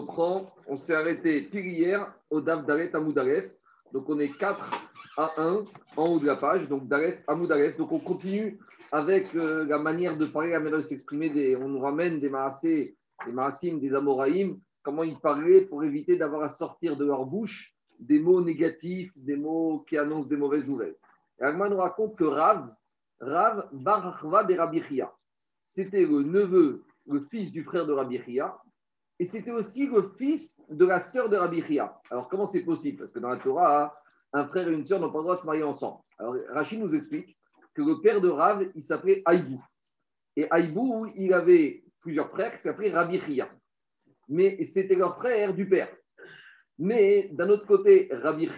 reprend. 0.00 0.46
On 0.66 0.76
s'est 0.76 0.94
arrêté 0.94 1.42
pile 1.42 1.66
hier 1.66 2.12
au 2.30 2.40
Dav 2.40 2.66
Dalet 2.66 2.94
Amoudalef. 2.94 3.50
Donc 3.92 4.08
on 4.08 4.18
est 4.18 4.36
4 4.36 4.88
à 5.16 5.32
1 5.38 5.64
en 5.96 6.06
haut 6.06 6.18
de 6.18 6.26
la 6.26 6.36
page. 6.36 6.68
Donc 6.68 6.88
Dalet 6.88 7.22
Amoudalef. 7.26 7.76
Donc 7.76 7.92
on 7.92 7.98
continue 7.98 8.58
avec 8.92 9.34
euh, 9.34 9.64
la 9.66 9.78
manière 9.78 10.16
de 10.16 10.26
parler, 10.26 10.50
la 10.50 10.60
manière. 10.60 10.80
On 11.60 11.68
nous 11.68 11.80
ramène 11.80 12.20
des 12.20 12.28
Maasé, 12.28 12.96
des 13.26 13.32
Maasim, 13.32 13.78
des 13.78 13.94
Amoraïm, 13.94 14.58
comment 14.82 15.02
ils 15.02 15.18
parlaient 15.18 15.62
pour 15.62 15.84
éviter 15.84 16.16
d'avoir 16.16 16.42
à 16.42 16.48
sortir 16.48 16.96
de 16.96 17.04
leur 17.04 17.26
bouche 17.26 17.76
des 17.98 18.18
mots 18.18 18.42
négatifs, 18.42 19.10
des 19.16 19.36
mots 19.36 19.84
qui 19.88 19.96
annoncent 19.96 20.28
des 20.28 20.36
mauvaises 20.36 20.68
nouvelles. 20.68 20.96
Et 21.40 21.44
Agma 21.44 21.68
nous 21.68 21.78
raconte 21.78 22.16
que 22.16 22.24
Rav, 22.24 22.74
Rav 23.20 23.68
Barachva 23.72 24.44
de 24.44 24.54
Rabbi 24.54 24.82
c'était 25.62 26.06
le 26.06 26.22
neveu, 26.22 26.84
le 27.06 27.20
fils 27.20 27.52
du 27.52 27.64
frère 27.64 27.86
de 27.86 27.92
Rabbi 27.92 28.20
et 29.18 29.24
c'était 29.24 29.50
aussi 29.50 29.86
le 29.86 30.12
fils 30.18 30.62
de 30.68 30.84
la 30.84 31.00
sœur 31.00 31.28
de 31.30 31.36
Rabbi 31.36 31.62
Alors 32.10 32.28
comment 32.28 32.46
c'est 32.46 32.62
possible? 32.62 32.98
Parce 32.98 33.12
que 33.12 33.18
dans 33.18 33.30
la 33.30 33.38
Torah, 33.38 33.98
un 34.32 34.46
frère 34.46 34.68
et 34.68 34.72
une 34.72 34.84
sœur 34.84 35.00
n'ont 35.00 35.10
pas 35.10 35.18
le 35.18 35.24
droit 35.24 35.36
de 35.36 35.40
se 35.40 35.46
marier 35.46 35.62
ensemble. 35.62 36.00
Alors 36.18 36.34
Rachid 36.50 36.80
nous 36.80 36.94
explique 36.94 37.36
que 37.74 37.82
le 37.82 38.00
père 38.00 38.20
de 38.20 38.28
Rav, 38.28 38.66
il 38.74 38.82
s'appelait 38.82 39.22
Aïbou. 39.24 39.62
Et 40.36 40.46
Aïbou, 40.50 41.06
il 41.16 41.32
avait 41.32 41.84
plusieurs 42.00 42.30
frères 42.30 42.54
qui 42.54 42.60
s'appelaient 42.60 42.92
Rabbi 42.92 43.20
Mais 44.28 44.62
c'était 44.64 44.94
leur 44.94 45.16
frère 45.16 45.54
du 45.54 45.68
père. 45.68 45.88
Mais 46.78 47.28
d'un 47.32 47.48
autre 47.48 47.66
côté, 47.66 48.08
Rabbi 48.12 48.50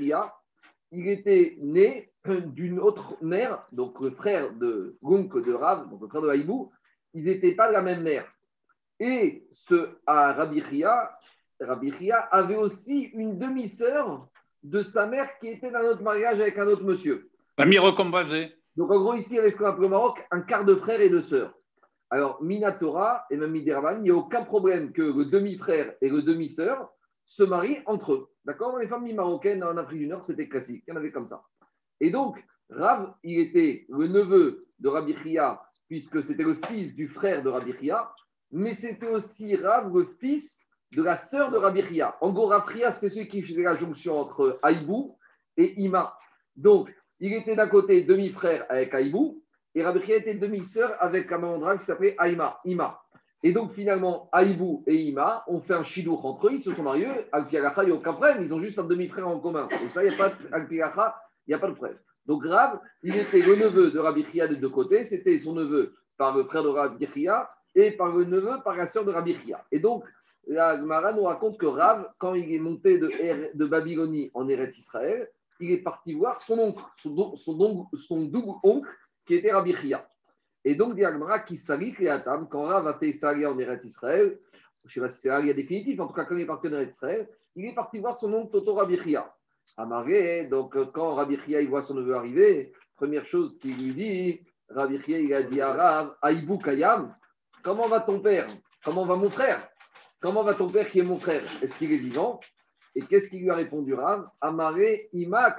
il 0.90 1.08
était 1.08 1.56
né 1.60 2.12
d'une 2.28 2.80
autre 2.80 3.16
mère, 3.22 3.66
donc 3.72 4.00
le 4.00 4.10
frère 4.10 4.52
de 4.54 4.96
Gonk 5.02 5.44
de 5.44 5.52
Rav, 5.52 5.88
donc 5.88 6.00
le 6.00 6.08
frère 6.08 6.22
de 6.22 6.28
Haïbou, 6.28 6.72
ils 7.14 7.24
n'étaient 7.24 7.54
pas 7.54 7.68
de 7.68 7.74
la 7.74 7.82
même 7.82 8.02
mère. 8.02 8.26
Et 9.00 9.46
ce, 9.52 9.96
à 10.06 10.32
Rabbi 10.32 10.62
Chia, 10.62 11.10
avait 12.30 12.56
aussi 12.56 13.04
une 13.14 13.38
demi-sœur 13.38 14.28
de 14.62 14.82
sa 14.82 15.06
mère 15.06 15.38
qui 15.38 15.48
était 15.48 15.70
dans 15.70 15.78
un 15.78 15.90
autre 15.90 16.02
mariage 16.02 16.40
avec 16.40 16.58
un 16.58 16.66
autre 16.66 16.84
monsieur. 16.84 17.30
Ami 17.56 17.78
recomposé. 17.78 18.54
Donc 18.76 18.90
en 18.90 19.00
gros, 19.00 19.14
ici, 19.14 19.34
il 19.34 19.36
y 19.36 19.38
avait 19.40 19.50
ce 19.50 19.56
qu'on 19.56 19.66
appelle 19.66 19.84
au 19.84 19.88
Maroc 19.88 20.24
un 20.30 20.40
quart 20.40 20.64
de 20.64 20.74
frère 20.74 21.00
et 21.00 21.10
de 21.10 21.20
sœur. 21.20 21.52
Alors, 22.10 22.42
Minatora 22.42 23.26
et 23.30 23.36
même 23.36 23.50
Midervan, 23.50 23.96
il 23.98 24.02
n'y 24.02 24.10
a 24.10 24.14
aucun 24.14 24.44
problème 24.44 24.92
que 24.92 25.02
le 25.02 25.26
demi-frère 25.26 25.94
et 26.00 26.08
le 26.08 26.22
demi-sœur 26.22 26.88
se 27.26 27.42
marient 27.42 27.82
entre 27.86 28.14
eux. 28.14 28.28
D'accord? 28.44 28.78
Les 28.78 28.88
familles 28.88 29.14
marocaines 29.14 29.62
en 29.62 29.76
Afrique 29.76 30.00
du 30.00 30.06
Nord, 30.06 30.24
c'était 30.24 30.48
classique. 30.48 30.84
Il 30.86 30.90
y 30.90 30.94
en 30.94 30.96
avait 30.96 31.12
comme 31.12 31.26
ça. 31.26 31.42
Et 32.00 32.10
donc, 32.10 32.42
Rav, 32.70 33.14
il 33.22 33.40
était 33.40 33.84
le 33.90 34.06
neveu 34.06 34.66
de 34.78 34.88
Rabbi 34.88 35.14
Chia, 35.22 35.60
puisque 35.88 36.22
c'était 36.22 36.44
le 36.44 36.58
fils 36.66 36.94
du 36.94 37.08
frère 37.08 37.42
de 37.42 37.48
Rabbi 37.50 37.74
Chia, 37.78 38.10
mais 38.50 38.72
c'était 38.72 39.08
aussi 39.08 39.56
Rav, 39.56 39.94
le 39.94 40.04
fils 40.04 40.68
de 40.92 41.02
la 41.02 41.16
sœur 41.16 41.50
de 41.50 41.56
Rabbi 41.56 41.82
Chia. 41.82 42.16
En 42.20 42.32
gros, 42.32 42.52
Chia, 42.70 42.90
c'est 42.90 43.10
celui 43.10 43.28
qui 43.28 43.42
faisait 43.42 43.62
la 43.62 43.76
jonction 43.76 44.18
entre 44.18 44.58
Aïbou 44.62 45.16
et 45.56 45.80
Ima. 45.80 46.16
Donc, 46.56 46.92
il 47.20 47.34
était 47.34 47.56
d'un 47.56 47.68
côté 47.68 48.04
demi-frère 48.04 48.64
avec 48.68 48.94
Aïbou, 48.94 49.42
et 49.74 49.82
Rabbi 49.82 50.02
Chia 50.02 50.16
était 50.16 50.34
demi-sœur 50.34 50.96
avec 51.00 51.30
un 51.30 51.38
maman 51.38 51.76
qui 51.76 51.84
s'appelait 51.84 52.14
Aïma, 52.18 52.60
Ima. 52.64 53.00
Et 53.42 53.52
donc, 53.52 53.72
finalement, 53.72 54.28
Aïbou 54.32 54.82
et 54.86 54.96
Ima 54.96 55.44
ont 55.46 55.60
fait 55.60 55.74
un 55.74 55.84
chidour 55.84 56.24
entre 56.26 56.48
eux, 56.48 56.54
ils 56.54 56.62
se 56.62 56.72
sont 56.72 56.82
mariés. 56.82 57.08
Al-Piagacha, 57.30 57.84
aucun 57.84 58.12
problème, 58.12 58.42
ils 58.42 58.52
ont 58.52 58.58
juste 58.58 58.78
un 58.78 58.84
demi-frère 58.84 59.28
en 59.28 59.38
commun. 59.38 59.68
Et 59.84 59.88
ça, 59.90 60.02
il 60.02 60.08
n'y 60.08 60.14
a 60.14 60.18
pas 60.18 60.32
il 61.46 61.52
n'y 61.52 61.54
a 61.54 61.58
pas 61.58 61.68
de 61.68 61.74
problème. 61.74 61.98
Donc, 62.26 62.44
Rav, 62.44 62.80
il 63.02 63.16
était 63.16 63.40
le 63.40 63.56
neveu 63.56 63.90
de 63.90 63.98
Rabbi 63.98 64.24
Chia 64.24 64.48
de 64.48 64.56
deux 64.56 64.68
côtés, 64.68 65.04
c'était 65.04 65.38
son 65.38 65.54
neveu 65.54 65.94
par 66.16 66.36
le 66.36 66.44
frère 66.44 66.62
de 66.62 66.68
Rabbi 66.68 67.06
et 67.78 67.92
par 67.92 68.08
le 68.08 68.24
neveu 68.24 68.60
par 68.64 68.76
la 68.76 68.86
sœur 68.88 69.04
de 69.04 69.12
Rabbi 69.12 69.36
Chia. 69.36 69.64
Et 69.70 69.78
donc, 69.78 70.04
la 70.48 70.76
Gemara 70.76 71.12
nous 71.12 71.22
raconte 71.22 71.58
que 71.58 71.66
Rav, 71.66 72.10
quand 72.18 72.34
il 72.34 72.52
est 72.52 72.58
monté 72.58 72.98
de, 72.98 73.56
de 73.56 73.66
Babylonie 73.66 74.32
en 74.34 74.48
Eretz 74.48 74.76
Israël, 74.78 75.30
il 75.60 75.70
est 75.70 75.82
parti 75.82 76.14
voir 76.14 76.40
son 76.40 76.58
oncle, 76.58 76.82
son, 76.96 78.24
double 78.24 78.54
oncle, 78.64 78.90
qui 79.24 79.34
était 79.34 79.52
Rabbi 79.52 79.74
Chia. 79.74 80.08
Et 80.64 80.74
donc, 80.74 80.96
Diagmara 80.96 81.38
qui 81.40 81.56
salit 81.56 81.94
Atam, 82.08 82.48
quand 82.48 82.62
Rav 82.62 82.88
a 82.88 82.94
fait 82.94 83.12
salir 83.12 83.50
en 83.50 83.58
Eretz 83.58 83.84
Israël, 83.84 84.38
je 84.84 84.88
ne 84.88 84.92
sais 84.94 85.00
pas 85.00 85.08
si 85.08 85.20
c'est 85.20 85.28
Salia 85.28 85.54
définitif, 85.54 86.00
en 86.00 86.08
tout 86.08 86.14
cas 86.14 86.24
quand 86.24 86.34
il 86.34 86.42
est 86.42 86.46
parti 86.46 86.66
en 86.66 86.72
Eretz 86.72 86.94
Israël, 86.94 87.28
il 87.54 87.64
est 87.66 87.74
parti 87.74 88.00
voir 88.00 88.16
son 88.16 88.32
oncle 88.32 88.50
Toto 88.50 88.74
Rabbi 88.74 88.98
Chia. 88.98 89.32
Amaré, 89.76 90.46
donc 90.46 90.76
quand 90.92 91.14
Rabbi 91.14 91.38
Chia 91.44 91.60
il 91.60 91.68
voit 91.68 91.82
son 91.82 91.94
neveu 91.94 92.16
arriver, 92.16 92.72
première 92.96 93.26
chose 93.26 93.56
qu'il 93.58 93.76
lui 93.76 93.94
dit, 93.94 94.40
Rabbi 94.68 95.00
Chia 95.02 95.20
il 95.20 95.32
a 95.32 95.42
dit 95.42 95.60
à 95.60 95.72
Rav, 95.72 96.16
Aïbou 96.22 96.58
Kayam, 96.58 97.14
comment 97.62 97.86
va 97.86 98.00
ton 98.00 98.20
père? 98.20 98.46
Comment 98.84 99.04
va 99.04 99.16
mon 99.16 99.30
frère? 99.30 99.68
Comment 100.20 100.42
va 100.42 100.54
ton 100.54 100.68
père 100.68 100.90
qui 100.90 101.00
est 101.00 101.04
mon 101.04 101.18
frère? 101.18 101.42
Est-ce 101.62 101.78
qu'il 101.78 101.92
est 101.92 101.98
vivant? 101.98 102.40
Et 102.94 103.00
qu'est-ce 103.02 103.28
qu'il 103.28 103.42
lui 103.42 103.50
a 103.50 103.54
répondu 103.54 103.94
Rav? 103.94 104.28
Amaré 104.40 105.08
Ima. 105.12 105.56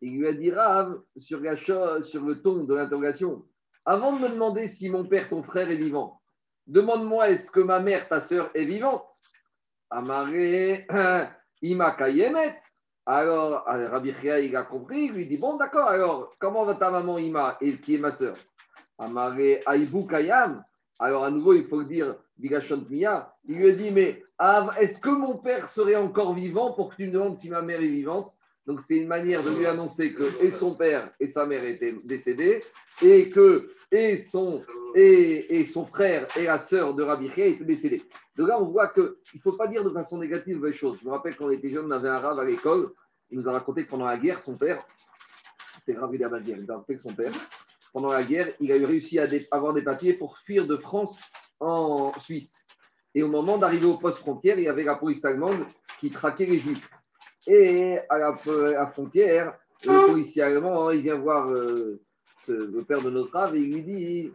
Il 0.00 0.18
lui 0.18 0.28
a 0.28 0.32
dit 0.32 0.50
Rav 0.50 1.00
sur 1.16 1.40
le 1.40 2.42
ton 2.42 2.64
de 2.64 2.74
l'interrogation 2.74 3.44
avant 3.86 4.12
de 4.14 4.20
me 4.20 4.28
demander 4.28 4.66
si 4.66 4.88
mon 4.88 5.04
père, 5.04 5.28
ton 5.28 5.42
frère, 5.42 5.70
est 5.70 5.76
vivant, 5.76 6.20
demande-moi 6.66 7.30
est-ce 7.30 7.50
que 7.50 7.60
ma 7.60 7.80
mère, 7.80 8.08
ta 8.08 8.20
sœur, 8.20 8.50
est 8.54 8.64
vivante? 8.64 9.06
Amaré, 9.90 10.86
Ima 11.62 11.92
Kayemet. 11.92 12.60
Alors, 13.06 13.64
Rabbi 13.66 14.14
Chia, 14.14 14.40
il 14.40 14.56
a 14.56 14.62
compris, 14.62 15.04
il 15.04 15.12
lui 15.12 15.26
dit 15.26 15.36
Bon, 15.36 15.56
d'accord, 15.56 15.88
alors, 15.88 16.30
comment 16.38 16.64
va 16.64 16.74
ta 16.76 16.90
maman 16.90 17.18
Ima, 17.18 17.58
et 17.60 17.78
qui 17.78 17.96
est 17.96 17.98
ma 17.98 18.10
sœur? 18.10 18.36
Amaré, 18.98 19.60
Aïbou 19.66 20.06
Kayam. 20.06 20.64
Alors, 20.98 21.24
à 21.24 21.30
nouveau, 21.30 21.54
il 21.54 21.66
faut 21.66 21.82
dire, 21.82 22.16
Bigashon. 22.38 22.84
Il 22.90 23.56
lui 23.56 23.70
a 23.70 23.72
dit 23.72 23.90
Mais 23.90 24.22
est-ce 24.78 24.98
que 24.98 25.10
mon 25.10 25.38
père 25.38 25.68
serait 25.68 25.96
encore 25.96 26.34
vivant 26.34 26.72
pour 26.72 26.90
que 26.90 26.96
tu 26.96 27.06
me 27.06 27.12
demandes 27.12 27.38
si 27.38 27.50
ma 27.50 27.62
mère 27.62 27.80
est 27.80 27.88
vivante? 27.88 28.32
Donc 28.66 28.80
c'est 28.80 28.96
une 28.96 29.06
manière 29.06 29.42
de 29.42 29.50
lui 29.50 29.66
annoncer 29.66 30.14
que 30.14 30.24
et 30.42 30.50
son 30.50 30.74
père 30.74 31.10
et 31.20 31.28
sa 31.28 31.44
mère 31.44 31.64
étaient 31.64 31.94
décédés 32.02 32.62
et 33.02 33.28
que 33.28 33.68
et 33.92 34.16
son, 34.16 34.62
et, 34.94 35.58
et 35.58 35.64
son 35.66 35.84
frère 35.84 36.26
et 36.38 36.44
la 36.44 36.58
sœur 36.58 36.94
de 36.94 37.02
Rabbi 37.02 37.30
Chia 37.30 37.46
étaient 37.46 37.64
décédés. 37.64 38.02
Donc 38.36 38.48
là, 38.48 38.58
on 38.60 38.64
voit 38.64 38.88
qu'il 38.88 39.02
ne 39.02 39.40
faut 39.40 39.52
pas 39.52 39.68
dire 39.68 39.84
de 39.84 39.90
façon 39.90 40.18
négative 40.18 40.64
les 40.64 40.72
choses. 40.72 40.98
Je 41.00 41.06
me 41.06 41.10
rappelle 41.10 41.36
quand 41.36 41.44
on 41.44 41.50
était 41.50 41.68
jeune, 41.68 41.86
on 41.86 41.90
avait 41.90 42.08
un 42.08 42.18
rave 42.18 42.40
à 42.40 42.44
l'école. 42.44 42.90
Il 43.30 43.38
nous 43.38 43.48
a 43.48 43.52
raconté 43.52 43.84
que 43.84 43.90
pendant 43.90 44.06
la 44.06 44.16
guerre, 44.16 44.40
son 44.40 44.56
père, 44.56 44.82
c'était 45.74 45.98
Ravi 45.98 46.16
Dabadir, 46.18 46.56
il 46.56 46.62
nous 46.62 46.70
a 46.70 46.76
raconté 46.76 46.96
que 46.96 47.02
son 47.02 47.14
père, 47.14 47.32
pendant 47.94 48.10
la 48.10 48.24
guerre, 48.24 48.52
il 48.58 48.72
a 48.72 48.86
réussi 48.86 49.20
à 49.20 49.28
avoir 49.52 49.72
des 49.72 49.82
papiers 49.82 50.14
pour 50.14 50.36
fuir 50.38 50.66
de 50.66 50.76
France 50.76 51.22
en 51.60 52.12
Suisse. 52.18 52.66
Et 53.14 53.22
au 53.22 53.28
moment 53.28 53.56
d'arriver 53.56 53.86
au 53.86 53.96
poste 53.96 54.18
frontière, 54.18 54.58
il 54.58 54.64
y 54.64 54.68
avait 54.68 54.82
la 54.82 54.96
police 54.96 55.24
allemande 55.24 55.64
qui 56.00 56.10
traquait 56.10 56.44
les 56.44 56.58
juifs. 56.58 56.90
Et 57.46 57.98
à 58.08 58.18
la, 58.18 58.36
frontière, 58.88 59.56
le 59.86 60.10
policier 60.10 60.42
allemand, 60.42 60.90
il 60.90 61.02
vient 61.02 61.14
voir 61.14 61.48
euh, 61.50 62.02
le 62.48 62.82
père 62.82 63.00
de 63.00 63.10
notre 63.10 63.36
ave 63.36 63.54
et 63.54 63.60
il 63.60 63.72
lui 63.72 63.82
dit 63.84 64.32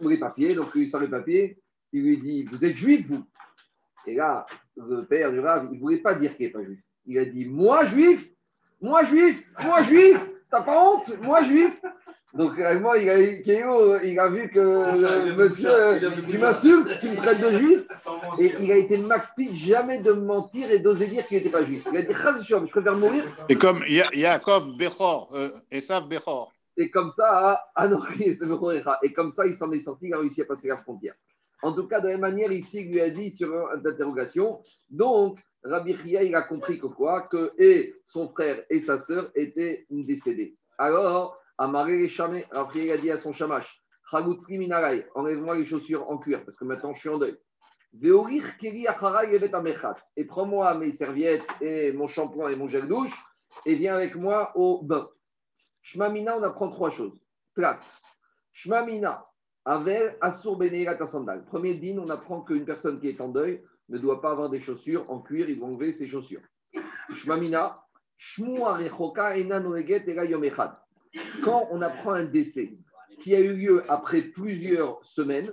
les 0.00 0.18
papiers. 0.18 0.56
Donc, 0.56 0.70
il 0.74 0.88
sort 0.88 1.00
les 1.00 1.08
papiers. 1.08 1.56
Il 1.92 2.02
lui 2.02 2.18
dit 2.18 2.42
Vous 2.42 2.64
êtes 2.64 2.74
juif, 2.74 3.06
vous? 3.06 3.24
Et 4.04 4.16
là, 4.16 4.46
le 4.76 5.02
père 5.04 5.30
du 5.30 5.38
rave, 5.38 5.68
il 5.70 5.76
ne 5.76 5.80
voulait 5.80 5.98
pas 5.98 6.16
dire 6.16 6.36
qu'il 6.36 6.46
n'est 6.46 6.52
pas 6.52 6.64
juif. 6.64 6.80
Il 7.06 7.18
a 7.20 7.24
dit 7.24 7.46
Moi, 7.46 7.84
juif 7.84 8.28
Moi, 8.80 9.04
juif 9.04 9.48
Moi, 9.62 9.82
juif 9.82 10.18
T'as 10.50 10.62
pas 10.62 10.82
honte 10.82 11.16
Moi, 11.22 11.42
juif 11.42 11.80
donc, 12.34 12.58
moi, 12.80 12.98
il 12.98 13.08
a, 13.08 13.20
il 13.20 14.18
a 14.18 14.28
vu 14.28 14.48
que 14.48 14.58
le 14.58 15.36
monsieur, 15.36 16.00
tu 16.28 16.38
m'insultes, 16.38 16.98
tu 17.00 17.10
me 17.10 17.16
traites 17.16 17.40
de 17.40 17.58
juif. 17.58 17.82
Et 18.40 18.52
il 18.60 18.72
a 18.72 18.76
été 18.76 18.98
macpi 18.98 19.56
jamais 19.56 20.00
de 20.00 20.12
mentir 20.12 20.68
et 20.72 20.80
d'oser 20.80 21.06
dire 21.06 21.24
qu'il 21.28 21.38
n'était 21.38 21.50
pas 21.50 21.64
juif. 21.64 21.86
Il 21.92 21.96
a 21.96 22.02
dit, 22.02 22.08
je 22.12 22.70
préfère 22.70 22.96
mourir. 22.96 23.24
Et 23.48 23.56
comme 23.56 23.84
Yaakov 23.86 24.76
Bechor, 24.76 25.30
euh, 25.34 25.50
Esav 25.70 26.08
Bechor. 26.08 26.52
Et 26.76 26.90
comme 26.90 27.12
ça, 27.12 27.62
et 29.02 29.12
comme 29.12 29.30
ça, 29.30 29.46
il 29.46 29.54
s'en 29.54 29.70
est 29.70 29.80
sorti, 29.80 30.06
il 30.06 30.14
a 30.14 30.18
réussi 30.18 30.42
à 30.42 30.46
passer 30.46 30.66
la 30.66 30.78
frontière. 30.78 31.14
En 31.62 31.72
tout 31.72 31.86
cas, 31.86 32.00
de 32.00 32.08
la 32.08 32.14
même 32.14 32.22
manière, 32.22 32.50
ici, 32.50 32.80
il 32.80 32.90
lui 32.90 33.00
a 33.00 33.10
dit 33.10 33.30
sur 33.30 33.48
une 33.48 33.86
interrogation. 33.86 34.60
Donc, 34.90 35.38
Rabbi 35.62 35.96
Chia, 35.96 36.24
il 36.24 36.34
a 36.34 36.42
compris 36.42 36.80
que 36.80 36.86
quoi? 36.86 37.22
Que 37.22 37.52
et 37.58 37.94
son 38.06 38.28
frère 38.28 38.64
et 38.68 38.80
sa 38.80 38.98
sœur 38.98 39.30
étaient 39.36 39.86
décédés. 39.88 40.56
Alors, 40.76 41.38
Amaré 41.58 41.98
les 41.98 42.08
chamés. 42.08 42.44
Après, 42.50 42.80
il 42.80 42.90
a 42.90 42.96
dit 42.96 43.10
à 43.10 43.16
son 43.16 43.32
chamash 43.32 43.84
Chagutzri 44.10 44.58
minaray, 44.58 45.06
enlève-moi 45.14 45.56
les 45.56 45.64
chaussures 45.64 46.08
en 46.10 46.18
cuir, 46.18 46.44
parce 46.44 46.56
que 46.56 46.64
maintenant 46.64 46.92
je 46.92 47.00
suis 47.00 47.08
en 47.08 47.18
deuil. 47.18 47.36
Keri 48.60 48.86
et 50.16 50.24
prends-moi 50.24 50.74
mes 50.74 50.92
serviettes 50.92 51.46
et 51.60 51.92
mon 51.92 52.06
shampoing 52.06 52.50
et 52.50 52.56
mon 52.56 52.68
gel 52.68 52.86
douche, 52.86 53.14
et 53.64 53.74
viens 53.74 53.94
avec 53.94 54.14
moi 54.16 54.52
au 54.56 54.82
bain. 54.82 55.08
Shmamina, 55.82 56.38
on 56.38 56.42
apprend 56.42 56.70
trois 56.70 56.90
choses. 56.90 57.18
Trat. 57.56 57.80
Shmamina, 58.52 59.26
Avel, 59.64 60.16
Asur 60.20 60.58
ta. 60.58 61.38
Premier 61.46 61.74
din, 61.74 61.98
on 61.98 62.10
apprend 62.10 62.42
qu'une 62.42 62.64
personne 62.64 63.00
qui 63.00 63.08
est 63.08 63.20
en 63.20 63.28
deuil 63.28 63.62
ne 63.88 63.98
doit 63.98 64.20
pas 64.20 64.32
avoir 64.32 64.50
des 64.50 64.60
chaussures 64.60 65.10
en 65.10 65.20
cuir, 65.20 65.48
il 65.48 65.58
doit 65.58 65.68
enlever 65.68 65.92
ses 65.92 66.08
chaussures. 66.08 66.42
Shmamina, 67.12 67.82
Shmu 68.16 68.62
Arechoka, 68.62 69.38
Ena 69.38 69.60
Noeget, 69.60 70.04
Yom 70.06 70.44
quand 71.42 71.68
on 71.70 71.82
apprend 71.82 72.12
un 72.12 72.24
décès 72.24 72.74
qui 73.22 73.34
a 73.34 73.40
eu 73.40 73.54
lieu 73.54 73.82
après 73.88 74.22
plusieurs 74.22 75.04
semaines, 75.04 75.50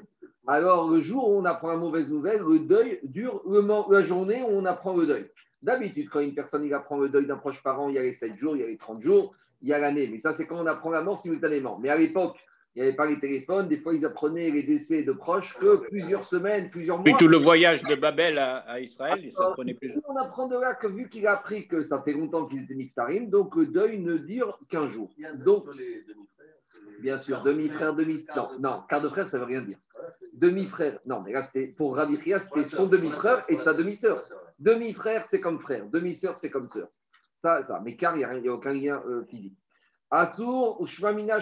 Alors, 0.48 0.90
le 0.90 1.02
jour 1.02 1.30
où 1.30 1.38
on 1.38 1.46
apprend 1.46 1.70
la 1.70 1.78
mauvaise 1.78 2.10
nouvelle, 2.10 2.42
le 2.42 2.60
deuil 2.60 3.00
dure 3.04 3.44
le 3.48 3.62
la 3.94 4.02
journée 4.02 4.42
où 4.42 4.50
on 4.50 4.66
apprend 4.66 4.96
le 4.96 5.06
deuil. 5.06 5.30
D'habitude, 5.62 6.10
quand 6.10 6.20
une 6.20 6.34
personne 6.34 6.66
il 6.66 6.74
apprend 6.74 6.98
le 6.98 7.10
deuil 7.10 7.28
d'un 7.28 7.38
proche 7.38 7.62
parent, 7.62 7.90
il 7.90 7.96
y 7.96 8.00
a 8.00 8.02
les 8.02 8.14
7 8.14 8.36
jours, 8.36 8.56
il 8.56 8.62
y 8.62 8.64
a 8.64 8.68
les 8.68 8.78
30 8.78 9.02
jours, 9.02 9.36
il 9.62 9.70
y 9.70 9.74
a 9.74 9.78
l'année. 9.78 10.10
Mais 10.12 10.20
ça, 10.20 10.34
c'est 10.34 10.48
quand 10.48 10.60
on 10.60 10.66
apprend 10.66 10.90
la 10.90 11.02
mort 11.02 11.20
simultanément. 11.20 11.78
Mais 11.80 11.90
à 11.90 11.98
l'époque, 11.98 12.38
il 12.76 12.82
n'y 12.82 12.88
avait 12.88 12.96
pas 12.96 13.06
les 13.06 13.20
téléphones. 13.20 13.68
Des 13.68 13.78
fois, 13.78 13.94
ils 13.94 14.06
apprenaient 14.06 14.50
les 14.50 14.64
décès 14.64 15.04
de 15.04 15.12
proches 15.12 15.58
que 15.60 15.88
plusieurs 15.90 16.24
semaines, 16.24 16.70
plusieurs 16.70 16.98
mois. 16.98 17.04
Puis 17.04 17.16
tout 17.18 17.28
le 17.28 17.38
voyage 17.38 17.82
de 17.82 18.00
Babel 18.00 18.38
à, 18.38 18.60
à 18.60 18.80
Israël, 18.80 19.30
ça 19.32 19.50
se 19.50 19.54
prenait 19.54 19.74
plus. 19.74 19.94
On 20.08 20.16
apprend 20.16 20.48
de 20.48 20.58
là 20.58 20.76
que 20.76 20.88
vu 20.88 21.10
qu'il 21.10 21.28
a 21.28 21.34
appris 21.34 21.68
que 21.68 21.84
ça 21.84 22.02
fait 22.02 22.14
longtemps 22.14 22.46
qu'ils 22.46 22.64
étaient 22.64 22.76
niftarim, 22.76 23.30
donc 23.30 23.56
le 23.58 23.66
deuil 23.66 24.00
ne 24.00 24.16
dure 24.16 24.58
qu'un 24.70 24.90
jour. 24.90 25.14
Donc, 25.44 25.66
bien 27.02 27.18
sûr, 27.18 27.42
demi-frère, 27.44 27.94
demi 27.94 28.26
Non, 28.36 28.50
non, 28.60 28.84
quart 28.88 29.02
de 29.02 29.10
frère, 29.10 29.28
ça 29.28 29.38
ne 29.38 29.44
veut 29.44 29.50
rien 29.50 29.64
dire. 29.64 29.78
Demi-frère, 30.34 31.00
non, 31.06 31.22
mais 31.22 31.34
là, 31.34 31.44
c'était 31.44 31.68
pour 31.68 31.98
Rabbi 31.98 32.20
Chia, 32.22 32.40
c'était 32.40 32.64
son 32.64 32.88
demi-frère 32.88 33.44
et 33.50 33.58
sa 33.58 33.74
demi-sœur. 33.74 34.24
Demi-frère, 34.60 35.26
c'est 35.28 35.42
comme 35.42 35.60
frère. 35.60 35.88
Demi-sœur, 35.88 36.38
c'est 36.38 36.50
comme 36.50 36.70
sœur. 36.70 36.88
Ça, 37.42 37.64
ça. 37.66 37.82
Mais 37.84 37.96
car, 37.96 38.16
il 38.16 38.42
n'y 38.42 38.48
a, 38.48 38.54
aucun 38.54 38.74
lien 38.74 39.02
euh, 39.08 39.24
physique. 39.26 39.58
Assour, 40.12 40.86
Shvamina. 40.86 41.40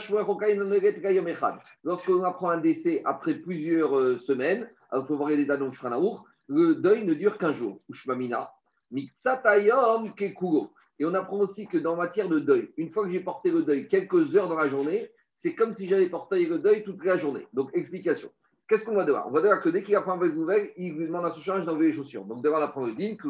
Lorsqu'on 1.84 2.24
apprend 2.24 2.50
un 2.52 2.60
décès 2.60 3.02
après 3.04 3.34
plusieurs 3.34 3.98
euh, 3.98 4.20
semaines, 4.20 4.70
il 4.94 5.04
faut 5.08 5.18
voir 5.18 5.30
les 5.30 5.46
Shulchan 5.46 6.24
le 6.48 6.76
deuil 6.76 7.04
ne 7.04 7.14
dure 7.14 7.38
qu'un 7.38 7.54
jour. 7.54 7.80
Ushmamina, 7.90 8.52
Miksatayom, 8.92 10.14
Kekugo. 10.16 10.72
Et 11.00 11.06
on 11.06 11.14
apprend 11.14 11.38
aussi 11.38 11.68
que 11.68 11.78
dans 11.78 11.96
matière 11.96 12.28
de 12.28 12.40
deuil, 12.40 12.72
une 12.78 12.90
fois 12.92 13.06
que 13.06 13.12
j'ai 13.12 13.22
porté 13.22 13.52
le 13.52 13.64
deuil 13.64 13.88
quelques 13.88 14.36
heures 14.36 14.50
dans 14.50 14.58
la 14.58 14.68
journée, 14.68 15.10
c'est 15.36 15.56
comme 15.56 15.74
si 15.74 15.88
j'avais 15.88 16.10
porté 16.10 16.46
le 16.46 16.60
deuil 16.60 16.84
toute 16.84 17.04
la 17.04 17.18
journée. 17.18 17.48
Donc, 17.54 17.70
explication. 17.74 18.30
Qu'est-ce 18.68 18.86
qu'on 18.86 18.96
va 18.96 19.06
devoir? 19.06 19.28
On 19.28 19.32
va 19.32 19.42
devoir 19.42 19.62
que 19.62 19.70
dès 19.70 19.84
qu'il 19.84 19.96
apprend 19.96 20.14
une 20.14 20.20
mauvaise 20.20 20.36
nouvelle, 20.36 20.72
il 20.76 20.94
lui 20.94 21.08
demande 21.08 21.26
à 21.26 21.32
son 21.32 21.42
change 21.42 21.66
d'enlever 21.66 21.88
les 21.88 21.94
chaussures. 21.94 22.26
Donc, 22.26 22.44
devoir 22.44 22.62
apprendre 22.62 22.88
le 22.88 22.96
din 22.96 23.16
que 23.16 23.28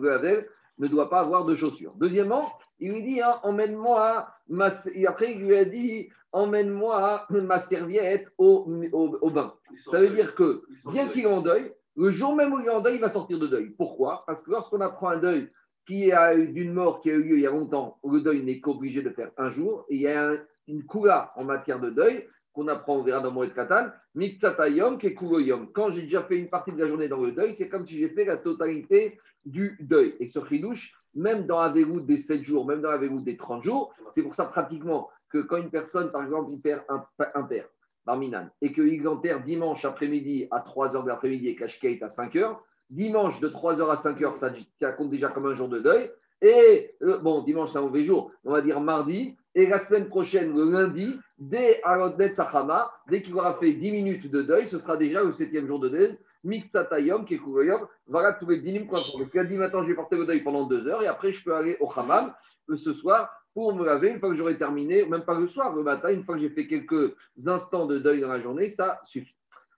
ne 0.79 0.87
doit 0.87 1.09
pas 1.09 1.19
avoir 1.19 1.45
de 1.45 1.55
chaussures. 1.55 1.93
Deuxièmement, 1.97 2.45
il 2.79 2.91
lui 2.93 3.03
dit 3.03 3.21
hein, 3.21 3.39
emmène-moi 3.43 4.27
ma. 4.47 4.69
Et 4.95 5.05
après, 5.07 5.33
il 5.33 5.45
lui 5.45 5.55
a 5.55 5.65
dit 5.65 6.09
emmène-moi 6.31 7.25
ma 7.29 7.59
serviette 7.59 8.31
au, 8.37 8.67
au, 8.93 9.17
au 9.21 9.29
bain. 9.29 9.53
Ça 9.77 9.99
veut 9.99 10.09
dire 10.09 10.35
que, 10.35 10.63
bien 10.91 11.07
qu'il 11.07 11.23
est 11.23 11.25
en 11.27 11.41
deuil, 11.41 11.73
le 11.95 12.09
jour 12.11 12.35
même 12.35 12.53
où 12.53 12.59
il 12.59 12.65
est 12.67 12.69
en 12.69 12.81
deuil, 12.81 12.95
il 12.95 13.01
va 13.01 13.09
sortir 13.09 13.39
de 13.39 13.47
deuil. 13.47 13.71
Pourquoi? 13.71 14.23
Parce 14.25 14.43
que 14.43 14.51
lorsqu'on 14.51 14.79
apprend 14.81 15.09
un 15.09 15.17
deuil 15.17 15.49
qui 15.87 16.11
a 16.11 16.35
eu 16.35 16.47
d'une 16.49 16.71
mort 16.71 17.01
qui 17.01 17.09
a 17.09 17.13
eu 17.15 17.23
lieu 17.23 17.37
il 17.37 17.41
y 17.41 17.47
a 17.47 17.51
longtemps, 17.51 17.97
le 18.03 18.21
deuil 18.21 18.43
n'est 18.43 18.59
qu'obligé 18.59 19.01
de 19.01 19.09
faire 19.09 19.31
un 19.37 19.51
jour. 19.51 19.85
Et 19.89 19.95
il 19.95 20.01
y 20.01 20.07
a 20.07 20.29
un- 20.29 20.37
une 20.67 20.85
coula 20.85 21.31
en 21.35 21.43
matière 21.45 21.79
de 21.79 21.89
deuil 21.89 22.27
qu'on 22.53 22.67
apprend, 22.67 22.97
on 22.97 23.03
verra 23.03 23.21
dans 23.21 23.31
Moed 23.31 23.53
Katan, 23.53 23.87
Mitzatayom 24.15 24.97
Kekugoyom. 24.97 25.71
Quand 25.73 25.89
j'ai 25.91 26.03
déjà 26.03 26.23
fait 26.23 26.37
une 26.37 26.49
partie 26.49 26.71
de 26.71 26.79
la 26.79 26.87
journée 26.87 27.07
dans 27.07 27.21
le 27.21 27.31
deuil, 27.31 27.53
c'est 27.55 27.69
comme 27.69 27.87
si 27.87 27.97
j'ai 27.97 28.09
fait 28.09 28.25
la 28.25 28.37
totalité 28.37 29.17
du 29.45 29.77
deuil. 29.79 30.15
Et 30.19 30.27
ce 30.27 30.39
chidouche, 30.45 30.93
même 31.15 31.45
dans 31.45 31.61
la 31.61 31.69
déroute 31.69 32.05
des 32.05 32.17
7 32.17 32.43
jours, 32.43 32.65
même 32.65 32.81
dans 32.81 32.91
la 32.91 32.97
déroute 32.97 33.23
des 33.23 33.37
30 33.37 33.63
jours, 33.63 33.93
c'est 34.13 34.23
pour 34.23 34.35
ça 34.35 34.45
pratiquement 34.45 35.09
que 35.29 35.39
quand 35.39 35.57
une 35.57 35.69
personne, 35.69 36.11
par 36.11 36.23
exemple, 36.23 36.51
il 36.51 36.61
perd 36.61 36.83
un, 36.89 37.05
un 37.35 37.43
père, 37.43 37.67
Barminan, 38.05 38.49
et 38.61 38.73
qu'il 38.73 39.01
l'enterre 39.03 39.43
dimanche 39.43 39.85
après-midi 39.85 40.47
à 40.51 40.59
3h 40.59 41.03
de 41.03 41.07
l'après-midi 41.07 41.49
et 41.49 41.55
Kashkate 41.55 42.01
à 42.01 42.07
5h, 42.07 42.57
dimanche 42.89 43.39
de 43.39 43.49
3h 43.49 43.89
à 43.89 43.95
5h, 43.95 44.37
ça, 44.37 44.51
ça 44.79 44.93
compte 44.93 45.09
déjà 45.09 45.29
comme 45.29 45.45
un 45.45 45.55
jour 45.55 45.69
de 45.69 45.79
deuil. 45.79 46.11
Et 46.41 46.95
euh, 47.01 47.19
bon, 47.19 47.43
dimanche, 47.43 47.71
c'est 47.71 47.77
un 47.77 47.81
mauvais 47.81 48.03
jour, 48.03 48.31
on 48.45 48.51
va 48.51 48.61
dire 48.61 48.79
mardi. 48.79 49.35
Et 49.55 49.67
la 49.67 49.79
semaine 49.79 50.07
prochaine, 50.07 50.55
le 50.55 50.71
lundi, 50.71 51.15
dès 51.37 51.81
Arodnet 51.83 52.33
Sachama, 52.33 52.91
dès 53.09 53.21
qu'il 53.21 53.35
aura 53.35 53.55
fait 53.55 53.73
10 53.73 53.91
minutes 53.91 54.31
de 54.31 54.41
deuil, 54.41 54.69
ce 54.69 54.79
sera 54.79 54.95
déjà 54.95 55.23
le 55.23 55.33
septième 55.33 55.67
jour 55.67 55.79
de 55.79 55.89
deuil. 55.89 56.17
Miksatayom, 56.43 57.25
Kekugoyom, 57.25 57.81
voilà 58.07 58.33
tous 58.33 58.47
les 58.47 58.59
dinim 58.61 58.85
qu'on. 58.85 58.95
Donc, 58.95 59.33
lundi 59.33 59.55
matin, 59.55 59.81
je 59.83 59.89
vais 59.89 59.95
porter 59.95 60.15
le 60.15 60.25
deuil 60.25 60.41
pendant 60.41 60.67
deux 60.67 60.87
heures 60.87 61.01
et 61.03 61.07
après, 61.07 61.31
je 61.31 61.43
peux 61.43 61.55
aller 61.55 61.77
au 61.79 61.89
hammam 61.95 62.33
euh, 62.69 62.77
ce 62.77 62.93
soir 62.93 63.29
pour 63.53 63.73
me 63.75 63.85
laver. 63.85 64.09
Une 64.09 64.19
fois 64.19 64.29
que 64.29 64.35
j'aurai 64.35 64.57
terminé, 64.57 65.05
même 65.05 65.23
pas 65.23 65.37
le 65.37 65.47
soir, 65.47 65.75
le 65.75 65.83
matin, 65.83 66.09
une 66.09 66.23
fois 66.23 66.35
que 66.35 66.41
j'ai 66.41 66.49
fait 66.49 66.67
quelques 66.67 67.13
instants 67.45 67.85
de 67.87 67.99
deuil 67.99 68.21
dans 68.21 68.29
la 68.29 68.39
journée, 68.39 68.69
ça 68.69 68.99
suffit. 69.05 69.35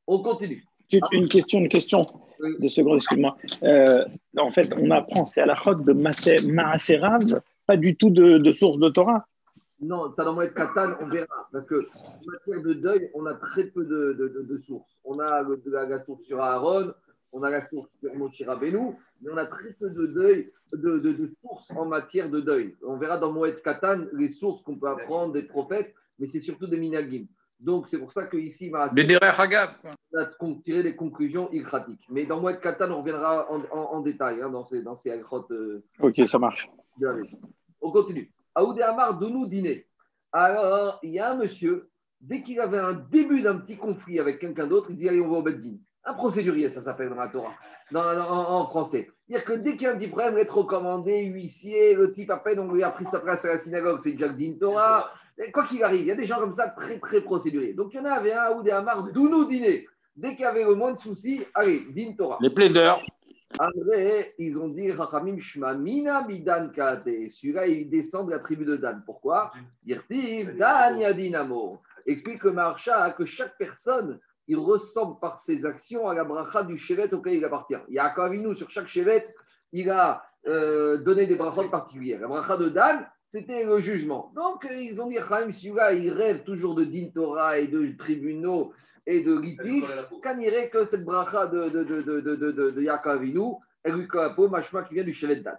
On 0.08 0.22
continue. 0.22 0.64
Une 1.14 1.30
question, 1.30 1.60
une 1.60 1.70
question 1.70 2.06
Oui. 2.42 2.56
de 2.60 2.68
seconde, 2.68 2.98
excuse-moi. 2.98 3.38
Euh, 3.64 4.04
en 4.38 4.52
fait, 4.52 4.74
on 4.78 4.92
apprend, 4.92 5.24
c'est 5.26 5.40
à 5.42 5.46
la 5.46 5.56
chod 5.56 5.86
de 5.86 5.94
Maaserav, 5.94 7.42
pas 7.66 7.78
du 7.78 7.96
tout 7.96 8.10
de, 8.10 8.38
de 8.38 8.52
source 8.52 8.78
de 8.78 8.90
Torah. 8.90 9.26
Non, 9.82 10.12
ça 10.14 10.24
doit 10.24 10.46
être 10.46 10.54
Katan, 10.54 10.94
on 11.02 11.08
verra. 11.08 11.50
Parce 11.52 11.66
que 11.66 11.76
en 11.76 12.32
matière 12.32 12.62
de 12.64 12.74
deuil, 12.74 13.10
on 13.16 13.26
a 13.26 13.34
très 13.34 13.66
peu 13.66 13.84
de, 13.84 14.14
de- 14.14 14.28
de- 14.28 14.44
de 14.44 14.58
sources. 14.62 15.00
On 15.04 15.20
a 15.20 15.42
le- 15.42 15.62
la, 15.66 15.88
la 15.88 16.00
source 16.00 16.24
sur 16.24 16.40
Aaron, 16.42 16.94
on 17.32 17.42
a 17.44 17.50
la 17.50 17.62
source 17.62 17.90
sur 18.00 18.14
Moshe 18.16 18.42
Rabbeinu, 18.46 18.96
mais 19.22 19.32
on 19.32 19.38
a 19.38 19.46
très 19.48 19.74
peu 19.74 19.90
de 19.90 20.06
deuil, 20.06 20.52
de, 20.74 21.00
de- 21.00 21.14
de 21.14 21.34
sources 21.42 21.72
en 21.72 21.86
matière 21.86 22.30
de 22.30 22.40
deuil. 22.42 22.76
On 22.86 22.98
verra 22.98 23.18
dans 23.18 23.32
Moed 23.32 23.62
Katan 23.64 24.06
les 24.14 24.30
sources 24.30 24.62
qu'on 24.62 24.76
peut 24.76 24.88
apprendre 24.88 25.34
des 25.34 25.44
prophètes, 25.44 25.94
mais 26.20 26.28
c'est 26.28 26.40
surtout 26.42 26.68
des 26.68 26.78
minagim. 26.78 27.26
Donc 27.60 27.88
c'est 27.88 28.00
pour 28.00 28.12
ça 28.12 28.28
qu'ici, 28.28 28.72
on 30.14 30.18
a 30.20 30.26
tiré 30.64 30.84
des 30.84 30.96
conclusions 30.96 31.50
ilkratiques. 31.52 32.06
Mais 32.10 32.26
dans 32.26 32.40
Moed 32.40 32.60
Katan, 32.60 32.92
on 32.92 33.00
reviendra 33.02 33.52
en, 33.52 33.62
en- 33.72 33.94
en 33.96 34.02
détail 34.02 34.42
hein, 34.42 34.50
dans 34.50 34.66
ces, 34.66 34.84
dans 34.84 34.96
ces 34.96 35.10
euh, 35.12 35.80
Ok, 36.00 36.22
ça 36.28 36.38
marche. 36.40 36.70
On 37.82 37.92
continue. 37.92 38.32
Aoudé 38.56 38.82
Amar, 38.82 39.18
donne-nous 39.18 39.48
dîner. 39.48 39.88
Alors, 40.32 41.00
il 41.04 41.12
y 41.12 41.20
a 41.20 41.32
un 41.32 41.36
monsieur, 41.36 41.90
dès 42.20 42.42
qu'il 42.42 42.60
avait 42.60 42.80
un 42.80 42.94
début 42.94 43.42
d'un 43.42 43.58
petit 43.58 43.78
conflit 43.78 44.20
avec 44.20 44.40
quelqu'un 44.40 44.68
d'autre, 44.68 44.88
il 44.90 44.98
dit 44.98 45.10
Allez, 45.10 45.22
on 45.22 45.30
va 45.30 45.38
au 45.38 45.42
Beddin. 45.42 45.78
Un 46.04 46.14
procédurier, 46.14 46.70
ça 46.70 46.82
s'appelle 46.82 47.10
dans 47.10 47.16
la 47.16 47.30
Torah, 47.30 47.54
en, 47.94 48.66
français. 48.68 49.12
C'est-à-dire 49.28 49.46
que 49.46 49.54
dès 49.54 49.72
qu'il 49.74 49.84
y 49.84 49.88
a 49.88 49.92
un 49.92 49.98
petit 49.98 50.08
problème, 50.08 50.38
être 50.38 50.58
recommandé, 50.58 51.26
huissier, 51.26 51.94
le 51.94 52.12
type, 52.12 52.32
à 52.32 52.38
peine 52.38 52.60
on 52.60 52.72
lui 52.72 52.82
a 52.82 52.90
pris 52.90 53.06
sa 53.06 53.20
place 53.20 53.46
à 53.46 53.50
la 53.50 53.58
synagogue, 53.58 54.00
c'est 54.02 54.18
Jack 54.18 54.36
Din 54.36 54.56
Torah. 54.60 55.12
Quoi 55.54 55.66
qu'il 55.66 55.84
arrive, 55.84 56.02
il 56.02 56.08
y 56.08 56.12
a 56.12 56.16
des 56.16 56.26
gens 56.26 56.40
comme 56.40 56.54
ça 56.54 56.70
très, 56.70 56.98
très 57.00 57.22
procéduriers. 57.22 57.74
Donc, 57.74 57.94
il 57.94 57.98
y 57.98 58.00
en 58.00 58.06
avait 58.06 58.34
un, 58.34 58.44
Aoudé 58.46 58.72
Amar, 58.72 59.04
donne-nous 59.12 59.46
dîner. 59.46 59.88
Dès 60.16 60.32
qu'il 60.32 60.42
y 60.42 60.46
avait 60.46 60.64
le 60.64 60.76
moins 60.76 60.94
de 60.94 61.00
soucis, 61.00 61.44
allez, 61.54 61.82
Din 61.92 62.14
Torah. 62.18 62.38
Les 62.42 62.50
plaideurs. 62.50 63.02
Après, 63.64 64.34
ils 64.40 64.58
ont 64.58 64.70
dit 64.70 64.92
Rachamim 64.92 65.38
Shma 65.40 65.76
Mina 65.76 66.24
Bidan 66.24 66.70
Kate. 66.70 67.06
Celui-là, 67.06 67.68
il 67.68 67.92
descend 67.92 68.26
de 68.26 68.32
la 68.32 68.40
tribu 68.40 68.66
de 68.66 68.76
Dan. 68.76 69.04
Pourquoi? 69.06 69.52
Dirtiv 69.84 70.58
Dan 70.58 70.98
Yadinamo. 70.98 71.80
Explique 72.08 72.44
le 72.44 72.54
Maharsha 72.54 73.12
que 73.12 73.24
chaque 73.24 73.56
personne, 73.60 74.20
il 74.48 74.58
ressemble 74.58 75.20
par 75.20 75.38
ses 75.38 75.64
actions 75.68 76.08
à 76.08 76.16
la 76.16 76.24
bracha 76.24 76.64
du 76.64 76.76
Shevet 76.76 77.14
auquel 77.14 77.36
il 77.36 77.46
appartient. 77.46 77.78
Il 77.88 77.94
y 77.94 78.00
a 78.00 78.06
Avinu 78.06 78.56
sur 78.56 78.68
chaque 78.72 78.88
Shevet, 78.88 79.28
il 79.72 79.92
a 79.92 80.24
euh, 80.48 80.98
donné 80.98 81.28
des 81.28 81.36
brachot 81.36 81.70
particulières. 81.70 82.22
La 82.22 82.30
bracha 82.30 82.58
de 82.58 82.68
Dan, 82.68 83.06
c'était 83.28 83.64
le 83.64 83.80
jugement. 83.80 84.32
Donc, 84.36 84.66
euh, 84.66 84.74
ils 84.74 85.00
ont 85.00 85.08
dit 85.08 85.20
Rachamim, 85.20 85.52
celui-là, 85.52 85.94
il 85.94 86.10
rêve 86.12 86.42
toujours 86.46 86.74
de 86.74 86.84
Din 86.84 87.10
Torah 87.14 87.60
et 87.60 87.68
de 87.68 87.96
tribunaux 87.96 88.74
et 89.06 89.24
de 89.24 89.42
il 89.44 90.42
irait 90.42 90.70
que 90.70 90.86
cette 90.86 91.04
bracha 91.04 91.48
de, 91.48 91.70
de, 91.70 91.84
de, 91.84 92.72
de, 92.72 92.82
Yaakov 92.82 93.24
elle 93.84 93.96
lui 93.96 94.08
collapo, 94.08 94.48
machma 94.48 94.84
qui 94.84 94.94
vient 94.94 95.04
du 95.04 95.14
Shevet 95.14 95.42
Dan. 95.42 95.58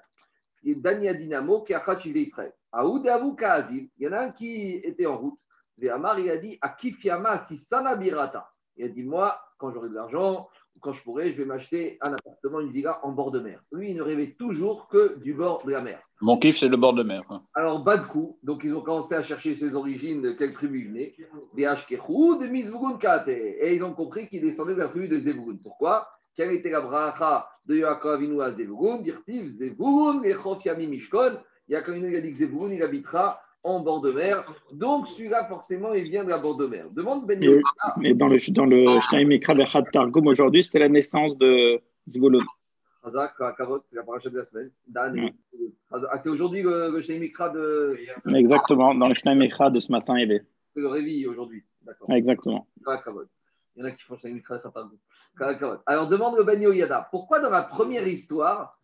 Et 0.64 0.76
Dania 0.76 1.12
Dinamo, 1.12 1.62
qui 1.62 1.74
a 1.74 1.80
Khachivé 1.80 2.22
Israël. 2.22 2.52
Aoud 2.70 3.06
Avou 3.08 3.34
Kaazil, 3.34 3.90
il 3.98 4.04
y 4.04 4.08
en 4.08 4.12
a 4.12 4.20
un 4.20 4.32
qui 4.32 4.74
était 4.84 5.06
en 5.06 5.18
route. 5.18 5.38
Et 5.80 5.90
Amar, 5.90 6.20
il 6.20 6.30
a 6.30 6.38
dit 6.38 6.56
Akif 6.60 7.04
Yama 7.04 7.38
si 7.46 7.58
sana 7.58 7.96
birata. 7.96 8.48
Il 8.76 8.84
a 8.84 8.88
dit 8.88 9.02
Moi, 9.02 9.36
quand 9.58 9.72
j'aurai 9.72 9.88
de 9.88 9.94
l'argent, 9.94 10.48
quand 10.80 10.92
je 10.92 11.02
pourrai, 11.02 11.32
je 11.32 11.38
vais 11.38 11.44
m'acheter 11.44 11.98
un 12.00 12.12
appartement, 12.12 12.60
une 12.60 12.72
villa 12.72 13.00
en 13.04 13.12
bord 13.12 13.30
de 13.30 13.40
mer. 13.40 13.60
Lui, 13.72 13.90
il 13.90 13.96
ne 13.96 14.02
rêvait 14.02 14.34
toujours 14.38 14.88
que 14.88 15.18
du 15.20 15.34
bord 15.34 15.64
de 15.64 15.70
la 15.70 15.82
mer. 15.82 16.00
Mon 16.20 16.38
kiff, 16.38 16.58
c'est 16.58 16.68
le 16.68 16.76
bord 16.76 16.94
de 16.94 17.02
mer. 17.02 17.22
Alors, 17.54 17.82
bas 17.82 17.96
de 17.96 18.06
coup, 18.06 18.38
donc 18.42 18.62
ils 18.64 18.74
ont 18.74 18.80
commencé 18.80 19.14
à 19.14 19.22
chercher 19.22 19.54
ses 19.54 19.74
origines, 19.74 20.22
de 20.22 20.32
quelle 20.32 20.52
tribu 20.52 20.80
il 20.80 20.88
venait. 20.88 21.14
Des 21.54 21.66
Ashkechou, 21.66 22.38
de 22.40 22.46
Mizvugun 22.46 22.96
Kate. 22.98 23.28
Et 23.28 23.74
ils 23.74 23.82
ont 23.82 23.92
compris 23.92 24.28
qu'il 24.28 24.42
descendait 24.42 24.74
de 24.74 24.80
la 24.80 24.88
tribu 24.88 25.08
de 25.08 25.18
Zevurun. 25.18 25.56
Pourquoi? 25.62 26.08
Quelle 26.34 26.52
était 26.52 26.70
la 26.70 26.80
bracha 26.80 27.48
de 27.66 27.76
Yaakov 27.76 28.14
Avinu 28.14 28.40
à 28.40 28.52
Zevurun 28.52 29.02
Dirtiv 29.02 29.52
Yami 30.64 30.86
Mishkon. 30.86 31.38
Yaakov 31.68 31.96
il 31.98 32.16
a 32.16 32.20
dit 32.20 32.32
que 32.32 32.72
il 32.72 32.82
habitera 32.82 33.40
en 33.64 33.80
bord 33.80 34.00
de 34.00 34.12
mer. 34.12 34.44
Donc, 34.72 35.08
celui-là, 35.08 35.46
forcément, 35.46 35.92
il 35.92 36.04
vient 36.04 36.24
de 36.24 36.30
la 36.30 36.38
bord 36.38 36.56
de 36.56 36.66
mer. 36.66 36.86
Demande 36.90 37.26
Ben 37.26 37.42
Yehuda. 37.42 37.62
et 38.02 38.14
dans 38.14 38.28
le, 38.28 38.38
dans 38.52 38.66
le 38.66 39.90
Targum 39.90 40.26
aujourd'hui, 40.26 40.64
c'était 40.64 40.80
la 40.80 40.88
naissance 40.88 41.36
de 41.38 41.80
Zvulun. 42.08 42.44
Hazak, 43.04 43.32
Kavot, 43.56 43.82
c'est 43.86 43.96
la 43.96 44.04
paracha 44.04 44.30
de 44.30 44.38
la 44.38 44.44
semaine. 44.44 44.70
Dan. 44.86 45.30
Ah, 45.90 46.18
c'est 46.18 46.28
aujourd'hui 46.28 46.62
le, 46.62 46.90
le 46.90 47.02
Shem 47.02 47.20
Mikra 47.20 47.50
de. 47.50 47.98
Exactement, 48.34 48.94
dans 48.94 49.08
le 49.08 49.14
Shnaim 49.14 49.34
Mikra 49.36 49.70
de 49.70 49.80
ce 49.80 49.90
matin, 49.90 50.18
il 50.18 50.30
est. 50.30 50.46
C'est 50.64 50.80
le 50.80 50.88
réveil 50.88 51.26
aujourd'hui. 51.26 51.64
D'accord. 51.82 52.10
Exactement. 52.12 52.66
Il 53.74 53.80
y 53.80 53.82
en 53.82 53.86
a 53.86 53.90
qui 53.90 54.02
font 54.04 54.16
Shem 54.16 54.34
Mikra, 54.34 54.60
ça 54.60 54.70
parle. 54.70 54.90
Karakavod. 55.36 55.80
Alors 55.86 56.08
demande 56.08 56.36
le 56.36 56.44
Ben 56.44 56.62
pourquoi 57.10 57.40
dans 57.40 57.50
la 57.50 57.62
première 57.62 58.06
histoire, 58.06 58.78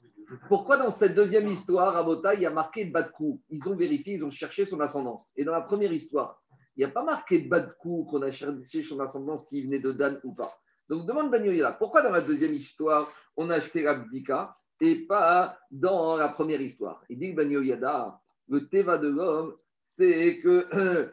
pourquoi 0.48 0.76
dans 0.76 0.90
cette 0.90 1.14
deuxième 1.14 1.48
histoire, 1.48 1.96
à 1.96 2.02
Bota, 2.02 2.34
il 2.34 2.42
y 2.42 2.46
a 2.46 2.50
marqué 2.50 2.84
Badkou? 2.84 3.40
Ils 3.50 3.68
ont 3.68 3.76
vérifié, 3.76 4.14
ils 4.14 4.24
ont 4.24 4.30
cherché 4.30 4.64
son 4.64 4.80
ascendance. 4.80 5.32
Et 5.36 5.44
dans 5.44 5.52
la 5.52 5.62
première 5.62 5.92
histoire, 5.92 6.42
il 6.76 6.80
n'y 6.80 6.84
a 6.84 6.90
pas 6.90 7.02
marqué 7.02 7.38
Badkou 7.38 8.04
qu'on 8.04 8.22
a 8.22 8.30
cherché 8.30 8.82
son 8.82 9.00
ascendance 9.00 9.48
s'il 9.48 9.64
venait 9.64 9.80
de 9.80 9.92
Dan 9.92 10.20
ou 10.24 10.34
pas. 10.34 10.52
Donc 10.88 11.06
demande 11.06 11.32
Yoyada, 11.32 11.72
pourquoi 11.72 12.02
dans 12.02 12.10
la 12.10 12.20
deuxième 12.20 12.54
histoire, 12.54 13.10
on 13.36 13.50
a 13.50 13.56
acheté 13.56 13.82
l'abdika 13.82 14.56
et 14.80 15.06
pas 15.06 15.58
dans 15.70 16.16
la 16.16 16.28
première 16.28 16.60
histoire? 16.60 17.02
Il 17.08 17.18
dit 17.18 17.34
que 17.34 17.42
Yoyada, 17.42 18.20
le 18.48 18.68
teva 18.68 18.98
de 18.98 19.08
l'homme, 19.08 19.56
c'est 19.82 20.40
que 20.40 21.10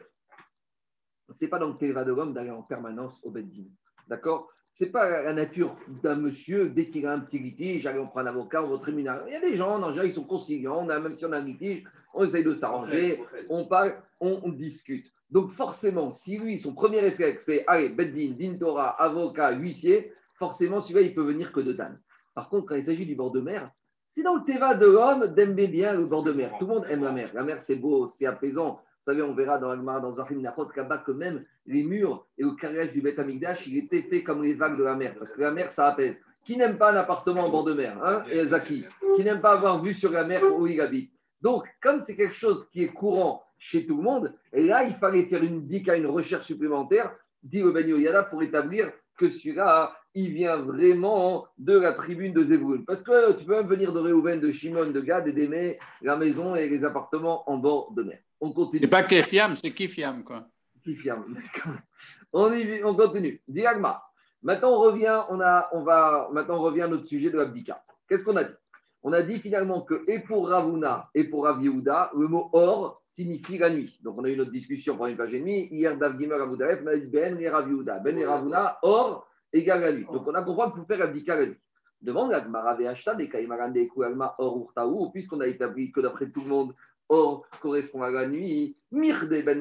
c'est 1.30 1.48
pas 1.48 1.58
dans 1.58 1.68
le 1.68 1.76
teva 1.76 2.04
de 2.04 2.12
l'homme 2.12 2.32
d'aller 2.32 2.50
en 2.50 2.62
permanence 2.62 3.18
au 3.22 3.30
Beddin. 3.30 3.64
D'accord? 4.08 4.50
C'est 4.76 4.92
pas 4.92 5.22
la 5.22 5.32
nature 5.32 5.74
d'un 6.02 6.16
monsieur, 6.16 6.68
dès 6.68 6.90
qu'il 6.90 7.06
a 7.06 7.12
un 7.14 7.20
petit 7.20 7.38
litige, 7.38 7.86
allez, 7.86 7.98
on 7.98 8.08
prend 8.08 8.20
un 8.20 8.26
avocat, 8.26 8.62
on 8.62 8.68
va 8.68 8.74
au 8.74 8.78
tribunal. 8.78 9.24
Il 9.26 9.32
y 9.32 9.36
a 9.36 9.40
des 9.40 9.56
gens, 9.56 9.82
en 9.82 9.88
général, 9.88 10.08
ils 10.08 10.14
sont 10.14 10.24
conciliants, 10.24 10.84
on 10.84 10.90
a, 10.90 11.00
même 11.00 11.16
si 11.16 11.24
on 11.24 11.32
a 11.32 11.38
un 11.38 11.44
litige, 11.44 11.82
on 12.12 12.26
essaye 12.26 12.44
de 12.44 12.52
s'arranger, 12.52 13.22
on 13.48 13.64
parle, 13.64 13.94
on, 14.20 14.50
discute. 14.50 15.10
Donc 15.30 15.50
forcément, 15.52 16.12
si 16.12 16.36
lui, 16.38 16.58
son 16.58 16.74
premier 16.74 17.00
réflexe, 17.00 17.46
c'est, 17.46 17.64
allez, 17.66 17.88
Beddin, 17.88 18.34
Din 18.38 18.58
Torah, 18.58 18.90
avocat, 19.02 19.52
huissier, 19.52 20.12
forcément, 20.34 20.82
celui-là, 20.82 21.00
il 21.00 21.14
peut 21.14 21.24
venir 21.24 21.52
que 21.52 21.60
de 21.60 21.72
Dan. 21.72 21.98
Par 22.34 22.50
contre, 22.50 22.66
quand 22.66 22.74
il 22.74 22.84
s'agit 22.84 23.06
du 23.06 23.14
bord 23.14 23.30
de 23.30 23.40
mer, 23.40 23.70
c'est 24.14 24.22
dans 24.22 24.34
le 24.34 24.44
Teva 24.44 24.74
de 24.74 24.84
l'homme 24.84 25.28
d'aimer 25.28 25.68
bien 25.68 25.94
le 25.94 26.04
bord 26.04 26.22
de 26.22 26.32
mer. 26.32 26.52
Tout 26.58 26.66
le 26.66 26.74
monde 26.74 26.86
aime 26.90 27.02
la 27.02 27.12
mer. 27.12 27.30
La 27.32 27.44
mer, 27.44 27.62
c'est 27.62 27.76
beau, 27.76 28.08
c'est 28.08 28.26
apaisant. 28.26 28.82
Vous 29.06 29.12
savez, 29.12 29.22
on 29.22 29.34
verra 29.34 29.58
dans, 29.58 29.76
dans 29.76 30.12
Zahim 30.14 30.40
Nachot 30.40 30.66
que 30.66 31.12
même 31.12 31.44
les 31.66 31.84
murs 31.84 32.26
et 32.38 32.42
le 32.42 32.56
carrelage 32.56 32.92
du 32.92 33.00
Beth 33.00 33.20
Amigdash, 33.20 33.64
il 33.68 33.78
était 33.78 34.02
fait 34.02 34.24
comme 34.24 34.42
les 34.42 34.54
vagues 34.54 34.76
de 34.76 34.82
la 34.82 34.96
mer, 34.96 35.14
parce 35.16 35.32
que 35.32 35.40
la 35.40 35.52
mer, 35.52 35.70
ça 35.70 35.86
apaise. 35.86 36.16
Qui 36.42 36.56
n'aime 36.56 36.76
pas 36.76 36.92
un 36.92 36.96
appartement 36.96 37.42
en 37.42 37.48
bord 37.48 37.62
de 37.62 37.74
mer 37.74 37.96
hein, 38.04 38.24
et 38.28 38.44
Zaki 38.46 38.84
Qui 39.14 39.22
n'aime 39.22 39.40
pas 39.40 39.52
avoir 39.52 39.80
vue 39.80 39.94
sur 39.94 40.10
la 40.10 40.24
mer 40.24 40.42
où 40.58 40.66
il 40.66 40.80
habite 40.80 41.12
Donc, 41.40 41.68
comme 41.80 42.00
c'est 42.00 42.16
quelque 42.16 42.34
chose 42.34 42.68
qui 42.70 42.82
est 42.82 42.92
courant 42.92 43.44
chez 43.58 43.86
tout 43.86 43.96
le 43.96 44.02
monde, 44.02 44.34
et 44.52 44.64
là, 44.64 44.82
il 44.82 44.94
fallait 44.94 45.26
faire 45.26 45.44
une 45.44 45.68
dika, 45.68 45.96
une 45.96 46.08
recherche 46.08 46.46
supplémentaire, 46.46 47.14
dit 47.44 47.62
le 47.62 47.70
Ben 47.70 48.26
pour 48.28 48.42
établir 48.42 48.90
que 49.16 49.28
celui-là, 49.28 49.96
il 50.14 50.30
vient 50.30 50.56
vraiment 50.56 51.46
de 51.58 51.78
la 51.78 51.92
tribune 51.92 52.32
de 52.32 52.42
Zéboul. 52.42 52.84
Parce 52.84 53.04
que 53.04 53.38
tu 53.38 53.44
peux 53.44 53.54
même 53.54 53.68
venir 53.68 53.92
de 53.92 54.00
Réhouven, 54.00 54.40
de 54.40 54.50
Shimon, 54.50 54.90
de 54.90 55.00
Gad 55.00 55.28
et 55.28 55.32
d'aimer 55.32 55.78
la 56.02 56.16
maison 56.16 56.56
et 56.56 56.68
les 56.68 56.82
appartements 56.84 57.48
en 57.48 57.56
bord 57.56 57.92
de 57.92 58.02
mer. 58.02 58.18
On 58.40 58.52
continue. 58.52 58.82
C'est 58.82 58.88
pas 58.88 59.02
Kefiam, 59.02 59.56
c'est 59.56 59.72
Kifiam, 59.72 60.22
quoi? 60.22 60.46
Kifiam. 60.82 61.24
on, 62.32 62.52
y, 62.52 62.82
on 62.84 62.94
continue. 62.94 63.40
Diagma. 63.48 64.02
Maintenant, 64.42 64.70
on 64.70 64.80
revient, 64.80 65.22
on 65.30 65.40
a, 65.40 65.68
on 65.72 65.82
va, 65.82 66.28
maintenant, 66.32 66.58
on 66.58 66.62
revient 66.62 66.82
à 66.82 66.88
notre 66.88 67.06
sujet 67.06 67.30
de 67.30 67.38
l'abdika. 67.38 67.82
Qu'est-ce 68.08 68.24
qu'on 68.24 68.36
a 68.36 68.44
dit? 68.44 68.54
On 69.02 69.12
a 69.12 69.22
dit 69.22 69.38
finalement 69.38 69.82
que, 69.82 70.02
et 70.08 70.18
pour 70.18 70.48
Ravuna 70.48 71.10
et 71.14 71.24
pour 71.24 71.44
Rav 71.44 71.62
le 71.62 72.28
mot 72.28 72.50
or 72.52 73.00
signifie 73.04 73.56
la 73.56 73.70
nuit. 73.70 73.98
Donc, 74.02 74.18
on 74.18 74.24
a 74.24 74.28
eu 74.28 74.36
notre 74.36 74.50
discussion 74.50 74.96
pendant 74.96 75.10
une 75.10 75.16
page 75.16 75.32
et 75.32 75.38
demie. 75.38 75.68
Hier, 75.70 75.96
Dav 75.96 76.18
Gimer 76.18 76.34
Avoudaref, 76.34 76.80
on 76.82 76.88
a 76.88 76.96
dit 76.96 77.06
Ben 77.06 77.38
et 77.40 77.48
Rav 77.48 77.68
Ben 78.02 78.18
et 78.18 78.26
Ravuna, 78.26 78.78
or 78.82 79.28
égale 79.52 79.80
la 79.80 79.92
nuit. 79.92 80.06
Donc, 80.12 80.26
on 80.26 80.34
a 80.34 80.42
compris 80.42 80.70
pour 80.72 80.86
faire 80.86 80.98
l'abdika 80.98 81.36
la 81.36 81.46
nuit. 81.46 81.56
Demande 82.02 82.30
la 82.30 82.40
Gmara 82.40 82.76
des 82.76 83.28
Kaimarande 83.28 83.76
et 83.76 83.90
or 83.96 84.58
Urtaou, 84.58 85.10
puisqu'on 85.10 85.40
a 85.40 85.46
établi 85.46 85.90
que 85.90 86.00
d'après 86.00 86.28
tout 86.28 86.42
le 86.42 86.48
monde, 86.48 86.74
Or 87.08 87.46
correspond 87.60 88.02
à 88.02 88.10
la 88.10 88.28
nuit. 88.28 88.76
Ben 88.90 89.14
ben 89.44 89.60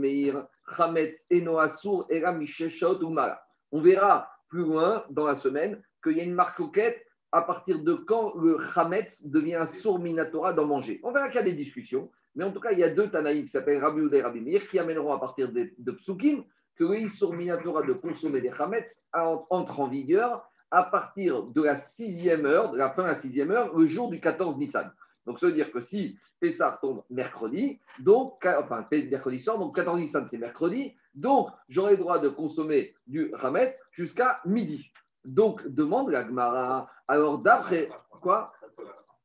Meir, 0.00 0.46
Umara. 3.00 3.42
On 3.70 3.80
verra 3.80 4.30
plus 4.48 4.62
loin 4.62 5.04
dans 5.10 5.26
la 5.26 5.36
semaine 5.36 5.82
qu'il 6.02 6.16
y 6.16 6.20
a 6.20 6.24
une 6.24 6.34
marque 6.34 6.58
marcoquette 6.58 7.04
à 7.32 7.42
partir 7.42 7.82
de 7.82 7.94
quand 7.94 8.34
le 8.36 8.58
Chametz 8.74 9.26
devient 9.26 9.56
un 9.56 9.66
sourd 9.66 9.98
minatora 9.98 10.54
d'en 10.54 10.66
manger. 10.66 11.00
On 11.02 11.12
verra 11.12 11.28
qu'il 11.28 11.36
y 11.36 11.42
a 11.42 11.44
des 11.44 11.52
discussions, 11.52 12.10
mais 12.34 12.44
en 12.44 12.52
tout 12.52 12.60
cas, 12.60 12.72
il 12.72 12.78
y 12.78 12.84
a 12.84 12.90
deux 12.90 13.10
Tanaïs 13.10 13.44
qui 13.44 13.48
s'appellent 13.48 13.82
Rabbi 13.82 14.16
et 14.16 14.22
Rabbi 14.22 14.40
Meir 14.40 14.66
qui 14.68 14.78
amèneront 14.78 15.12
à 15.12 15.20
partir 15.20 15.52
de, 15.52 15.92
Psukim 15.92 16.44
que 16.76 16.84
le 16.84 17.08
sourd 17.08 17.34
minatora 17.34 17.82
de 17.82 17.92
consommer 17.92 18.40
des 18.40 18.52
Chametz 18.52 19.02
entre 19.12 19.80
en 19.80 19.88
vigueur 19.88 20.48
à 20.70 20.84
partir 20.84 21.44
de 21.44 21.62
la 21.62 21.76
sixième 21.76 22.46
heure, 22.46 22.70
de 22.70 22.78
la 22.78 22.90
fin 22.90 23.02
de 23.02 23.08
la 23.08 23.16
sixième 23.16 23.50
heure, 23.50 23.76
le 23.76 23.86
jour 23.86 24.10
du 24.10 24.20
14 24.20 24.58
Nissan. 24.58 24.90
Donc, 25.28 25.40
ça 25.40 25.46
veut 25.48 25.52
dire 25.52 25.70
que 25.70 25.82
si 25.82 26.18
Pessah 26.40 26.78
tombe 26.80 27.02
mercredi, 27.10 27.78
donc, 27.98 28.46
enfin, 28.46 28.86
mercredi 28.90 29.40
soir, 29.40 29.58
donc 29.58 29.76
14 29.76 30.00
Nissan, 30.00 30.26
c'est 30.30 30.38
mercredi, 30.38 30.96
donc 31.14 31.50
j'aurai 31.68 31.92
le 31.92 31.98
droit 31.98 32.18
de 32.18 32.30
consommer 32.30 32.94
du 33.06 33.30
Ramet 33.34 33.78
jusqu'à 33.92 34.40
midi. 34.46 34.90
Donc, 35.26 35.68
demande 35.68 36.08
la 36.08 36.24
Gemara. 36.24 36.90
Alors, 37.06 37.40
d'après 37.40 37.90
quoi? 38.22 38.54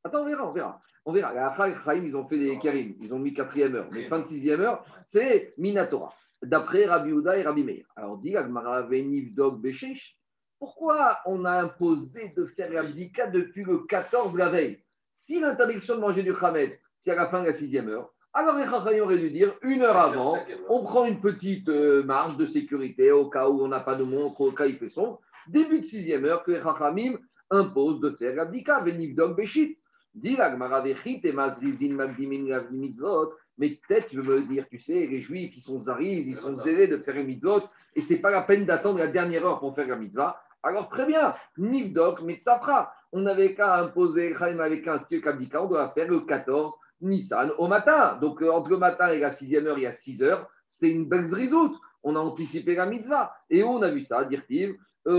Attends, 0.03 0.24
on 0.24 0.25
verra, 0.25 0.50
on 0.50 0.51
verra. 0.51 0.81
On 1.05 1.13
verra. 1.13 1.33
La 1.33 1.95
ils 1.95 2.15
ont 2.17 2.27
fait 2.27 2.38
des 2.38 2.60
Karim, 2.60 2.95
ils 3.00 3.13
ont 3.13 3.19
mis 3.19 3.33
quatrième 3.33 3.75
heure. 3.75 3.88
Mais 3.93 4.10
fin 4.10 4.19
de 4.19 4.27
sixième 4.27 4.60
heure, 4.60 4.83
c'est 5.05 5.53
Minatora. 5.57 6.13
D'après 6.41 6.86
Rabbi 6.86 7.13
Houda 7.13 7.38
et 7.38 7.43
Rabbi 7.43 7.63
Meir. 7.63 7.86
Alors, 7.95 8.17
dit 8.17 8.31
la 8.31 8.43
Gemara, 8.43 8.86
Dog 9.31 9.62
Beshesh. 9.62 10.17
Pourquoi 10.60 11.19
on 11.25 11.45
a 11.45 11.62
imposé 11.62 12.33
de 12.36 12.45
faire 12.45 12.69
l'abdika 12.72 13.27
depuis 13.27 13.63
le 13.63 13.79
14 13.79 14.38
la 14.38 14.50
veille? 14.50 14.83
Si 15.13 15.39
l'interdiction 15.39 15.96
de 15.96 16.01
manger 16.01 16.24
du 16.24 16.34
Khamet, 16.34 16.79
c'est 16.98 17.12
à 17.12 17.15
la 17.15 17.29
fin 17.29 17.41
de 17.41 17.48
la 17.48 17.53
sixième 17.53 17.88
heure, 17.88 18.12
alors 18.34 18.58
les 18.58 18.65
Chachamim 18.65 19.03
auraient 19.03 19.20
dû 19.20 19.29
dire 19.29 19.53
une 19.62 19.84
heure 19.84 19.96
avant, 19.96 20.36
on 20.67 20.84
prend 20.84 21.05
une 21.05 21.22
petite 21.22 21.70
euh, 21.70 22.03
marge 22.03 22.36
de 22.36 22.48
sécurité 22.48 23.12
au 23.12 23.29
cas 23.29 23.48
où 23.48 23.63
on 23.63 23.67
n'a 23.67 23.79
pas 23.79 23.93
de 23.93 24.03
montre, 24.03 24.41
au 24.41 24.51
cas 24.51 24.65
où 24.65 24.70
il 24.70 24.77
fait 24.77 24.89
sombre. 24.89 25.22
Début 25.48 25.82
de 25.82 25.86
sixième 25.86 26.25
heure, 26.25 26.43
que 26.43 26.51
les 26.51 26.62
Chachamim 26.62 27.20
imposent 27.51 28.00
de 28.00 28.10
faire 28.10 28.36
l'abdika, 28.36 28.82
venivdom 28.82 29.36
béchit. 29.36 29.77
Dit 30.15 30.36
la 30.36 30.55
et 30.55 31.32
mazrizin 31.32 31.93
magdimin 31.93 32.62
mitzvot. 32.72 33.34
Mais 33.60 33.79
peut-être 33.88 34.10
tu 34.10 34.20
veux 34.20 34.41
me 34.41 34.48
dire, 34.48 34.65
tu 34.67 34.79
sais, 34.79 35.05
les 35.05 35.22
juifs, 35.22 35.53
ils 35.55 35.62
sont 35.62 35.79
zaris, 35.79 36.24
ils 36.25 36.36
sont 36.36 36.55
zélés 36.55 36.88
de 36.88 36.98
faire 36.98 37.15
les 37.15 37.24
mitzvot, 37.24 37.62
et 37.96 38.01
c'est 38.01 38.17
pas 38.17 38.32
la 38.32 38.41
peine 38.41 38.65
d'attendre 38.65 38.98
la 38.98 39.08
dernière 39.08 39.46
heure 39.46 39.60
pour 39.60 39.75
faire 39.75 39.88
la 39.88 39.96
mitzvah. 39.96 40.41
Alors 40.63 40.89
très 40.89 41.05
bien, 41.05 41.36
nivdok 41.58 42.22
mitzafra 42.22 42.93
on 43.13 43.22
n'avait 43.22 43.55
qu'à 43.55 43.77
imposer, 43.77 44.36
Chaim 44.38 44.60
avait 44.60 44.82
qu'à 44.82 44.96
inscrire 44.96 45.22
on 45.62 45.67
doit 45.67 45.89
faire 45.89 46.10
le 46.10 46.20
14 46.22 46.74
Nissan 47.01 47.51
au 47.58 47.67
matin. 47.67 48.17
Donc 48.20 48.41
euh, 48.41 48.51
entre 48.51 48.70
le 48.72 48.77
matin 48.77 49.10
et 49.10 49.20
la 49.20 49.29
6e 49.29 49.65
heure, 49.65 49.77
il 49.77 49.84
y 49.84 49.88
a 49.88 49.91
6 49.91 50.24
heures, 50.24 50.50
c'est 50.67 50.89
une 50.89 51.05
belle 51.05 51.27
zrizout. 51.27 51.77
On 52.03 52.15
a 52.15 52.20
anticipé 52.20 52.75
la 52.75 52.86
mitzvah. 52.86 53.34
Et 53.50 53.63
on 53.63 53.82
a 53.82 53.89
vu 53.91 54.03
ça, 54.03 54.25
dire-t-il, 54.25 54.77
et 55.05 55.12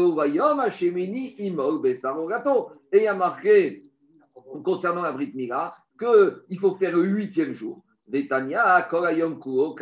il 2.93 3.03
y 3.03 3.07
a 3.07 3.15
marqué, 3.15 3.85
concernant 4.65 5.03
la 5.03 5.13
Brit 5.13 5.33
Mila, 5.35 5.75
qu'il 5.99 6.59
faut 6.59 6.75
faire 6.77 6.97
le 6.97 7.03
huitième 7.03 7.53
jour. 7.53 7.85
Kuo. 8.07 9.77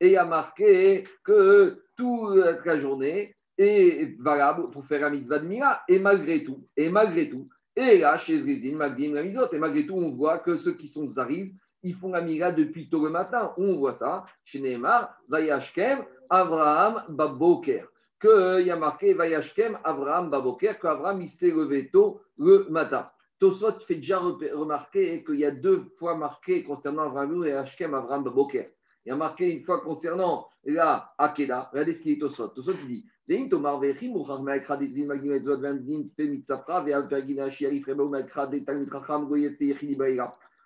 Et 0.00 0.06
il 0.06 0.12
y 0.12 0.16
a 0.16 0.24
marqué 0.24 1.04
que 1.24 1.82
toute 1.96 2.64
la 2.64 2.78
journée, 2.78 3.36
est 3.58 4.16
valable 4.20 4.70
pour 4.70 4.86
faire 4.86 5.00
la 5.02 5.10
mitzvah 5.10 5.40
de. 5.40 5.48
Et 5.88 5.98
malgré 5.98 6.44
tout, 6.44 6.66
et 6.76 6.88
malgré 6.88 7.28
tout, 7.28 7.48
et 7.76 7.98
là, 7.98 8.18
chez 8.18 8.40
Zrizin, 8.40 8.76
Magdim, 8.76 9.14
la 9.14 9.22
et 9.22 9.58
malgré 9.58 9.86
tout, 9.86 9.94
on 9.94 10.10
voit 10.10 10.40
que 10.40 10.56
ceux 10.56 10.72
qui 10.72 10.88
sont 10.88 11.06
Zariz, 11.06 11.52
ils 11.84 11.94
font 11.94 12.10
la 12.10 12.20
Mila 12.20 12.50
depuis 12.50 12.88
tôt 12.88 13.04
le 13.04 13.10
matin. 13.10 13.52
On 13.56 13.76
voit 13.76 13.92
ça 13.92 14.26
chez 14.44 14.60
Neymar, 14.60 15.14
Vayashkem, 15.28 16.04
Abraham, 16.28 17.04
Baboker. 17.08 17.84
Qu'il 18.20 18.66
y 18.66 18.70
a 18.72 18.76
marqué 18.76 19.14
Vayashkem, 19.14 19.78
Abraham, 19.84 20.28
Baboker, 20.28 20.72
qu'Abraham, 20.80 21.22
il 21.22 21.28
s'est 21.28 21.52
levé 21.52 21.88
tôt 21.88 22.20
le 22.36 22.66
matin. 22.68 23.08
Tosot 23.38 23.78
fait 23.86 23.94
déjà 23.94 24.18
remarquer 24.18 25.22
qu'il 25.22 25.38
y 25.38 25.44
a 25.44 25.52
deux 25.52 25.84
fois 25.98 26.16
marqué 26.16 26.64
concernant 26.64 27.04
Abraham 27.04 27.44
et 27.44 27.52
Hashkem, 27.52 27.94
Abraham, 27.94 28.24
Baboker. 28.24 28.70
Il 29.06 29.10
y 29.10 29.12
a 29.12 29.16
marqué 29.16 29.48
une 29.52 29.62
fois 29.62 29.80
concernant 29.80 30.48
la 30.64 31.12
Akeda. 31.16 31.70
Regardez 31.70 31.94
ce 31.94 32.02
qu'il 32.02 32.14
dit 32.14 32.18
Tosot. 32.18 32.48
Tosot 32.48 32.72
dit 32.88 33.06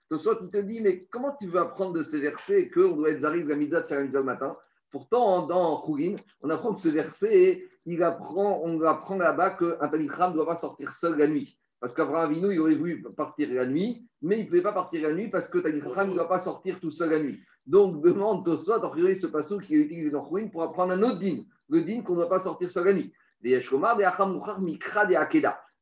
Tosot, 0.09 0.39
il 0.43 0.51
te 0.51 0.59
dit, 0.59 0.81
mais 0.81 1.09
comment 1.11 1.35
tu 1.41 1.49
veux 1.49 1.59
apprendre 1.59 1.95
de 1.95 2.05
ces 2.05 2.21
versets 2.21 2.71
qu'on 2.71 2.95
doit 2.95 3.11
être 3.11 3.29
mitzvah, 3.57 3.81
de 3.81 3.87
faire 3.87 3.99
la 3.99 4.05
mitzvah 4.05 4.21
le 4.21 4.25
matin? 4.25 4.57
Pourtant, 4.93 5.47
dans 5.47 5.85
Chougin, 5.85 6.15
on 6.41 6.51
apprend 6.51 6.73
que 6.75 6.81
ce 6.81 6.91
verset, 6.91 7.69
il 7.85 8.01
apprend, 8.03 8.61
on 8.63 8.81
apprend 8.83 9.17
là-bas 9.17 9.57
qu'un 9.57 9.89
Talmud 9.89 10.11
ne 10.11 10.33
doit 10.33 10.47
pas 10.47 10.55
sortir 10.55 10.93
seul 10.93 11.19
la 11.19 11.27
nuit. 11.27 11.59
Parce 11.81 11.95
qu'Abraham 11.95 12.31
Avinu, 12.31 12.53
il 12.53 12.61
aurait 12.61 12.77
voulu 12.77 13.03
partir 13.17 13.53
la 13.53 13.67
nuit, 13.67 14.07
mais 14.21 14.39
il 14.39 14.43
ne 14.45 14.49
pouvait 14.49 14.63
pas 14.63 14.73
partir 14.73 15.03
la 15.03 15.13
nuit 15.13 15.29
parce 15.29 15.49
que 15.49 15.59
Talmud 15.59 15.83
ne 15.83 16.15
doit 16.15 16.29
pas 16.29 16.39
sortir 16.39 16.79
tout 16.79 16.93
seul 16.93 17.11
la 17.11 17.21
nuit. 17.21 17.41
Donc, 17.67 18.03
demande 18.03 18.45
Tosot, 18.45 18.85
a 18.85 18.91
priori, 18.91 19.17
ce 19.17 19.27
passage 19.27 19.67
qui 19.67 19.75
est 19.75 19.79
utilisé 19.79 20.11
dans 20.11 20.29
Chougin 20.29 20.49
pour 20.49 20.63
apprendre 20.63 20.93
un 20.93 21.03
autre 21.03 21.19
din 21.19 21.43
le 21.73 21.81
din 21.83 22.03
qu'on 22.03 22.13
ne 22.13 22.19
doit 22.19 22.29
pas 22.29 22.39
sortir 22.39 22.71
sur 22.71 22.85
la 22.85 22.93
nuit. 22.93 23.13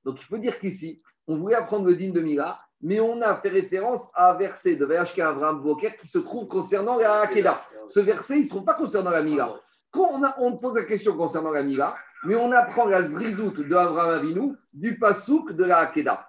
Donc 0.05 0.19
il 0.19 0.25
faut 0.25 0.39
dire 0.39 0.59
qu'ici, 0.59 1.03
on 1.27 1.37
voulait 1.37 1.57
apprendre 1.57 1.87
le 1.87 1.97
din 1.97 2.11
de 2.11 2.21
Mila, 2.21 2.59
mais 2.81 3.01
on 3.01 3.21
a 3.21 3.37
fait 3.37 3.51
référence 3.51 4.11
à 4.15 4.31
un 4.31 4.35
verset 4.39 4.77
de 4.77 4.87
VHK 4.87 5.19
Abraham 5.19 5.61
Boker 5.63 5.97
qui 5.99 6.09
se 6.09 6.19
trouve 6.19 6.47
concernant 6.49 6.97
la 6.97 7.21
Akeda. 7.21 7.61
Ce 7.91 8.01
verset, 8.01 8.37
il 8.37 8.41
ne 8.41 8.45
se 8.45 8.51
trouve 8.51 8.65
pas 8.65 8.75
concernant 8.75 9.11
la 9.11 9.23
Mila. 9.23 9.55
Quand 9.91 10.09
on, 10.13 10.23
a, 10.23 10.35
on 10.39 10.57
pose 10.57 10.77
la 10.77 10.85
question 10.85 11.17
concernant 11.17 11.51
la 11.51 11.63
Mila, 11.63 11.97
mais 12.25 12.37
on 12.37 12.53
apprend 12.53 12.87
la 12.87 13.03
zrizout 13.03 13.51
de 13.51 13.75
Abraham 13.75 14.11
Avinu 14.11 14.53
du 14.73 14.99
pasouk 14.99 15.53
de 15.53 15.65
la 15.65 15.79
Akeda. 15.79 16.27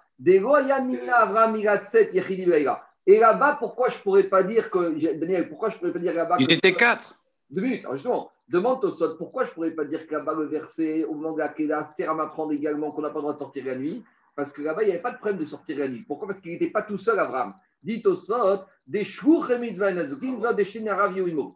Et 3.06 3.18
là-bas, 3.18 3.56
pourquoi 3.58 3.88
je 3.88 3.96
ne 3.96 4.02
pourrais 4.02 4.24
pas 4.24 4.42
dire 4.42 4.70
que. 4.70 5.18
Daniel, 5.18 5.48
pourquoi 5.48 5.70
je 5.70 5.76
ne 5.76 5.78
pourrais 5.80 5.92
pas 5.92 5.98
dire 5.98 6.14
là-bas 6.14 6.36
Ils 6.38 6.52
étaient 6.52 6.74
quatre. 6.74 7.14
Deux 7.50 7.62
minutes, 7.62 7.86
justement. 7.92 8.30
Demande 8.52 8.82
Tosot, 8.82 9.16
pourquoi 9.16 9.44
je 9.44 9.48
ne 9.48 9.54
pourrais 9.54 9.70
pas 9.70 9.86
dire 9.86 10.06
que 10.06 10.12
là-bas, 10.12 10.34
le 10.34 10.44
verset, 10.44 11.04
au 11.04 11.14
moment 11.14 11.32
de 11.32 11.38
la 11.38 11.86
sert 11.86 12.10
à 12.10 12.14
m'apprendre 12.14 12.52
également 12.52 12.92
qu'on 12.92 13.00
n'a 13.00 13.08
pas 13.08 13.14
le 13.14 13.22
droit 13.22 13.32
de 13.32 13.38
sortir 13.38 13.64
la 13.64 13.76
nuit? 13.78 14.04
Parce 14.36 14.52
que 14.52 14.60
là-bas, 14.60 14.82
il 14.82 14.88
n'y 14.88 14.92
avait 14.92 15.00
pas 15.00 15.12
de 15.12 15.16
problème 15.16 15.38
de 15.38 15.46
sortir 15.46 15.78
la 15.78 15.88
nuit. 15.88 16.04
Pourquoi? 16.06 16.28
Parce 16.28 16.38
qu'il 16.38 16.52
n'était 16.52 16.68
pas 16.68 16.82
tout 16.82 16.98
seul, 16.98 17.18
Abraham. 17.18 17.54
Dit 17.82 18.02
Tosot, 18.02 18.60
des 18.86 19.06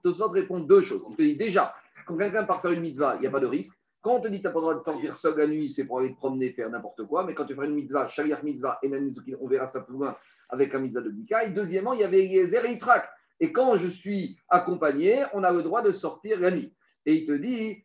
Tosot 0.02 0.28
répond 0.30 0.60
deux 0.60 0.80
choses. 0.80 1.02
Il 1.10 1.16
te 1.16 1.22
dit 1.22 1.36
déjà, 1.36 1.74
quand 2.06 2.16
quelqu'un 2.16 2.44
part 2.44 2.62
faire 2.62 2.72
une 2.72 2.80
mitzvah, 2.80 3.16
il 3.16 3.20
n'y 3.20 3.26
a 3.26 3.30
pas 3.30 3.40
de 3.40 3.46
risque. 3.46 3.78
Quand 4.00 4.14
on 4.14 4.20
te 4.20 4.28
dit 4.28 4.38
que 4.38 4.42
tu 4.42 4.46
n'as 4.46 4.52
pas 4.52 4.60
le 4.60 4.62
droit 4.62 4.78
de 4.78 4.84
sortir 4.84 5.16
seul 5.16 5.36
la 5.36 5.46
nuit, 5.46 5.74
c'est 5.74 5.84
pour 5.84 5.98
aller 5.98 6.14
te 6.14 6.16
promener, 6.16 6.52
faire 6.52 6.70
n'importe 6.70 7.04
quoi. 7.04 7.24
Mais 7.24 7.34
quand 7.34 7.44
tu 7.44 7.54
fais 7.54 7.66
une 7.66 7.74
mitzvah, 7.74 8.08
shaliach 8.08 8.42
mitzvah 8.42 8.78
et 8.82 8.90
on 9.38 9.46
verra 9.48 9.66
ça 9.66 9.82
plus 9.82 9.92
loin 9.92 10.16
avec 10.48 10.74
un 10.74 10.78
mitzvah 10.78 11.02
de 11.02 11.10
Bika. 11.10 11.44
Et 11.44 11.50
deuxièmement, 11.50 11.92
il 11.92 12.00
y 12.00 12.04
avait 12.04 12.24
Eliezer 12.24 12.64
et 12.64 12.72
Yitzhak. 12.72 13.06
Et 13.38 13.52
quand 13.52 13.76
je 13.76 13.88
suis 13.88 14.38
accompagné, 14.48 15.24
on 15.34 15.44
a 15.44 15.52
le 15.52 15.62
droit 15.62 15.82
de 15.82 15.92
sortir 15.92 16.40
la 16.40 16.50
nuit. 16.50 16.72
Et 17.08 17.14
il 17.14 17.24
te 17.24 17.32
dit, 17.32 17.84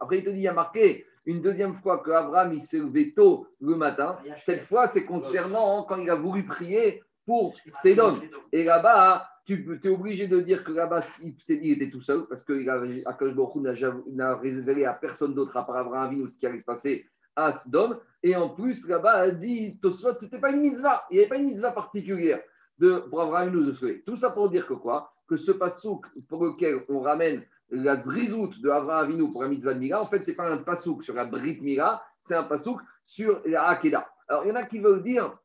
après, 0.00 0.18
il 0.18 0.24
te 0.24 0.30
dit, 0.30 0.36
il 0.36 0.42
y 0.42 0.48
a 0.48 0.52
marqué 0.52 1.06
une 1.24 1.40
deuxième 1.40 1.74
fois 1.74 1.98
que 1.98 2.10
Abraham 2.10 2.52
il 2.52 2.62
s'est 2.62 2.78
levé 2.78 3.14
tôt 3.14 3.46
le 3.60 3.76
matin. 3.76 4.18
Cette 4.40 4.62
fois, 4.62 4.88
c'est 4.88 5.04
concernant 5.04 5.84
quand 5.84 5.98
il 5.98 6.10
a 6.10 6.16
voulu 6.16 6.44
prier 6.44 7.02
pour 7.24 7.54
Sédon. 7.68 8.16
Et 8.52 8.64
là-bas, 8.64 9.28
tu 9.44 9.80
es 9.84 9.88
obligé 9.88 10.26
de 10.26 10.40
dire 10.40 10.64
que 10.64 10.72
là-bas, 10.72 11.00
il 11.22 11.72
était 11.72 11.90
tout 11.90 12.00
seul 12.00 12.26
parce 12.28 12.42
que 12.42 12.54
n'a 14.10 14.36
révélé 14.36 14.84
à 14.84 14.94
personne 14.94 15.34
d'autre 15.34 15.56
à 15.56 15.64
part 15.64 15.76
Abraham 15.76 16.28
ce 16.28 16.36
qui 16.36 16.46
allait 16.46 16.58
se 16.58 16.64
passer 16.64 17.06
à. 17.36 17.52
Et 18.22 18.34
en 18.34 18.48
plus, 18.48 18.88
là-bas, 18.88 19.12
a 19.12 19.30
dit 19.30 19.78
Tosfot, 19.80 20.18
ce 20.18 20.36
pas 20.36 20.50
une 20.50 20.62
mitzvah. 20.62 21.04
Il 21.10 21.14
n'y 21.14 21.20
avait 21.20 21.28
pas 21.28 21.36
une 21.36 21.46
mitzvah 21.46 21.72
particulière 21.72 22.40
de, 22.78 22.98
pour 23.10 23.22
Abraham 23.22 23.64
de 23.64 23.72
se 23.72 23.86
Tout 24.04 24.16
ça 24.16 24.30
pour 24.30 24.50
dire 24.50 24.66
que 24.66 24.74
quoi? 24.74 25.12
Que 25.28 25.36
ce 25.36 25.52
pasouk 25.52 26.06
pour 26.28 26.44
lequel 26.44 26.82
on 26.88 27.00
ramène 27.00 27.44
la 27.70 27.96
zrizout 27.96 28.52
de 28.60 28.70
Abraham 28.70 29.10
Avinu 29.10 29.30
pour 29.30 29.42
la 29.42 29.48
mitzvah 29.48 29.74
de 29.74 29.80
Mila, 29.80 30.00
en 30.00 30.06
fait, 30.06 30.24
ce 30.24 30.30
n'est 30.30 30.36
pas 30.36 30.50
un 30.50 30.58
pasouk 30.58 31.04
sur 31.04 31.14
la 31.14 31.24
Brit 31.24 31.60
Mila, 31.60 32.02
c'est 32.20 32.34
un 32.34 32.44
pasouk 32.44 32.80
sur 33.04 33.42
la 33.44 33.68
Hakeda. 33.68 34.08
Alors, 34.28 34.44
il 34.44 34.48
y 34.48 34.52
en 34.52 34.56
a 34.56 34.64
qui 34.64 34.78
veulent 34.78 35.02
dire 35.02 35.36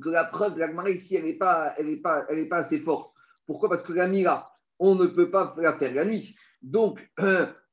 que 0.00 0.08
la 0.08 0.24
preuve 0.24 0.54
de 0.54 0.60
la 0.60 0.90
ici, 0.90 1.16
elle 1.16 1.24
n'est 1.24 1.38
pas, 1.38 1.74
elle 1.78 2.00
pas, 2.00 2.24
elle 2.28 2.48
pas 2.48 2.58
assez 2.58 2.78
forte. 2.78 3.12
Pourquoi? 3.46 3.68
Parce 3.68 3.84
que 3.84 3.92
la 3.92 4.06
Mila, 4.06 4.50
on 4.78 4.94
ne 4.94 5.06
peut 5.06 5.30
pas 5.30 5.54
la 5.56 5.76
faire 5.78 5.94
la 5.94 6.04
nuit. 6.04 6.36
Donc, 6.62 6.98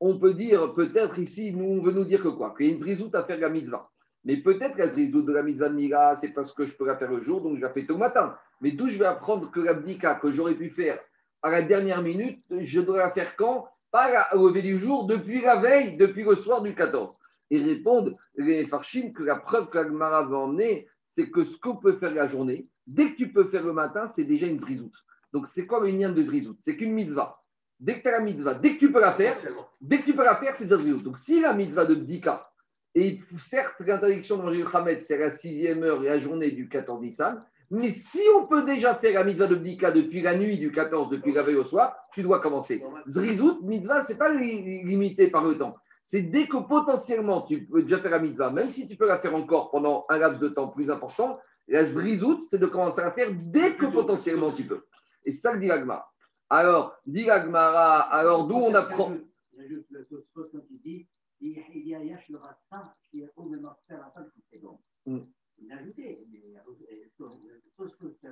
on 0.00 0.18
peut 0.18 0.34
dire, 0.34 0.74
peut-être 0.74 1.18
ici, 1.18 1.54
on 1.58 1.82
veut 1.82 1.92
nous 1.92 2.04
dire 2.04 2.22
que 2.22 2.28
quoi? 2.28 2.54
Qu'il 2.56 2.66
y 2.66 2.70
a 2.70 2.72
une 2.72 2.80
zrizout 2.80 3.10
à 3.14 3.24
faire 3.24 3.38
la 3.38 3.48
mitzvah. 3.48 3.90
Mais 4.24 4.38
peut-être 4.38 4.76
la 4.76 4.88
zrizout 4.88 5.22
de 5.22 5.32
la 5.32 5.42
mitzvah 5.42 5.68
de 5.68 5.74
Mila, 5.74 6.16
c'est 6.16 6.32
parce 6.32 6.52
que 6.52 6.64
je 6.64 6.76
peux 6.76 6.86
la 6.86 6.96
faire 6.96 7.10
le 7.10 7.20
jour, 7.20 7.40
donc 7.40 7.56
je 7.56 7.62
la 7.62 7.70
fais 7.70 7.86
tout 7.86 7.94
le 7.94 8.00
matin. 8.00 8.36
Mais 8.60 8.72
d'où 8.72 8.88
je 8.88 8.98
vais 8.98 9.04
apprendre 9.04 9.50
que 9.50 9.60
l'abdika 9.60 10.16
que 10.16 10.32
j'aurais 10.32 10.54
pu 10.54 10.70
faire 10.70 10.98
à 11.42 11.50
la 11.50 11.62
dernière 11.62 12.02
minute, 12.02 12.42
je 12.50 12.80
dois 12.80 12.98
la 12.98 13.12
faire 13.12 13.36
quand? 13.36 13.68
Pas 13.92 14.34
au 14.34 14.48
lever 14.48 14.62
du 14.62 14.78
jour, 14.78 15.06
depuis 15.06 15.40
la 15.42 15.60
veille, 15.60 15.96
depuis 15.96 16.24
le 16.24 16.34
soir 16.34 16.62
du 16.62 16.74
14. 16.74 17.16
Et 17.50 17.62
répondent 17.62 18.16
les 18.36 18.66
farshim 18.66 19.12
que 19.12 19.22
la 19.22 19.36
preuve 19.36 19.70
que 19.70 19.78
l'Agmara 19.78 20.22
va 20.22 20.38
emmener, 20.38 20.88
c'est 21.04 21.30
que 21.30 21.44
ce 21.44 21.56
qu'on 21.58 21.76
peut 21.76 21.96
faire 21.96 22.12
la 22.12 22.26
journée, 22.26 22.66
dès 22.86 23.12
que 23.12 23.16
tu 23.16 23.32
peux 23.32 23.44
faire 23.44 23.64
le 23.64 23.72
matin, 23.72 24.08
c'est 24.08 24.24
déjà 24.24 24.46
une 24.46 24.58
zrizout. 24.58 24.92
Donc 25.32 25.46
c'est 25.46 25.66
quoi 25.66 25.80
le 25.80 25.88
lien 25.88 26.10
de 26.10 26.22
zrizout 26.22 26.56
C'est 26.60 26.76
qu'une 26.76 26.92
mitzvah. 26.92 27.40
Dès 27.78 27.98
que 27.98 28.02
tu 28.02 28.08
as 28.08 28.12
la 28.12 28.20
mitzvah, 28.20 28.54
dès 28.54 28.74
que 28.74 28.78
tu 28.78 28.90
peux 28.90 29.00
la 29.00 29.12
faire, 29.12 29.36
dès 29.80 29.98
que 29.98 30.04
tu 30.04 30.14
peux 30.14 30.24
la 30.24 30.36
faire, 30.36 30.54
c'est 30.54 30.68
zrizout. 30.68 31.02
Donc 31.02 31.18
si 31.18 31.40
la 31.40 31.52
mitzvah 31.52 31.84
de 31.84 31.94
Bdika, 31.94 32.50
et 32.94 33.20
certes 33.36 33.76
l'interdiction 33.80 34.38
de 34.38 34.42
manger 34.42 34.60
le 34.60 34.66
Khamed, 34.66 35.02
c'est 35.02 35.18
la 35.18 35.30
sixième 35.30 35.82
heure 35.82 36.02
et 36.02 36.08
la 36.08 36.18
journée 36.18 36.50
du 36.50 36.68
14 36.68 37.02
Nissan, 37.02 37.44
mais 37.70 37.90
si 37.90 38.20
on 38.38 38.46
peut 38.46 38.62
déjà 38.62 38.94
faire 38.94 39.14
la 39.14 39.24
mitzvah 39.24 39.48
de 39.48 39.56
Bdika 39.56 39.90
depuis 39.90 40.22
la 40.22 40.38
nuit 40.38 40.56
du 40.56 40.72
14, 40.72 41.10
depuis 41.10 41.32
la 41.32 41.42
veille 41.42 41.56
au 41.56 41.64
soir, 41.64 41.96
tu 42.12 42.22
dois 42.22 42.40
commencer. 42.40 42.82
Zrizout, 43.06 43.60
mitzvah, 43.62 44.02
ce 44.02 44.12
n'est 44.12 44.18
pas 44.18 44.32
limité 44.32 45.28
par 45.28 45.44
le 45.44 45.58
temps. 45.58 45.76
C'est 46.02 46.22
dès 46.22 46.46
que 46.46 46.56
potentiellement 46.56 47.42
tu 47.42 47.66
peux 47.66 47.82
déjà 47.82 47.98
faire 47.98 48.12
la 48.12 48.20
mitzvah, 48.20 48.50
même 48.50 48.70
si 48.70 48.88
tu 48.88 48.96
peux 48.96 49.08
la 49.08 49.18
faire 49.18 49.34
encore 49.34 49.70
pendant 49.70 50.06
un 50.08 50.18
laps 50.18 50.40
de 50.40 50.48
temps 50.48 50.68
plus 50.68 50.90
important, 50.90 51.38
la 51.68 51.84
zrizout, 51.84 52.40
c'est 52.40 52.58
de 52.58 52.66
commencer 52.66 53.00
à 53.00 53.06
la 53.06 53.10
faire 53.10 53.28
dès 53.32 53.72
que 53.72 53.86
potentiellement 53.86 54.52
tu 54.52 54.62
peux. 54.62 54.84
Et 55.24 55.32
ça 55.32 55.52
que 55.52 55.58
dit 55.58 55.66
l'agma. 55.66 56.06
Alors, 56.48 56.96
dit 57.06 57.24
l'agmara, 57.24 58.00
alors 58.00 58.46
d'où 58.46 58.54
on 58.54 58.74
apprend. 58.74 59.12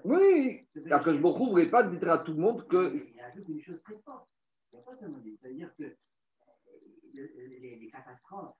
Oui, 0.04 0.66
car 0.88 1.02
que 1.02 1.14
je 1.14 1.20
me 1.20 1.62
ne 1.62 1.70
pas 1.70 1.82
dire 1.84 2.10
à 2.10 2.18
tout 2.18 2.32
le 2.32 2.38
monde 2.38 2.66
que. 2.68 2.94
Il 2.94 3.20
ajoute 3.20 3.48
une 3.48 3.62
chose 3.62 3.80
très 3.82 3.98
forte. 4.04 4.28
C'est-à-dire 4.70 5.70
que 5.76 5.96
les, 7.14 7.90
catastrophes, 7.92 8.56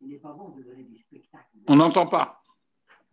il 0.00 0.08
n'est 0.08 0.18
pas 0.18 0.32
bon 0.32 0.50
de 0.50 0.62
donner 0.62 0.84
du 0.84 0.98
spectacle. 0.98 1.44
On 1.66 1.76
n'entend 1.76 2.06
pas. 2.06 2.42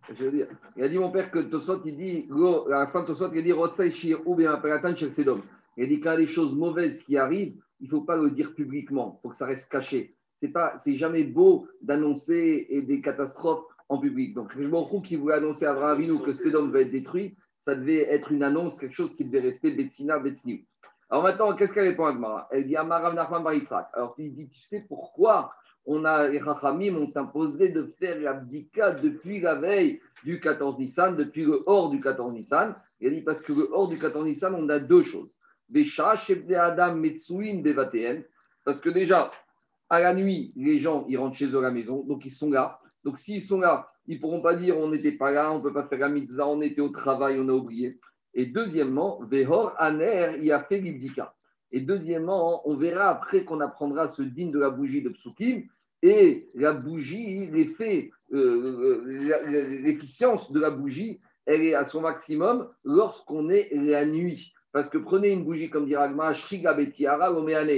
Je 0.09 0.25
veux 0.25 0.31
dire, 0.31 0.47
il 0.75 0.83
a 0.83 0.89
dit 0.89 0.97
mon 0.97 1.11
père 1.11 1.31
que 1.31 1.39
Tosot, 1.39 1.81
il 1.85 1.95
dit, 1.95 2.27
à 2.67 2.79
la 2.79 2.87
fin 2.87 3.03
de 3.03 3.07
Tosot, 3.07 3.31
il 3.31 3.39
a 3.39 3.41
dit 3.41 3.53
Rotsai 3.53 3.91
Shir 3.91 4.27
ou 4.27 4.35
bien 4.35 4.57
Peratan 4.57 4.95
Shel 4.95 5.13
Sedom. 5.13 5.41
Il 5.77 5.87
dit 5.87 5.99
quand 5.99 6.11
il 6.11 6.21
y 6.21 6.23
a 6.23 6.25
des 6.25 6.27
choses 6.27 6.55
mauvaises 6.55 7.03
qui 7.03 7.17
arrivent, 7.17 7.55
il 7.79 7.85
ne 7.85 7.89
faut 7.89 8.01
pas 8.01 8.15
le 8.15 8.31
dire 8.31 8.53
publiquement, 8.53 9.17
il 9.17 9.21
faut 9.21 9.29
que 9.29 9.35
ça 9.35 9.45
reste 9.45 9.71
caché. 9.71 10.15
C'est 10.39 10.49
pas, 10.49 10.77
c'est 10.79 10.95
jamais 10.95 11.23
beau 11.23 11.67
d'annoncer 11.81 12.67
des 12.87 13.01
catastrophes 13.01 13.65
en 13.89 13.97
public. 13.97 14.33
Donc, 14.33 14.51
je 14.57 14.67
m'en 14.67 14.85
qui 15.01 15.15
voulait 15.15 15.35
annoncer 15.35 15.65
à 15.65 15.71
Abraham 15.71 15.97
Avinu 15.97 16.21
que 16.21 16.33
Sedom 16.33 16.69
va 16.69 16.81
être 16.81 16.91
détruit, 16.91 17.35
ça 17.59 17.75
devait 17.75 18.01
être 18.09 18.31
une 18.31 18.43
annonce, 18.43 18.77
quelque 18.77 18.95
chose 18.95 19.15
qui 19.15 19.25
devait 19.25 19.39
rester 19.39 19.71
Betsina, 19.71 20.19
Betsni. 20.19 20.65
Alors 21.09 21.23
maintenant, 21.23 21.55
qu'est-ce 21.55 21.73
qu'elle 21.73 21.87
répond 21.87 22.05
à 22.05 22.13
Gmara 22.13 22.47
Elle 22.51 22.67
dit 22.67 22.75
Amarav 22.75 23.13
Nachman 23.13 23.43
Baritzrak. 23.43 23.87
Alors, 23.93 24.15
il 24.17 24.33
dit, 24.33 24.49
tu 24.49 24.61
sais 24.61 24.85
pourquoi 24.87 25.53
on 25.85 26.05
a, 26.05 26.27
les 26.27 26.39
Rachamim 26.39 26.95
ont 26.95 27.11
imposé 27.15 27.69
de 27.69 27.93
faire 27.99 28.19
l'abdika 28.19 28.91
depuis 28.91 29.39
la 29.39 29.55
veille 29.55 30.01
du 30.23 30.39
14 30.39 30.79
Nissan, 30.79 31.15
depuis 31.15 31.43
le 31.43 31.63
hors 31.65 31.89
du 31.89 32.01
14 32.01 32.33
Nissan? 32.33 32.75
Il 32.99 33.13
dit 33.13 33.21
parce 33.21 33.43
que 33.43 33.53
le 33.53 33.69
hors 33.71 33.89
du 33.89 33.99
14 33.99 34.25
Nissan, 34.25 34.55
on 34.55 34.67
a 34.69 34.79
deux 34.79 35.03
choses. 35.03 35.37
Parce 38.65 38.81
que 38.81 38.89
déjà, 38.89 39.31
à 39.89 39.99
la 39.99 40.13
nuit, 40.13 40.53
les 40.55 40.79
gens, 40.79 41.05
ils 41.07 41.17
rentrent 41.17 41.37
chez 41.37 41.47
eux 41.47 41.59
à 41.59 41.61
la 41.61 41.71
maison, 41.71 42.03
donc 42.03 42.25
ils 42.25 42.31
sont 42.31 42.49
là. 42.49 42.79
Donc 43.03 43.19
s'ils 43.19 43.41
sont 43.41 43.59
là, 43.59 43.89
ils 44.07 44.15
ne 44.15 44.21
pourront 44.21 44.41
pas 44.41 44.55
dire 44.55 44.77
on 44.77 44.89
n'était 44.89 45.17
pas 45.17 45.31
là, 45.31 45.51
on 45.51 45.59
ne 45.59 45.63
peut 45.63 45.73
pas 45.73 45.87
faire 45.87 45.99
la 45.99 46.09
mitzvah, 46.09 46.47
on 46.47 46.61
était 46.61 46.81
au 46.81 46.89
travail, 46.89 47.37
on 47.39 47.49
a 47.49 47.53
oublié. 47.53 47.99
Et 48.33 48.45
deuxièmement, 48.45 49.19
Vehor 49.23 49.73
Aner, 49.77 50.37
il 50.41 50.51
a 50.51 50.63
fait 50.63 50.79
l'ibdika. 50.79 51.35
Et 51.71 51.81
deuxièmement, 51.81 52.67
on 52.67 52.75
verra 52.75 53.09
après 53.09 53.45
qu'on 53.45 53.59
apprendra 53.59 54.07
ce 54.07 54.21
digne 54.21 54.51
de 54.51 54.59
la 54.59 54.69
bougie 54.69 55.01
de 55.01 55.09
Psukim, 55.09 55.63
et 56.03 56.49
la 56.53 56.73
bougie, 56.73 57.49
l'effet, 57.49 58.11
euh, 58.33 59.05
euh, 59.07 59.81
l'efficience 59.81 60.51
de 60.51 60.59
la 60.59 60.69
bougie, 60.69 61.21
elle 61.45 61.61
est 61.61 61.75
à 61.75 61.85
son 61.85 62.01
maximum 62.01 62.69
lorsqu'on 62.83 63.49
est 63.49 63.69
la 63.73 64.05
nuit. 64.05 64.53
Parce 64.73 64.89
que 64.89 64.97
prenez 64.97 65.29
une 65.29 65.45
bougie, 65.45 65.69
comme 65.69 65.85
dit 65.85 65.95
Ragma, 65.95 66.33
Shriga 66.33 66.73
Betiara, 66.73 67.29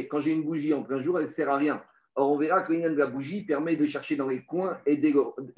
Quand 0.10 0.21
j'ai 0.21 0.31
une 0.31 0.43
bougie 0.43 0.73
en 0.73 0.81
plein 0.81 1.01
jour, 1.01 1.19
elle 1.19 1.25
ne 1.25 1.29
sert 1.29 1.49
à 1.49 1.58
rien. 1.58 1.84
Or, 2.15 2.31
on 2.31 2.38
verra 2.38 2.63
que 2.63 2.71
de 2.71 2.95
la 2.95 3.08
bougie 3.08 3.43
permet 3.43 3.75
de 3.75 3.86
chercher 3.86 4.15
dans 4.15 4.27
les 4.27 4.45
coins 4.45 4.77
et, 4.86 4.97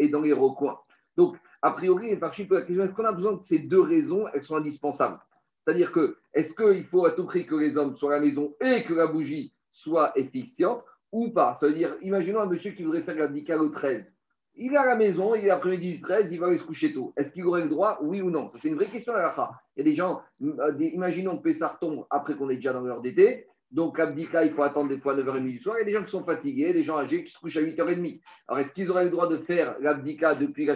dans 0.10 0.22
les 0.22 0.34
recoins. 0.34 0.80
Donc, 1.16 1.38
a 1.62 1.72
priori, 1.72 2.18
la 2.20 2.30
question 2.32 2.58
est-ce 2.58 2.92
qu'on 2.92 3.06
a 3.06 3.12
besoin 3.12 3.34
de 3.34 3.44
ces 3.44 3.60
deux 3.60 3.82
raisons? 3.82 4.26
Elles 4.34 4.44
sont 4.44 4.56
indispensables. 4.56 5.20
C'est-à-dire 5.64 5.92
que, 5.92 6.18
est-ce 6.34 6.56
qu'il 6.56 6.86
faut 6.86 7.06
à 7.06 7.12
tout 7.12 7.26
prix 7.26 7.46
que 7.46 7.56
les 7.56 7.78
hommes 7.78 7.96
soient 7.96 8.16
à 8.16 8.20
la 8.20 8.26
maison 8.26 8.56
et 8.60 8.84
que 8.84 8.96
la 8.96 9.06
bougie 9.06 9.54
soit 9.72 10.18
efficiente 10.18 10.84
ou 11.12 11.30
pas? 11.30 11.54
Ça 11.54 11.68
veut 11.68 11.76
dire, 11.76 11.96
imaginons 12.02 12.40
un 12.40 12.48
monsieur 12.48 12.72
qui 12.72 12.84
voudrait 12.84 13.04
faire 13.04 13.16
l'abdicat 13.16 13.60
au 13.60 13.70
13. 13.70 14.12
Il 14.60 14.74
est 14.74 14.78
à 14.78 14.86
la 14.86 14.96
maison, 14.96 15.36
il 15.36 15.46
est 15.46 15.52
après-midi 15.52 15.94
du 15.94 16.02
13, 16.02 16.34
il 16.34 16.40
va 16.40 16.48
aller 16.48 16.58
se 16.58 16.66
coucher 16.66 16.92
tôt. 16.92 17.14
Est-ce 17.16 17.32
qu'il 17.32 17.46
aurait 17.46 17.62
le 17.62 17.70
droit, 17.70 18.00
oui 18.02 18.22
ou 18.22 18.32
non? 18.32 18.50
Ça, 18.50 18.58
c'est 18.58 18.70
une 18.70 18.76
vraie 18.76 18.88
question 18.88 19.14
à 19.14 19.22
la. 19.22 19.62
Il 19.76 19.80
y 19.80 19.82
a 19.82 19.84
des 19.84 19.96
gens, 19.96 20.22
euh, 20.42 20.74
imaginons 20.80 21.38
que 21.38 21.44
Pessar 21.44 21.78
tombe 21.78 22.06
après 22.10 22.36
qu'on 22.36 22.50
est 22.50 22.56
déjà 22.56 22.74
dans 22.74 22.82
l'heure 22.82 23.02
d'été. 23.02 23.46
Donc, 23.70 24.00
Abdika, 24.00 24.46
il 24.46 24.54
faut 24.54 24.64
attendre 24.64 24.90
des 24.90 25.00
fois 25.00 25.16
9h30 25.16 25.44
du 25.44 25.60
soir. 25.60 25.76
Il 25.78 25.80
y 25.80 25.84
a 25.84 25.86
des 25.86 25.94
gens 25.94 26.04
qui 26.04 26.12
sont 26.12 26.24
fatigués, 26.24 26.74
des 26.74 26.84
gens 26.84 26.98
âgés 26.98 27.24
qui 27.24 27.32
se 27.32 27.40
couchent 27.40 27.58
à 27.58 27.62
8h30. 27.62 28.22
Alors, 28.48 28.60
est-ce 28.60 28.74
qu'ils 28.74 28.90
auraient 28.90 29.06
le 29.06 29.12
droit 29.12 29.28
de 29.28 29.38
faire 29.38 29.76
l'Abdika 29.80 30.36
depuis 30.36 30.66
la 30.66 30.76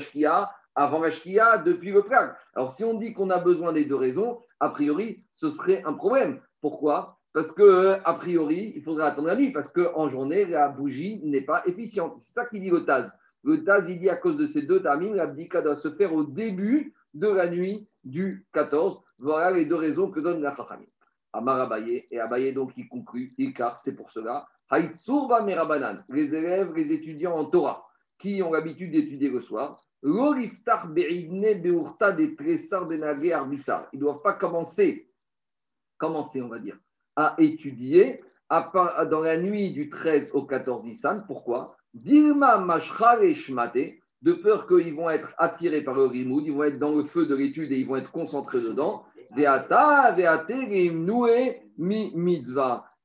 avant 0.75 1.01
la 1.01 1.57
depuis 1.57 1.91
le 1.91 2.03
Plag 2.03 2.33
Alors, 2.53 2.71
si 2.71 2.83
on 2.83 2.93
dit 2.93 3.13
qu'on 3.13 3.29
a 3.29 3.39
besoin 3.39 3.73
des 3.73 3.85
deux 3.85 3.95
raisons, 3.95 4.41
a 4.59 4.69
priori, 4.69 5.23
ce 5.31 5.49
serait 5.49 5.83
un 5.85 5.93
problème. 5.93 6.39
Pourquoi? 6.61 7.17
Parce 7.33 7.51
que, 7.51 7.97
a 8.03 8.13
priori, 8.13 8.73
il 8.75 8.83
faudrait 8.83 9.05
attendre 9.05 9.27
la 9.27 9.35
nuit, 9.35 9.51
parce 9.51 9.71
qu'en 9.71 10.09
journée, 10.09 10.45
la 10.45 10.67
bougie 10.67 11.21
n'est 11.23 11.41
pas 11.41 11.63
efficiente. 11.65 12.17
C'est 12.19 12.33
ça 12.33 12.45
qu'il 12.45 12.61
dit 12.61 12.69
le. 12.69 12.85
Le 13.43 13.63
Taz, 13.63 13.85
il 13.89 13.99
dit 13.99 14.09
à 14.09 14.15
cause 14.15 14.37
de 14.37 14.45
ces 14.45 14.63
deux 14.63 14.81
termines, 14.81 15.15
l'abdika 15.15 15.61
doit 15.61 15.75
se 15.75 15.89
faire 15.91 16.13
au 16.13 16.23
début 16.23 16.93
de 17.13 17.27
la 17.27 17.49
nuit 17.49 17.87
du 18.03 18.45
14. 18.53 19.01
Voilà 19.17 19.51
les 19.51 19.65
deux 19.65 19.75
raisons 19.75 20.11
que 20.11 20.19
donne 20.19 20.41
la 20.41 20.55
Chachamim. 20.55 20.85
Amar 21.33 21.61
Abaye, 21.61 22.07
et 22.11 22.19
Abaye 22.19 22.53
donc 22.53 22.73
il 22.77 22.87
conclut, 22.89 23.33
car 23.55 23.79
c'est 23.79 23.95
pour 23.95 24.11
cela. 24.11 24.47
Haïtsurba 24.69 25.41
Merabanan, 25.43 26.03
les 26.09 26.35
élèves, 26.35 26.73
les 26.75 26.91
étudiants 26.93 27.35
en 27.35 27.45
Torah, 27.45 27.87
qui 28.19 28.41
ont 28.43 28.51
l'habitude 28.51 28.91
d'étudier 28.91 29.29
le 29.29 29.41
soir. 29.41 29.81
L'oliftar 30.03 30.87
be'idne 30.87 31.61
be'urta 31.61 32.11
des 32.11 32.35
tressar 32.35 32.87
des 32.87 32.97
nagé 32.97 33.33
arbissar. 33.33 33.87
Ils 33.93 33.97
ne 33.97 34.01
doivent 34.01 34.21
pas 34.21 34.33
commencer, 34.33 35.09
commencer, 35.97 36.41
on 36.41 36.47
va 36.47 36.59
dire, 36.59 36.79
à 37.15 37.35
étudier 37.37 38.23
dans 38.49 39.21
la 39.21 39.37
nuit 39.37 39.71
du 39.71 39.89
13 39.89 40.31
au 40.33 40.45
14 40.45 40.83
Nissan. 40.83 41.23
Pourquoi? 41.27 41.77
Et 41.93 43.33
shmate, 43.35 43.77
de 44.21 44.33
peur 44.33 44.67
qu'ils 44.67 44.93
vont 44.93 45.09
être 45.09 45.33
attirés 45.37 45.83
par 45.83 45.95
le 45.95 46.05
rimoud, 46.05 46.45
ils 46.45 46.53
vont 46.53 46.63
être 46.63 46.79
dans 46.79 46.95
le 46.95 47.03
feu 47.05 47.25
de 47.25 47.35
l'étude 47.35 47.71
et 47.71 47.77
ils 47.77 47.87
vont 47.87 47.97
être 47.97 48.11
concentrés 48.11 48.61
dedans. 48.61 49.03
Mi. 51.77 52.43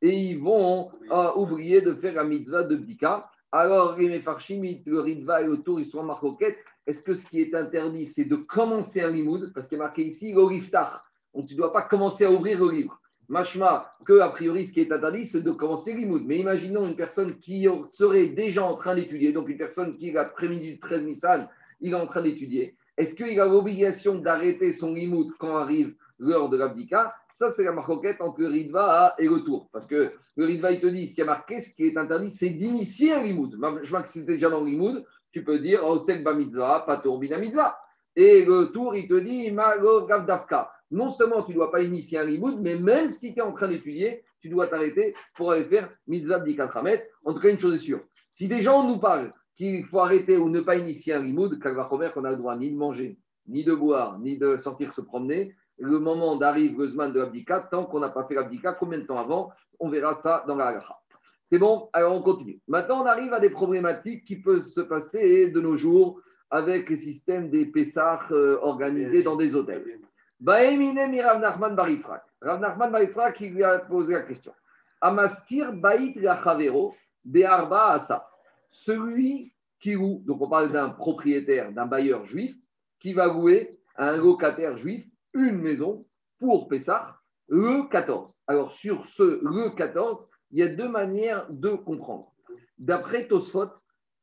Et 0.02 0.14
ils 0.14 0.38
vont 0.38 0.90
euh, 1.10 1.32
oublier 1.36 1.80
de 1.80 1.94
faire 1.94 2.14
la 2.14 2.24
mitzvah 2.24 2.64
de 2.64 2.76
Bdika. 2.76 3.30
Alors, 3.50 3.96
les 3.96 4.18
le 4.18 5.00
Ritva 5.00 5.42
et 5.42 5.48
autour, 5.48 5.80
ils 5.80 5.86
sont 5.86 6.06
en. 6.06 6.38
Est-ce 6.86 7.02
que 7.02 7.14
ce 7.14 7.26
qui 7.28 7.40
est 7.40 7.54
interdit, 7.54 8.06
c'est 8.06 8.26
de 8.26 8.36
commencer 8.36 9.00
un 9.00 9.10
limoud 9.10 9.52
Parce 9.54 9.68
qu'il 9.68 9.76
est 9.76 9.80
marqué 9.80 10.04
ici, 10.04 10.32
l'oliftar. 10.32 11.04
Donc, 11.34 11.46
tu 11.46 11.54
ne 11.54 11.58
dois 11.58 11.72
pas 11.72 11.82
commencer 11.82 12.24
à 12.24 12.30
ouvrir 12.30 12.58
le 12.58 12.70
livre. 12.70 13.00
Machma, 13.28 13.92
que 14.04 14.20
a 14.20 14.28
priori, 14.28 14.66
ce 14.66 14.72
qui 14.72 14.80
est 14.80 14.92
interdit, 14.92 15.26
c'est 15.26 15.42
de 15.42 15.50
commencer 15.50 15.94
limoud. 15.94 16.22
Mais 16.24 16.38
imaginons 16.38 16.86
une 16.86 16.96
personne 16.96 17.38
qui 17.38 17.66
serait 17.86 18.28
déjà 18.28 18.64
en 18.64 18.76
train 18.76 18.94
d'étudier, 18.94 19.32
donc 19.32 19.48
une 19.48 19.58
personne 19.58 19.96
qui, 19.96 20.12
l'après-midi 20.12 20.72
du 20.74 20.80
13 20.80 21.02
Nissan, 21.04 21.48
il 21.80 21.92
est 21.92 21.96
en 21.96 22.06
train 22.06 22.22
d'étudier. 22.22 22.76
Est-ce 22.96 23.14
qu'il 23.14 23.38
a 23.40 23.46
l'obligation 23.46 24.14
d'arrêter 24.14 24.72
son 24.72 24.94
limoud 24.94 25.32
quand 25.38 25.56
arrive 25.56 25.94
l'heure 26.18 26.48
de 26.48 26.56
l'abdika? 26.56 27.14
Ça, 27.28 27.50
c'est 27.50 27.64
la 27.64 27.72
marcoquette 27.72 28.20
entre 28.20 28.40
le 28.40 28.48
Ritva 28.48 29.14
et 29.18 29.26
le 29.26 29.40
tour. 29.40 29.68
Parce 29.72 29.86
que 29.86 30.12
le 30.36 30.44
Ritva, 30.44 30.72
il 30.72 30.80
te 30.80 30.86
dit, 30.86 31.08
ce 31.08 31.14
qui 31.14 31.22
a 31.22 31.26
marqué, 31.26 31.60
ce 31.60 31.74
qui 31.74 31.86
est 31.86 31.96
interdit, 31.98 32.30
c'est 32.30 32.50
d'initier 32.50 33.12
un 33.12 33.22
limoud. 33.22 33.58
Je 33.82 33.90
vois 33.90 34.02
que 34.02 34.08
si 34.08 34.24
déjà 34.24 34.48
dans 34.48 34.60
le 34.60 34.70
limoud, 34.70 35.04
tu 35.32 35.44
peux 35.44 35.58
dire, 35.58 35.82
c'est 36.00 36.22
ba 36.22 36.32
mitzvah, 36.32 36.84
pas 36.86 37.02
bina 37.18 37.36
mitzvah. 37.38 37.76
Et 38.14 38.44
le 38.44 38.70
tour, 38.72 38.96
il 38.96 39.06
te 39.08 39.18
dit, 39.18 39.50
Mago 39.50 40.06
Gavdavka. 40.06 40.72
Non 40.90 41.10
seulement 41.10 41.42
tu 41.42 41.50
ne 41.50 41.56
dois 41.56 41.70
pas 41.70 41.82
initier 41.82 42.18
un 42.18 42.24
limoud, 42.24 42.60
mais 42.60 42.76
même 42.76 43.10
si 43.10 43.32
tu 43.32 43.40
es 43.40 43.42
en 43.42 43.52
train 43.52 43.68
d'étudier, 43.68 44.24
tu 44.40 44.48
dois 44.48 44.68
t'arrêter 44.68 45.14
pour 45.34 45.50
aller 45.50 45.64
faire 45.64 45.90
mitzvah 46.06 46.42
hametz. 46.74 47.02
En 47.24 47.34
tout 47.34 47.40
cas, 47.40 47.50
une 47.50 47.58
chose 47.58 47.74
est 47.74 47.78
sûre. 47.78 48.00
Si 48.30 48.48
des 48.48 48.62
gens 48.62 48.86
nous 48.86 48.98
parlent 48.98 49.32
qu'il 49.54 49.84
faut 49.86 50.00
arrêter 50.00 50.36
ou 50.36 50.48
ne 50.48 50.60
pas 50.60 50.76
initier 50.76 51.14
un 51.14 51.22
limoud, 51.22 51.58
Kalvachomer, 51.58 52.10
qu'on 52.12 52.24
a 52.24 52.30
le 52.30 52.36
droit 52.36 52.56
ni 52.56 52.70
de 52.70 52.76
manger, 52.76 53.18
ni 53.48 53.64
de 53.64 53.74
boire, 53.74 54.18
ni 54.18 54.38
de 54.38 54.56
sortir 54.58 54.92
se 54.92 55.00
promener, 55.00 55.54
le 55.78 55.98
moment 55.98 56.36
d'arrive 56.36 56.78
le 56.78 56.88
Zman 56.88 57.12
de 57.12 57.20
l'abdikat, 57.20 57.68
tant 57.70 57.84
qu'on 57.84 58.00
n'a 58.00 58.08
pas 58.08 58.24
fait 58.24 58.34
l'abdikat, 58.34 58.74
combien 58.74 58.98
de 58.98 59.04
temps 59.04 59.18
avant 59.18 59.50
On 59.78 59.88
verra 59.88 60.14
ça 60.14 60.44
dans 60.46 60.56
la 60.56 60.66
halacha. 60.66 60.96
C'est 61.44 61.58
bon 61.58 61.88
Alors 61.92 62.14
on 62.14 62.22
continue. 62.22 62.60
Maintenant, 62.66 63.02
on 63.02 63.06
arrive 63.06 63.32
à 63.32 63.40
des 63.40 63.50
problématiques 63.50 64.24
qui 64.24 64.36
peuvent 64.36 64.62
se 64.62 64.80
passer 64.80 65.50
de 65.50 65.60
nos 65.60 65.76
jours 65.76 66.20
avec 66.50 66.88
les 66.90 66.96
systèmes 66.96 67.50
des 67.50 67.66
Pessah 67.66 68.20
euh, 68.30 68.58
organisés 68.62 69.22
dans 69.22 69.36
des 69.36 69.54
hôtels. 69.54 70.00
Baemine 70.40 71.08
mi 71.08 71.20
Rav 71.20 71.40
Nachman 71.40 71.74
Bar 71.74 71.88
Yitzhak. 71.88 72.22
Rav 72.40 72.60
Nachman 72.60 72.90
Bar 72.90 73.02
Yitzhak 73.02 73.36
qui 73.36 73.50
lui 73.50 73.64
a 73.64 73.78
posé 73.78 74.14
la 74.14 74.22
question. 74.22 74.52
Amaskir 75.00 75.72
Bait 75.72 76.12
Lachavero 76.16 76.94
Be'arba 77.24 77.92
Asa. 77.92 78.28
Celui 78.70 79.54
qui 79.80 79.92
loue, 79.92 80.22
donc 80.26 80.40
on 80.40 80.48
parle 80.48 80.72
d'un 80.72 80.90
propriétaire, 80.90 81.72
d'un 81.72 81.86
bailleur 81.86 82.24
juif, 82.24 82.54
qui 82.98 83.12
va 83.12 83.26
louer 83.26 83.78
à 83.94 84.10
un 84.10 84.16
locataire 84.16 84.76
juif 84.76 85.06
une 85.34 85.58
maison 85.58 86.06
pour 86.38 86.68
Pessah 86.68 87.16
le 87.48 87.88
14. 87.88 88.34
Alors 88.46 88.72
sur 88.72 89.04
ce 89.06 89.40
le 89.42 89.70
14, 89.70 90.26
il 90.52 90.58
y 90.58 90.62
a 90.62 90.68
deux 90.68 90.88
manières 90.88 91.46
de 91.50 91.70
comprendre. 91.70 92.32
D'après 92.78 93.26
Tosfot, 93.26 93.70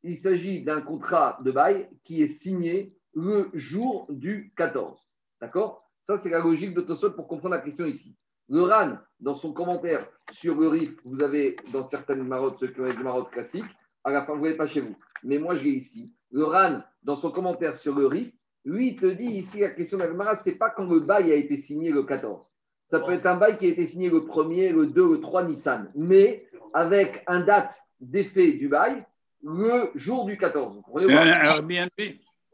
il 0.03 0.17
s'agit 0.17 0.63
d'un 0.63 0.81
contrat 0.81 1.39
de 1.43 1.51
bail 1.51 1.89
qui 2.03 2.21
est 2.21 2.27
signé 2.27 2.95
le 3.15 3.49
jour 3.53 4.05
du 4.09 4.53
14. 4.57 4.99
D'accord? 5.39 5.82
Ça, 6.03 6.17
c'est 6.17 6.29
la 6.29 6.39
logique 6.39 6.73
de 6.73 6.81
Tosfot 6.81 7.11
pour 7.11 7.27
comprendre 7.27 7.55
la 7.55 7.61
question 7.61 7.85
ici. 7.85 8.15
Le 8.49 8.63
RAN, 8.63 8.97
dans 9.21 9.35
son 9.35 9.53
commentaire 9.53 10.05
sur 10.31 10.55
le 10.59 10.67
RIF, 10.67 10.91
vous 11.05 11.23
avez 11.23 11.55
dans 11.71 11.85
certaines 11.85 12.23
marottes, 12.23 12.59
ceux 12.59 12.67
qui 12.67 12.81
ont 12.81 12.85
des 12.85 12.93
marottes 12.97 13.31
classiques, 13.31 13.63
à 14.03 14.11
la 14.11 14.25
fin, 14.25 14.35
vous 14.35 14.43
n'avez 14.43 14.57
pas 14.57 14.67
chez 14.67 14.81
vous. 14.81 14.95
Mais 15.23 15.37
moi, 15.37 15.55
je 15.55 15.63
l'ai 15.63 15.71
ici. 15.71 16.11
Le 16.31 16.43
RAN, 16.43 16.81
dans 17.03 17.15
son 17.15 17.31
commentaire 17.31 17.77
sur 17.77 17.95
le 17.95 18.07
RIF, 18.07 18.33
lui, 18.65 18.89
il 18.89 18.95
te 18.97 19.05
dit 19.05 19.25
ici, 19.25 19.61
la 19.61 19.69
question 19.69 19.97
d'Agmara, 19.97 20.35
ce 20.35 20.49
n'est 20.49 20.55
pas 20.57 20.69
quand 20.69 20.85
le 20.85 20.99
bail 20.99 21.31
a 21.31 21.35
été 21.35 21.57
signé 21.57 21.89
le 21.89 22.03
14. 22.03 22.45
Ça 22.89 22.99
peut 22.99 23.13
être 23.13 23.25
un 23.25 23.37
bail 23.37 23.57
qui 23.57 23.65
a 23.65 23.69
été 23.69 23.87
signé 23.87 24.09
le 24.09 24.19
1er, 24.19 24.71
le 24.71 24.87
2, 24.87 25.13
le 25.13 25.21
3 25.21 25.45
Nissan, 25.45 25.91
mais 25.95 26.45
avec 26.73 27.23
un 27.27 27.41
date 27.41 27.81
d'effet 27.99 28.53
du 28.53 28.67
bail 28.67 29.05
le 29.41 29.89
jour 29.95 30.25
du 30.25 30.37
14. 30.37 30.75
Vous 30.75 30.81
comprenez 30.81 31.13
Airbnb. 31.13 31.87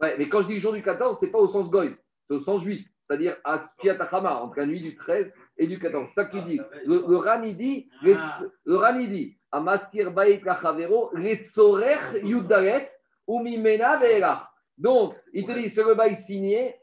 Ouais, 0.02 0.16
mais 0.18 0.30
quand 0.30 0.42
je 0.44 0.48
dis 0.48 0.60
jour 0.60 0.74
du 0.74 0.82
14, 0.82 1.20
ce 1.20 1.26
n'est 1.26 1.32
pas 1.32 1.40
au 1.40 1.50
sens 1.50 1.70
goy, 1.70 1.96
c'est 2.28 2.36
au 2.36 2.40
sens 2.40 2.64
juif, 2.64 2.89
c'est-à-dire 3.10 3.38
à 3.44 3.60
Spiatachama, 3.60 4.36
entre 4.44 4.58
la 4.60 4.68
nuit 4.68 4.82
du 4.82 4.96
13 4.96 5.34
et 5.58 5.66
du 5.66 5.80
14. 5.80 6.10
C'est 6.10 6.22
ça 6.22 6.26
qu'il 6.26 6.46
dit. 6.46 6.60
Le, 6.86 6.96
le 6.96 7.02
le, 7.08 8.18
le 8.66 8.76
Ran, 8.78 9.00
il 9.00 9.10
dit, 9.10 9.38
Amaskir 9.52 10.12
Baïk 10.12 10.46
Lachavero, 10.46 11.10
Letzorech 11.16 12.22
Yudaret, 12.24 12.92
Umimena. 13.28 14.52
Donc, 14.78 15.16
il 15.34 15.46
te 15.48 15.52
dit, 15.54 15.70
c'est 15.72 15.84
le 15.84 15.96
bail 15.96 16.16
signé, 16.16 16.76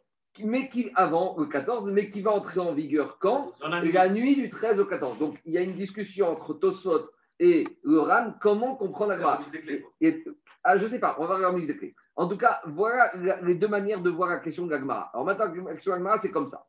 mais 0.45 0.69
qui, 0.69 0.91
avant 0.97 1.37
le 1.39 1.47
14, 1.47 1.93
mais 1.93 2.11
qui 2.11 2.23
va 2.23 2.33
entrer 2.33 2.59
en 2.59 2.75
vigueur 2.75 3.19
quand 3.21 3.53
La 3.93 4.09
nuit 4.09 4.35
du 4.35 4.51
13 4.51 4.81
au 4.81 4.87
14. 4.87 5.19
Donc, 5.19 5.39
il 5.45 5.53
y 5.53 5.59
a 5.59 5.63
une 5.63 5.75
discussion 5.75 6.29
entre 6.29 6.55
Tosfot 6.55 7.09
et 7.39 7.67
le 7.85 8.01
RAN, 8.01 8.35
comment 8.41 8.75
comprendre 8.75 9.13
la 9.13 9.19
Gemara. 9.19 9.43
Ah, 10.65 10.77
Je 10.77 10.85
ne 10.85 10.89
sais 10.89 10.99
pas, 10.99 11.17
on 11.21 11.27
va 11.27 11.37
regarder 11.37 11.59
la 11.59 11.61
musique 11.63 11.69
des 11.69 11.79
clés. 11.79 11.95
En 12.17 12.29
tout 12.29 12.39
cas, 12.39 12.61
voilà 12.67 13.13
les 13.43 13.55
deux 13.55 13.69
manières 13.69 14.01
de 14.01 14.11
voir 14.11 14.31
la 14.31 14.39
question 14.39 14.67
de. 14.67 14.75
Alors 14.75 15.25
maintenant, 15.25 15.45
la 15.67 15.75
question 15.75 15.97
de 15.99 16.09
c'est 16.19 16.31
comme 16.31 16.47
ça. 16.47 16.65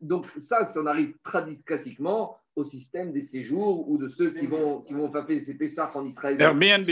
Donc 0.00 0.26
ça, 0.36 0.64
ça, 0.66 0.80
on 0.80 0.86
arrive 0.86 1.16
classiquement 1.64 2.38
au 2.54 2.64
système 2.64 3.12
des 3.12 3.22
séjours 3.22 3.88
ou 3.88 3.98
de 3.98 4.08
ceux 4.08 4.30
qui 4.30 4.46
vont, 4.46 4.82
qui 4.82 4.92
vont 4.92 5.10
faire 5.10 5.24
ces 5.42 5.54
Pessah 5.54 5.90
en 5.94 6.04
Israël. 6.04 6.40
Airbnb. 6.40 6.88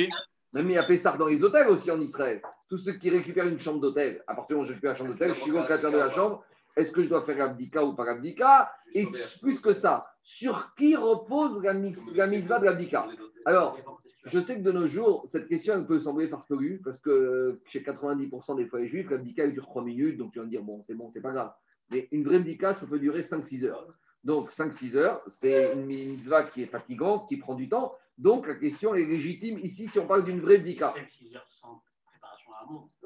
Même 0.53 0.71
il 0.71 0.73
y 0.73 0.79
a 0.79 0.85
Pessah 0.85 1.17
dans 1.17 1.27
les 1.27 1.43
hôtels 1.43 1.69
aussi 1.69 1.91
en 1.91 2.01
Israël. 2.01 2.41
Tous 2.69 2.79
ceux 2.79 2.95
qui 2.95 3.11
récupèrent 3.11 3.47
une 3.47 3.61
chambre 3.61 3.81
d'hôtel, 3.81 4.23
à 4.27 4.35
partir 4.35 4.49
du 4.49 4.55
moment 4.55 4.65
où 4.65 4.67
je 4.67 4.73
récupère 4.73 4.93
la 4.93 4.97
chambre 4.97 5.11
d'hôtel, 5.11 5.35
je 5.35 5.41
suis 5.41 5.51
locataire 5.51 5.93
de 5.93 5.99
la 5.99 6.11
chambre, 6.11 6.43
est-ce 6.77 6.93
que 6.93 7.03
je 7.03 7.09
dois 7.09 7.25
faire 7.25 7.39
l'abdika 7.39 7.85
ou 7.85 7.95
pas 7.95 8.05
l'abdika 8.05 8.73
Et 8.95 9.07
plus 9.41 9.61
que 9.61 9.73
ça, 9.73 10.07
sur 10.23 10.75
qui 10.77 10.97
repose 10.97 11.63
la, 11.63 11.75
mis- 11.75 11.95
la 12.15 12.27
mitzvah 12.27 12.59
de 12.59 12.65
l'abdika? 12.65 13.07
Alors, 13.45 13.79
je 14.27 14.41
sais 14.41 14.57
que 14.57 14.63
de 14.63 14.73
nos 14.73 14.87
jours, 14.87 15.25
cette 15.29 15.49
question 15.49 15.85
peut 15.85 16.01
sembler 16.01 16.29
farfelue 16.29 16.81
parce 16.85 17.01
que 17.01 17.61
chez 17.67 17.81
90% 17.81 18.57
des 18.57 18.67
foyers 18.67 18.89
juifs, 18.89 19.09
l'abdika 19.11 19.45
elle 19.45 19.53
dure 19.53 19.67
3 19.67 19.85
minutes, 19.85 20.19
donc 20.19 20.33
tu 20.33 20.39
vas 20.39 20.45
me 20.45 20.51
dire, 20.51 20.63
bon, 20.63 20.83
c'est 20.87 20.95
bon, 20.95 21.09
c'est 21.11 21.21
pas 21.21 21.33
grave. 21.33 21.53
Mais 21.91 22.09
une 22.11 22.25
vraie 22.25 22.37
abdika, 22.37 22.75
ça 22.75 22.87
peut 22.87 22.99
durer 22.99 23.21
5-6 23.21 23.65
heures. 23.65 23.87
Donc 24.25 24.51
5-6 24.51 24.97
heures, 24.97 25.23
c'est 25.29 25.73
une 25.73 25.87
mitzvah 25.87 26.43
qui 26.43 26.63
est 26.63 26.67
fatigante, 26.67 27.29
qui 27.29 27.37
prend 27.37 27.55
du 27.55 27.69
temps. 27.69 27.95
Donc 28.19 28.49
la 28.49 28.57
question 28.57 28.95
est 28.95 29.05
légitime 29.05 29.61
ici 29.61 29.89
si 29.89 29.99
on 29.99 30.07
parle 30.07 30.25
d'une 30.25 30.41
vraie 30.41 30.57
abdika. 30.57 30.93
6 31.07 31.37
heures 31.37 31.47
sans. 31.49 31.81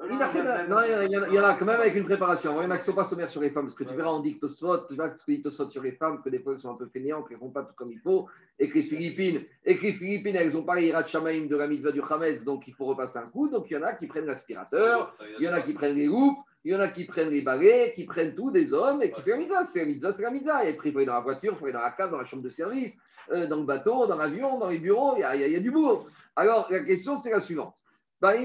Il 0.09 0.21
a 0.21 0.27
fait- 0.29 0.43
non, 0.67 0.77
il 0.81 0.91
y, 0.91 0.95
en 1.17 1.21
a- 1.21 1.27
il 1.27 1.33
y 1.35 1.39
en 1.39 1.51
il 1.53 1.57
quand 1.59 1.65
même 1.65 1.79
avec 1.81 1.95
une 1.95 2.05
préparation. 2.05 2.59
Il 2.61 2.63
y 2.63 2.67
en 2.67 2.71
a 2.71 2.75
qui 2.77 2.81
ne 2.81 2.85
sont 2.85 2.93
pas 2.93 3.03
sommaires 3.03 3.29
sur 3.29 3.41
les 3.41 3.51
femmes, 3.51 3.65
parce 3.65 3.75
que 3.75 3.83
tu 3.83 3.89
verras, 3.95 4.09
on 4.11 4.21
dit 4.21 4.35
que 4.35 4.39
Tosfot, 4.47 4.87
tu 4.87 4.95
vois, 4.95 5.09
que 5.11 5.41
Tosfot 5.43 5.69
sur 5.69 5.83
les 5.83 5.91
femmes, 5.91 6.21
que 6.23 6.29
des 6.29 6.39
fois 6.39 6.53
elles 6.53 6.59
sont 6.61 6.71
un 6.71 6.75
peu 6.77 6.87
fainéantes, 6.87 7.27
qu'elles 7.27 7.37
ne 7.37 7.41
font 7.41 7.51
pas 7.51 7.63
tout 7.63 7.73
comme 7.75 7.91
il 7.91 7.99
faut, 7.99 8.27
et 8.57 8.69
que 8.69 8.75
les 8.75 8.83
Philippines, 8.83 9.41
et 9.63 9.77
que 9.77 9.83
les 9.83 9.93
Philippines, 9.93 10.35
elles 10.35 10.53
n'ont 10.53 10.63
pas 10.63 10.75
les 10.77 10.87
Hirat 10.87 11.05
Shamaim 11.05 11.45
de 11.47 11.55
la 11.55 11.67
mitzvah 11.67 11.91
du 11.91 12.01
Hametz, 12.01 12.43
donc 12.43 12.67
il 12.67 12.73
faut 12.73 12.85
repasser 12.85 13.19
un 13.19 13.27
coup. 13.27 13.49
Donc 13.49 13.69
il 13.69 13.73
y 13.75 13.77
en 13.77 13.83
a 13.83 13.93
qui 13.93 14.07
prennent 14.07 14.25
l'aspirateur, 14.25 15.15
il 15.39 15.45
y 15.45 15.49
en 15.49 15.53
a 15.53 15.61
qui 15.61 15.73
prennent 15.73 15.95
les 15.95 16.05
loupes, 16.07 16.39
il 16.63 16.71
y 16.71 16.75
en 16.75 16.79
a 16.79 16.87
qui 16.89 17.05
prennent 17.05 17.29
les 17.29 17.41
balais, 17.41 17.93
qui 17.95 18.05
prennent 18.05 18.33
tout 18.35 18.49
des 18.51 18.73
hommes 18.73 19.01
et 19.03 19.11
qui 19.11 19.21
font 19.21 19.29
la 19.31 19.37
mitzvah. 19.37 19.63
C'est 19.65 19.79
la 19.79 19.85
mitzvah, 19.85 20.11
c'est 20.13 20.21
la 20.23 20.31
mitzvah. 20.31 20.65
Et 20.65 20.75
puis 20.77 20.89
il 20.89 20.91
faut 20.91 20.97
aller 20.99 21.05
dans 21.07 21.13
la 21.13 21.19
voiture, 21.21 21.53
il 21.53 21.57
faut 21.57 21.65
aller 21.65 21.73
dans 21.73 21.81
la 21.81 21.91
cave, 21.91 22.09
dans 22.11 22.17
la 22.17 22.25
chambre 22.25 22.43
de 22.43 22.49
service, 22.49 22.95
euh, 23.31 23.47
dans 23.47 23.57
le 23.57 23.65
bateau, 23.65 24.07
dans 24.07 24.17
l'avion, 24.17 24.57
dans 24.59 24.69
les 24.69 24.79
bureaux, 24.79 25.13
il 25.17 25.21
y 25.21 25.23
a, 25.23 25.35
il 25.35 25.41
y 25.41 25.43
a- 25.43 25.47
il 25.47 25.53
y 25.53 25.55
a 25.55 25.59
du 25.59 25.69
boulot. 25.71 26.05
Alors 26.35 26.67
la 26.71 26.83
question, 26.83 27.17
c'est 27.17 27.31
la 27.31 27.39
suivante. 27.41 27.75
Donc, 28.21 28.35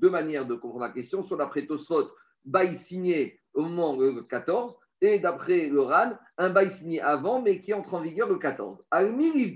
deux 0.00 0.10
manières 0.10 0.46
de 0.46 0.54
comprendre 0.54 0.86
la 0.86 0.92
question. 0.92 1.22
Soit 1.22 1.36
d'après 1.36 1.64
Tosfot, 1.64 2.10
bail 2.44 2.76
signé 2.76 3.38
au 3.54 3.62
moment 3.62 4.00
euh, 4.00 4.22
14, 4.28 4.76
et 5.00 5.20
d'après 5.20 5.68
le 5.68 5.80
RAN, 5.80 6.18
un 6.38 6.50
bail 6.50 6.72
signé 6.72 7.00
avant, 7.00 7.40
mais 7.40 7.60
qui 7.60 7.72
entre 7.72 7.94
en 7.94 8.00
vigueur 8.00 8.28
le 8.28 8.38
14. 8.38 8.82
Almi 8.90 9.54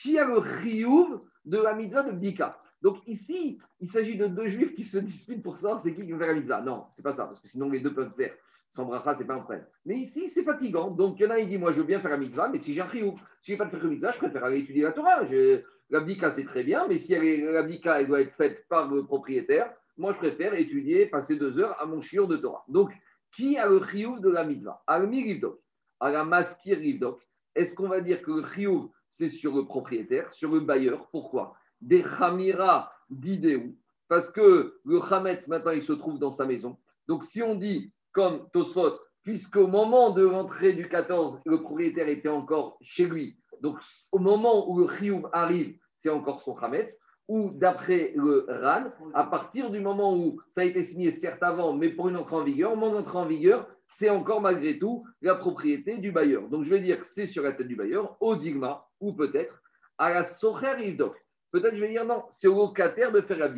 qui 0.00 0.18
a 0.18 0.28
le 0.28 0.40
chiyuv 0.62 1.20
de 1.44 1.58
la 1.58 1.74
mitzvah 1.74 2.04
de 2.04 2.12
Bdika. 2.12 2.56
Donc, 2.80 2.98
ici, 3.06 3.58
il 3.80 3.88
s'agit 3.88 4.16
de 4.16 4.28
deux 4.28 4.46
juifs 4.46 4.74
qui 4.74 4.84
se 4.84 4.98
disputent 4.98 5.42
pour 5.42 5.56
savoir 5.56 5.80
c'est 5.80 5.94
qui 5.94 6.06
qui 6.06 6.12
va 6.12 6.18
faire 6.18 6.28
la 6.28 6.34
mitzvah. 6.34 6.62
Non, 6.62 6.86
c'est 6.92 7.02
pas 7.02 7.12
ça, 7.12 7.26
parce 7.26 7.40
que 7.40 7.48
sinon 7.48 7.68
les 7.70 7.80
deux 7.80 7.92
peuvent 7.92 8.14
faire. 8.16 8.34
Sans 8.76 8.84
bracha, 8.84 9.14
c'est 9.14 9.24
pas 9.26 9.36
un 9.36 9.40
problème. 9.40 9.64
Mais 9.86 9.96
ici, 9.96 10.28
c'est 10.28 10.42
fatigant. 10.44 10.90
Donc, 10.90 11.18
il 11.18 11.22
y 11.22 11.26
en 11.26 11.30
a, 11.30 11.38
il 11.38 11.48
dit 11.48 11.56
Moi, 11.56 11.72
je 11.72 11.78
veux 11.78 11.86
bien 11.86 11.98
faire 11.98 12.10
la 12.10 12.18
mitzvah, 12.18 12.48
mais 12.50 12.58
si 12.58 12.74
j'ai 12.74 12.82
un 12.82 12.90
si 12.90 13.00
je 13.00 13.52
n'ai 13.52 13.56
pas 13.56 13.64
de 13.64 13.70
faire 13.70 13.82
la 13.82 13.88
mitzvah, 13.88 14.10
je 14.12 14.18
préfère 14.18 14.44
aller 14.44 14.58
étudier 14.58 14.82
la 14.82 14.92
Torah. 14.92 15.24
Je- 15.24 15.62
L'abdika, 15.88 16.30
c'est 16.30 16.44
très 16.44 16.62
bien, 16.62 16.86
mais 16.86 16.98
si 16.98 17.14
l'abdika, 17.14 18.00
elle 18.00 18.08
doit 18.08 18.20
être 18.20 18.34
faite 18.34 18.66
par 18.68 18.92
le 18.92 19.04
propriétaire, 19.04 19.72
moi, 19.96 20.12
je 20.12 20.18
préfère 20.18 20.52
étudier, 20.52 21.06
passer 21.06 21.36
deux 21.36 21.58
heures 21.58 21.80
à 21.80 21.86
mon 21.86 22.02
shiur 22.02 22.28
de 22.28 22.36
Torah. 22.36 22.64
Donc, 22.68 22.92
qui 23.34 23.56
a 23.56 23.66
le 23.66 23.80
chiyuv 23.82 24.20
de 24.20 24.28
la 24.28 24.44
mitzvah? 24.44 24.82
Almi 24.86 25.22
Rivdok. 25.22 25.58
À 26.00 26.10
la 26.10 26.24
maskir 26.24 26.76
Rivdok. 26.76 27.22
Est-ce 27.54 27.74
qu'on 27.74 27.88
va 27.88 28.02
dire 28.02 28.20
que 28.20 28.30
le 28.30 28.44
chiyuv, 28.44 28.88
c'est 29.08 29.30
sur 29.30 29.56
le 29.56 29.64
propriétaire, 29.64 30.34
sur 30.34 30.52
le 30.52 30.60
bailleur? 30.60 31.08
Pourquoi? 31.10 31.54
Des 31.80 32.04
Hamira 32.20 32.92
d'Idéou. 33.08 33.74
Parce 34.08 34.30
que 34.32 34.78
le 34.84 35.00
Hametz, 35.00 35.48
maintenant, 35.48 35.70
il 35.70 35.82
se 35.82 35.94
trouve 35.94 36.18
dans 36.18 36.32
sa 36.32 36.44
maison. 36.44 36.76
Donc, 37.08 37.24
si 37.24 37.42
on 37.42 37.54
dit, 37.54 37.92
comme 38.16 38.48
Tosfot, 38.50 38.98
puisqu'au 39.22 39.66
moment 39.66 40.10
de 40.10 40.26
l'entrée 40.26 40.72
du 40.72 40.88
14, 40.88 41.42
le 41.44 41.60
propriétaire 41.60 42.08
était 42.08 42.30
encore 42.30 42.78
chez 42.80 43.04
lui, 43.04 43.36
donc 43.60 43.78
au 44.10 44.18
moment 44.18 44.70
où 44.70 44.78
le 44.78 44.88
arrive, 45.32 45.76
c'est 45.98 46.08
encore 46.08 46.40
son 46.40 46.56
Hametz, 46.56 46.96
ou 47.28 47.50
d'après 47.52 48.14
le 48.16 48.46
RAN, 48.48 48.90
à 49.12 49.24
partir 49.24 49.70
du 49.70 49.80
moment 49.80 50.16
où 50.16 50.40
ça 50.48 50.62
a 50.62 50.64
été 50.64 50.82
signé 50.82 51.12
certes 51.12 51.42
avant, 51.42 51.74
mais 51.74 51.90
pour 51.90 52.08
une 52.08 52.16
entrée 52.16 52.36
en 52.36 52.44
vigueur, 52.44 52.72
au 52.72 52.76
moment 52.76 53.04
en 53.06 53.26
vigueur, 53.26 53.68
c'est 53.86 54.08
encore 54.08 54.40
malgré 54.40 54.78
tout 54.78 55.04
la 55.20 55.34
propriété 55.34 55.98
du 55.98 56.10
bailleur. 56.10 56.48
Donc 56.48 56.64
je 56.64 56.70
vais 56.70 56.80
dire 56.80 57.00
que 57.00 57.06
c'est 57.06 57.26
sur 57.26 57.42
la 57.42 57.52
tête 57.52 57.68
du 57.68 57.76
bailleur, 57.76 58.16
au 58.20 58.34
digma, 58.34 58.86
ou 59.00 59.12
peut-être 59.12 59.60
à 59.98 60.08
la 60.08 60.24
socher 60.24 60.88
Ivdok. 60.88 61.14
Peut-être 61.50 61.74
je 61.74 61.80
vais 61.80 61.90
dire 61.90 62.06
non, 62.06 62.24
c'est 62.30 62.48
au 62.48 62.54
locataire 62.54 63.12
de 63.12 63.20
faire. 63.20 63.52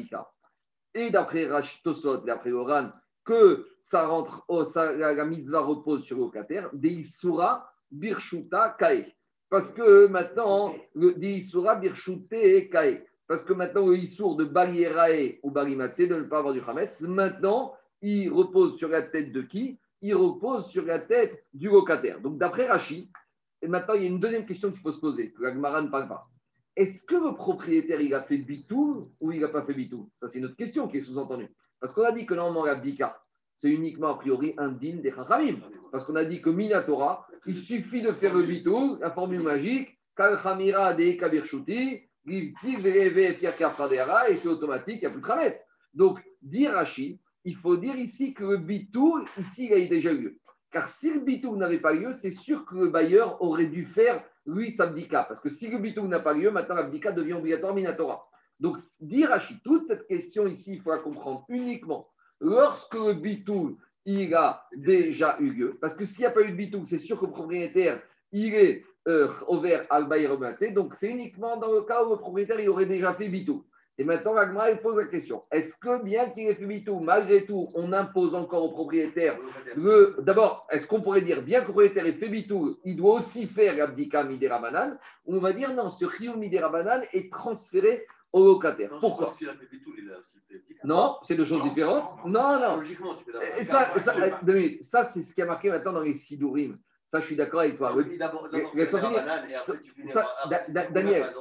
Et 0.94 1.11
d'après 1.11 1.49
Tosot, 1.85 2.25
d'après 2.25 2.51
Oran, 2.51 2.90
que 3.29 3.69
ça 3.83 4.07
rentre, 4.07 4.47
la, 4.75 5.25
mitzvah 5.27 5.61
repose 5.61 6.03
sur 6.03 6.17
le 6.17 6.23
locataire, 6.23 6.71
des 6.73 6.88
Isura 6.88 7.71
Birshuta 7.91 8.75
Kae. 8.79 9.14
Parce 9.51 9.75
que 9.75 10.07
maintenant, 10.07 10.75
le 10.95 11.23
Isura 11.23 11.75
Birshute 11.75 12.71
Kae. 12.71 13.05
Parce 13.27 13.45
que 13.45 13.53
maintenant, 13.53 13.87
le 13.87 13.99
Issour 13.99 14.37
de 14.37 14.47
Balierae 14.47 15.38
ou 15.43 15.51
Balimatse 15.51 15.99
de 15.99 16.14
ne 16.14 16.23
pas 16.23 16.38
avoir 16.38 16.55
du 16.55 16.62
Hametz, 16.67 17.03
maintenant, 17.03 17.75
il 18.01 18.33
repose 18.33 18.79
sur 18.79 18.88
la 18.88 19.03
tête 19.03 19.31
de 19.33 19.43
qui? 19.43 19.79
Il 20.01 20.14
repose 20.14 20.69
sur 20.69 20.87
la 20.87 21.01
tête 21.01 21.45
du 21.53 21.69
locataire. 21.69 22.21
Donc, 22.23 22.38
d'après 22.38 22.67
Rachid, 22.67 23.09
maintenant, 23.62 23.95
il 23.95 24.03
y 24.03 24.07
a 24.07 24.09
une 24.09 24.21
deuxième 24.21 24.47
question 24.47 24.71
qu'il 24.71 24.81
faut 24.81 24.93
se 24.93 25.01
poser, 25.01 25.33
que 25.33 25.43
la. 25.43 26.29
Est-ce 26.77 27.05
que 27.05 27.17
le 27.17 27.35
propriétaire, 27.35 28.01
il 28.01 28.14
a 28.14 28.23
fait 28.23 28.38
bitou 28.38 29.12
ou 29.21 29.33
il 29.33 29.41
n'a 29.41 29.49
pas 29.49 29.62
fait 29.62 29.75
bitou 29.75 30.09
Ça, 30.17 30.29
c'est 30.29 30.38
une 30.38 30.47
autre 30.47 30.57
question 30.57 30.88
qui 30.88 30.97
est 30.99 31.03
sous-entendue. 31.03 31.51
Parce 31.81 31.93
qu'on 31.93 32.05
a 32.05 32.12
dit 32.12 32.27
que 32.27 32.35
normalement, 32.35 32.64
l'abdika, 32.64 33.21
c'est 33.55 33.71
uniquement 33.71 34.09
a 34.09 34.19
priori 34.19 34.55
un 34.59 34.69
din 34.69 34.97
des 34.97 35.12
Chachamim. 35.12 35.57
Parce 35.91 36.05
qu'on 36.05 36.17
a 36.17 36.25
dit 36.25 36.41
que 36.41 36.51
Minatora, 36.51 37.27
il 37.47 37.57
suffit 37.57 38.03
de 38.03 38.12
faire 38.12 38.35
le 38.35 38.45
bitou, 38.45 38.99
la 39.01 39.11
formule 39.11 39.43
magique, 39.43 39.99
Kal 40.17 40.38
Chamira 40.41 40.95
de 40.95 41.12
Kabir 41.12 41.45
Shuti, 41.45 42.09
et 42.31 42.53
c'est 44.37 44.49
automatique, 44.49 44.97
il 44.97 45.01
n'y 45.01 45.07
a 45.07 45.11
plus 45.11 45.21
de 45.21 45.27
Khametz. 45.27 45.64
Donc, 45.95 46.21
dit 46.43 46.69
Rashi, 46.69 47.21
il 47.45 47.57
faut 47.57 47.77
dire 47.77 47.97
ici 47.97 48.35
que 48.35 48.45
le 48.45 48.59
bitou, 48.59 49.19
ici, 49.38 49.67
il 49.71 49.73
a 49.73 49.87
déjà 49.88 50.12
eu 50.12 50.19
lieu. 50.19 50.38
Car 50.71 50.88
si 50.88 51.14
le 51.14 51.21
bitou 51.21 51.57
n'avait 51.57 51.79
pas 51.79 51.95
lieu, 51.95 52.12
c'est 52.12 52.33
sûr 52.33 52.67
que 52.67 52.75
le 52.75 52.91
bailleur 52.91 53.41
aurait 53.41 53.67
dû 53.67 53.87
faire, 53.87 54.23
lui, 54.45 54.71
s'abdika. 54.71 55.25
Parce 55.25 55.41
que 55.41 55.49
si 55.49 55.71
le 55.71 55.79
bitou 55.79 56.07
n'a 56.07 56.21
pas 56.21 56.35
lieu, 56.35 56.51
maintenant 56.51 56.75
l'abdika 56.75 57.12
devient 57.12 57.35
obligatoire 57.35 57.75
minatora. 57.75 58.28
Donc, 58.61 58.79
dit 59.01 59.25
Rashi, 59.25 59.61
toute 59.62 59.85
cette 59.85 60.07
question 60.07 60.47
ici, 60.47 60.75
il 60.75 60.81
faut 60.81 60.90
la 60.90 60.99
comprendre 60.99 61.44
uniquement 61.49 62.09
lorsque 62.40 62.94
le 62.94 63.14
bitou, 63.14 63.79
il 64.05 64.35
a 64.35 64.64
déjà 64.75 65.37
eu 65.38 65.51
lieu. 65.51 65.79
Parce 65.81 65.97
que 65.97 66.05
s'il 66.05 66.21
n'y 66.21 66.27
a 66.27 66.31
pas 66.31 66.42
eu 66.42 66.51
de 66.51 66.57
bitou, 66.57 66.85
c'est 66.87 66.99
sûr 66.99 67.21
que 67.21 67.27
le 67.27 67.33
propriétaire, 67.33 68.03
il 68.33 68.55
est 68.55 68.85
ouvert 69.49 69.87
al 69.90 70.09
Donc, 70.75 70.94
c'est 70.97 71.09
uniquement 71.09 71.57
dans 71.57 71.73
le 71.73 71.83
cas 71.83 72.05
où 72.05 72.11
le 72.11 72.18
propriétaire 72.18 72.61
il 72.61 72.68
aurait 72.68 72.87
déjà 72.87 73.14
fait 73.14 73.29
bitou. 73.29 73.64
Et 74.01 74.05
maintenant, 74.05 74.33
l'agma, 74.33 74.71
il 74.71 74.79
pose 74.79 74.97
la 74.97 75.07
question 75.07 75.42
est-ce 75.51 75.77
que 75.77 76.03
bien 76.05 76.31
qu'il 76.31 76.47
ait 76.47 76.55
fait 76.55 76.66
bitou, 76.66 77.01
malgré 77.01 77.44
tout, 77.44 77.68
on 77.75 77.92
impose 77.92 78.33
encore 78.35 78.62
au 78.64 78.71
propriétaire 78.71 79.37
le. 79.77 80.16
D'abord, 80.21 80.68
est-ce 80.71 80.87
qu'on 80.87 81.01
pourrait 81.01 81.23
dire 81.23 81.42
bien 81.42 81.62
que 81.62 81.66
le 81.66 81.73
propriétaire 81.73 82.07
ait 82.07 82.12
fait 82.12 82.29
bitou, 82.29 82.79
il 82.85 82.97
doit 82.97 83.14
aussi 83.14 83.47
faire 83.47 83.75
l'abdika 83.75 84.23
midera 84.23 84.61
banan 84.61 84.97
Ou 85.27 85.37
on 85.37 85.40
va 85.40 85.53
dire 85.53 85.75
non, 85.75 85.90
ce 85.90 86.09
chiyou 86.09 86.37
midera 86.37 86.68
banan 86.68 87.03
est 87.12 87.33
transféré 87.33 88.07
au 88.33 88.45
locataire. 88.45 88.93
Non, 88.93 89.01
Pourquoi. 89.01 89.33
Non, 90.85 91.17
c'est 91.25 91.35
deux 91.35 91.45
choses 91.45 91.59
Non. 91.61 91.67
différentes. 91.69 92.25
Non, 92.27 92.61
non. 92.61 92.77
Logiquement, 92.77 93.14
tu 93.14 93.25
fais 93.25 93.33
la 93.33 93.64
ça, 93.64 93.93
ça. 94.03 94.14
Ça, 94.83 95.05
c'est 95.05 95.23
ce 95.23 95.35
qui 95.35 95.43
a 95.43 95.47
marqué 95.47 95.71
maintenant 95.71 95.93
dans 95.93 96.01
les 96.01 96.14
Sidurim. 96.14 96.79
Ça, 97.11 97.21
je 97.21 97.27
suis 97.27 97.37
d'accord 97.37 97.61
avec 97.61 97.79
toi. 97.79 97.94
Daniel, 100.92 101.35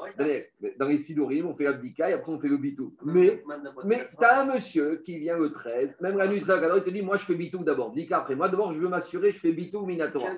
dans 0.80 0.88
les 0.88 0.97
Sidurim, 0.97 1.45
on 1.45 1.56
fait 1.56 1.65
l'abdika 1.65 2.10
et 2.10 2.13
après 2.13 2.32
on 2.32 2.39
fait 2.39 2.47
le 2.47 2.56
bitou. 2.56 2.95
Mais, 3.03 3.27
de 3.27 3.43
mais 3.84 4.06
tu 4.06 4.23
as 4.23 4.41
un 4.41 4.53
monsieur 4.53 5.01
qui 5.06 5.19
vient 5.19 5.38
le 5.38 5.51
13, 5.51 5.97
même 5.99 6.17
la 6.17 6.27
nuit 6.27 6.39
13, 6.39 6.62
il 6.77 6.84
te 6.84 6.89
dit 6.89 7.01
Moi, 7.01 7.17
je 7.17 7.25
fais 7.25 7.36
bitou 7.36 7.65
d'abord. 7.65 7.91
Dika 7.91 8.19
après. 8.19 8.36
Moi, 8.36 8.47
d'abord, 8.47 8.71
je 8.71 8.80
veux 8.80 8.88
m'assurer, 8.88 9.34
je 9.34 9.39
fais 9.39 9.51
bitou 9.51 9.86
minatora. 9.86 10.30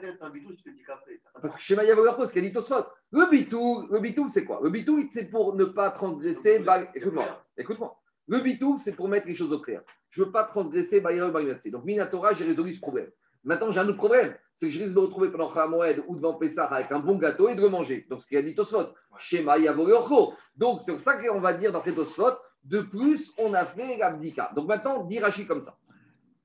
Parce 1.41 1.55
que 1.55 1.61
chez 1.61 1.75
Maya 1.75 1.93
Vogarpo, 1.93 2.25
ce 2.25 2.33
qu'a 2.33 2.41
dit 2.41 2.51
Tosfot, 2.51 2.85
le 3.11 3.29
bitou, 3.29 3.87
le 3.91 3.99
bitou, 3.99 4.29
c'est 4.29 4.45
quoi? 4.45 4.59
Le 4.63 4.71
bitou, 4.71 5.07
c'est 5.13 5.29
pour 5.29 5.55
ne 5.55 5.65
pas 5.65 5.91
transgresser. 5.91 6.63
Écoute-moi, 6.95 7.45
écoute-moi. 7.55 7.95
Le 8.27 8.39
bitou, 8.39 8.79
c'est 8.79 8.95
pour 8.95 9.07
mettre 9.07 9.27
les 9.27 9.35
choses 9.35 9.51
au 9.51 9.59
clair. 9.59 9.81
Je 10.09 10.21
ne 10.21 10.25
veux 10.25 10.31
pas 10.31 10.43
transgresser 10.43 11.01
Bayero. 11.01 11.31
Donc, 11.31 11.85
Minatora, 11.85 12.33
j'ai 12.33 12.45
résolu 12.45 12.73
ce 12.73 12.79
problème. 12.79 13.09
Maintenant, 13.43 13.71
j'ai 13.71 13.79
un 13.79 13.87
autre 13.87 13.97
problème. 13.97 14.35
C'est 14.59 14.65
que 14.65 14.73
je 14.73 14.79
risque 14.79 14.93
de 14.93 14.99
me 14.99 15.05
retrouver 15.05 15.29
pendant 15.29 15.53
Khamoed 15.53 16.03
ou 16.07 16.17
devant 16.17 16.33
Pessah 16.33 16.65
avec 16.65 16.91
un 16.91 16.99
bon 16.99 17.17
gâteau 17.17 17.47
et 17.47 17.55
de 17.55 17.61
le 17.61 17.69
manger. 17.69 18.05
Donc, 18.09 18.21
ce 18.21 18.27
qu'il 18.27 18.37
a 18.37 18.41
dit 18.41 18.55
Tosfot. 18.55 18.93
Chez 19.17 19.41
Maya 19.41 19.71
Vogarpo. 19.71 20.33
Donc, 20.57 20.81
c'est 20.81 20.91
pour 20.91 20.99
ça 20.99 21.15
qu'on 21.15 21.39
va 21.39 21.53
dire 21.53 21.71
dans 21.71 21.81
les 21.81 21.95
Tosfot, 21.95 22.33
de 22.65 22.81
plus, 22.81 23.31
on 23.37 23.53
a 23.53 23.63
fait 23.63 23.95
l'abdika. 23.95 24.51
Donc, 24.57 24.67
maintenant, 24.67 25.05
dit 25.05 25.17
Rachid 25.17 25.47
comme 25.47 25.61
ça. 25.61 25.77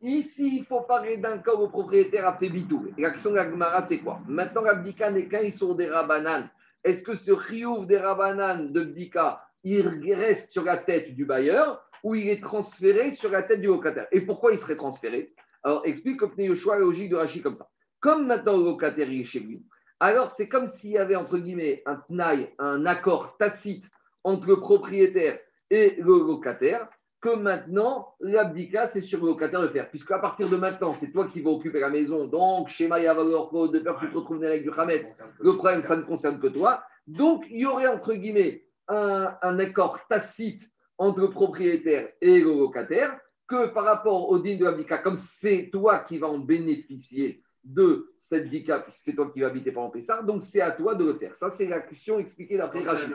Ici, 0.00 0.59
il 0.59 0.64
faut 0.64 0.83
parler 0.83 1.16
d'un 1.16 1.38
cas 1.38 1.57
où 1.57 1.62
le 1.62 1.68
propriétaire 1.68 2.29
a 2.29 2.35
fait 2.35 2.48
bitou. 2.48 2.87
Et 2.96 3.03
la 3.03 3.11
question 3.11 3.31
de 3.31 3.37
la 3.37 3.50
Gemara, 3.50 3.83
c'est 3.83 3.98
quoi? 3.98 4.20
Maintenant, 4.29 4.62
l'abdika 4.62 5.11
n'est 5.11 5.27
qu'un 5.27 5.50
sur 5.50 5.74
des 5.74 5.90
rabanan. 5.90 6.48
Est-ce 6.85 7.03
que 7.03 7.16
ce 7.16 7.33
riouf 7.33 7.85
des 7.88 7.98
rabanan 7.98 8.70
de 8.70 8.85
bdika, 8.85 9.42
il 9.64 9.88
reste 10.14 10.53
sur 10.53 10.62
la 10.62 10.77
tête 10.77 11.16
du 11.16 11.24
bailleur 11.24 11.85
ou 12.05 12.14
il 12.14 12.29
est 12.29 12.40
transféré 12.40 13.11
sur 13.11 13.31
la 13.33 13.42
tête 13.42 13.61
du 13.61 13.66
locataire? 13.66 14.07
Et 14.12 14.20
pourquoi 14.20 14.53
il 14.53 14.59
serait 14.59 14.77
transféré? 14.77 15.35
Alors, 15.64 15.85
explique 15.85 16.18
comme 16.18 16.33
Yoshua 16.38 16.74
la 16.74 16.83
logique 16.83 17.11
de 17.11 17.16
Rachid 17.16 17.42
comme 17.42 17.57
ça. 17.57 17.66
Comme 18.05 18.27
maintenant 18.27 18.59
le 18.59 18.64
locataire 18.64 19.09
est 19.09 19.25
chez 19.25 19.40
lui, 19.40 19.64
alors 19.99 20.31
c'est 20.31 20.47
comme 20.47 20.69
s'il 20.69 20.90
y 20.90 20.99
avait 20.99 21.17
entre 21.17 21.38
guillemets 21.38 21.83
un 21.87 21.97
tnaï, 21.97 22.53
un 22.59 22.85
accord 22.85 23.38
tacite 23.38 23.87
entre 24.25 24.47
le 24.47 24.61
propriétaire 24.61 25.38
et 25.71 25.97
le 25.97 26.19
locataire 26.19 26.87
que 27.23 27.35
maintenant, 27.35 28.14
l'abdika, 28.21 28.88
c'est 28.88 29.01
sur 29.01 29.21
le 29.21 29.29
locataire 29.29 29.62
de 29.62 29.69
faire. 29.69 29.88
Puisqu'à 29.88 30.19
partir 30.19 30.51
de 30.51 30.57
maintenant, 30.57 30.93
c'est 30.93 31.12
toi 31.12 31.29
qui 31.29 31.40
vas 31.40 31.53
occuper 31.53 31.81
la 31.81 31.88
maison. 31.88 32.29
Donc, 32.29 32.69
schéma 32.69 33.01
Yavalor 33.01 33.49
Code, 33.49 33.73
de 33.73 33.79
peur 33.79 33.99
que 33.99 34.05
tu 34.05 34.12
te 34.12 34.19
retrouves 34.19 34.45
avec 34.45 34.64
du 34.64 34.71
Hametz. 34.77 35.07
Le 35.40 35.53
problème, 35.57 35.83
ça 35.83 35.97
ne 35.97 36.03
concerne 36.03 36.38
que 36.38 36.49
toi. 36.49 36.83
Donc, 37.07 37.47
il 37.49 37.61
y 37.61 37.64
aurait, 37.64 37.87
entre 37.87 38.12
guillemets, 38.12 38.67
un, 38.88 39.35
un 39.40 39.59
accord 39.59 39.99
tacite 40.11 40.71
entre 40.99 41.21
le 41.21 41.31
propriétaire 41.31 42.11
et 42.21 42.40
le 42.40 42.53
locataire 42.53 43.19
que 43.49 43.69
par 43.69 43.85
rapport 43.85 44.29
au 44.29 44.38
din 44.38 44.57
de 44.57 44.64
l'abdika, 44.64 44.99
comme 44.99 45.17
c'est 45.17 45.71
toi 45.73 46.01
qui 46.01 46.19
vas 46.19 46.29
en 46.29 46.40
bénéficier 46.40 47.43
de 47.64 48.12
cette 48.18 48.50
dika, 48.50 48.81
puisque 48.81 49.00
c'est 49.03 49.14
toi 49.14 49.31
qui 49.33 49.40
vas 49.40 49.46
habiter 49.46 49.72
pendant 49.72 49.88
Pessah, 49.90 50.22
donc 50.22 50.42
c'est 50.44 50.61
à 50.61 50.72
toi 50.72 50.94
de 50.94 51.05
le 51.05 51.14
faire. 51.14 51.35
Ça, 51.35 51.50
c'est 51.50 51.66
la 51.66 51.81
question 51.81 52.18
expliquée 52.18 52.59
d'après 52.59 52.81
Après, 52.87 52.92
Rachid. 52.92 53.11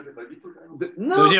De- 0.76 0.86
Ça 0.86 0.92
Non, 0.96 1.30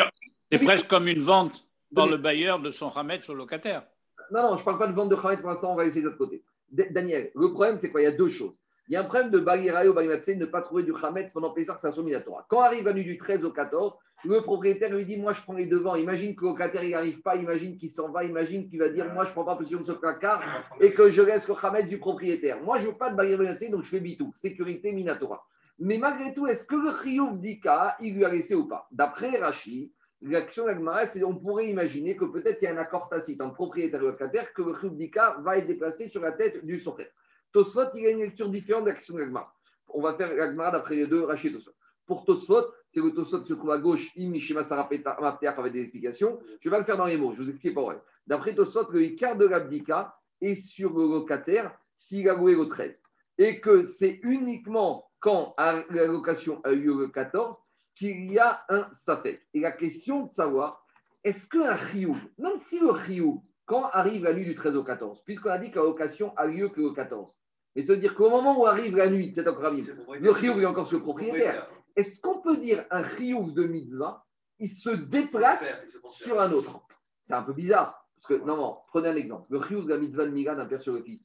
c'est 0.51 0.59
presque 0.59 0.87
comme 0.87 1.07
une 1.07 1.19
vente 1.21 1.65
par 1.93 2.05
Oui. 2.05 2.11
le 2.11 2.17
bailleur 2.17 2.59
de 2.59 2.71
son 2.71 2.89
Hametz 2.89 3.27
au 3.29 3.33
locataire. 3.33 3.83
Non, 4.31 4.43
non, 4.43 4.55
je 4.55 4.61
ne 4.61 4.65
parle 4.65 4.79
pas 4.79 4.87
de 4.87 4.93
vente 4.93 5.09
de 5.09 5.15
Khamet 5.15 5.37
pour 5.37 5.49
l'instant, 5.49 5.73
on 5.73 5.75
va 5.75 5.85
essayer 5.85 6.01
de 6.01 6.05
l'autre 6.05 6.17
côté. 6.17 6.41
D- 6.71 6.87
Daniel, 6.91 7.31
le 7.35 7.51
problème, 7.51 7.77
c'est 7.79 7.91
quoi? 7.91 7.99
Il 7.99 8.05
y 8.05 8.07
a 8.07 8.11
deux 8.15 8.29
choses. 8.29 8.57
Il 8.87 8.93
y 8.93 8.95
a 8.95 9.01
un 9.01 9.03
problème 9.03 9.29
de 9.29 9.39
Bagheeraï 9.39 9.87
au 9.89 9.93
Baghematse, 9.93 10.29
ne 10.29 10.45
pas 10.45 10.61
trouver 10.61 10.83
du 10.83 10.93
Khamet 10.93 11.27
pendant 11.33 11.51
Pessah, 11.51 11.77
c'est 11.77 11.87
un 11.87 11.91
Sominatora. 11.91 12.45
Quand 12.49 12.61
arrive 12.61 12.85
la 12.85 12.93
nuit 12.93 13.03
du 13.03 13.17
13 13.17 13.43
au 13.43 13.51
14, 13.51 13.93
le 14.25 14.41
propriétaire 14.41 14.93
lui 14.93 15.05
dit 15.05 15.17
Moi, 15.17 15.33
je 15.33 15.41
prends 15.41 15.53
les 15.53 15.67
devants. 15.67 15.95
Imagine 15.95 16.35
que 16.35 16.43
le 16.43 16.51
locataire, 16.51 16.83
il 16.83 16.91
n'arrive 16.91 17.21
pas, 17.21 17.35
imagine 17.35 17.77
qu'il 17.77 17.89
s'en 17.89 18.09
va, 18.09 18.23
imagine 18.23 18.69
qu'il 18.69 18.79
va 18.79 18.89
dire 18.89 19.11
Moi, 19.13 19.23
je 19.23 19.29
ne 19.29 19.33
prends 19.33 19.43
pas 19.43 19.55
position 19.55 19.79
de 19.79 19.85
ce 19.85 19.91
placard 19.93 20.43
et 20.79 20.93
que 20.93 21.09
je 21.09 21.21
laisse 21.21 21.47
le 21.47 21.55
Khamet 21.55 21.83
du 21.83 21.97
propriétaire. 21.97 22.61
Moi, 22.61 22.79
je 22.79 22.85
ne 22.85 22.91
veux 22.91 22.97
pas 22.97 23.11
de 23.11 23.15
Bagheeraï, 23.15 23.69
donc 23.69 23.83
je 23.83 23.89
fais 23.89 23.99
bitou. 23.99 24.31
Sécurité 24.35 24.91
Minatora. 24.91 25.45
Mais 25.79 25.97
malgré 25.97 26.33
tout, 26.33 26.45
est-ce 26.47 26.67
que 26.67 26.75
le 26.75 26.91
Chiyuv 27.01 27.39
d'Ika, 27.39 27.97
il 28.01 28.15
lui 28.15 28.25
a 28.25 28.29
laissé 28.29 28.53
ou 28.53 28.67
pas? 28.67 28.87
D'après 28.91 29.39
Rachid, 29.39 29.91
L'action 30.23 30.65
d'Agmara, 30.65 31.07
c'est 31.07 31.23
on 31.23 31.35
pourrait 31.35 31.67
imaginer 31.67 32.15
que 32.15 32.25
peut-être 32.25 32.61
il 32.61 32.65
y 32.65 32.67
a 32.67 32.73
un 32.73 32.77
accord 32.77 33.09
tacite 33.09 33.41
entre 33.41 33.55
propriétaire 33.55 34.03
et 34.03 34.05
locataire 34.05 34.53
que 34.53 34.61
le 34.61 34.75
chiyuv 34.75 34.95
d'Ika 34.95 35.37
va 35.39 35.57
être 35.57 35.65
déplacé 35.65 36.09
sur 36.09 36.21
la 36.21 36.31
tête 36.31 36.63
du 36.63 36.77
sofer. 36.77 37.07
Tosfot, 37.51 37.95
il 37.95 38.05
a 38.05 38.11
une 38.11 38.19
lecture 38.19 38.49
différente 38.49 38.83
de 38.83 38.89
l'action 38.89 39.15
d'Agmara. 39.15 39.51
On 39.87 39.99
va 39.99 40.13
faire 40.13 40.31
l'Agmara 40.35 40.71
d'après 40.71 40.95
les 40.95 41.07
deux, 41.07 41.23
Rachid 41.23 41.51
et 41.51 41.53
Tosfot. 41.55 41.71
Pour 42.11 42.25
Tosfot, 42.25 42.65
c'est 42.89 42.99
le 42.99 43.13
Tosfot 43.13 43.39
qui 43.39 43.47
se 43.47 43.53
trouve 43.53 43.71
à 43.71 43.77
gauche, 43.77 44.11
Im 44.17 44.31
Mishima 44.31 44.65
Sarapeta 44.65 45.17
Mafteach 45.21 45.57
avec 45.57 45.71
des 45.71 45.83
explications. 45.83 46.41
Je 46.59 46.67
vais 46.67 46.75
pas 46.75 46.79
le 46.79 46.83
faire 46.83 46.97
dans 46.97 47.05
les 47.05 47.15
mots, 47.15 47.31
je 47.31 47.41
vous 47.41 47.49
explique 47.49 47.73
pas. 47.73 48.03
D'après 48.27 48.53
Tosfot, 48.53 48.91
le 48.91 49.01
Icar 49.05 49.37
de 49.37 49.45
l'Abdika 49.45 50.13
est 50.41 50.55
sur 50.55 50.91
le 50.91 51.07
locataire 51.07 51.73
s'il 51.95 52.27
a 52.27 52.35
loué 52.35 52.53
le 52.53 52.67
13. 52.67 52.99
Et 53.37 53.61
que 53.61 53.83
c'est 53.83 54.19
uniquement 54.23 55.09
quand 55.21 55.55
la 55.57 56.05
location 56.05 56.59
a 56.65 56.73
eu 56.73 56.81
lieu 56.81 56.99
le 56.99 57.07
14 57.07 57.57
qu'il 57.95 58.29
y 58.29 58.37
a 58.39 58.61
un 58.67 58.89
safek. 58.91 59.47
Et 59.53 59.61
la 59.61 59.71
question 59.71 60.25
de 60.25 60.33
savoir, 60.33 60.85
est-ce 61.23 61.47
qu'un 61.47 61.77
chiyuv, 61.77 62.17
même 62.37 62.57
si 62.57 62.81
le 62.81 62.93
chiyuv, 63.05 63.35
quand 63.65 63.85
arrive 63.93 64.25
la 64.25 64.33
nuit 64.33 64.43
du 64.43 64.55
13 64.55 64.75
au 64.75 64.83
14, 64.83 65.23
puisqu'on 65.23 65.51
a 65.51 65.57
dit 65.57 65.71
que 65.71 65.79
la 65.79 65.85
location 65.85 66.33
a 66.35 66.45
lieu 66.45 66.67
que 66.67 66.81
le 66.81 66.91
14, 66.91 67.31
mais 67.73 67.83
ça 67.83 67.93
veut 67.93 67.99
dire 67.99 68.15
qu'au 68.15 68.29
moment 68.29 68.59
où 68.59 68.65
arrive 68.65 68.97
la 68.97 69.09
nuit, 69.09 69.31
c'est 69.33 69.47
encore 69.47 69.71
pour 70.05 70.15
le 70.15 70.33
chiyuv 70.33 70.61
est 70.61 70.65
encore 70.65 70.89
sur 70.89 70.97
le 70.97 71.03
propriétaire. 71.03 71.69
Est-ce 71.95 72.21
qu'on 72.21 72.39
peut 72.39 72.57
dire 72.57 72.85
un 72.91 73.03
chiouf 73.03 73.53
de 73.53 73.63
mitzvah, 73.63 74.25
il 74.59 74.69
se 74.69 74.89
déplace 74.89 75.87
sur 76.09 76.39
un 76.39 76.51
autre 76.51 76.85
C'est 77.23 77.33
un 77.33 77.43
peu 77.43 77.53
bizarre. 77.53 78.07
Parce 78.15 78.27
que, 78.27 78.45
non, 78.45 78.57
non, 78.57 78.77
prenez 78.87 79.09
un 79.09 79.15
exemple. 79.15 79.47
Le 79.49 79.61
chiouf 79.63 79.85
de 79.85 79.89
la 79.89 79.97
mitzvah 79.97 80.25
de 80.25 80.31
Mila 80.31 80.55
d'un 80.55 80.65
père 80.65 80.81
sur 80.81 80.93
le 80.93 81.01
fils, 81.01 81.21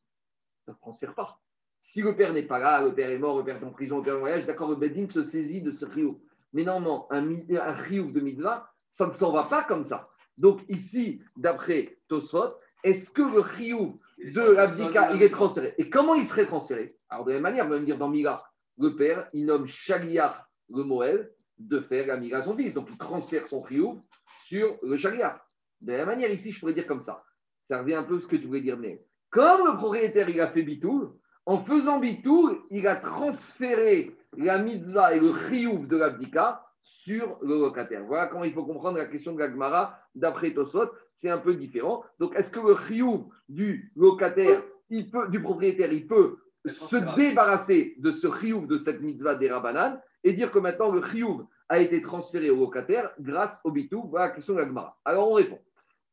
ça 0.65 0.73
ne 0.73 0.77
se 0.77 0.81
transfère 0.81 1.15
pas. 1.15 1.39
Si 1.81 2.03
le 2.03 2.17
père 2.17 2.33
n'est 2.33 2.47
pas 2.47 2.59
là, 2.59 2.83
le 2.83 2.95
père 2.95 3.11
est 3.11 3.19
mort, 3.19 3.39
le 3.39 3.45
père 3.45 3.63
est 3.63 3.65
en 3.65 3.71
prison, 3.71 3.99
le 3.99 4.03
père 4.03 4.15
est 4.15 4.17
en 4.17 4.21
voyage, 4.21 4.47
d'accord, 4.47 4.71
le 4.71 4.77
Bedin 4.77 5.09
se 5.11 5.23
saisit 5.23 5.63
de 5.63 5.73
ce 5.73 5.87
chiouf. 5.93 6.17
Mais 6.53 6.65
non, 6.65 6.81
non, 6.81 7.07
un, 7.11 7.29
un 7.31 7.85
chiouf 7.85 8.13
de 8.13 8.21
mitzvah, 8.21 8.73
ça 8.91 9.07
ne 9.07 9.13
s'en 9.13 9.31
va 9.31 9.45
pas 9.45 9.63
comme 9.65 9.85
ça. 9.85 10.09
Donc 10.39 10.63
ici, 10.69 11.23
d'après 11.37 11.99
Tosfot, 12.09 12.55
est-ce 12.83 13.11
que 13.11 13.23
le 13.23 13.45
chiouf 13.55 13.95
de 14.19 14.41
l'abdika, 14.41 15.13
il 15.13 15.23
est 15.23 15.29
transféré? 15.29 15.75
Et 15.77 15.91
comment 15.91 16.15
il 16.15 16.27
serait 16.27 16.47
transféré? 16.47 16.97
Alors 17.09 17.25
de 17.25 17.33
la 17.33 17.37
même 17.37 17.43
manière, 17.43 17.67
on 17.67 17.69
va 17.69 17.79
me 17.79 17.85
dire 17.85 17.99
dans 17.99 18.09
Mila, 18.09 18.45
le 18.79 18.97
père, 18.97 19.29
il 19.33 19.45
nomme 19.47 19.67
Shaliach 19.67 20.46
le 20.71 20.83
Moël 20.85 21.33
de 21.59 21.81
faire 21.81 22.07
la 22.07 22.19
Mila 22.19 22.39
à 22.39 22.43
son 22.43 22.55
fils. 22.57 22.75
Donc 22.75 22.89
il 22.91 22.99
transfère 22.99 23.47
son 23.47 23.65
chiouf 23.67 23.97
sur 24.45 24.77
le 24.83 24.97
Shaliach. 24.97 25.41
De 25.81 25.93
la 25.93 25.99
même 25.99 26.07
manière, 26.07 26.31
ici, 26.31 26.53
je 26.53 26.61
pourrais 26.61 26.75
dire 26.75 26.87
comme 26.87 27.01
ça. 27.01 27.23
Ça 27.63 27.81
revient 27.81 27.95
un 27.95 28.05
peu 28.05 28.19
à 28.19 28.21
ce 28.21 28.29
que 28.29 28.37
tu 28.37 28.47
voulais 28.47 28.61
dire, 28.61 28.79
mais 28.79 29.05
comme 29.31 29.67
le 29.67 29.77
propriétaire, 29.77 30.29
il 30.29 30.41
a 30.41 30.49
fait 30.49 30.63
bitoul, 30.63 31.13
en 31.45 31.59
faisant 31.59 32.01
bitoul, 32.01 32.59
il 32.71 32.87
a 32.87 32.97
transféré 32.97 34.17
la 34.37 34.59
mitzvah 34.59 35.15
et 35.15 35.21
le 35.21 35.33
chiyuv 35.35 35.87
de 35.87 35.97
l'abdika 35.97 36.65
sur 36.83 37.39
le 37.43 37.59
locataire. 37.59 38.05
Voilà 38.05 38.27
comment 38.27 38.45
il 38.45 38.53
faut 38.53 38.65
comprendre 38.65 38.99
la 38.99 39.07
question 39.07 39.33
de 39.33 39.39
la 39.39 39.51
Gemara 39.51 39.99
d'après 40.15 40.53
Tosot. 40.55 40.91
C'est 41.17 41.31
un 41.31 41.39
peu 41.39 41.55
différent. 41.55 42.05
Donc, 42.19 42.35
est-ce 42.37 42.51
que 42.51 42.61
le 42.61 42.77
chiyuv 42.87 43.25
du 43.49 43.93
locataire, 43.97 44.63
il 44.91 45.11
peut, 45.11 45.29
du 45.29 45.43
propriétaire, 45.43 45.93
il 45.93 46.07
peut 46.07 46.39
se 46.69 46.97
débarrasser 47.17 47.95
de 47.99 48.13
ce 48.13 48.29
chiyuv, 48.39 48.67
de 48.67 48.79
cette 48.79 49.01
mitzvah 49.01 49.37
des 49.37 49.51
Rabanan, 49.51 50.01
et 50.25 50.33
dire 50.33 50.51
que 50.51 50.59
maintenant 50.59 50.91
le 50.91 51.03
chiyuv 51.03 51.45
a 51.69 51.79
été 51.79 52.03
transféré 52.03 52.51
au 52.51 52.61
locataire 52.61 53.13
grâce 53.19 53.61
au 53.65 53.71
bitou 53.71 54.09
Voilà 54.09 54.29
la 54.29 54.33
question 54.33 54.55
de 54.55 54.61
la 54.61 54.67
Gemara. 54.67 54.99
Alors, 55.05 55.31
on 55.31 55.35
répond. 55.35 55.61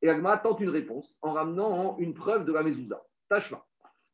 Et 0.02 0.08
la 0.08 0.16
Gemara 0.16 0.38
tente 0.39 0.60
une 0.60 0.70
réponse 0.70 1.20
en 1.22 1.34
ramenant 1.34 1.98
une 2.00 2.13
preuve 2.13 2.46
de 2.46 2.52
la 2.52 2.63
mezouza. 2.63 3.02
Tachma. 3.30 3.63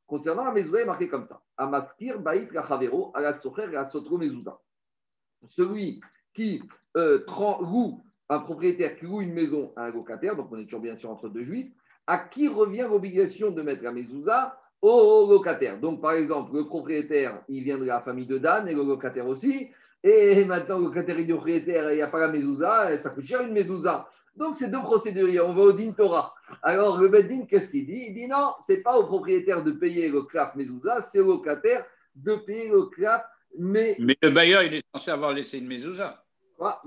Concernant 0.05 0.45
la 0.45 0.51
mezouza, 0.51 0.79
il 0.79 0.83
est 0.83 0.85
marqué 0.85 1.07
comme 1.07 1.25
ça. 1.25 1.41
Amaskir, 1.57 2.19
Baït, 2.19 2.51
Rachavero, 2.51 3.11
à 3.15 3.21
la 3.21 3.33
Socher 3.33 3.67
et 3.71 3.75
à 3.75 3.85
Sotro 3.85 4.17
mezouza. 4.17 4.59
Celui 5.47 6.01
qui 6.33 6.61
euh, 6.97 7.23
loue, 7.61 8.03
un 8.27 8.39
propriétaire 8.39 8.97
qui 8.97 9.05
loue 9.05 9.21
une 9.21 9.33
maison 9.33 9.71
à 9.75 9.85
un 9.85 9.91
locataire, 9.91 10.35
donc 10.35 10.51
on 10.51 10.57
est 10.57 10.65
toujours 10.65 10.81
bien 10.81 10.97
sûr 10.97 11.09
entre 11.09 11.29
deux 11.29 11.43
juifs, 11.43 11.71
à 12.07 12.17
qui 12.17 12.47
revient 12.47 12.87
l'obligation 12.89 13.51
de 13.51 13.61
mettre 13.61 13.83
la 13.83 13.91
mezouza 13.91 14.58
au 14.81 15.27
locataire. 15.29 15.79
Donc 15.79 16.01
par 16.01 16.13
exemple, 16.13 16.55
le 16.55 16.65
propriétaire, 16.65 17.41
il 17.49 17.63
vient 17.63 17.77
de 17.77 17.85
la 17.85 18.01
famille 18.01 18.25
de 18.27 18.37
Dan 18.37 18.67
et 18.67 18.73
le 18.73 18.83
locataire 18.83 19.27
aussi. 19.27 19.69
Et 20.03 20.45
maintenant, 20.45 20.79
le 20.79 20.85
locataire 20.85 21.19
est 21.19 21.25
du 21.25 21.33
propriétaire, 21.33 21.91
il 21.91 21.95
n'y 21.97 22.01
a 22.01 22.07
pas 22.07 22.19
la 22.21 22.29
mezouza, 22.29 22.93
et 22.93 22.97
ça 22.97 23.09
coûte 23.09 23.25
cher 23.25 23.41
une 23.41 23.51
mezouza. 23.51 24.07
Donc, 24.37 24.55
c'est 24.55 24.69
deux 24.71 24.79
procédures. 24.79 25.45
On 25.45 25.53
va 25.53 25.63
au 25.63 25.71
din 25.73 25.91
Torah. 25.91 26.33
Alors, 26.63 27.01
le 27.01 27.09
Beddin, 27.09 27.45
qu'est-ce 27.45 27.69
qu'il 27.69 27.85
dit? 27.85 28.05
Il 28.07 28.13
dit 28.13 28.27
non, 28.27 28.53
c'est 28.61 28.81
pas 28.81 28.97
au 28.97 29.05
propriétaire 29.05 29.61
de 29.63 29.71
payer 29.71 30.07
le 30.07 30.21
claf 30.21 30.55
mezouza, 30.55 31.01
c'est 31.01 31.19
au 31.19 31.27
locataire 31.27 31.83
de 32.15 32.35
payer 32.35 32.69
le 32.69 32.83
claf. 32.83 33.25
Mais 33.57 33.97
Mais 33.99 34.15
le 34.21 34.29
bailleur, 34.29 34.63
il 34.63 34.75
est 34.75 34.83
censé 34.95 35.11
avoir 35.11 35.33
laissé 35.33 35.57
une 35.57 35.67
mezouza. 35.67 36.23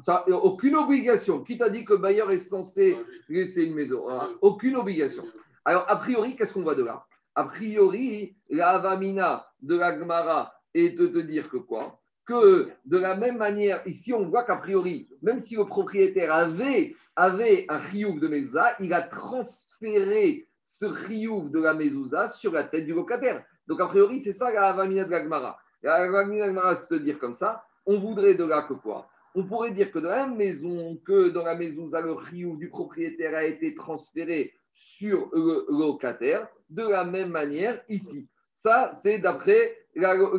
ça, 0.06 0.24
aucune 0.28 0.76
obligation. 0.76 1.42
Qui 1.42 1.58
t'a 1.58 1.68
dit 1.68 1.84
que 1.84 1.92
le 1.92 1.98
bailleur 1.98 2.30
est 2.30 2.38
censé 2.38 2.96
laisser 3.28 3.64
une 3.64 3.74
maison 3.74 4.00
Voilà, 4.04 4.30
Aucune 4.40 4.76
obligation. 4.76 5.24
Alors, 5.66 5.84
a 5.88 5.96
priori, 5.96 6.36
qu'est-ce 6.36 6.54
qu'on 6.54 6.62
voit 6.62 6.74
de 6.74 6.84
là? 6.84 7.04
A 7.34 7.44
priori, 7.44 8.36
la 8.50 8.70
avamina 8.70 9.46
de 9.62 9.76
la 9.76 9.98
Gemara 9.98 10.54
est 10.74 10.90
de 10.90 11.06
te 11.06 11.18
dire 11.18 11.48
que 11.48 11.56
quoi? 11.56 11.98
Que 12.26 12.68
de 12.84 12.98
la 12.98 13.16
même 13.16 13.38
manière, 13.38 13.82
ici, 13.86 14.12
on 14.12 14.28
voit 14.28 14.44
qu'a 14.44 14.56
priori, 14.56 15.08
même 15.22 15.40
si 15.40 15.56
le 15.56 15.64
propriétaire 15.64 16.32
avait, 16.32 16.94
avait 17.16 17.64
un 17.68 17.80
chiouf 17.82 18.20
de 18.20 18.28
mezouza, 18.28 18.76
il 18.80 18.92
a 18.92 19.02
transféré 19.02 20.46
ce 20.62 20.94
chiouf 20.94 21.50
de 21.50 21.60
la 21.60 21.74
mezouza 21.74 22.28
sur 22.28 22.52
la 22.52 22.64
tête 22.64 22.84
du 22.84 22.92
locataire. 22.92 23.42
Donc, 23.66 23.80
a 23.80 23.86
priori, 23.86 24.20
c'est 24.20 24.34
ça 24.34 24.52
la 24.52 24.68
avamina 24.68 25.04
de 25.04 25.10
la 25.10 25.22
Gemara. 25.22 25.58
La 25.82 25.94
avamina 25.94 26.46
de 26.46 26.52
la 26.52 26.60
Gemara, 26.60 26.76
c'est 26.76 26.92
de 26.92 26.98
dire 26.98 27.18
comme 27.18 27.34
ça. 27.34 27.64
On 27.86 27.98
voudrait 27.98 28.34
de 28.34 28.44
là 28.44 28.62
que 28.68 28.74
quoi? 28.74 29.08
On 29.34 29.44
pourrait 29.44 29.72
dire 29.72 29.90
que 29.90 29.98
dans 29.98 30.10
la 30.10 30.26
maison, 30.26 31.00
que 31.06 31.30
dans 31.30 31.44
la 31.44 31.54
maison, 31.54 31.88
le 31.90 32.12
riou 32.12 32.56
du 32.56 32.68
propriétaire 32.68 33.34
a 33.34 33.44
été 33.44 33.74
transféré 33.74 34.52
sur 34.74 35.30
le 35.32 35.66
locataire, 35.68 36.48
de 36.70 36.82
la 36.82 37.04
même 37.04 37.30
manière 37.30 37.80
ici. 37.88 38.28
Ça, 38.54 38.92
c'est 38.94 39.18
d'après, 39.18 39.76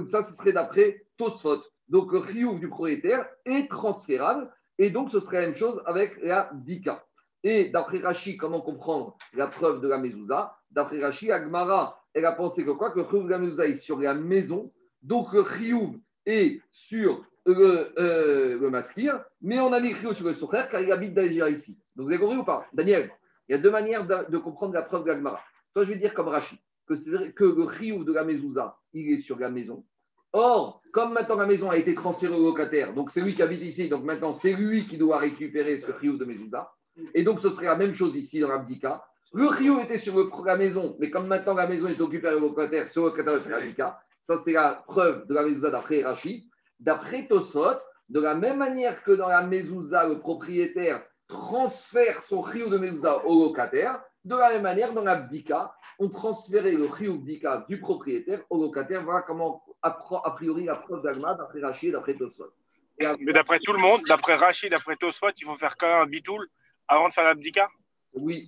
ça, 0.08 0.22
ce 0.22 0.34
serait 0.34 0.54
d'après 0.54 1.06
Tosfot. 1.18 1.62
Donc, 1.90 2.12
le 2.12 2.20
riou 2.20 2.58
du 2.58 2.70
propriétaire 2.70 3.28
est 3.46 3.70
transférable, 3.70 4.50
et 4.78 4.90
donc 4.90 5.12
ce 5.12 5.20
serait 5.20 5.42
la 5.42 5.48
même 5.48 5.56
chose 5.56 5.82
avec 5.86 6.18
la 6.22 6.50
Dika. 6.54 7.06
Et 7.44 7.66
d'après 7.66 8.00
Rachi, 8.00 8.38
comment 8.38 8.62
comprendre 8.62 9.18
la 9.34 9.48
preuve 9.48 9.82
de 9.82 9.88
la 9.88 9.98
mezouza? 9.98 10.56
D'après 10.72 11.00
Rachi, 11.00 11.32
Agmara, 11.32 12.02
elle 12.14 12.26
a 12.26 12.32
pensé 12.32 12.64
que 12.64 12.72
quoi? 12.72 12.92
Que 12.92 13.00
le 13.00 13.06
riou 13.06 13.24
de 13.24 13.30
la 13.30 13.38
mezouza 13.38 13.68
est 13.68 13.76
sur 13.76 14.00
la 14.00 14.14
maison, 14.14 14.72
donc 15.02 15.34
le 15.34 15.42
riou 15.42 15.98
est 16.26 16.62
sur 16.72 17.26
le, 17.46 17.94
euh, 18.00 18.60
le 18.60 18.70
maskir, 18.70 19.24
mais 19.42 19.60
on 19.60 19.74
a 19.74 19.80
mis 19.80 19.94
Rio 19.94 20.14
sur 20.14 20.26
le 20.26 20.34
socher 20.34 20.64
car 20.72 20.82
il 20.82 20.92
habite 20.92 21.14
déjà 21.14 21.50
ici. 21.50 21.78
Donc 21.96 22.06
vous 22.06 22.12
avez 22.12 22.20
compris 22.20 22.38
ou 22.38 22.46
pas? 22.46 22.66
Daniel, 22.72 23.12
il 23.48 23.54
y 23.54 23.56
a 23.56 23.62
deux 23.62 23.72
manières 23.72 24.08
de, 24.08 24.38
comprendre 24.38 24.74
la 24.74 24.82
preuve 24.82 25.04
de 25.04 25.10
l'Agmara. 25.10 25.42
Soit 25.74 25.84
je 25.84 25.94
vais 25.94 26.00
dire 26.00 26.14
comme 26.14 26.28
Rachi, 26.28 26.58
que, 26.88 27.44
le 27.44 27.64
Rio 27.64 28.04
de 28.04 28.14
la 28.14 28.24
mezouza, 28.24 28.78
il 28.94 29.12
est 29.12 29.18
sur 29.18 29.40
la 29.40 29.50
maison. 29.50 29.86
Or, 30.32 30.82
comme 30.94 31.14
maintenant 31.14 31.36
la 31.36 31.46
maison 31.46 31.70
a 31.70 31.78
été 31.78 31.94
transférée 31.94 32.36
au 32.36 32.44
locataire, 32.44 32.94
donc 32.94 33.12
c'est 33.12 33.22
lui 33.22 33.36
qui 33.36 33.42
habite 33.42 33.62
ici, 33.62 33.90
donc 33.90 34.04
maintenant 34.04 34.34
c'est 34.34 34.54
lui 34.54 34.88
qui 34.88 34.98
doit 34.98 35.18
récupérer 35.18 35.80
ce 35.80 35.92
Rio 35.92 36.18
de 36.18 36.26
mezouza. 36.26 36.72
Et 37.14 37.24
donc 37.24 37.42
ce 37.42 37.50
serait 37.50 37.68
la 37.68 37.76
même 37.76 37.94
chose 37.94 38.16
ici 38.16 38.40
dans 38.40 38.48
l'Abdika. 38.48 39.04
Le 39.34 39.48
Rio 39.48 39.80
était 39.82 39.98
sur 39.98 40.44
la 40.46 40.56
maison, 40.56 40.96
mais 41.00 41.10
comme 41.10 41.28
maintenant 41.28 41.54
la 41.54 41.68
maison 41.68 41.88
est 41.88 42.02
occupée 42.02 42.32
le 42.32 42.40
locataire, 42.40 42.90
ce 42.90 43.00
locataire 43.00 43.34
est 43.34 43.50
l'Abdika. 43.50 44.00
Ça, 44.22 44.38
c'est 44.38 44.54
la 44.54 44.84
preuve 44.88 45.28
de 45.28 45.34
la 45.34 45.44
mezouza 45.44 45.70
d'après 45.70 46.02
Rachi. 46.02 46.50
D'après 46.80 47.28
Tosot, 47.28 47.78
de 48.10 48.20
la 48.20 48.36
même 48.36 48.58
manière 48.58 49.04
que 49.04 49.12
dans 49.12 49.28
la 49.28 49.44
mezouza, 49.44 50.08
le 50.08 50.20
propriétaire 50.20 51.04
transfère 51.34 52.22
son 52.22 52.42
rio 52.42 52.70
de 52.70 52.78
mezouza 52.78 53.26
au 53.26 53.46
locataire, 53.46 54.02
de 54.24 54.36
la 54.36 54.50
même 54.52 54.62
manière, 54.62 54.94
dans 54.94 55.04
l'abdika, 55.04 55.74
on 56.00 56.08
transférait 56.10 56.72
le 56.72 56.86
rio 56.86 57.18
d'ika 57.18 57.66
du 57.68 57.80
propriétaire 57.80 58.42
au 58.50 58.62
locataire. 58.62 59.04
Voilà 59.04 59.22
comment, 59.24 59.64
a 59.82 60.32
priori, 60.32 60.64
la 60.64 60.76
preuve 60.76 61.02
d'Agma, 61.04 61.34
d'après 61.34 61.60
Rachid, 61.62 61.92
d'après 61.92 62.14
Agma- 62.14 63.18
Mais 63.20 63.34
d'après 63.34 63.60
tout 63.60 63.74
le 63.74 63.80
monde, 63.80 64.02
d'après 64.08 64.36
Rachid, 64.36 64.72
d'après 64.72 64.96
Tosfot, 64.96 65.28
il 65.38 65.46
faut 65.46 65.58
faire 65.58 65.76
quand 65.78 65.88
même 65.88 66.04
un 66.04 66.06
bitoul 66.06 66.48
avant 66.88 67.10
de 67.10 67.14
faire 67.14 67.26
l'abdika? 67.26 67.68
Oui. 68.14 68.48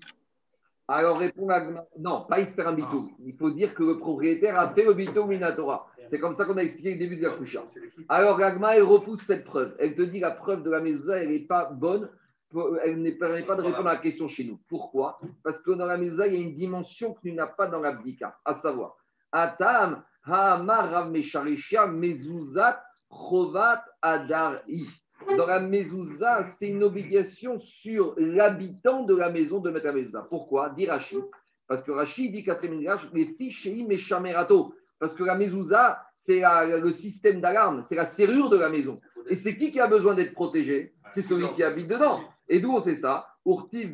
Alors 0.87 1.17
répond 1.17 1.49
Agma. 1.49 1.83
Non, 1.97 2.25
pas 2.29 2.39
il 2.39 2.47
faire 2.53 2.67
un 2.67 2.73
bitou. 2.73 3.11
Il 3.25 3.35
faut 3.35 3.49
dire 3.49 3.73
que 3.73 3.81
le 3.83 3.97
propriétaire 3.97 4.57
a 4.59 4.71
fait 4.71 4.83
le 4.83 4.93
bitou 4.93 5.25
minatora. 5.25 5.87
C'est 6.07 6.19
comme 6.19 6.35
ça 6.35 6.45
qu'on 6.45 6.57
a 6.57 6.61
expliqué 6.61 6.91
le 6.91 6.99
début 6.99 7.17
de 7.17 7.23
la 7.23 7.31
coucha. 7.31 7.63
Alors, 8.07 8.39
Agma, 8.39 8.75
elle 8.77 8.83
repousse 8.83 9.21
cette 9.23 9.43
preuve. 9.43 9.75
Elle 9.79 9.95
te 9.95 10.03
dit 10.03 10.19
la 10.19 10.29
preuve 10.29 10.61
de 10.61 10.69
la 10.69 10.79
mezouza, 10.79 11.17
elle 11.17 11.31
n'est 11.31 11.39
pas 11.39 11.65
bonne. 11.71 12.07
Pour- 12.55 12.77
Elle 12.83 13.01
ne 13.01 13.11
permet 13.11 13.43
pas 13.43 13.55
de 13.55 13.61
répondre 13.63 13.89
à 13.89 13.95
la 13.95 13.99
question 13.99 14.27
chez 14.29 14.45
nous. 14.45 14.57
Pourquoi? 14.69 15.19
Parce 15.43 15.59
que 15.61 15.71
dans 15.71 15.85
la 15.85 15.97
mezouza, 15.97 16.25
il 16.27 16.33
y 16.33 16.37
a 16.37 16.39
une 16.39 16.53
dimension 16.55 17.13
que 17.13 17.19
tu 17.21 17.33
n'as 17.33 17.47
pas 17.47 17.67
dans 17.67 17.79
l'abdika, 17.81 18.37
à 18.45 18.53
savoir 18.53 18.95
Atam, 19.33 20.01
Ha'amar, 20.23 20.89
Rav 20.89 21.11
Mesharisha, 21.11 21.85
Mezuzat, 21.87 22.81
Chovat, 23.11 23.83
Adari. 24.01 24.87
Dans 25.37 25.45
la 25.45 25.59
mezouza, 25.59 26.43
c'est 26.43 26.69
une 26.69 26.83
obligation 26.83 27.59
sur 27.59 28.13
l'habitant 28.17 29.03
de 29.03 29.15
la 29.15 29.29
maison 29.29 29.59
de 29.59 29.69
mettre 29.69 29.87
la 29.87 29.93
mezouza. 29.93 30.25
Pourquoi? 30.29 30.69
Dit 30.69 30.87
Rachid. 30.87 31.23
Parce 31.67 31.83
que 31.83 31.91
Rachid 31.91 32.31
dit 32.31 32.43
qu'après 32.43 32.69
Midrash, 32.69 33.01
les 33.13 33.25
fiches 33.25 33.65
et 33.65 33.97
Chamerato. 33.97 34.73
Parce 34.99 35.15
que 35.15 35.23
la 35.23 35.35
mezouza, 35.35 35.99
c'est 36.15 36.41
le 36.41 36.91
système 36.91 37.41
d'alarme, 37.41 37.83
c'est 37.83 37.95
la 37.95 38.05
serrure 38.05 38.49
de 38.49 38.57
la 38.57 38.69
maison. 38.69 39.01
Et 39.27 39.35
c'est 39.35 39.57
qui 39.57 39.71
qui 39.71 39.79
a 39.79 39.87
besoin 39.87 40.15
d'être 40.15 40.33
protégé? 40.33 40.93
C'est 41.09 41.21
celui 41.21 41.47
qui 41.55 41.63
habite 41.63 41.87
dedans. 41.87 42.21
Et 42.47 42.59
d'où 42.59 42.71
on 42.71 42.79
sait 42.79 42.95
ça? 42.95 43.27
Donc, 43.45 43.71
dit 43.71 43.85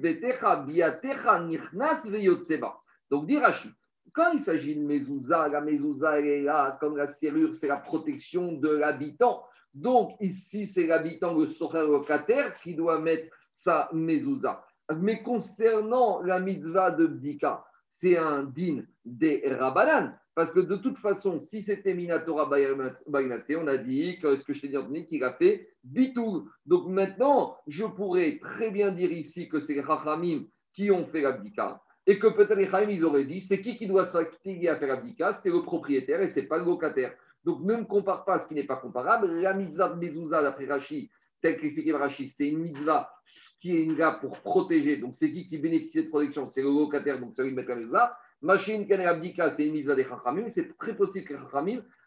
Rachid, 3.38 3.71
quand 4.13 4.32
il 4.34 4.42
s'agit 4.42 4.75
de 4.75 4.82
mezouza, 4.82 5.48
la 5.48 5.62
mezouza, 5.62 6.19
elle 6.19 6.28
est 6.28 6.42
là, 6.42 6.78
comme 6.80 6.98
la 6.98 7.08
serrure, 7.08 7.56
c'est 7.56 7.67
la 7.67 7.78
protection 7.78 8.54
de 8.54 8.69
l'habitant. 8.69 9.44
Donc, 9.73 10.15
ici, 10.19 10.67
c'est 10.67 10.88
l'habitant, 10.88 11.34
le 11.34 11.50
socher 11.50 11.82
locataire, 11.82 12.54
qui 12.62 12.75
doit 12.75 13.00
mettre 13.00 13.34
sa 13.54 13.90
mezouza. 13.94 14.65
Mais 14.98 15.23
concernant 15.23 16.21
la 16.21 16.40
mitzvah 16.40 16.92
de 16.92 17.08
Bdika, 17.08 17.65
c'est 17.90 18.17
un 18.17 18.44
din 18.44 18.84
des 19.06 19.44
Rabbanan. 19.46 20.17
Parce 20.34 20.52
que 20.52 20.62
de 20.62 20.77
toute 20.77 20.98
façon, 20.98 21.42
si 21.42 21.62
c'était 21.62 21.94
Minatora 21.94 22.50
Bainatse, 22.50 23.52
on 23.58 23.67
a 23.67 23.77
dit 23.77 24.17
que 24.21 24.38
ce 24.38 24.46
que 24.46 24.54
je 24.54 24.62
t'ai 24.62 24.69
dit, 24.69 24.77
Anthony, 24.77 25.06
qu'il 25.06 25.23
a 25.25 25.34
fait 25.34 25.67
Bitou. 25.84 26.50
Donc 26.65 26.88
maintenant, 26.88 27.58
je 27.67 27.84
pourrais 27.84 28.40
très 28.40 28.71
bien 28.71 28.92
dire 28.92 29.12
ici 29.12 29.50
que 29.50 29.60
c'est 29.60 29.73
les 29.73 29.84
Chachamim 29.84 30.46
qui 30.73 30.90
ont 30.90 31.06
fait 31.06 31.19
l'abdika. 31.21 31.82
Et 32.08 32.17
que 32.17 32.27
peut-être 32.27 32.58
les 32.58 32.67
Chachamim, 32.67 32.94
ils 32.94 33.04
auraient 33.04 33.25
dit 33.25 33.42
c'est 33.42 33.60
qui 33.60 33.75
qui 33.75 33.88
doit 33.88 34.06
s'activer 34.06 34.69
à 34.69 34.77
faire 34.77 34.88
l'abdika? 34.88 35.34
C'est 35.34 35.50
le 35.50 35.63
propriétaire 35.63 36.21
et 36.21 36.29
c'est 36.29 36.48
pas 36.48 36.58
le 36.58 36.63
locataire. 36.63 37.13
Donc 37.44 37.62
ne 37.63 37.75
me 37.75 37.84
compare 37.84 38.23
pas 38.23 38.40
ce 38.40 38.48
qui 38.48 38.54
n'est 38.54 38.63
pas 38.63 38.77
comparable. 38.77 39.27
La 39.42 39.54
mitzvah 39.54 39.90
de 39.90 40.00
mezouza, 40.00 40.42
d'après 40.42 40.65
Rashi, 40.65 41.10
tel 41.42 41.60
qu'expliqué 41.60 41.92
par 41.92 42.02
Rashi, 42.02 42.29
c'est 42.29 42.48
une 42.48 42.60
mitzvah 42.60 43.12
qui 43.60 43.82
est 43.82 43.98
là 43.98 44.13
pour 44.13 44.40
protéger. 44.42 44.96
Donc 44.98 45.13
c'est 45.13 45.29
qui 45.29 45.50
qui 45.50 45.58
bénéficie 45.58 46.04
de 46.04 46.10
protection? 46.10 46.48
C'est 46.48 46.62
le 46.62 46.69
locataire, 46.69 47.19
donc 47.19 47.34
c'est 47.36 47.44
lui 47.44 47.50
qui 47.50 47.56
met 47.56 47.65
la 47.65 47.75
mezouza. 47.75 48.17
Machine 48.42 48.87
Kaner 48.87 49.06
Abdika, 49.06 49.52
c'est 49.52 49.67
une 49.67 49.73
mitzvah 49.73 49.96
des 49.96 50.04
Chachamim. 50.06 50.50
C'est 50.50 50.75
très 50.77 50.96
possible 50.96 51.27
que 51.27 51.35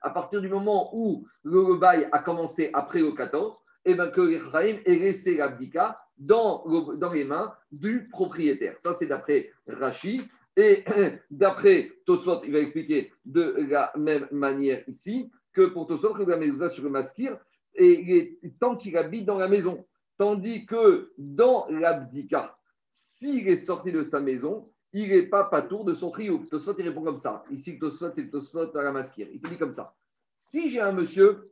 à 0.03 0.11
partir 0.11 0.41
du 0.41 0.49
moment 0.49 0.91
où 0.93 1.27
le 1.45 1.77
bail 1.77 2.09
a 2.13 2.19
commencé 2.19 2.71
après 2.73 3.01
le 3.01 3.13
14, 3.13 3.57
et 3.85 3.95
ben 3.95 4.11
que 4.11 4.21
les 4.21 4.39
Chachamim 4.41 4.79
laissé 4.87 5.37
l'Abdika 5.37 6.01
dans, 6.19 6.65
le- 6.67 6.97
dans 6.97 7.13
les 7.13 7.25
mains 7.25 7.55
du 7.71 8.09
propriétaire. 8.09 8.77
Ça, 8.81 8.95
c'est 8.95 9.07
d'après 9.07 9.51
Rashi. 9.67 10.23
Et 10.57 10.85
d'après 11.31 11.91
Tosfot, 12.07 12.43
il 12.45 12.53
va 12.53 12.61
expliquer 12.61 13.13
de 13.25 13.57
la 13.69 13.93
même 13.97 14.29
manière 14.31 14.83
ici 14.89 15.31
que 15.53 15.67
pour 15.67 15.87
Tosfot, 15.87 16.15
le 16.17 16.37
mezouza 16.37 16.71
sur 16.71 16.85
le 16.85 16.91
maskir, 16.91 17.37
et 17.77 18.39
tant 18.61 18.77
qu'il 18.77 18.97
habite 18.97 19.25
dans 19.25 19.39
la 19.39 19.49
maison. 19.49 19.85
Tandis 20.17 20.65
que 20.65 21.13
dans 21.19 21.67
l'abdika, 21.69 22.57
s'il 22.93 23.49
est 23.49 23.57
sorti 23.57 23.91
de 23.91 24.05
sa 24.05 24.21
maison, 24.21 24.71
il 24.95 25.09
n'est 25.09 25.27
pas 25.27 25.45
patour 25.45 25.85
de 25.85 25.93
son 25.93 26.11
trio. 26.11 26.39
Tosfot, 26.51 26.75
il 26.79 26.89
répond 26.89 27.03
comme 27.03 27.19
ça. 27.19 27.45
Ici, 27.51 27.79
Tosfot, 27.79 28.13
c'est 28.15 28.23
le 28.23 28.31
Tosfot 28.31 28.77
à 28.77 28.83
la 28.83 28.93
maskir. 28.93 29.27
Il 29.33 29.41
te 29.41 29.49
dit 29.49 29.59
comme 29.59 29.73
ça. 29.73 29.93
Si 30.37 30.71
j'ai 30.71 30.81
un 30.81 30.93
monsieur 30.93 31.51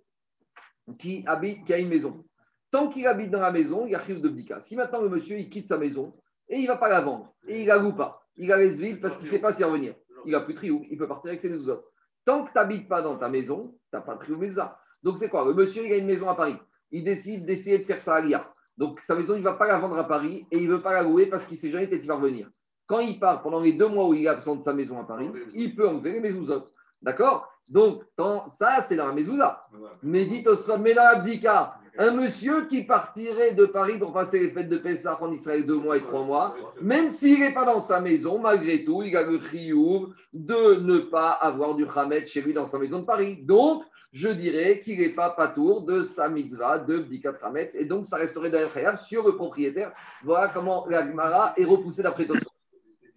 qui 0.99 1.25
habite, 1.27 1.65
qui 1.65 1.75
a 1.75 1.79
une 1.79 1.89
maison, 1.89 2.25
tant 2.71 2.89
qu'il 2.89 3.07
habite 3.07 3.31
dans 3.31 3.41
la 3.41 3.51
maison, 3.51 3.85
il 3.85 3.93
y 3.93 3.95
a 3.97 4.05
chiyuv 4.05 4.21
de 4.21 4.29
bdika. 4.29 4.61
Si 4.61 4.77
maintenant 4.77 5.03
le 5.03 5.09
monsieur, 5.09 5.37
il 5.39 5.51
quitte 5.51 5.67
sa 5.67 5.77
maison 5.77 6.15
et 6.49 6.57
il 6.59 6.63
ne 6.63 6.69
va 6.69 6.77
pas 6.77 6.89
la 6.89 7.01
vendre, 7.01 7.35
et 7.47 7.63
il 7.63 7.67
la 7.67 7.79
loue 7.79 7.95
pas, 7.95 8.27
il 8.37 8.49
la 8.49 8.59
laisse 8.59 8.79
vide 8.79 9.01
parce 9.01 9.17
qu'il 9.17 9.27
ne 9.27 9.31
sait 9.31 9.41
pas 9.41 9.53
s'y 9.53 9.65
revenir, 9.65 9.95
il 10.25 10.33
n'a 10.33 10.41
plus 10.41 10.55
de 10.55 10.61
il 10.91 10.97
peut 10.97 11.09
partir 11.09 11.31
avec 11.31 11.41
ses 11.41 11.51
deux 11.51 11.69
autres. 11.69 11.89
Tant 12.25 12.45
que 12.45 12.51
tu 12.51 12.57
n'habites 12.57 12.89
pas 12.89 13.03
dans 13.03 13.17
ta 13.17 13.29
maison, 13.29 13.75
tu 13.91 13.97
n'as 13.97 14.03
pas 14.03 14.17
de 14.17 14.35
mesa. 14.35 14.79
Donc 15.03 15.19
c'est 15.19 15.29
quoi? 15.29 15.45
Le 15.45 15.55
monsieur, 15.55 15.85
il 15.85 15.93
a 15.93 15.97
une 15.97 16.07
maison 16.07 16.29
à 16.29 16.37
Paris. 16.37 16.57
Il 16.93 17.03
décide 17.03 17.45
d'essayer 17.45 17.79
de 17.79 17.85
faire 17.85 18.01
ça 18.01 18.17
à 18.17 18.21
l'IA. 18.21 18.53
Donc 18.77 19.01
sa 19.01 19.17
maison, 19.17 19.35
il 19.35 19.41
ne 19.41 19.45
va 19.45 19.55
pas 19.55 19.67
la 19.67 19.79
vendre 19.79 19.99
à 19.99 20.07
Paris 20.07 20.47
et 20.51 20.59
il 20.59 20.69
ne 20.69 20.75
veut 20.75 20.83
pas 20.83 20.93
la 20.93 21.03
louer 21.03 21.27
parce 21.27 21.47
qu'il 21.47 21.59
sait 21.59 21.71
jamais 21.71 21.89
peut-être 21.89 22.01
qu'il 22.01 22.09
va 22.09 22.17
revenir. 22.17 22.51
Quand 22.93 22.99
il 23.01 23.19
part 23.19 23.41
pendant 23.41 23.61
les 23.61 23.73
deux 23.73 23.89
mois 23.89 24.07
où 24.07 24.13
il 24.13 24.27
est 24.27 24.29
absent 24.29 24.57
de 24.57 24.63
sa 24.63 24.75
maison 24.75 25.01
à 25.01 25.05
Paris, 25.05 25.31
il 25.55 25.75
peut 25.75 25.89
enlever 25.89 26.13
les 26.13 26.21
mezouzotes. 26.21 26.71
D'accord? 27.01 27.49
Donc 27.71 28.03
dans- 28.19 28.47
ça, 28.51 28.83
c'est 28.83 28.97
la 28.97 29.11
mezouza. 29.13 29.65
Mais 30.03 30.27
dites 30.27 30.47
au 30.47 30.57
sommet, 30.57 30.93
l'abdika, 30.93 31.77
un 31.97 32.11
monsieur 32.11 32.67
qui 32.67 32.83
partirait 32.83 33.53
de 33.55 33.65
Paris 33.65 33.99
pour 33.99 34.13
passer 34.13 34.41
les 34.41 34.51
fêtes 34.51 34.69
de 34.69 34.77
Pessah 34.77 35.17
en 35.23 35.33
Israël 35.33 35.65
deux 35.67 35.79
mois 35.79 35.97
et 35.97 36.03
trois 36.03 36.23
mois, 36.23 36.55
même 36.83 37.09
s'il 37.09 37.41
n'est 37.41 37.55
pas 37.55 37.65
dans 37.65 37.81
sa 37.81 37.99
maison, 37.99 38.39
malgré 38.39 38.85
tout, 38.85 39.03
il 39.03 39.17
a 39.17 39.23
le 39.23 39.41
chiyuv 39.41 40.09
de 40.35 40.81
ne 40.83 40.99
pas 40.99 41.31
avoir 41.31 41.75
du 41.75 41.87
Hamed 41.97 42.27
chez 42.27 42.43
lui 42.43 42.53
dans 42.53 42.67
sa 42.67 42.79
maison 42.79 42.99
de 42.99 43.07
Paris. 43.07 43.39
Donc, 43.43 43.85
je 44.13 44.29
dirais 44.29 44.81
qu'il 44.81 44.99
n'est 44.99 45.15
pas 45.15 45.31
patour 45.31 45.87
de 45.87 46.03
sa 46.03 46.29
mitzvah 46.29 46.79
de 46.79 46.99
Bdikat 46.99 47.37
Hamed, 47.43 47.71
et 47.73 47.87
donc 47.87 48.05
ça 48.07 48.19
resterait 48.19 48.51
d'un 48.51 48.97
sur 48.99 49.27
le 49.27 49.35
propriétaire. 49.37 49.93
Voilà 50.23 50.49
comment 50.49 50.87
la 50.91 51.07
Gemara 51.07 51.55
est 51.57 51.65
repoussée 51.65 52.03
d'après 52.03 52.27
Tosfot. 52.27 52.52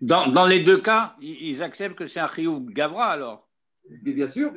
Dans, 0.06 0.46
les 0.46 0.60
deux 0.60 0.82
cas, 0.82 1.16
ils 1.20 1.64
acceptent 1.64 1.98
que 1.98 2.06
c'est 2.06 2.20
un 2.20 2.28
chiyuv 2.28 2.72
gavra 2.72 3.08
alors. 3.08 3.48
Bien 4.04 4.28
sûr, 4.28 4.52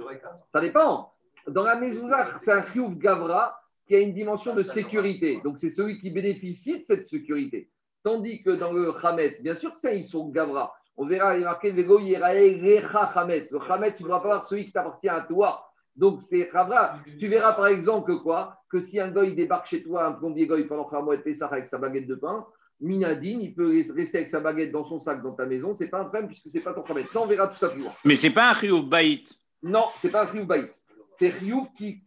ça 0.52 0.60
dépend. 0.60 1.14
Dans 1.46 1.62
la 1.62 1.76
mezouza, 1.76 2.38
c'est 2.44 2.52
un 2.52 2.66
chiyuv 2.70 2.98
gavra 2.98 3.58
qui 3.86 3.94
a 3.94 4.00
une 4.00 4.12
dimension 4.12 4.54
de 4.54 4.62
sécurité. 4.62 5.40
Donc, 5.42 5.58
c'est 5.58 5.70
celui 5.70 5.98
qui 5.98 6.10
bénéficie 6.10 6.80
de 6.80 6.84
cette 6.84 7.06
sécurité. 7.06 7.70
Tandis 8.02 8.42
que 8.42 8.50
dans 8.50 8.72
le 8.72 8.92
chametz, 9.00 9.42
bien 9.42 9.54
sûr 9.54 9.72
que 9.72 9.78
c'est 9.78 9.98
un 9.98 10.02
sont 10.02 10.28
gavra. 10.28 10.74
On 10.98 11.06
verra, 11.06 11.34
il 11.36 11.42
est 11.42 11.44
marqué 11.46 11.70
Vego 11.70 11.98
Yerae 11.98 12.60
Recha 12.60 13.10
Chametz. 13.14 13.50
Le 13.50 13.60
chametz, 13.60 13.96
tu 13.96 14.02
dois 14.02 14.18
pas 14.18 14.28
avoir 14.28 14.44
celui 14.44 14.66
qui 14.66 14.72
t'appartient 14.72 15.08
à 15.08 15.22
toi. 15.22 15.66
Donc, 15.96 16.20
c'est 16.20 16.50
gavra. 16.52 16.98
Tu 17.18 17.26
verras 17.26 17.54
par 17.54 17.68
exemple 17.68 18.12
que 18.12 18.18
quoi? 18.18 18.60
Que 18.70 18.80
si 18.80 19.00
un 19.00 19.10
goy 19.10 19.34
débarque 19.34 19.66
chez 19.66 19.82
toi, 19.82 20.04
un 20.04 20.12
plombier 20.12 20.46
goy 20.46 20.64
pendant 20.64 20.90
un 20.92 21.00
mois 21.00 21.16
de 21.16 21.22
Pessah 21.22 21.46
avec 21.46 21.68
sa 21.68 21.78
baguette 21.78 22.06
de 22.06 22.16
pain, 22.16 22.46
Minadine, 22.80 23.40
il 23.40 23.54
peut 23.54 23.82
rester 23.96 24.18
avec 24.18 24.28
sa 24.28 24.40
baguette 24.40 24.70
dans 24.72 24.84
son 24.84 25.00
sac 25.00 25.22
dans 25.22 25.34
ta 25.34 25.46
maison. 25.46 25.74
C'est 25.74 25.88
pas 25.88 25.98
un 26.00 26.04
problème 26.04 26.28
puisque 26.28 26.48
c'est 26.48 26.60
pas 26.60 26.72
ton 26.74 26.84
chametz. 26.84 27.08
Ça, 27.10 27.20
on 27.20 27.26
verra 27.26 27.48
tout 27.48 27.56
ça 27.56 27.68
plus 27.70 27.80
loin. 27.82 27.92
Mais 28.04 28.16
c'est 28.16 28.30
pas 28.30 28.50
un 28.50 28.54
chiyuv 28.54 28.82
baït. 28.86 29.36
Non, 29.62 29.86
c'est 29.98 30.10
pas 30.10 30.22
un 30.22 30.26
Riouf 30.26 30.46
Baït. 30.46 30.72
C'est 31.16 31.30
Riouf 31.30 31.66
qui, 31.76 32.00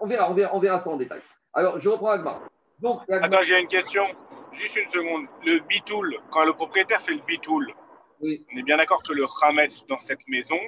On 0.00 0.06
verra, 0.08 0.28
on 0.30 0.34
verra, 0.34 0.56
on 0.56 0.58
verra 0.58 0.78
ça 0.80 0.90
en 0.90 0.96
détail. 0.96 1.20
Alors, 1.52 1.78
je 1.78 1.88
reprends 1.88 2.10
Agmar. 2.10 2.42
Donc, 2.80 3.02
Agmar- 3.08 3.22
Attends, 3.26 3.42
j'ai 3.44 3.60
une 3.60 3.68
question. 3.68 4.02
Juste 4.50 4.74
une 4.76 4.90
seconde. 4.90 5.26
Le 5.46 5.60
bitoul, 5.60 6.16
quand 6.32 6.44
le 6.44 6.52
propriétaire 6.52 7.00
fait 7.00 7.14
le 7.14 7.20
bitoul, 7.24 7.72
Oui. 8.20 8.44
on 8.52 8.58
est 8.58 8.62
bien 8.64 8.76
d'accord 8.76 9.02
que 9.04 9.12
le 9.12 9.24
Hametz 9.42 9.86
dans 9.86 9.98
cette 10.00 10.26
maison 10.28 10.58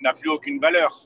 n'a 0.00 0.12
plus 0.14 0.28
aucune 0.30 0.58
valeur. 0.60 1.00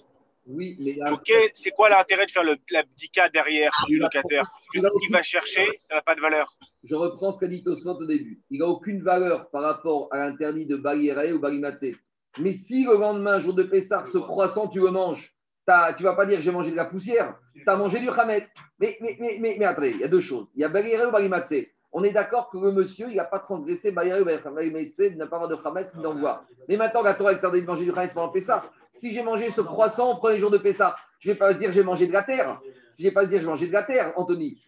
oui, 0.47 0.77
mais 0.81 0.97
Ok, 1.13 1.31
c'est 1.55 1.71
quoi 1.73 1.91
l'intérêt 1.91 2.25
de 2.27 2.31
faire 2.31 2.45
le, 2.45 2.57
la 2.71 2.83
bdika 2.83 3.29
derrière 3.29 3.73
du 3.87 3.99
locataire? 3.99 4.45
Parce 4.51 4.67
que 4.87 4.91
ce 4.91 5.01
qu'il 5.01 5.13
va 5.13 5.23
chercher, 5.23 5.67
ça 5.89 5.97
n'a 5.97 6.03
pas 6.03 6.15
de 6.15 6.21
valeur. 6.23 6.57
Je 6.85 6.95
reprends 6.95 7.32
ce 7.32 7.41
qu'a 7.41 7.49
dit 7.49 7.64
Tosfot 7.64 7.95
au 7.95 8.07
début. 8.07 8.43
Il 8.51 8.61
n'a 8.61 8.66
aucune 8.66 9.03
valeur 9.03 9.49
par 9.51 9.62
rapport 9.62 10.09
à 10.12 10.18
l'interdit 10.18 10.66
de 10.66 10.76
Bagheray 10.76 11.32
ou 11.32 11.39
Balimatsé. 11.39 11.97
Mais 12.39 12.53
si 12.53 12.85
le 12.85 12.97
lendemain, 12.97 13.39
jour 13.41 13.55
de 13.55 13.62
Pessah, 13.62 14.05
ce 14.07 14.18
croissant, 14.18 14.68
tu 14.68 14.80
le 14.80 14.91
manges, 14.91 15.35
tu 15.66 15.72
ne 15.72 16.03
vas 16.03 16.14
pas 16.14 16.26
dire 16.26 16.41
j'ai 16.41 16.51
mangé 16.51 16.72
de 16.72 16.76
la 16.76 16.85
poussière, 16.85 17.39
tu 17.55 17.62
as 17.66 17.76
mangé 17.76 18.01
du 18.01 18.11
Hamet. 18.11 18.47
Mais, 18.78 19.64
après, 19.64 19.93
il 19.93 19.99
y 19.99 20.05
a 20.05 20.09
deux 20.09 20.20
choses. 20.20 20.47
Il 20.55 20.61
y 20.61 20.64
a 20.64 20.68
Bagheray 20.68 21.07
ou 21.07 21.11
Balimatsé. 21.11 21.70
On 21.93 22.03
est 22.03 22.12
d'accord 22.12 22.51
que 22.51 22.59
le 22.59 22.72
monsieur, 22.72 23.07
il 23.09 23.16
n'a 23.16 23.24
pas 23.24 23.39
transgressé 23.39 23.93
Bagheray 23.93 24.20
ou 24.20 24.55
Balimatsé, 24.55 25.11
de 25.11 25.16
ne 25.16 25.24
pas 25.24 25.37
avoir 25.37 25.49
de 25.49 25.57
Hamet, 25.64 25.89
ni 25.97 26.03
d'en 26.03 26.14
voir. 26.14 26.45
Mais 26.68 26.76
maintenant, 26.76 27.03
la 27.03 27.14
Torah 27.14 27.32
est 27.32 27.41
de 27.41 27.66
manger 27.66 27.85
du 27.85 27.93
Hamet 27.93 28.09
pendant 28.12 28.28
Pessah. 28.28 28.64
Si 28.93 29.12
j'ai 29.12 29.22
mangé 29.22 29.51
ce 29.51 29.61
croissant 29.61 30.12
au 30.12 30.16
premier 30.18 30.39
jour 30.39 30.51
de 30.51 30.59
Pessah, 30.59 30.95
je 31.18 31.30
ne 31.30 31.35
vais 31.35 31.39
pas 31.39 31.55
dire 31.55 31.72
j'ai 31.72 31.82
mangé 31.82 32.07
de 32.07 32.12
la 32.12 32.24
terre. 32.24 32.61
Si 32.91 33.03
je 33.03 33.09
ne 33.09 33.11
vais 33.11 33.14
pas 33.14 33.26
dire 33.26 33.41
j'ai 33.41 33.47
mangé 33.47 33.68
de 33.68 33.72
la 33.72 33.85
terre, 33.85 34.12
Anthony. 34.16 34.61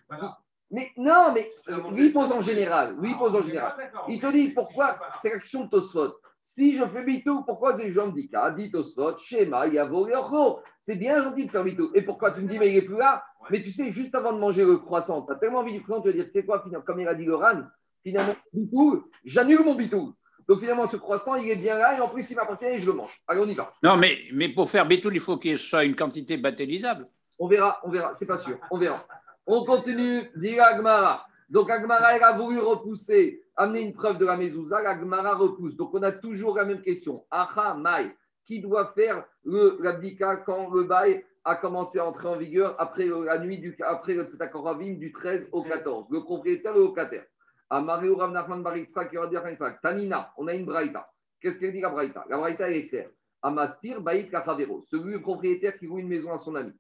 Mais 0.71 0.91
non, 0.97 1.33
mais 1.33 1.49
lui 1.93 2.07
il 2.07 2.13
pose 2.13 2.33
en 2.33 2.43
général. 2.43 2.97
Lui 3.01 3.11
il 3.11 3.17
pose 3.17 3.35
en 3.35 3.43
général. 3.43 3.75
Il 4.09 4.21
te 4.21 4.33
dit 4.33 4.49
pourquoi 4.51 4.99
c'est 5.23 5.31
l'action 5.31 5.65
de 5.65 5.71
Tosfot. 5.71 6.13
Si 6.41 6.77
je 6.77 6.85
fais 6.85 7.05
bitou, 7.05 7.43
pourquoi 7.45 7.77
c'est 7.77 7.93
Jean 7.93 8.09
dit 8.09 8.31
dit 8.57 8.71
Tosfot, 8.71 9.19
schéma, 9.19 9.67
Yavo, 9.67 10.09
Yocho. 10.09 10.61
C'est 10.79 10.95
bien 10.95 11.23
gentil 11.23 11.47
de 11.47 11.51
faire 11.51 11.65
bitou. 11.65 11.91
Et 11.95 12.03
pourquoi 12.03 12.31
tu 12.33 12.41
me 12.41 12.49
dis, 12.49 12.59
mais 12.59 12.71
il 12.71 12.77
n'est 12.77 12.83
plus 12.83 12.97
là 12.97 13.25
Mais 13.51 13.63
tu 13.63 13.73
sais, 13.73 13.91
juste 13.93 14.15
avant 14.15 14.33
de 14.33 14.39
manger 14.39 14.65
le 14.65 14.79
croissant, 14.79 15.23
tu 15.23 15.33
as 15.33 15.37
tellement 15.37 15.59
envie 15.59 15.73
du 15.73 15.83
croissant, 15.83 16.03
tu 16.03 16.09
vas 16.09 16.15
dire, 16.15 16.27
tu 16.27 16.31
sais 16.31 16.45
quoi, 16.45 16.63
finalement, 16.63 16.85
comme 16.87 17.01
il 17.01 17.09
a 17.09 17.17
dit 17.17 17.25
Goran, 17.25 17.63
finalement, 18.05 18.37
bitou, 18.53 19.05
j'annule 19.25 19.65
mon 19.65 19.75
bitou. 19.75 20.15
Donc 20.49 20.61
finalement, 20.61 20.87
ce 20.87 20.97
croissant, 20.97 21.35
il 21.35 21.51
est 21.51 21.57
bien 21.57 21.77
là 21.77 21.97
et 21.99 22.01
en 22.01 22.09
plus, 22.09 22.31
il 22.31 22.37
m'appartient 22.37 22.65
et 22.65 22.79
je 22.79 22.87
le 22.87 22.93
mange. 22.97 23.21
Allez, 23.27 23.41
on 23.41 23.47
y 23.47 23.55
va. 23.55 23.73
Non, 23.83 23.97
mais, 23.97 24.17
mais 24.33 24.49
pour 24.49 24.71
faire 24.71 24.87
bitoul, 24.87 25.17
il 25.17 25.21
faut 25.21 25.39
qu'il 25.39 25.59
soit 25.59 25.85
une 25.85 25.97
quantité 25.97 26.37
batellisable. 26.37 27.09
On 27.41 27.49
verra, 27.49 27.81
on 27.83 27.91
verra, 27.91 28.15
c'est 28.15 28.27
pas 28.27 28.37
sûr, 28.37 28.57
on 28.71 28.79
verra. 28.79 29.05
On 29.47 29.65
continue, 29.65 30.29
dit 30.35 30.59
Agmara. 30.59 31.25
Donc 31.49 31.71
Agmara, 31.71 32.17
elle 32.17 32.25
a 32.25 32.37
voulu 32.37 32.59
repousser, 32.59 33.43
amener 33.55 33.83
une 33.83 33.93
preuve 33.93 34.19
de 34.19 34.27
la 34.27 34.37
mezouza, 34.37 34.79
Agmara 34.79 35.37
repousse. 35.37 35.77
Donc 35.77 35.95
on 35.95 36.03
a 36.03 36.11
toujours 36.11 36.57
la 36.57 36.65
même 36.65 36.83
question. 36.83 37.25
Acha, 37.31 37.75
Maï, 37.75 38.13
qui 38.45 38.61
doit 38.61 38.93
faire 38.95 39.25
le 39.45 39.79
l'abdika 39.81 40.39
quand 40.39 40.71
le 40.71 40.85
bail 40.85 41.25
a 41.45 41.55
commencé 41.55 42.01
à 42.01 42.07
entrer 42.07 42.27
en 42.27 42.37
vigueur 42.37 42.75
après 42.81 43.07
la 43.07 43.39
nuit 43.39 43.59
du, 43.61 43.77
après 43.85 44.15
le 44.15 44.25
Tzetakoravim 44.25 44.95
du 44.95 45.13
13 45.13 45.49
au 45.53 45.63
14, 45.63 46.07
le 46.11 46.23
propriétaire 46.25 46.73
et 46.73 46.79
le 46.79 46.85
locataire. 46.87 47.25
Amario 47.71 48.17
Rav 48.17 48.33
Nachman 48.33 48.65
Bar 48.65 48.77
Yitzhak, 48.77 49.11
qui 49.11 49.17
va 49.17 49.29
dire 49.29 49.45
Tanina, 49.81 50.33
on 50.37 50.49
a 50.49 50.55
une 50.55 50.65
braïta. 50.65 51.09
Qu'est-ce 51.41 51.61
qu'elle 51.61 51.73
dit 51.73 51.81
la 51.81 51.91
braïta? 51.91 52.25
La 52.29 52.39
braïta 52.39 52.69
est 52.69 52.89
claire. 52.89 53.11
Amastir 53.43 54.01
Baït 54.01 54.29
Kachavero, 54.29 54.83
celui 54.91 55.13
le 55.13 55.23
propriétaire 55.23 55.79
qui 55.79 55.87
loue 55.87 56.01
une 56.01 56.09
maison 56.09 56.33
à 56.33 56.39
son 56.39 56.57
ami. 56.57 56.73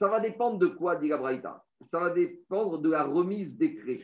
Ça 0.00 0.08
va 0.08 0.18
dépendre 0.18 0.58
de 0.58 0.66
quoi, 0.66 0.96
dit 0.96 1.08
la 1.08 1.18
braïta? 1.18 1.64
Ça 1.84 2.00
va 2.00 2.10
dépendre 2.10 2.78
de 2.78 2.90
la 2.90 3.04
remise 3.04 3.56
des 3.56 3.74
clés. 3.74 4.02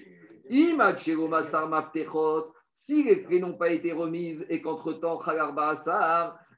Maftechot, 1.69 2.53
si 2.73 3.05
les 3.05 3.23
clés 3.23 3.41
n'ont 3.41 3.55
pas 3.55 3.71
été 3.71 3.93
remises 3.93 4.45
et 4.49 4.61
qu'entre-temps, 4.61 5.21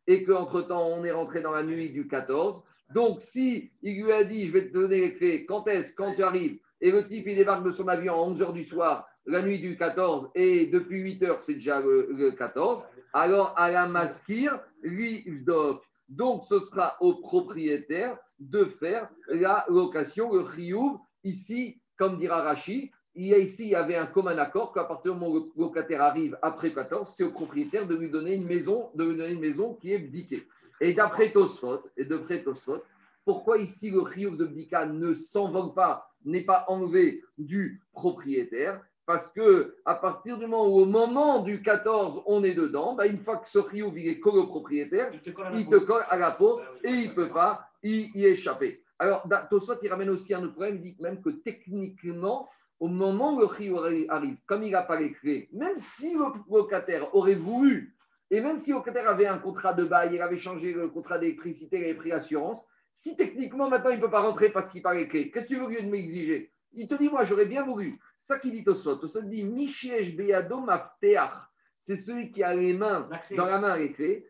et 0.07 0.25
qu'entre-temps, 0.25 0.87
on 0.87 1.05
est 1.05 1.13
rentré 1.13 1.43
dans 1.43 1.53
la 1.53 1.63
nuit 1.63 1.91
du 1.91 2.07
14, 2.09 2.63
donc 2.95 3.21
si 3.21 3.71
il 3.83 4.03
lui 4.03 4.13
a 4.13 4.25
dit, 4.25 4.47
je 4.47 4.53
vais 4.53 4.69
te 4.69 4.73
donner 4.73 5.01
les 5.01 5.15
clés, 5.15 5.47
quand 5.47 5.67
est-ce, 5.67 5.95
quand 5.95 6.15
tu 6.15 6.23
arrives, 6.23 6.59
et 6.81 6.91
le 6.91 7.09
type, 7.09 7.27
il 7.27 7.37
débarque 7.37 7.65
de 7.65 7.73
son 7.73 7.89
avion 7.89 8.15
à 8.15 8.29
11h 8.29 8.53
du 8.53 8.65
soir, 8.65 9.09
la 9.27 9.43
nuit 9.43 9.61
du 9.61 9.77
14, 9.77 10.31
et 10.35 10.67
depuis 10.67 11.03
8h, 11.03 11.39
c'est 11.41 11.55
déjà 11.55 11.81
le, 11.81 12.09
le 12.11 12.33
14, 12.33 12.85
alors 13.13 13.55
à 13.57 13.71
la 13.71 13.87
maskir, 13.87 14.61
l'ivdok. 14.83 15.83
Donc, 16.09 16.45
ce 16.49 16.61
sera 16.61 16.97
au 17.01 17.15
propriétaire 17.15 18.17
de 18.39 18.65
faire 18.65 19.09
la 19.29 19.65
location, 19.69 20.33
le 20.33 20.41
riouf. 20.41 21.01
Ici, 21.25 21.81
comme 21.97 22.19
dira 22.19 22.43
Rachi, 22.43 22.93
il 23.17 23.29
y 23.29 23.35
a 23.35 23.39
ici, 23.39 23.65
il 23.65 23.71
y 23.71 23.75
avait 23.75 23.97
un 23.97 24.07
commun 24.07 24.37
accord 24.37 24.73
qu'à 24.73 24.85
partir 24.85 25.15
du 25.15 25.19
moment 25.19 25.33
où 25.33 25.53
le 25.57 25.63
locataire 25.63 26.03
arrive 26.03 26.39
après 26.43 26.73
14, 26.73 27.15
c'est 27.17 27.25
au 27.25 27.31
propriétaire 27.31 27.87
de 27.87 27.97
lui 27.97 28.11
donner 28.11 28.35
une 28.35 28.47
maison, 28.47 28.91
de 28.95 29.05
lui 29.05 29.17
donner 29.17 29.33
une 29.33 29.41
maison 29.41 29.75
qui 29.75 29.93
est 29.93 29.99
bdiquée. 29.99 30.47
Et 30.81 30.93
d'après 30.93 31.33
Tosfot, 31.33 31.81
et 31.97 32.05
d'après 32.05 32.43
Tosfot, 32.43 32.83
pourquoi 33.25 33.59
ici 33.59 33.91
le 33.91 34.01
riouf 34.01 34.37
de 34.37 34.45
bdika 34.45 34.87
ne 34.87 35.15
s'envole 35.15 35.73
pas, 35.75 36.11
n'est 36.25 36.45
pas 36.45 36.67
enlevé 36.69 37.25
du 37.39 37.83
propriétaire? 37.93 38.81
Parce 39.07 39.33
que 39.33 39.77
à 39.85 39.95
partir 39.95 40.37
du 40.37 40.47
moment 40.47 40.69
où 40.69 40.81
au 40.81 40.85
moment 40.85 41.43
du 41.43 41.63
14 41.63 42.23
on 42.27 42.45
est 42.45 42.55
dedans, 42.55 42.95
bah, 42.95 43.07
une 43.07 43.21
fois 43.21 43.39
que 43.39 43.49
ce 43.49 43.59
riouf 43.59 43.95
il 43.97 44.09
est 44.09 44.21
collé 44.21 44.39
au 44.39 44.47
propriétaire, 44.47 45.11
il 45.55 45.69
te 45.69 45.77
colle 45.79 46.05
à 46.09 46.17
la 46.17 46.33
peau 46.33 46.61
et 46.85 46.91
il 46.91 47.09
ne 47.11 47.15
peut 47.15 47.31
pas 47.31 47.66
y, 47.83 48.11
y 48.15 48.27
échapper. 48.27 48.83
Alors, 48.99 49.29
Tosfot, 49.51 49.75
il 49.83 49.91
ramène 49.91 50.11
aussi 50.11 50.33
un 50.35 50.43
autre 50.43 50.53
problème, 50.53 50.77
il 50.77 50.83
dit 50.83 50.97
même 51.01 51.21
que 51.21 51.31
techniquement, 51.31 52.49
au 52.81 52.89
moment 52.89 53.35
où 53.35 53.41
le 53.41 53.49
chiyuv 53.55 54.07
arrive, 54.09 54.37
comme 54.47 54.63
il 54.63 54.73
n'a 54.73 54.83
pas 54.83 54.99
les 54.99 55.13
clés, 55.13 55.49
même 55.53 55.77
si 55.77 56.15
le 56.15 56.25
locataire 56.51 57.15
aurait 57.15 57.35
voulu, 57.35 57.95
et 58.31 58.41
même 58.41 58.59
si 58.59 58.71
le 58.71 58.77
locataire 58.77 59.09
avait 59.09 59.27
un 59.27 59.39
contrat 59.39 59.75
de 59.75 59.85
bail, 59.85 60.15
il 60.15 60.23
avait 60.23 60.39
changé 60.39 60.73
le 60.73 60.89
contrat 60.89 61.19
d'électricité, 61.19 61.79
il 61.79 61.85
avait 61.85 61.95
pris 61.95 62.11
l'assurance, 62.11 62.67
si 62.95 63.17
techniquement 63.17 63.69
maintenant 63.69 63.91
il 63.91 63.97
ne 63.97 64.01
peut 64.01 64.11
pas 64.11 64.23
rentrer 64.23 64.49
parce 64.49 64.71
qu'il 64.71 64.81
n'a 64.81 64.91
pas 64.91 64.95
les 64.95 65.09
clés, 65.09 65.31
qu'est-ce 65.31 65.47
que 65.47 65.55
tu 65.55 65.61
veux 65.61 65.67
que 65.67 65.83
de 65.83 65.89
m'exiger? 65.89 66.51
Il 66.73 66.89
te 66.89 66.95
dit, 66.95 67.09
moi 67.09 67.25
j'aurais 67.25 67.47
bien 67.47 67.65
voulu. 67.65 67.95
Ça 68.19 68.39
qui 68.39 68.51
dit 68.51 68.65
Tosfot, 68.65 68.97
Tosfot 68.97 69.23
dit, 69.23 69.45
Mishiesh 69.45 70.17
Beyado 70.17 70.61
Mafteach. 70.61 71.33
C'est 71.81 71.97
celui 71.97 72.33
qui 72.33 72.43
a 72.43 72.55
les 72.55 72.73
mains, 72.73 73.09
dans 73.37 73.47
la 73.47 73.59
main 73.59 73.77
les 73.77 73.93
clés. 73.93 74.27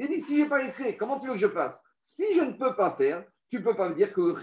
Il 0.00 0.08
dit, 0.08 0.20
si 0.20 0.38
je 0.38 0.42
n'ai 0.42 0.48
pas 0.48 0.68
clés, 0.68 0.96
comment 0.96 1.18
tu 1.18 1.26
veux 1.26 1.32
que 1.32 1.38
je 1.38 1.48
fasse? 1.48 1.82
Si 2.00 2.24
je 2.34 2.42
ne 2.42 2.52
peux 2.52 2.74
pas 2.76 2.92
faire, 2.92 3.24
tu 3.50 3.58
ne 3.58 3.64
peux 3.64 3.74
pas 3.74 3.88
me 3.88 3.94
dire 3.94 4.12
que 4.12 4.20
le 4.20 4.34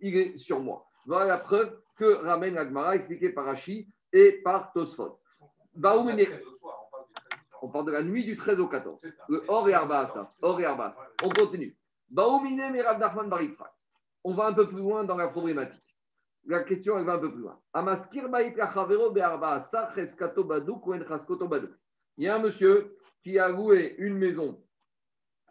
il 0.00 0.16
est 0.16 0.38
sur 0.38 0.60
moi. 0.60 0.86
Voilà 1.06 1.26
la 1.26 1.38
preuve 1.38 1.76
que 1.96 2.24
ramène 2.24 2.56
Agmara, 2.56 2.94
expliquée 2.96 3.30
par 3.30 3.46
Rashi 3.46 3.88
et 4.12 4.40
par 4.44 4.72
Tosfot. 4.72 5.18
On 7.62 7.68
parle 7.68 7.86
de 7.86 7.92
la 7.92 8.02
nuit 8.02 8.24
du 8.24 8.36
13 8.36 8.60
au 8.60 8.68
14. 8.68 9.00
Le 9.28 9.44
Or 9.48 9.68
et 9.68 9.74
Arba, 9.74 10.06
ça. 10.06 10.32
Or 10.42 10.60
et 10.60 10.64
Arba. 10.64 10.94
On 11.22 11.28
continue. 11.28 11.76
Baoumine 12.08 12.74
et 12.74 12.82
Rav 12.82 12.98
Nachman 12.98 13.28
bar 13.28 13.42
Yitzhak. 13.42 13.70
On 14.24 14.34
va 14.34 14.46
un 14.46 14.52
peu 14.52 14.68
plus 14.68 14.78
loin 14.78 15.04
dans 15.04 15.16
la 15.16 15.28
problématique. 15.28 15.89
La 16.46 16.62
question, 16.64 16.98
elle 16.98 17.04
va 17.04 17.14
un 17.14 17.18
peu 17.18 17.30
plus 17.32 17.42
loin. 17.42 17.60
Il 22.16 22.24
y 22.24 22.28
a 22.28 22.34
un 22.34 22.38
monsieur 22.38 22.96
qui 23.22 23.38
a 23.38 23.48
loué 23.48 23.94
une 23.98 24.18
maison 24.18 24.62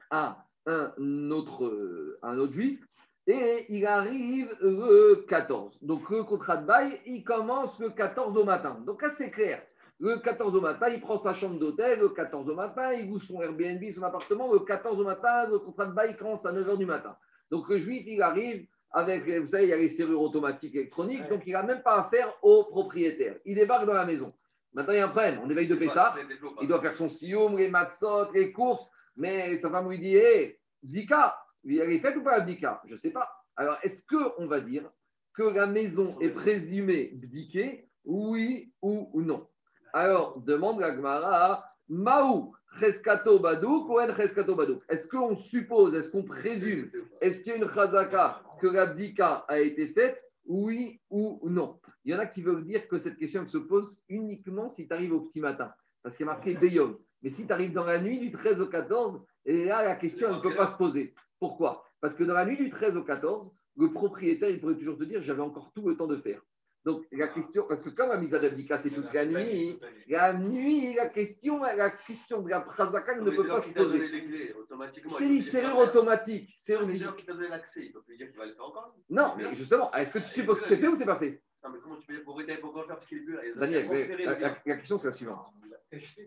à 0.09 0.45
un 0.65 1.31
autre, 1.31 2.17
un 2.21 2.37
autre 2.37 2.53
juif 2.53 2.79
et 3.27 3.65
il 3.69 3.85
arrive 3.85 4.55
le 4.61 5.23
14. 5.27 5.77
Donc 5.83 6.09
le 6.09 6.23
contrat 6.23 6.57
de 6.57 6.65
bail, 6.65 6.99
il 7.05 7.23
commence 7.23 7.79
le 7.79 7.91
14 7.91 8.35
au 8.35 8.43
matin. 8.43 8.81
Donc 8.85 9.03
c'est 9.11 9.29
clair. 9.29 9.61
Le 9.99 10.17
14 10.17 10.55
au 10.55 10.61
matin, 10.61 10.87
il 10.89 11.01
prend 11.01 11.17
sa 11.17 11.33
chambre 11.33 11.59
d'hôtel. 11.59 11.99
Le 11.99 12.09
14 12.09 12.49
au 12.49 12.55
matin, 12.55 12.93
il 12.93 13.09
loue 13.09 13.19
son 13.19 13.41
Airbnb, 13.41 13.83
son 13.91 14.03
appartement. 14.03 14.51
Le 14.51 14.59
14 14.59 14.99
au 14.99 15.03
matin, 15.03 15.47
le 15.49 15.59
contrat 15.59 15.87
de 15.87 15.93
bail 15.93 16.17
commence 16.17 16.45
à 16.45 16.53
9h 16.53 16.77
du 16.77 16.85
matin. 16.85 17.15
Donc 17.51 17.69
le 17.69 17.77
juif, 17.77 18.03
il 18.07 18.21
arrive 18.21 18.65
avec, 18.91 19.27
vous 19.27 19.47
savez, 19.47 19.63
il 19.63 19.69
y 19.69 19.73
a 19.73 19.77
les 19.77 19.89
serrures 19.89 20.21
automatiques 20.21 20.75
électroniques. 20.75 21.27
Donc 21.29 21.43
il 21.45 21.53
n'a 21.53 21.63
même 21.63 21.81
pas 21.81 22.01
affaire 22.01 22.33
au 22.41 22.65
propriétaire. 22.65 23.35
Il 23.45 23.55
débarque 23.55 23.85
dans 23.85 23.93
la 23.93 24.05
maison. 24.05 24.33
Maintenant, 24.73 24.93
il 24.93 24.97
y 24.97 25.01
a 25.01 25.05
un 25.05 25.09
problème. 25.09 25.39
On 25.43 25.49
éveille 25.49 25.67
de 25.67 25.75
Pessah. 25.75 26.15
Il 26.61 26.67
doit 26.67 26.81
faire 26.81 26.95
son 26.95 27.09
sioum, 27.09 27.57
les 27.57 27.69
matzot, 27.69 28.31
les 28.33 28.51
courses. 28.51 28.89
Mais 29.15 29.57
sa 29.57 29.69
femme 29.69 29.89
lui 29.89 29.99
dit 29.99 30.15
Hé, 30.15 30.59
Dika, 30.83 31.37
elle 31.65 31.91
est 31.91 31.99
faite 31.99 32.17
ou 32.17 32.23
pas 32.23 32.37
la 32.37 32.45
Dika? 32.45 32.81
Je 32.85 32.93
ne 32.93 32.97
sais 32.97 33.11
pas. 33.11 33.29
Alors, 33.55 33.77
est-ce 33.83 34.05
qu'on 34.05 34.47
va 34.47 34.61
dire 34.61 34.89
que 35.33 35.43
la 35.43 35.65
maison 35.65 36.17
est 36.19 36.29
présumée 36.29 37.11
bdiquée 37.15 37.89
Oui 38.05 38.71
ou 38.81 39.21
non? 39.21 39.47
Alors, 39.93 40.39
demande 40.39 40.79
la 40.79 40.95
Gemara 40.95 41.65
Maou, 41.89 42.53
Cheskato 42.79 43.39
Badouk 43.39 43.89
ou 43.89 43.99
En 43.99 44.13
Cheskato 44.15 44.55
Badouk? 44.55 44.83
Est-ce 44.87 45.09
qu'on 45.09 45.35
suppose, 45.35 45.95
est-ce 45.95 46.11
qu'on 46.11 46.23
présume, 46.23 46.89
est-ce 47.19 47.43
qu'il 47.43 47.53
y 47.53 47.55
a 47.55 47.57
une 47.57 47.73
chazaka 47.73 48.41
que 48.59 48.67
la 48.67 48.87
bdika 48.87 49.45
a 49.47 49.59
été 49.59 49.87
faite 49.87 50.21
Oui 50.45 50.99
ou 51.09 51.39
non 51.49 51.79
Il 52.05 52.11
y 52.11 52.15
en 52.15 52.19
a 52.19 52.27
qui 52.27 52.41
veulent 52.41 52.65
dire 52.65 52.87
que 52.87 52.99
cette 52.99 53.17
question 53.17 53.47
se 53.47 53.57
pose 53.57 54.01
uniquement 54.09 54.69
si 54.69 54.87
tu 54.87 54.93
arrives 54.93 55.13
au 55.13 55.21
petit 55.21 55.39
matin. 55.39 55.73
Parce 56.03 56.15
qu'il 56.15 56.25
y 56.25 56.29
a 56.29 56.33
marqué 56.33 56.53
Beyom. 56.53 56.97
Mais 57.21 57.31
si 57.31 57.45
tu 57.45 57.53
arrives 57.53 57.73
dans 57.73 57.85
la 57.85 58.01
nuit 58.01 58.19
du 58.19 58.31
13 58.31 58.61
au 58.61 58.67
14, 58.67 59.21
et 59.45 59.65
là, 59.65 59.83
la 59.83 59.95
question, 59.95 60.35
ne 60.35 60.41
peut 60.41 60.55
pas 60.55 60.67
se 60.67 60.77
poser. 60.77 61.13
Pourquoi? 61.39 61.83
Parce 62.01 62.15
que 62.15 62.23
dans 62.23 62.33
la 62.33 62.45
nuit 62.45 62.57
du 62.57 62.69
13 62.69 62.95
au 62.97 63.03
14, 63.03 63.51
le 63.77 63.91
propriétaire, 63.91 64.49
il 64.49 64.59
pourrait 64.59 64.75
toujours 64.75 64.97
te 64.97 65.03
dire 65.03 65.21
j'avais 65.23 65.41
encore 65.41 65.71
tout 65.73 65.87
le 65.87 65.97
temps 65.97 66.07
de 66.07 66.17
faire. 66.17 66.41
Donc, 66.89 67.05
la 67.11 67.27
question, 67.27 67.65
parce 67.67 67.81
que 67.83 67.89
comme 67.89 68.09
la 68.09 68.17
mise 68.17 68.33
à 68.33 68.41
l'abdika, 68.41 68.79
c'est 68.79 68.89
toute 68.89 69.13
la 69.13 69.23
nuit, 69.25 69.79
la 70.07 70.33
nuit, 70.33 70.95
la 70.95 71.07
question, 71.09 71.61
la 71.61 71.91
question 71.91 72.41
de 72.41 72.49
la 72.49 72.61
prasaka 72.61 73.13
elle 73.15 73.23
ne 73.23 73.29
peut 73.29 73.47
pas 73.47 73.61
se 73.61 73.71
poser. 73.73 74.53
automatiquement. 74.59 75.11
Je 75.13 75.17
t'ai 75.19 75.29
dit 75.29 75.41
serrure 75.43 75.77
automatique. 75.77 76.55
serrure 76.57 76.87
les 76.87 76.97
qui 77.15 77.25
t'ont 77.25 77.35
donné 77.35 77.47
l'accès, 77.49 77.85
il 77.85 77.91
peut 77.91 78.01
plus 78.01 78.17
dire 78.17 78.27
qu'il 78.29 78.39
va 78.39 78.47
le 78.47 78.53
faire 78.55 78.65
encore. 78.65 78.95
Non, 79.07 79.35
mais 79.37 79.53
justement, 79.53 79.91
est-ce 79.93 80.13
que 80.13 80.19
tu 80.19 80.29
supposes 80.29 80.61
que 80.61 80.67
c'est 80.67 80.77
fait 80.77 80.87
ou 80.87 80.95
c'est 80.95 81.05
pas 81.05 81.19
fait? 81.19 81.43
Non, 81.63 81.69
mais 81.71 81.79
comment 81.83 81.97
tu 81.97 82.07
peux 82.07 82.23
pour 82.23 82.39
le 82.39 82.45
faire 82.47 82.57
parce 82.87 83.05
qu'il 83.05 83.19
est 83.19 83.21
plus 83.21 83.33
là 83.35 83.41
Daniel, 83.55 83.87
la, 84.25 84.39
la- 84.39 84.57
la 84.65 84.77
question, 84.77 84.97
c'est 84.97 85.09
la 85.09 85.13
suivante. 85.13 85.45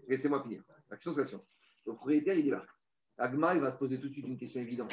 Laissez-moi 0.06 0.42
finir. 0.44 0.62
La 0.90 0.96
question, 0.96 1.12
c'est 1.12 1.22
la 1.22 1.26
suivante. 1.26 1.46
Le 1.86 1.94
propriétaire, 1.94 2.36
il 2.36 2.44
débarque. 2.44 2.68
Agma, 3.18 3.54
il 3.56 3.60
va 3.60 3.72
te 3.72 3.78
poser 3.78 3.98
tout 3.98 4.08
de 4.08 4.12
suite 4.12 4.26
une 4.28 4.38
question 4.38 4.60
évidente. 4.60 4.92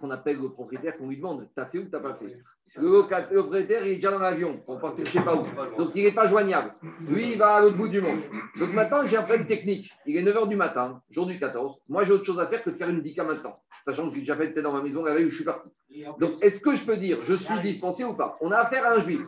Qu'on 0.00 0.10
appelle 0.10 0.38
le 0.40 0.48
propriétaire, 0.50 0.96
qu'on 0.96 1.08
lui 1.08 1.16
demande 1.18 1.48
T'as 1.54 1.66
fait 1.66 1.78
ou 1.78 1.88
t'as 1.90 2.00
pas 2.00 2.14
fait? 2.14 2.38
Le, 2.78 3.02
le 3.30 3.42
propriétaire, 3.42 3.86
il 3.86 3.92
est 3.92 3.94
déjà 3.96 4.10
dans 4.10 4.18
l'avion, 4.18 4.58
pour 4.58 4.80
partir 4.80 5.04
je 5.04 5.12
sais 5.12 5.22
pas 5.22 5.36
où. 5.36 5.46
Donc, 5.76 5.92
il 5.94 6.04
n'est 6.04 6.12
pas 6.12 6.26
joignable. 6.26 6.74
Lui, 7.08 7.32
il 7.32 7.38
va 7.38 7.56
à 7.56 7.60
l'autre 7.60 7.76
bout 7.76 7.88
du 7.88 8.00
monde. 8.00 8.20
Donc, 8.58 8.72
maintenant, 8.72 9.06
j'ai 9.06 9.16
un 9.16 9.22
problème 9.22 9.46
technique. 9.46 9.90
Il 10.06 10.16
est 10.16 10.22
9h 10.22 10.48
du 10.48 10.56
matin, 10.56 11.00
jour 11.10 11.26
du 11.26 11.38
14. 11.38 11.76
Moi, 11.88 12.04
j'ai 12.04 12.12
autre 12.12 12.24
chose 12.24 12.40
à 12.40 12.48
faire 12.48 12.62
que 12.62 12.70
de 12.70 12.76
faire 12.76 12.88
une 12.88 13.02
dika 13.02 13.22
maintenant. 13.22 13.60
Sachant 13.84 14.08
que 14.08 14.14
j'ai 14.14 14.20
déjà 14.20 14.36
fait 14.36 14.50
peut-être 14.50 14.64
dans 14.64 14.72
ma 14.72 14.82
maison 14.82 15.04
la 15.04 15.14
veille 15.14 15.26
où 15.26 15.30
je 15.30 15.36
suis 15.36 15.44
parti. 15.44 15.68
Donc, 16.18 16.42
est-ce 16.42 16.60
que 16.60 16.74
je 16.74 16.84
peux 16.84 16.96
dire, 16.96 17.18
je 17.22 17.34
suis 17.34 17.60
dispensé 17.60 18.02
ou 18.04 18.14
pas? 18.14 18.36
On 18.40 18.50
a 18.50 18.56
affaire 18.58 18.84
à 18.86 18.94
un 18.94 19.00
juif. 19.00 19.20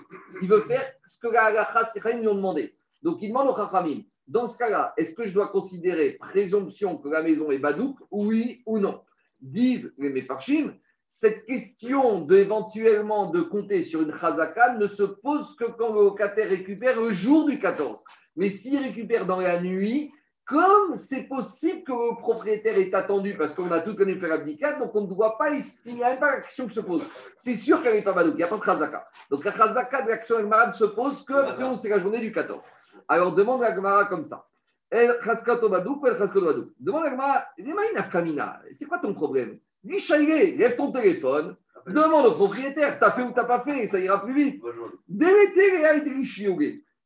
Il 0.43 0.49
veut 0.49 0.63
faire 0.63 0.85
ce 1.07 1.21
que 1.21 1.29
la 1.29 1.69
Chas 1.73 1.93
lui 1.95 2.27
ont 2.27 2.35
demandé. 2.35 2.75
Donc, 3.03 3.19
il 3.23 3.29
demande 3.29 3.49
au 3.49 3.57
Chachamim. 3.57 4.03
Dans 4.27 4.47
ce 4.47 4.59
cas-là, 4.59 4.93
est-ce 4.99 5.15
que 5.15 5.27
je 5.27 5.33
dois 5.33 5.49
considérer 5.49 6.19
présomption 6.19 6.99
que 6.99 7.09
la 7.09 7.23
maison 7.23 7.51
est 7.51 7.59
badouk, 7.59 7.97
oui 8.11 8.63
ou 8.67 8.79
non? 8.79 9.01
Disent 9.41 9.95
les 9.99 10.11
Mefarchim, 10.11 10.75
cette 11.09 11.47
question 11.47 12.21
d'éventuellement 12.23 13.31
de 13.31 13.41
compter 13.41 13.83
sur 13.83 14.03
une 14.03 14.13
chazaka 14.13 14.75
ne 14.75 14.87
se 14.89 15.03
pose 15.03 15.57
que 15.57 15.65
quand 15.65 15.93
le 15.95 16.03
locataire 16.03 16.49
récupère 16.49 17.01
le 17.01 17.13
jour 17.13 17.47
du 17.47 17.59
14. 17.59 18.03
Mais 18.37 18.49
s'il 18.49 18.79
récupère 18.79 19.27
dans 19.27 19.41
la 19.41 19.61
nuit, 19.61 20.13
comme 20.45 20.97
c'est 20.97 21.25
possible 21.25 21.85
que 21.85 21.93
le 21.93 22.17
propriétaire 22.17 22.79
est 22.79 22.95
attendu, 22.95 23.37
parce 23.37 23.55
qu'on 23.55 23.71
a 23.71 23.83
tout 23.83 23.97
faire 23.97 24.33
abdicat, 24.33 24.79
donc 24.79 24.95
on 24.95 25.03
ne 25.03 25.07
doit 25.07 25.37
pas 25.37 25.51
estimer, 25.51 26.17
pas 26.19 26.37
la 26.37 26.41
question 26.41 26.67
qui 26.67 26.75
se 26.75 26.81
pose. 26.81 27.05
C'est 27.37 27.55
sûr 27.55 27.83
qu'elle 27.83 27.95
n'est 27.95 28.03
pas 28.03 28.25
il 28.25 28.35
n'y 28.35 28.43
a 28.43 28.49
pas 28.49 28.57
de 28.57 28.63
chazaka. 28.63 29.07
Donc 29.31 29.45
la 29.45 29.53
chazaka 29.53 30.03
de 30.03 30.09
l'action 30.09 30.41
Gemara 30.41 30.69
ne 30.69 30.73
se 30.73 30.85
pose 30.85 31.23
que 31.25 31.57
quand 31.59 31.77
c'est 31.77 31.91
la 31.91 31.99
journée 31.99 32.21
du 32.21 32.33
14. 32.33 32.63
Alors 33.09 33.35
demande 33.35 33.63
à 33.63 33.75
Gemara 33.75 34.07
comme 34.07 34.25
ça. 34.25 34.48
El 34.91 35.19
chazkato 35.23 35.69
badouk 35.69 36.03
ou 36.03 36.09
el 36.09 36.19
chazkato 36.19 36.47
badouk 36.47 36.73
Demande 36.81 37.07
à 37.07 37.11
Gemara, 37.11 37.47
Lemaïna 37.59 38.03
Kamina, 38.05 38.63
c'est 38.73 38.87
quoi 38.87 38.99
ton 38.99 39.15
problème 39.15 39.59
lève 39.85 40.77
ton 40.77 40.93
téléphone, 40.93 41.57
demande 41.87 42.27
au 42.27 42.33
propriétaire, 42.33 42.99
t'as 42.99 43.13
fait 43.13 43.23
ou 43.23 43.33
t'as 43.33 43.45
pas 43.45 43.65
fait, 43.65 43.87
ça 43.87 44.01
ira 44.01 44.25
plus 44.25 44.35
vite. 44.35 44.63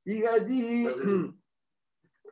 Il 0.04 0.26
a 0.26 0.40
dit, 0.40 0.86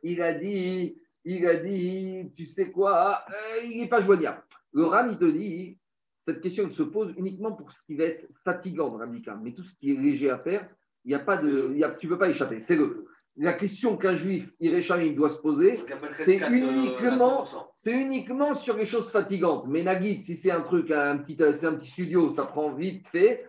il 0.02 0.22
a 0.22 0.34
dit, 0.34 0.98
il 1.24 1.46
a 1.46 1.56
dit, 1.56 2.32
tu 2.36 2.46
sais 2.46 2.70
quoi, 2.70 3.22
euh, 3.28 3.64
il 3.64 3.80
n'est 3.80 3.88
pas 3.88 4.00
joignable. 4.00 4.42
Le 4.72 4.84
RAN, 4.84 5.08
il 5.10 5.18
te 5.18 5.24
dit, 5.24 5.78
cette 6.18 6.40
question 6.40 6.70
se 6.70 6.82
pose 6.82 7.14
uniquement 7.16 7.52
pour 7.52 7.72
ce 7.72 7.84
qui 7.84 7.96
va 7.96 8.04
être 8.04 8.26
fatigant 8.44 8.90
dans 8.90 8.98
la 8.98 9.06
Mika. 9.06 9.38
Mais 9.40 9.52
tout 9.52 9.64
ce 9.64 9.76
qui 9.76 9.92
est 9.92 10.00
léger 10.00 10.30
à 10.30 10.38
faire, 10.38 10.68
il 11.04 11.12
y 11.12 11.14
a 11.14 11.18
pas 11.18 11.36
de, 11.36 11.70
il 11.72 11.78
y 11.78 11.84
a, 11.84 11.90
tu 11.90 12.06
ne 12.06 12.12
peux 12.12 12.18
pas 12.18 12.28
échapper. 12.28 12.60
Fais-le. 12.60 13.06
La 13.42 13.54
question 13.54 13.96
qu'un 13.96 14.16
juif 14.16 14.50
il 14.60 15.14
doit 15.16 15.30
se 15.30 15.38
poser, 15.38 15.76
C'est 16.12 16.36
13-4, 16.36 16.52
euh, 16.52 16.56
uniquement- 16.56 17.40
à 17.42 17.44
100%. 17.46 17.66
c'est 17.74 17.92
uniquement 17.92 18.54
sur 18.54 18.76
les 18.76 18.84
choses 18.84 19.10
fatigantes. 19.10 19.64
Mais 19.66 19.82
Nagit, 19.82 20.22
si 20.22 20.36
c'est 20.36 20.50
un 20.50 20.60
truc, 20.60 20.90
un 20.90 21.16
petit, 21.16 21.38
c'est 21.54 21.66
un 21.66 21.74
petit 21.74 21.88
studio, 21.90 22.30
ça 22.30 22.44
prend 22.44 22.72
vite 22.72 23.06
fait. 23.08 23.46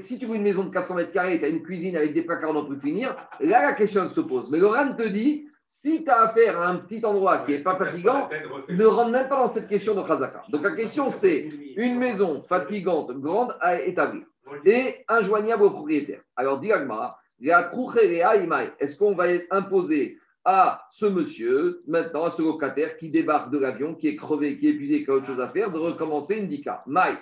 Si 0.00 0.18
tu 0.18 0.26
veux 0.26 0.36
une 0.36 0.42
maison 0.42 0.64
de 0.64 0.68
400 0.70 0.96
mètres 0.96 1.12
carrés, 1.12 1.38
tu 1.38 1.46
as 1.46 1.48
une 1.48 1.62
cuisine 1.62 1.96
avec 1.96 2.12
des 2.12 2.22
placards, 2.22 2.50
on 2.50 2.62
ne 2.64 2.68
peut 2.68 2.78
finir. 2.78 3.16
Là, 3.40 3.62
la 3.62 3.72
question 3.72 4.10
se 4.10 4.20
pose. 4.20 4.50
Mais 4.50 4.58
Laurent 4.58 4.94
te 4.94 5.08
dit, 5.08 5.48
si 5.66 6.04
tu 6.04 6.10
as 6.10 6.24
affaire 6.24 6.60
à 6.60 6.68
un 6.68 6.76
petit 6.76 7.02
endroit 7.02 7.38
qui 7.46 7.52
n'est 7.52 7.62
pas 7.62 7.76
fatigant, 7.76 8.28
ne 8.68 8.84
rentre 8.84 9.10
même 9.12 9.28
pas 9.30 9.38
dans 9.46 9.50
cette 9.50 9.68
question 9.68 9.94
de 9.94 10.02
Khazaka. 10.06 10.42
Donc 10.50 10.62
la 10.62 10.72
question, 10.72 11.10
c'est 11.10 11.48
une 11.76 11.98
maison 11.98 12.42
fatigante, 12.42 13.10
grande 13.18 13.56
à 13.62 13.80
établir 13.80 14.24
et 14.66 14.96
injoignable 15.08 15.62
au 15.62 15.70
propriétaire. 15.70 16.20
Alors, 16.36 16.60
dit 16.60 16.70
Agmara, 16.70 17.18
est-ce 17.50 18.98
qu'on 18.98 19.14
va 19.14 19.24
imposer 19.50 20.18
à 20.44 20.86
ce 20.90 21.06
monsieur, 21.06 21.82
maintenant 21.86 22.24
à 22.24 22.30
ce 22.30 22.42
locataire 22.42 22.96
qui 22.96 23.10
débarque 23.10 23.50
de 23.52 23.58
l'avion, 23.58 23.94
qui 23.94 24.08
est 24.08 24.16
crevé, 24.16 24.58
qui 24.58 24.66
est 24.68 24.70
épuisé, 24.70 25.04
qui 25.04 25.10
a 25.10 25.14
autre 25.14 25.26
chose 25.26 25.40
à 25.40 25.48
faire, 25.50 25.70
de 25.70 25.78
recommencer 25.78 26.36
une 26.36 26.48
dika? 26.48 26.82
Maï. 26.86 27.16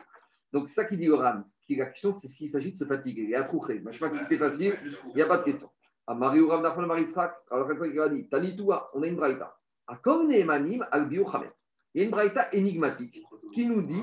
Donc, 0.52 0.68
ça 0.68 0.84
qui 0.84 0.96
dit 0.96 1.06
le 1.06 1.14
Ram. 1.14 1.44
Qui- 1.66 1.76
La 1.76 1.86
question, 1.86 2.12
c'est 2.12 2.28
s'il 2.28 2.48
s'agit 2.48 2.72
de 2.72 2.76
se 2.76 2.84
fatiguer. 2.84 3.28
Et 3.30 3.34
à 3.36 3.44
troucher. 3.44 3.82
Je 3.86 3.92
sais 3.92 3.98
pas 3.98 4.10
que 4.10 4.16
si 4.16 4.24
c'est 4.24 4.38
facile, 4.38 4.74
il 5.06 5.14
n'y 5.14 5.22
a 5.22 5.26
pas 5.26 5.38
de 5.38 5.44
question. 5.44 5.68
À 6.06 6.14
Marie 6.14 6.40
Rav 6.40 6.60
Nachman 6.62 6.86
Maritzrak, 6.86 7.36
alors 7.50 7.68
qui 7.68 7.98
a 8.00 8.08
dit 8.08 8.28
Tanitoua, 8.28 8.90
on 8.94 9.02
a 9.02 9.06
une 9.06 9.16
braïta. 9.16 9.56
À 9.86 9.96
comme 9.96 10.28
Nehemanim 10.28 10.84
al 10.90 11.08
Chametz. 11.08 11.52
Il 11.94 12.00
y 12.00 12.02
a 12.02 12.04
une 12.04 12.10
braïta 12.10 12.48
énigmatique 12.52 13.22
qui 13.54 13.66
nous 13.66 13.82
dit 13.82 14.02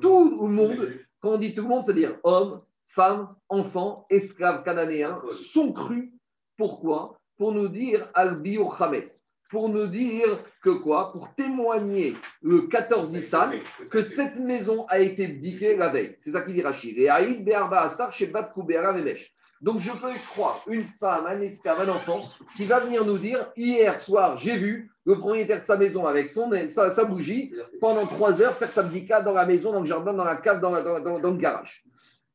tout 0.00 0.46
le 0.46 0.52
monde, 0.52 0.92
quand 1.20 1.30
on 1.30 1.38
dit 1.38 1.54
tout 1.54 1.62
le 1.62 1.68
monde, 1.68 1.84
c'est-à-dire 1.84 2.18
hommes, 2.22 2.60
femmes, 2.88 3.28
enfants, 3.48 4.06
esclaves 4.10 4.64
cananéens, 4.64 5.20
sont 5.32 5.72
crus. 5.72 6.10
Pourquoi? 6.56 7.18
Pour 7.36 7.52
nous 7.52 7.68
dire 7.68 8.10
al 8.14 8.42
Chametz. 8.78 9.24
pour 9.50 9.68
nous 9.68 9.86
dire 9.86 10.42
que 10.62 10.70
quoi? 10.70 11.12
Pour 11.12 11.32
témoigner 11.34 12.16
le 12.42 12.62
14 12.62 13.12
Nissan 13.12 13.52
que 13.90 14.02
cette 14.02 14.36
maison 14.36 14.86
a 14.88 14.98
été 14.98 15.26
bdiquée 15.28 15.76
la 15.76 15.88
veille. 15.88 16.16
C'est 16.18 16.32
ça 16.32 16.42
qu'il 16.42 16.54
dit 16.54 16.62
Rachid. 16.62 16.98
Et 16.98 17.08
Aïd 17.08 17.44
Be'arba 17.44 17.82
Asar 17.82 18.12
chez 18.12 18.26
Bat 18.26 18.44
Koubera 18.54 18.92
Vemesh. 18.92 19.32
Donc 19.60 19.78
je 19.80 19.90
peux 19.90 20.12
croire 20.30 20.62
une 20.68 20.84
femme, 20.84 21.26
un 21.26 21.40
esclave, 21.40 21.80
un 21.80 21.88
enfant 21.88 22.20
qui 22.56 22.64
va 22.64 22.78
venir 22.80 23.04
nous 23.04 23.18
dire 23.18 23.50
hier 23.56 23.98
soir, 24.00 24.38
j'ai 24.38 24.56
vu 24.56 24.90
le 25.04 25.18
propriétaire 25.18 25.60
de 25.62 25.66
sa 25.66 25.76
maison 25.76 26.06
avec 26.06 26.28
son, 26.28 26.50
sa, 26.68 26.90
sa 26.90 27.04
bougie 27.04 27.52
pendant 27.80 28.06
trois 28.06 28.40
heures 28.40 28.54
faire 28.56 28.70
sa 28.70 28.82
bdika 28.84 29.22
dans 29.22 29.32
la 29.32 29.46
maison, 29.46 29.72
dans 29.72 29.80
le 29.80 29.86
jardin, 29.88 30.12
dans 30.12 30.24
la 30.24 30.36
cave, 30.36 30.60
dans, 30.60 30.70
la- 30.70 30.82
dans- 30.82 31.00
dans- 31.00 31.18
dans 31.18 31.30
le 31.30 31.38
garage. 31.38 31.82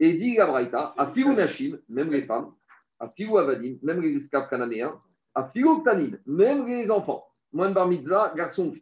Et 0.04 0.16
dit 0.16 0.36
la 0.36 0.45
Braïta, 0.47 0.93
à 0.97 1.10
Nashim, 1.16 1.78
même 1.88 2.12
les 2.12 2.24
femmes, 2.24 2.51
à 2.99 3.06
Avadim, 3.06 3.78
même 3.82 4.01
les 4.01 4.18
esclaves 4.18 4.49
cananéens, 4.49 4.99
à 5.34 5.49
Tanin, 5.86 6.18
même 6.28 6.68
les 6.68 6.91
enfants, 6.91 7.26
moins 7.54 7.70
de 7.70 7.74
bar 7.74 7.88
mitzvah, 7.88 8.34
garçon. 8.36 8.74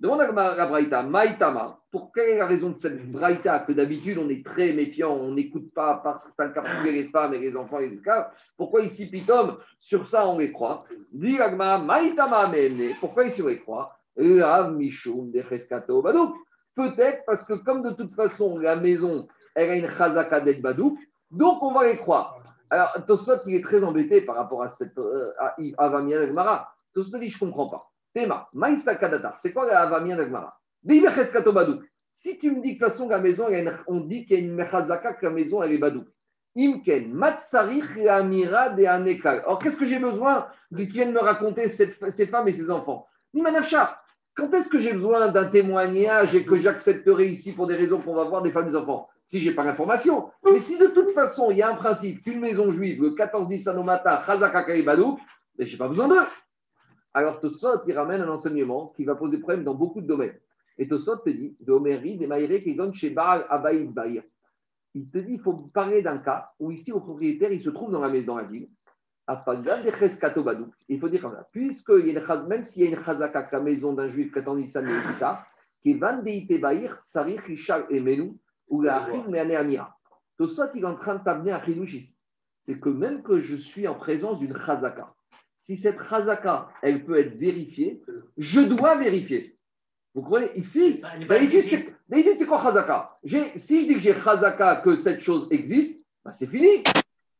Demande 0.00 0.22
à 0.22 0.56
la 0.56 0.66
Braïta, 0.66 1.02
Maïtama, 1.02 1.78
pour 1.90 2.10
quelle 2.14 2.30
est 2.30 2.38
la 2.38 2.46
raison 2.46 2.70
de 2.70 2.78
cette 2.78 3.12
Braïta 3.12 3.58
que 3.58 3.72
d'habitude 3.72 4.16
on 4.16 4.30
est 4.30 4.42
très 4.42 4.72
méfiant, 4.72 5.12
on 5.12 5.34
n'écoute 5.34 5.70
pas 5.74 5.98
par 5.98 6.18
certains 6.18 6.48
cas 6.48 6.64
les 6.82 7.08
femmes 7.08 7.34
et 7.34 7.40
les 7.40 7.54
enfants 7.54 7.80
et 7.80 7.90
les 7.90 7.96
esclaves, 7.96 8.30
pourquoi 8.56 8.80
ici 8.80 9.10
Pitom, 9.10 9.58
sur 9.80 10.06
ça 10.06 10.26
on 10.26 10.38
les 10.38 10.50
croit? 10.50 10.86
Dit 11.12 11.36
l'Agma, 11.36 11.76
Maïtama 11.76 12.50
pourquoi 13.00 13.26
ici 13.26 13.42
on 13.42 13.48
les 13.48 13.60
croit? 13.60 13.94
Peut-être 16.74 17.22
parce 17.26 17.44
que 17.44 17.52
comme 17.52 17.82
de 17.82 17.90
toute 17.90 18.14
façon 18.14 18.56
la 18.56 18.76
maison, 18.76 19.28
elle 19.54 19.70
a 19.70 19.76
une 19.76 19.88
chazaka 19.88 20.40
d'Ed 20.40 20.62
Badouk, 20.62 20.98
donc 21.30 21.62
on 21.62 21.72
va 21.72 21.86
les 21.86 21.96
croire. 21.96 22.42
Alors 22.70 23.04
Tosot, 23.06 23.42
il 23.46 23.56
est 23.56 23.64
très 23.64 23.82
embêté 23.82 24.20
par 24.20 24.36
rapport 24.36 24.62
à 24.62 24.68
cette 24.68 24.96
euh, 24.98 25.32
Avamia 25.78 26.20
Agmara. 26.20 26.72
Tosot 26.94 27.18
dit, 27.18 27.28
je 27.28 27.44
ne 27.44 27.50
comprends 27.50 27.68
pas. 27.68 27.90
Tema, 28.14 28.48
Maïsa 28.52 28.96
Kadatar, 28.96 29.38
c'est 29.38 29.52
quoi 29.52 29.66
la 29.66 29.82
Avamia 29.82 30.16
Agmara 30.16 30.58
Bibe 30.82 31.10
Cheskato 31.10 31.52
Badouk. 31.52 31.82
Si 32.12 32.38
tu 32.38 32.50
me 32.50 32.60
dis 32.60 32.76
que 32.76 32.84
de 32.84 32.88
toute 32.88 32.92
façon 32.92 33.08
la 33.08 33.18
maison, 33.18 33.46
on 33.86 34.00
dit 34.00 34.26
qu'il 34.26 34.38
y 34.38 34.42
a 34.42 34.44
une 34.44 34.64
chazaka 34.70 35.14
que 35.14 35.26
la 35.26 35.32
maison, 35.32 35.62
elle 35.62 35.72
est 35.72 35.78
Badouk. 35.78 36.06
Imken, 36.56 37.12
Matsarich 37.12 37.96
et 37.96 38.08
Amira 38.08 38.70
de 38.70 38.84
Anekal. 38.84 39.40
Alors, 39.40 39.60
qu'est-ce 39.60 39.76
que 39.76 39.86
j'ai 39.86 40.00
besoin 40.00 40.48
de 40.72 40.82
qui 40.82 40.90
viennent 40.90 41.12
me 41.12 41.20
raconter 41.20 41.68
ces 41.68 42.26
femmes 42.26 42.48
et 42.48 42.52
ces 42.52 42.70
enfants? 42.70 43.06
Nimanachar, 43.32 44.04
quand 44.40 44.54
est-ce 44.54 44.70
que 44.70 44.80
j'ai 44.80 44.94
besoin 44.94 45.28
d'un 45.28 45.50
témoignage 45.50 46.34
et 46.34 46.46
que 46.46 46.56
j'accepterai 46.56 47.28
ici 47.28 47.54
pour 47.54 47.66
des 47.66 47.76
raisons 47.76 48.00
qu'on 48.00 48.14
va 48.14 48.24
voir 48.24 48.42
des 48.42 48.50
femmes 48.50 48.68
et 48.68 48.70
des 48.70 48.76
enfants? 48.76 49.08
Si 49.26 49.38
j'ai 49.38 49.52
pas 49.52 49.64
l'information. 49.64 50.30
Mais 50.50 50.58
si 50.58 50.78
de 50.78 50.86
toute 50.86 51.10
façon, 51.10 51.50
il 51.50 51.58
y 51.58 51.62
a 51.62 51.70
un 51.70 51.76
principe 51.76 52.22
qu'une 52.22 52.40
maison 52.40 52.72
juive, 52.72 53.02
le 53.02 53.10
14 53.10 53.50
Nissan 53.50 53.78
au 53.78 53.82
matin, 53.82 54.22
Chazaka 54.24 54.64
Badouk, 54.82 55.18
mais 55.58 55.66
je 55.66 55.72
n'ai 55.72 55.78
pas 55.78 55.88
besoin 55.88 56.08
d'eux. 56.08 56.16
Alors, 57.12 57.40
Tosfot, 57.40 57.84
il 57.86 57.92
ramène 57.92 58.22
un 58.22 58.30
enseignement 58.30 58.94
qui 58.96 59.04
va 59.04 59.14
poser 59.14 59.38
problème 59.38 59.62
dans 59.62 59.74
beaucoup 59.74 60.00
de 60.00 60.06
domaines. 60.06 60.38
Et 60.78 60.88
Tosfot 60.88 61.16
te 61.16 61.30
dit, 61.30 61.54
de 61.60 62.16
des. 62.16 62.26
Il 64.94 65.08
te 65.08 65.18
dit, 65.18 65.34
il 65.34 65.40
faut 65.40 65.52
parler 65.52 66.02
d'un 66.02 66.18
cas 66.18 66.50
où 66.58 66.70
ici, 66.70 66.92
le 66.92 67.00
propriétaire, 67.00 67.52
il 67.52 67.60
se 67.60 67.70
trouve 67.70 67.92
dans 67.92 68.00
la 68.00 68.08
maison, 68.08 68.28
dans 68.28 68.36
la 68.36 68.44
ville. 68.44 68.68
Il 70.88 70.98
faut 70.98 71.08
dire 71.08 71.20
comme 71.20 71.34
ça, 71.34 71.48
puisque 71.52 71.92
il 71.98 72.06
y 72.06 72.16
a 72.16 72.20
une 72.20 72.26
chaz- 72.26 72.46
même 72.48 72.64
s'il 72.64 72.84
y 72.84 72.86
a 72.86 72.90
une 72.90 73.04
chazaka, 73.04 73.44
que 73.44 73.56
la 73.56 73.62
maison 73.62 73.92
d'un 73.92 74.08
juif, 74.08 74.32
dit 74.36 74.68
ça, 74.68 74.82
qui 75.82 75.94
Van 75.94 76.20
Richard 77.46 77.82
et 77.90 78.00
Melou, 78.00 78.36
ou 78.68 78.82
la 78.82 79.06
Amira. 79.58 79.96
Tosfot, 80.36 80.64
il 80.74 80.82
est 80.82 80.86
en 80.86 80.96
train 80.96 81.16
de 81.16 81.24
t'amener 81.24 81.52
un 81.52 81.62
chidouche 81.64 81.94
ici. 81.94 82.16
C'est 82.64 82.78
que 82.78 82.88
même 82.88 83.22
que 83.22 83.40
je 83.40 83.56
suis 83.56 83.86
en 83.88 83.94
présence 83.94 84.38
d'une 84.38 84.56
chazaka, 84.56 85.12
si 85.58 85.76
cette 85.76 85.98
chazaka, 86.02 86.68
elle 86.82 87.04
peut 87.04 87.18
être 87.18 87.36
vérifiée, 87.36 88.02
je 88.36 88.60
dois 88.60 88.96
vérifier. 88.96 89.56
Vous 90.14 90.22
comprenez? 90.22 90.50
Ici, 90.56 90.96
Ça, 90.96 91.08
d'habitude, 92.08 92.34
c'est 92.38 92.46
quoi 92.46 92.60
chazaka? 92.62 93.18
Si 93.56 93.82
je 93.82 93.88
dis 93.88 93.94
que 93.94 94.00
j'ai 94.00 94.14
chazaka, 94.14 94.76
que 94.82 94.96
cette 94.96 95.20
chose 95.20 95.46
existe, 95.50 96.02
bah, 96.24 96.32
c'est 96.32 96.46
fini. 96.48 96.82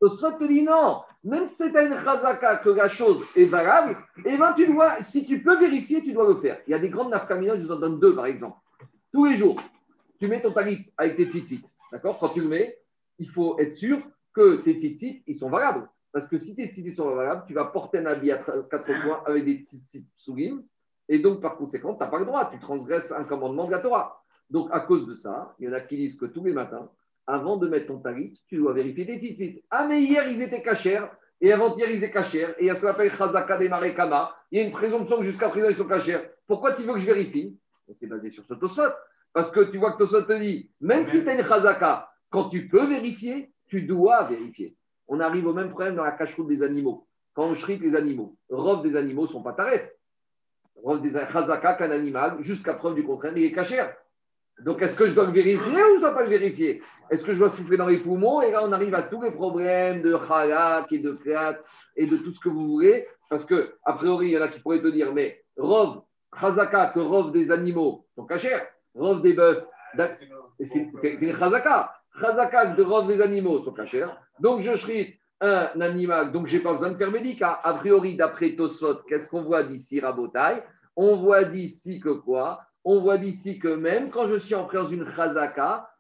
Tosfot 0.01 0.39
te 0.39 0.47
dit 0.47 0.62
non. 0.62 1.03
Même 1.23 1.47
si 1.47 1.55
c'est 1.57 1.77
une 1.77 1.97
chazaka 1.97 2.57
que 2.59 2.71
la 2.71 2.89
chose 2.89 3.23
est 3.37 3.45
valable, 3.45 3.97
eh 4.25 4.39
ben, 4.39 4.55
tu 4.55 4.66
dois, 4.66 5.03
si 5.03 5.27
tu 5.27 5.43
peux 5.43 5.59
vérifier, 5.59 6.03
tu 6.03 6.12
dois 6.12 6.27
le 6.27 6.41
faire. 6.41 6.61
Il 6.66 6.71
y 6.71 6.75
a 6.75 6.79
des 6.79 6.89
grandes 6.89 7.11
nafkaminas, 7.11 7.57
je 7.57 7.66
vous 7.66 7.73
en 7.73 7.79
donne 7.79 8.01
deux 8.01 8.14
par 8.14 8.27
exemple. 8.27 8.57
Tous 9.12 9.27
les 9.27 9.37
jours, 9.37 9.61
tu 10.18 10.29
mets 10.29 10.41
ton 10.41 10.53
talit 10.53 10.91
avec 10.97 11.16
tes 11.16 11.27
tzitzit. 11.27 11.64
D'accord? 11.93 12.18
Quand 12.18 12.31
tu 12.31 12.41
le 12.41 12.49
mets, 12.49 12.79
il 13.18 13.29
faut 13.29 13.59
être 13.59 13.75
sûr 13.75 13.99
que 14.33 14.57
tes 14.57 14.73
tzitzit, 14.73 15.23
ils 15.27 15.37
sont 15.37 15.51
valables. 15.51 15.89
Parce 16.12 16.27
que 16.27 16.39
si 16.39 16.57
tes 16.57 16.66
tzitzit 16.68 16.95
sont 16.95 17.14
valables, 17.14 17.45
tu 17.47 17.53
vas 17.55 17.66
porter 17.66 17.99
un 17.99 18.07
habit 18.07 18.33
à 18.33 18.39
quatre 18.39 18.87
points 18.87 19.23
avec 19.27 19.45
des 19.45 19.59
tzitzit 19.62 20.09
sougim. 20.16 20.62
Et 21.09 21.18
donc, 21.18 21.41
par 21.41 21.57
conséquent, 21.57 21.95
tu 21.95 22.03
n'as 22.03 22.09
pas 22.09 22.18
le 22.18 22.25
droit. 22.25 22.49
Tu 22.51 22.59
transgresses 22.61 23.12
un 23.12 23.25
commandement 23.25 23.66
de 23.66 23.73
la 23.73 23.81
Torah. 23.81 24.23
Donc, 24.49 24.68
à 24.73 24.81
cause 24.81 25.07
de 25.07 25.14
ça, 25.14 25.55
il 25.59 25.68
y 25.68 25.68
en 25.68 25.73
a 25.73 25.81
qui 25.81 25.97
disent 25.97 26.16
que 26.16 26.27
tous 26.27 26.45
les 26.45 26.53
matins, 26.53 26.89
avant 27.31 27.57
de 27.57 27.68
mettre 27.68 27.87
ton 27.87 27.99
talit, 27.99 28.41
tu 28.49 28.57
dois 28.57 28.72
vérifier 28.72 29.07
tes 29.07 29.18
tzitzit. 29.18 29.62
Ah, 29.70 29.87
mais 29.87 30.03
hier, 30.03 30.28
ils 30.28 30.43
étaient 30.43 30.62
cachers. 30.62 31.07
Et 31.41 31.53
avant-hier, 31.53 31.89
ils 31.89 32.03
étaient 32.03 32.12
cachers. 32.12 32.55
Et 32.59 32.64
il 32.64 32.66
y 32.66 32.70
a 32.70 32.74
ce 32.74 32.81
qu'on 32.81 32.89
appelle 32.89 33.11
Chazaka 33.11 33.57
des 33.57 33.68
Marekama. 33.68 34.35
Il 34.51 34.59
y 34.59 34.62
a 34.62 34.64
une 34.64 34.72
présomption 34.72 35.18
que 35.18 35.24
jusqu'à 35.24 35.49
présent, 35.49 35.68
ils 35.68 35.76
sont 35.76 35.87
cachers. 35.87 36.20
Pourquoi 36.47 36.74
tu 36.74 36.83
veux 36.83 36.95
que 36.95 36.99
je 36.99 37.07
vérifie? 37.07 37.57
C'est 37.95 38.09
basé 38.09 38.31
sur 38.31 38.45
ce 38.45 38.55
Tosfot. 38.55 38.93
Parce 39.33 39.51
que 39.51 39.61
tu 39.61 39.78
vois 39.78 39.93
que 39.93 39.99
Tosfot 39.99 40.22
te 40.22 40.39
dit, 40.41 40.70
même 40.81 41.05
si 41.07 41.22
tu 41.22 41.28
as 41.28 41.35
une 41.35 41.45
Chazaka, 41.45 42.11
quand 42.31 42.51
tu 42.51 42.68
peux 42.68 42.87
vérifier, 42.87 43.53
tu 43.68 43.83
dois 43.83 44.24
vérifier. 44.24 44.76
On 45.07 45.20
arrive 45.20 45.47
au 45.47 45.55
même 45.55 45.70
problème 45.70 45.95
dans 45.95 46.05
la 46.05 46.12
cache 46.12 46.39
des 46.41 46.62
animaux. 46.62 47.07
Quand 47.35 47.45
on 47.45 47.55
shrik 47.55 47.81
les 47.81 47.95
animaux, 47.95 48.37
robe 48.49 48.83
des 48.83 48.97
animaux 48.97 49.22
ne 49.22 49.28
sont 49.28 49.43
pas 49.43 49.53
tarifs. 49.53 49.89
Robe 50.83 51.03
des 51.03 51.12
Chazaka 51.12 51.74
qu'un 51.74 51.91
animal, 51.93 52.43
jusqu'à 52.43 52.74
preuve 52.74 52.97
du 52.97 53.05
contraire, 53.05 53.33
il 53.37 53.45
est 53.45 53.53
cachère. 53.53 53.95
Donc, 54.65 54.83
est-ce 54.83 54.97
que 54.97 55.07
je 55.07 55.15
dois 55.15 55.25
le 55.25 55.33
vérifier 55.33 55.59
ou 55.59 55.91
je 55.91 55.95
ne 55.97 56.01
dois 56.01 56.15
pas 56.15 56.23
le 56.23 56.29
vérifier? 56.29 56.83
Est-ce 57.11 57.25
que 57.25 57.33
je 57.33 57.39
dois 57.39 57.51
souffler 57.51 57.77
dans 57.77 57.87
les 57.87 57.99
poumons? 57.99 58.43
Et 58.43 58.51
là, 58.51 58.63
on 58.65 58.73
arrive 58.73 58.95
à 58.95 59.05
tous 59.05 59.23
les 59.23 59.31
problèmes 59.31 60.03
de 60.03 60.15
halak 60.15 60.93
et 60.93 60.99
de 60.99 61.13
klat 61.13 61.59
et 61.97 62.07
de 62.07 62.17
tout 62.17 62.33
ce 62.33 62.41
que 62.41 62.49
vous 62.49 62.67
voulez. 62.67 63.07
Parce 63.29 63.47
que, 63.47 63.75
a 63.85 63.95
priori, 63.95 64.29
il 64.29 64.33
y 64.33 64.39
en 64.39 64.43
a 64.43 64.49
qui 64.49 64.61
pourraient 64.61 64.83
te 64.83 64.89
dire, 64.89 65.15
mais 65.15 65.43
rov, 65.57 66.03
chazaka, 66.39 66.93
que 66.95 67.01
rov 67.01 67.33
des 67.33 67.51
animaux 67.51 68.07
sont 68.15 68.27
cachères, 68.27 68.67
rov 68.95 69.23
des 69.23 69.33
bœufs, 69.33 69.65
c'est 70.59 70.91
les 71.21 71.33
chazaka. 71.33 71.95
Chazaka 72.21 72.75
de 72.75 72.83
rov 72.83 73.07
des 73.07 73.21
animaux 73.23 73.63
sont 73.63 73.73
cachères. 73.73 74.21
Donc, 74.41 74.61
je 74.61 74.77
shrit 74.77 75.17
un 75.41 75.81
animal, 75.81 76.33
donc 76.33 76.49
je 76.49 76.57
n'ai 76.57 76.63
pas 76.63 76.75
besoin 76.75 76.91
de 76.91 76.97
faire 76.97 77.11
médica. 77.11 77.61
A 77.63 77.75
priori, 77.75 78.15
d'après 78.15 78.57
Tosfot, 78.57 78.97
qu'est-ce 79.09 79.31
qu'on 79.31 79.43
voit 79.43 79.63
d'ici, 79.63 80.01
Rabotai? 80.01 80.63
On 80.97 81.17
voit 81.17 81.45
d'ici 81.45 81.99
que 81.99 82.11
quoi? 82.11 82.61
On 82.85 83.01
voit 83.01 83.18
d'ici 83.18 83.59
que 83.59 83.68
même 83.68 84.11
quand 84.11 84.28
je 84.28 84.37
suis 84.37 84.55
en 84.55 84.64
présence 84.64 84.91
d'une 84.91 85.07
chazaka, 85.07 85.91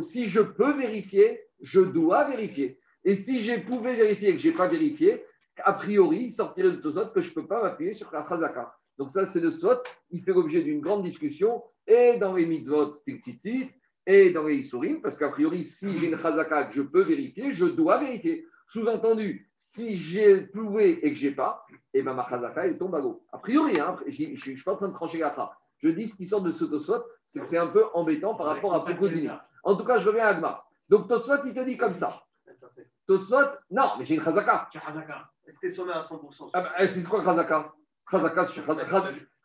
si 0.00 0.28
je 0.28 0.40
peux 0.40 0.72
vérifier, 0.72 1.40
je 1.60 1.80
dois 1.80 2.28
vérifier. 2.28 2.78
Et 3.04 3.16
si 3.16 3.40
je 3.42 3.60
pouvais 3.60 3.94
vérifier 3.94 4.30
et 4.30 4.36
que 4.36 4.42
je 4.42 4.48
n'ai 4.48 4.54
pas 4.54 4.68
vérifié, 4.68 5.24
a 5.64 5.72
priori, 5.72 6.24
il 6.24 6.30
sortirait 6.30 6.70
de 6.70 6.76
Tosot 6.76 7.10
que 7.14 7.20
je 7.20 7.30
ne 7.30 7.34
peux 7.34 7.46
pas 7.46 7.62
m'appuyer 7.62 7.94
sur 7.94 8.10
la 8.12 8.26
chazaka. 8.28 8.74
Donc 8.98 9.10
ça, 9.10 9.26
c'est 9.26 9.40
le 9.40 9.50
sot. 9.50 9.82
Il 10.10 10.22
fait 10.22 10.32
l'objet 10.32 10.62
d'une 10.62 10.80
grande 10.80 11.02
discussion 11.02 11.62
et 11.86 12.18
dans 12.18 12.34
les 12.34 12.46
mitzvot 12.46 12.94
tzitzit 12.94 13.70
et 14.06 14.30
dans 14.30 14.46
les 14.46 14.56
isurim, 14.56 15.00
parce 15.00 15.16
qu'a 15.16 15.30
priori, 15.30 15.64
si 15.64 15.98
j'ai 15.98 16.08
une 16.08 16.20
chazaka 16.20 16.64
que 16.64 16.74
je 16.74 16.82
peux 16.82 17.02
vérifier, 17.02 17.54
je 17.54 17.64
dois 17.64 17.98
vérifier. 17.98 18.46
Sous-entendu, 18.68 19.50
si 19.54 19.96
j'ai 19.96 20.42
prouvé 20.46 21.04
et 21.06 21.12
que 21.12 21.18
je 21.18 21.28
n'ai 21.28 21.34
pas, 21.34 21.66
et 21.92 22.02
ben 22.02 22.14
ma 22.14 22.26
chazaka, 22.28 22.66
elle 22.66 22.78
tombe 22.78 22.94
à 22.94 23.00
l'eau. 23.00 23.24
A 23.32 23.38
priori, 23.38 23.78
hein, 23.78 23.96
je 24.06 24.30
ne 24.30 24.36
suis 24.36 24.62
pas 24.62 24.72
en 24.72 24.76
train 24.76 24.88
de 24.88 24.94
trancher 24.94 25.18
la. 25.18 25.52
Je 25.82 25.88
dis 25.90 26.06
ce 26.06 26.16
qui 26.16 26.26
sort 26.26 26.42
de 26.42 26.52
ce 26.52 26.64
Tosfot, 26.64 27.02
c'est 27.26 27.40
que 27.40 27.46
c'est 27.46 27.58
un 27.58 27.66
peu 27.68 27.84
embêtant 27.94 28.34
par 28.34 28.46
rapport 28.46 28.74
à 28.74 28.78
beaucoup 28.80 29.08
de 29.08 29.14
lignes. 29.14 29.38
En 29.64 29.76
tout 29.76 29.84
cas, 29.84 29.98
je 29.98 30.08
reviens 30.08 30.24
à 30.24 30.28
Agma. 30.28 30.64
Donc 30.88 31.08
Tosfot, 31.08 31.44
il 31.46 31.54
te 31.54 31.64
dit 31.64 31.76
comme 31.76 31.94
ça. 31.94 32.22
Tosfot, 33.06 33.36
non, 33.70 33.90
mais 33.98 34.04
j'ai 34.04 34.14
une 34.16 34.22
chazaka. 34.22 34.68
Tu 34.70 34.78
as 34.78 34.86
Hazaka. 34.88 35.28
Est-ce 35.46 35.58
que 35.58 35.68
sur 35.68 35.90
à 35.90 36.00
100% 36.00 36.50
Ah 36.52 36.60
bah, 36.62 36.70
c'est 36.86 37.02
quoi 37.08 37.18
c'est 37.20 37.24
chazaka, 37.24 37.72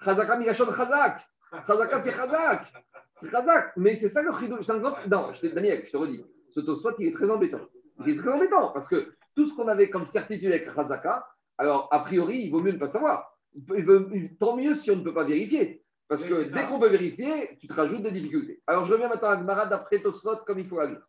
chazaka, 0.04 0.38
migashon 0.38 0.66
chazak. 0.74 1.22
Chazaka, 1.66 2.00
c'est 2.02 2.12
chazak. 2.14 2.74
C'est 3.16 3.32
chazak. 3.32 3.74
Mais 3.78 3.96
c'est 3.96 4.10
ça 4.10 4.22
le 4.22 4.32
grand- 4.32 4.98
Non, 5.10 5.34
je 5.34 5.42
te- 5.42 5.48
Daniel, 5.56 5.84
je 5.86 5.92
te 5.92 5.98
redis. 5.98 6.24
Ce 6.52 6.60
Tosfot, 6.60 6.92
il 7.00 7.08
est 7.08 7.14
très 7.14 7.30
embêtant. 7.32 7.62
Il 8.06 8.10
est 8.14 8.18
très 8.18 8.32
embêtant 8.32 8.72
parce 8.74 8.88
que 8.88 9.14
tout 9.36 9.46
ce 9.46 9.56
qu'on 9.56 9.68
avait 9.68 9.90
comme 9.90 10.06
certitude 10.06 10.50
avec 10.52 10.72
chazaka, 10.74 11.28
alors 11.58 11.88
a 11.92 12.00
priori, 12.02 12.44
il 12.44 12.52
vaut 12.52 12.60
mieux 12.62 12.74
ne 12.74 12.78
pas 12.78 12.88
savoir. 12.88 13.36
Il 13.56 14.38
tant 14.40 14.56
mieux 14.56 14.76
si 14.76 14.92
on 14.92 14.98
ne 14.98 15.04
peut 15.04 15.14
pas 15.14 15.24
vérifier. 15.24 15.84
Parce 16.08 16.24
Oui, 16.24 16.30
que 16.30 16.54
dès 16.54 16.66
qu'on 16.68 16.80
peut 16.80 16.90
vérifier, 16.90 17.58
tu 17.60 17.68
te 17.68 17.74
rajoutes 17.74 18.02
des 18.04 18.12
difficultés. 18.12 18.62
Alors 18.66 18.86
je 18.86 18.94
reviens 18.94 19.10
maintenant 19.10 19.30
à 19.30 19.38
Gmara 19.38 19.66
d'après 19.68 20.02
Tosfot 20.02 20.38
comme 20.46 20.60
il 20.60 20.68
faut 20.68 20.80
la 20.80 20.86
lire. 20.88 21.02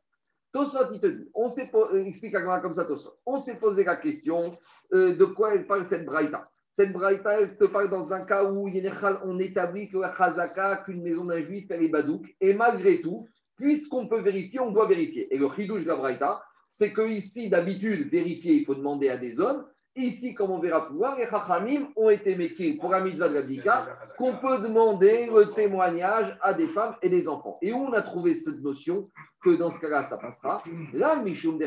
Tosfot, 0.53 0.93
il 0.93 1.01
te 1.01 1.07
dit, 1.07 1.29
on 1.35 1.49
s'est 1.49 1.71
euh, 1.75 2.05
explique 2.05 2.35
à 2.35 2.41
Gmara 2.41 2.61
comme 2.61 2.75
ça 2.75 2.85
Tosfot. 2.85 3.13
On 3.27 3.37
s'est 3.37 3.59
posé 3.59 3.85
la 3.85 3.97
question 3.97 4.53
euh, 4.93 5.15
de 5.15 5.25
quoi 5.25 5.55
elle 5.55 5.67
parle 5.67 5.85
cette 5.85 6.05
braïta. 6.05 6.51
Cette 6.73 6.93
braïta, 6.93 7.41
elle 7.41 7.57
te 7.57 7.65
parle 7.65 7.91
dans 7.91 8.13
un 8.13 8.25
cas 8.25 8.45
où 8.51 8.69
il 8.69 8.77
y 8.77 8.81
a 8.81 8.89
une 8.91 8.95
chaz- 8.99 9.21
on 9.25 9.39
établit 9.39 9.89
que 9.89 9.99
la 9.99 10.15
chazaka, 10.17 10.83
qu'une 10.85 11.03
maison 11.03 11.25
d'un 11.25 11.41
juif, 11.43 11.67
elle 11.71 11.83
est 11.83 11.89
badouk. 11.89 12.25
Et 12.41 12.55
malgré 12.55 13.01
tout, 13.01 13.27
puisqu'on 13.57 14.07
peut 14.09 14.21
vérifier, 14.21 14.61
on 14.61 14.71
doit 14.71 14.87
vérifier. 14.87 15.33
Et 15.35 15.39
le 15.39 15.49
chidouche 15.55 15.83
de 15.83 15.89
la 15.89 15.97
braïta, 15.97 16.41
c'est 16.69 16.93
que 16.93 17.09
ici, 17.09 17.49
d'habitude, 17.51 18.09
vérifier, 18.11 18.55
il 18.55 18.65
faut 18.65 18.75
demander 18.77 19.09
à 19.09 19.17
des 19.19 19.39
hommes. 19.41 19.65
Ici, 19.99 20.33
comme 20.33 20.53
on 20.53 20.61
verra 20.61 20.87
plus 20.87 20.95
loin, 20.95 21.17
les 21.17 21.27
Chachamim 21.27 21.89
ont 21.97 22.09
été 22.09 22.37
méqués 22.37 22.75
pour 22.75 22.91
la 22.91 23.01
mitzvah 23.01 23.29
de 23.29 23.35
la 23.35 23.43
Bdika, 23.43 23.99
qu'on 24.17 24.37
peut 24.37 24.61
demander 24.61 25.27
le 25.27 25.51
témoignage 25.51 26.39
à 26.41 26.55
des 26.55 26.69
femmes 26.69 26.95
et 27.03 27.09
des 27.09 27.27
enfants. 27.27 27.59
Et 27.63 27.73
où 27.73 27.79
on 27.79 27.93
a 27.93 28.03
trouvé 28.03 28.35
cette 28.35 28.61
notion 28.61 29.11
que 29.43 29.57
dans 29.57 29.73
ce 29.73 29.81
cas-là, 29.81 30.05
ça 30.05 30.17
passera? 30.17 30.63
Là, 30.93 31.21
Mishum 31.21 31.59
de. 31.59 31.67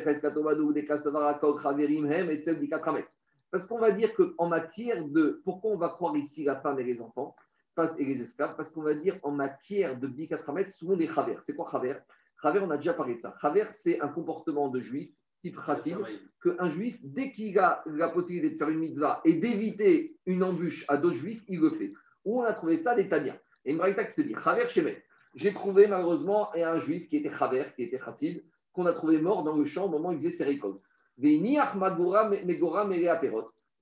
Parce 3.51 3.67
qu'on 3.67 3.79
va 3.79 3.91
dire 3.91 4.13
qu'en 4.15 4.47
matière 4.47 5.05
de. 5.09 5.41
Pourquoi 5.43 5.71
on 5.71 5.77
va 5.77 5.89
croire 5.89 6.15
ici 6.15 6.45
la 6.45 6.55
femme 6.55 6.79
et 6.79 6.85
les 6.85 7.01
enfants 7.01 7.35
et 7.97 8.05
les 8.05 8.21
esclaves? 8.21 8.55
Parce 8.55 8.71
qu'on 8.71 8.83
va 8.83 8.93
dire 8.93 9.19
en 9.23 9.31
matière 9.31 9.99
de 9.99 10.07
Bikatramet, 10.07 10.67
souvent 10.67 10.95
des 10.95 11.09
Chaver. 11.09 11.35
C'est 11.43 11.53
quoi 11.53 11.67
Chaver? 11.69 11.95
Chaver, 12.41 12.61
on 12.63 12.71
a 12.71 12.77
déjà 12.77 12.93
parlé 12.93 13.15
de 13.15 13.19
ça. 13.19 13.35
Chaver, 13.41 13.65
c'est 13.71 13.99
un 13.99 14.07
comportement 14.07 14.69
de 14.69 14.79
juif, 14.79 15.11
type 15.41 15.57
racine, 15.57 15.99
qu'un 16.41 16.69
juif, 16.69 16.97
dès 17.03 17.31
qu'il 17.31 17.57
a 17.59 17.83
la 17.85 18.09
possibilité 18.09 18.53
de 18.53 18.57
faire 18.57 18.69
une 18.69 18.79
mitzvah 18.79 19.21
et 19.25 19.33
d'éviter 19.33 20.15
une 20.25 20.43
embûche 20.43 20.85
à 20.87 20.97
d'autres 20.97 21.17
juifs, 21.17 21.43
il 21.47 21.59
le 21.59 21.71
fait. 21.71 21.93
Où 22.25 22.41
on 22.41 22.43
a 22.43 22.53
trouvé 22.53 22.77
ça 22.77 22.95
des 22.95 23.09
Tania. 23.09 23.37
Et 23.65 23.73
une 23.73 23.79
qui 23.79 24.15
te 24.15 24.21
dit 24.21 24.35
Chaver 24.43 24.67
Shemet. 24.67 25.03
J'ai 25.35 25.53
trouvé 25.53 25.87
malheureusement 25.87 26.49
un 26.55 26.79
juif 26.79 27.07
qui 27.07 27.17
était 27.17 27.31
Chaver, 27.31 27.65
qui 27.75 27.83
était 27.83 27.99
chassid, 27.99 28.43
qu'on 28.73 28.85
a 28.85 28.93
trouvé 28.93 29.19
mort 29.19 29.43
dans 29.43 29.55
le 29.55 29.65
champ 29.65 29.85
au 29.85 29.89
moment 29.89 30.09
où 30.09 30.13
il 30.13 30.17
faisait 30.19 30.31
ses 30.31 30.43
récoltes. 30.43 30.81
Et 31.23 31.41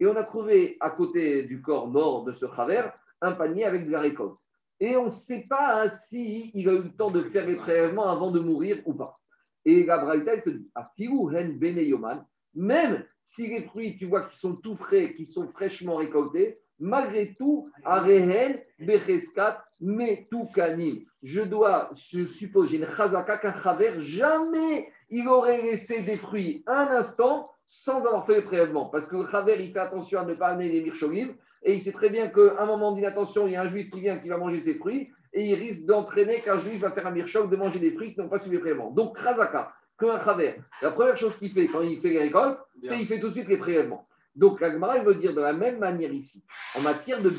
on 0.06 0.16
a 0.16 0.24
trouvé 0.24 0.78
à 0.80 0.90
côté 0.92 1.44
du 1.44 1.62
corps 1.62 1.88
mort 1.88 2.24
de 2.24 2.34
ce 2.34 2.46
Chaver 2.56 2.90
un 3.22 3.32
panier 3.34 3.66
avec 3.66 3.86
de 3.86 3.92
la 3.92 4.00
récolte. 4.00 4.38
Et 4.80 4.96
on 4.96 5.06
ne 5.06 5.10
sait 5.10 5.46
pas 5.50 5.84
hein, 5.84 5.90
si 5.90 6.52
il 6.54 6.70
a 6.70 6.74
eu 6.74 6.84
le 6.84 6.96
temps 6.96 7.12
de 7.12 7.24
faire 7.24 7.46
les 7.46 7.58
prélèvements 7.58 8.08
avant 8.08 8.32
de 8.32 8.40
mourir 8.40 8.82
ou 8.86 8.94
pas. 8.94 9.19
Et 9.66 9.84
la 9.84 9.98
Braïta, 9.98 10.42
te 10.42 10.50
dit, 10.50 10.70
yoman, 10.98 12.26
même 12.56 13.06
si 13.20 13.48
les 13.48 13.64
fruits, 13.64 13.98
tu 13.98 14.06
vois, 14.06 14.28
qui 14.28 14.38
sont 14.38 14.56
tout 14.56 14.76
frais, 14.76 15.14
qui 15.16 15.26
sont 15.26 15.48
fraîchement 15.50 15.98
récoltés, 15.98 16.60
malgré 16.80 17.36
tout, 17.36 17.70
arehen 17.84 18.60
becheskat 18.80 19.64
metukanim. 19.82 21.06
Je 21.22 21.42
dois, 21.42 21.92
je 21.96 22.26
suppose, 22.26 22.70
j'ai 22.70 22.78
une 22.78 22.88
chazaka 22.88 23.38
qu'un 23.38 23.54
jamais 24.00 24.90
il 25.10 25.28
aurait 25.28 25.62
laissé 25.62 26.02
des 26.04 26.18
fruits 26.18 26.64
un 26.68 26.88
instant 26.88 27.52
sans 27.66 28.06
avoir 28.06 28.26
fait 28.26 28.38
le 28.38 28.46
prélèvement. 28.46 28.86
Parce 28.86 29.08
que 29.08 29.18
le 29.18 29.30
chaver, 29.30 29.58
il 29.60 29.72
fait 29.72 29.80
attention 29.80 30.20
à 30.20 30.26
ne 30.26 30.34
pas 30.34 30.48
amener 30.48 30.70
les 30.70 30.82
mircholim, 30.82 31.36
et 31.64 31.74
il 31.74 31.82
sait 31.82 31.92
très 31.92 32.10
bien 32.10 32.30
qu'à 32.30 32.62
un 32.62 32.66
moment 32.66 32.94
d'inattention, 32.94 33.46
il 33.46 33.54
y 33.54 33.56
a 33.56 33.62
un 33.62 33.68
juif 33.68 33.92
qui 33.92 34.00
vient 34.00 34.18
qui 34.18 34.30
va 34.30 34.38
manger 34.38 34.62
ses 34.62 34.76
fruits, 34.76 35.12
et 35.34 35.46
il 35.46 35.56
risque 35.56 35.86
d'entraîner 35.86 36.42
qu'un 36.42 36.60
juif 36.60 36.80
va 36.80 36.92
faire 36.92 37.08
un 37.08 37.12
mirchok 37.12 37.50
de 37.50 37.56
manger 37.56 37.80
des 37.80 37.92
fruits 37.92 38.14
qui 38.14 38.20
n'ont 38.20 38.30
pas 38.30 38.40
suivi 38.40 38.56
le 38.56 38.62
prélèvement. 38.62 38.92
Donc, 38.92 39.18
chazaka, 39.22 39.74
qu'un 40.00 40.20
chaver, 40.24 40.56
la 40.82 40.92
première 40.92 41.18
chose 41.18 41.38
qu'il 41.38 41.52
fait 41.52 41.68
quand 41.68 41.82
il 41.82 42.00
fait 42.02 42.10
les 42.10 42.20
récoltes, 42.20 42.60
c'est 42.82 42.98
qu'il 42.98 43.08
fait 43.08 43.20
tout 43.20 43.30
de 43.30 43.34
suite 43.34 43.48
les 43.48 43.58
prélèvements. 43.58 44.08
Donc, 44.36 44.62
l'Agmara, 44.62 44.98
il 44.98 45.04
veut 45.04 45.16
dire 45.16 45.34
de 45.34 45.42
la 45.42 45.54
même 45.54 45.80
manière 45.80 46.14
ici, 46.14 46.44
en 46.78 46.82
matière 46.82 47.22
de 47.22 47.32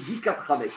Ramet, 0.46 0.70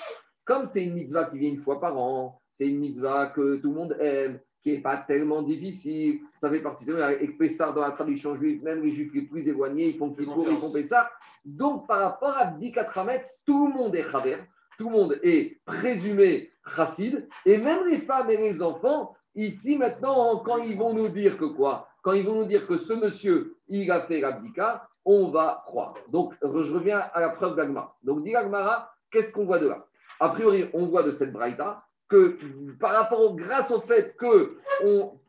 comme 0.45 0.65
c'est 0.65 0.83
une 0.83 0.93
mitzvah 0.93 1.25
qui 1.25 1.37
vient 1.37 1.49
une 1.49 1.61
fois 1.61 1.79
par 1.79 1.97
an, 1.97 2.39
c'est 2.49 2.67
une 2.67 2.79
mitzvah 2.79 3.27
que 3.27 3.57
tout 3.57 3.69
le 3.69 3.75
monde 3.75 3.97
aime, 3.99 4.39
qui 4.61 4.71
n'est 4.71 4.81
pas 4.81 4.97
tellement 4.97 5.41
difficile, 5.41 6.21
ça 6.35 6.49
fait 6.49 6.61
partie 6.61 6.85
de 6.85 6.95
avec 6.95 7.37
Pessar 7.37 7.73
dans 7.73 7.81
la 7.81 7.91
tradition 7.91 8.37
juive, 8.37 8.63
même 8.63 8.81
les 8.81 8.91
juifs 8.91 9.13
les 9.13 9.23
plus 9.23 9.47
éloignés, 9.49 9.89
ils 9.89 9.97
font 9.97 10.13
Kippour, 10.13 10.47
ils 10.49 10.57
font 10.57 10.71
Pessar. 10.71 11.11
Donc, 11.43 11.87
par 11.87 11.99
rapport 11.99 12.37
à 12.37 12.45
Bikat 12.45 12.87
Ramet, 12.87 13.23
tout 13.45 13.67
le 13.67 13.73
monde 13.73 13.95
est 13.95 14.09
Chaver, 14.09 14.37
tout 14.77 14.87
le 14.89 14.95
monde 14.95 15.19
est 15.21 15.59
présumé 15.65 16.52
chassid, 16.75 17.27
et 17.45 17.57
même 17.57 17.85
les 17.87 17.99
femmes 18.01 18.29
et 18.29 18.37
les 18.37 18.61
enfants, 18.61 19.15
ici 19.35 19.77
maintenant, 19.77 20.37
quand 20.39 20.57
ils 20.57 20.77
vont 20.77 20.93
nous 20.93 21.09
dire 21.09 21.37
que 21.37 21.45
quoi? 21.45 21.87
Quand 22.01 22.13
ils 22.13 22.25
vont 22.25 22.35
nous 22.35 22.45
dire 22.45 22.67
que 22.67 22.77
ce 22.77 22.93
monsieur, 22.93 23.55
il 23.67 23.89
a 23.91 24.01
fait 24.01 24.19
l'abdika, 24.19 24.87
on 25.05 25.29
va 25.29 25.63
croire. 25.65 25.95
Donc, 26.09 26.33
je 26.41 26.73
reviens 26.73 26.99
à 27.13 27.19
la 27.19 27.29
preuve 27.29 27.55
d'Agmara. 27.55 27.97
Donc, 28.03 28.23
dit 28.23 28.35
Agmara, 28.35 28.93
qu'est-ce 29.11 29.33
qu'on 29.33 29.45
voit 29.45 29.59
de 29.59 29.67
là? 29.67 29.85
A 30.19 30.29
priori, 30.29 30.69
on 30.73 30.85
voit 30.85 31.03
de 31.03 31.11
cette 31.11 31.33
braïta 31.33 31.83
que 32.09 32.37
par 32.79 32.91
rapport 32.91 33.35
grâce 33.35 33.71
au 33.71 33.81
fait 33.81 34.15
que, 34.17 34.57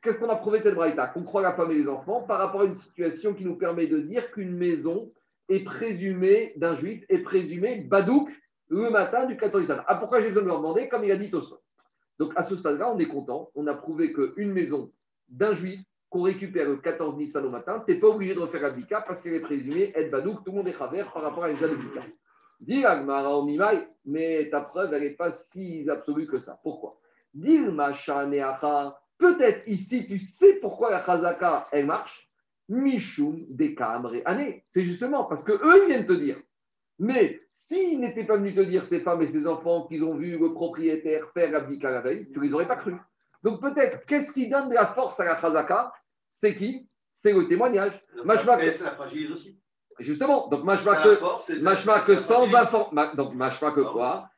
qu'est-ce 0.03 0.19
qu'on 0.19 0.29
a 0.29 0.37
prouvé 0.37 0.59
de 0.59 0.65
cette 0.65 0.75
braïta? 0.75 1.09
Qu'on 1.09 1.23
croit 1.23 1.43
la 1.43 1.55
femme 1.55 1.71
et 1.71 1.77
les 1.77 1.89
enfants 1.89 2.23
par 2.23 2.39
rapport 2.39 2.63
à 2.63 2.65
une 2.67 2.75
situation 2.75 3.35
qui 3.35 3.45
nous 3.45 3.57
permet 3.57 3.87
de 3.87 4.01
dire 4.01 4.31
qu'une 4.33 4.57
maison 4.57 5.11
est 5.49 5.65
présumée 5.65 6.53
d'un 6.57 6.75
juif, 6.75 7.05
est 7.09 7.19
présumée 7.19 7.81
badouk 7.81 8.31
le 8.69 8.91
matin 8.91 9.27
du 9.27 9.37
14 9.37 9.61
Nissan. 9.63 9.85
Ah, 9.87 9.97
pourquoi 9.97 10.21
j'ai 10.21 10.29
besoin 10.29 10.43
de 10.43 10.49
leur 10.49 10.59
demander 10.59 10.89
Comme 10.89 11.05
il 11.05 11.11
a 11.13 11.17
dit 11.17 11.31
Tosfot. 11.31 11.61
Donc, 12.19 12.33
à 12.37 12.43
ce 12.43 12.57
stade-là, 12.57 12.93
on 12.93 12.99
est 12.99 13.09
content. 13.09 13.51
On 13.55 13.67
a 13.67 13.75
prouvé 13.75 14.13
qu'une 14.13 14.53
maison 14.53 14.93
d'un 15.29 15.55
juif 15.55 15.81
qu'on 16.11 16.23
récupère 16.23 16.69
le 16.69 16.77
14 16.77 17.17
Nissan 17.17 17.45
au 17.45 17.51
matin, 17.51 17.83
tu 17.85 17.93
n'es 17.93 17.99
pas 17.99 18.07
obligé 18.07 18.35
de 18.35 18.41
refaire 18.41 18.63
la 18.63 18.71
Bika 18.71 19.01
parce 19.01 19.21
qu'elle 19.21 19.35
est 19.35 19.41
présumée 19.41 19.93
être 19.97 20.11
badouk, 20.13 20.45
tout 20.45 20.53
le 20.53 20.59
monde 20.59 20.69
est 20.69 20.73
travers 20.73 21.13
par 21.13 21.23
rapport 21.23 21.45
à 21.45 21.53
de 21.53 21.75
Bika. 21.75 22.03
Dis 22.61 22.85
mais 24.05 24.49
ta 24.51 24.61
preuve, 24.61 24.95
elle 24.95 25.03
n'est 25.03 25.15
pas 25.15 25.33
si 25.33 25.89
absolue 25.91 26.29
que 26.29 26.39
ça. 26.39 26.61
Pourquoi? 26.63 27.01
Peut-être 29.19 29.67
ici, 29.67 30.07
tu 30.07 30.19
sais 30.19 30.55
pourquoi 30.61 30.91
la 30.91 31.05
Chazaka, 31.05 31.67
elle 31.73 31.87
marche? 31.87 32.31
Mishum 32.69 33.45
des 33.49 33.77
année. 34.25 34.65
C'est 34.69 34.85
justement 34.85 35.25
parce 35.25 35.43
que 35.43 35.53
eux, 35.53 35.83
ils 35.83 35.89
viennent 35.89 36.07
te 36.07 36.13
dire. 36.13 36.37
Mais 36.99 37.41
s'ils 37.49 38.01
n'étaient 38.01 38.25
pas 38.25 38.37
venus 38.37 38.55
te 38.55 38.61
dire, 38.61 38.85
ces 38.85 39.01
femmes 39.01 39.23
et 39.23 39.27
ces 39.27 39.47
enfants, 39.47 39.87
qu'ils 39.87 40.05
ont 40.05 40.15
vu 40.17 40.39
le 40.39 40.53
propriétaire 40.53 41.29
faire 41.35 41.51
l'abdika 41.51 41.91
la 41.91 42.01
veille, 42.03 42.31
tu 42.33 42.39
ne 42.39 42.45
les 42.45 42.53
aurais 42.53 42.69
pas 42.69 42.77
cru. 42.77 42.95
Donc 43.43 43.61
peut-être, 43.61 44.05
qu'est-ce 44.07 44.33
qui 44.33 44.49
donne 44.49 44.69
de 44.71 44.75
la 44.75 44.87
force 44.87 45.19
à 45.21 45.25
la 45.25 45.41
Chazaka 45.41 45.93
C'est 46.31 46.55
qui? 46.55 46.89
C'est 47.11 47.33
le 47.33 47.47
témoignage. 47.49 47.93
Que- 48.57 48.63
ça 48.73 48.85
la 48.85 48.91
fragilise 48.93 49.31
aussi. 49.33 49.59
Justement, 49.99 50.49
donc 50.49 50.65
machma 50.65 50.93
que, 51.05 51.21
sans 52.17 52.35
fragilise. 52.47 52.55
info- 52.75 52.89
ma- 52.93 53.15
donc 53.15 53.35
machma 53.35 53.71
que 53.73 53.81
quoi? 53.93 54.29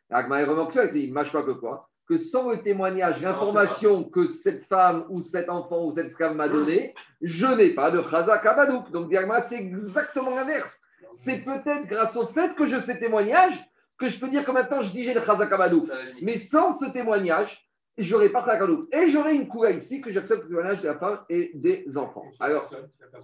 Dit 0.92 1.10
machma 1.12 1.42
que 1.42 1.52
quoi? 1.52 1.88
Que 2.08 2.16
sans 2.18 2.50
le 2.50 2.62
témoignage, 2.62 3.16
l'information 3.22 4.04
que 4.04 4.26
cette 4.26 4.64
femme 4.64 5.06
ou 5.08 5.20
cet 5.22 5.48
enfant 5.48 5.84
ou 5.86 5.92
cette 5.92 6.06
esclave 6.06 6.34
m'a 6.36 6.48
donné, 6.48 6.94
je 7.20 7.46
n'ai 7.46 7.74
pas 7.74 7.90
de 7.90 8.02
Chazaka 8.10 8.54
Badouk. 8.54 8.90
Donc 8.92 9.08
Diagma, 9.08 9.40
c'est 9.40 9.56
exactement 9.56 10.34
l'inverse. 10.36 10.82
C'est 11.16 11.38
peut-être 11.38 11.86
grâce 11.86 12.14
au 12.16 12.26
fait 12.26 12.54
que 12.54 12.66
je 12.66 12.78
sais 12.78 12.98
témoignage 12.98 13.54
que 13.98 14.08
je 14.10 14.20
peux 14.20 14.28
dire 14.28 14.44
que 14.44 14.50
maintenant 14.50 14.82
je 14.82 14.90
dis 14.90 15.02
j'ai 15.02 15.14
le 15.14 15.22
Chazaka 15.22 15.56
Badouk. 15.56 15.84
Ça, 15.84 15.94
à 15.94 15.96
la 15.96 16.04
limite. 16.04 16.22
Mais 16.22 16.36
sans 16.36 16.70
ce 16.70 16.84
témoignage, 16.92 17.66
j'aurais 17.96 18.28
pas 18.28 18.40
Chazaka 18.40 18.66
Badouk. 18.66 18.94
Et 18.94 19.08
j'aurais 19.08 19.34
une 19.34 19.48
coula 19.48 19.70
ici 19.70 20.02
que 20.02 20.10
j'accepte 20.10 20.42
le 20.42 20.48
témoignage 20.48 20.82
de 20.82 20.88
la 20.88 20.98
femme 20.98 21.20
et 21.30 21.52
des 21.54 21.96
enfants. 21.96 22.26
Alors, 22.38 22.70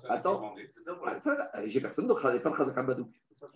attends. 0.09 0.55
C'est 0.75 0.83
ça 0.83 0.95
pour 0.95 1.09
ça, 1.21 1.51
j'ai 1.67 1.81
personne 1.83 2.07
d'autre, 2.07 2.23
pas 2.23 2.95
de. 2.95 3.05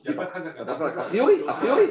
Il 0.05 0.11
n'y 0.11 0.19
a 0.19 0.25
pas 0.65 0.99
A 0.99 1.05
priori, 1.05 1.35
a 1.49 1.55
priori. 1.55 1.89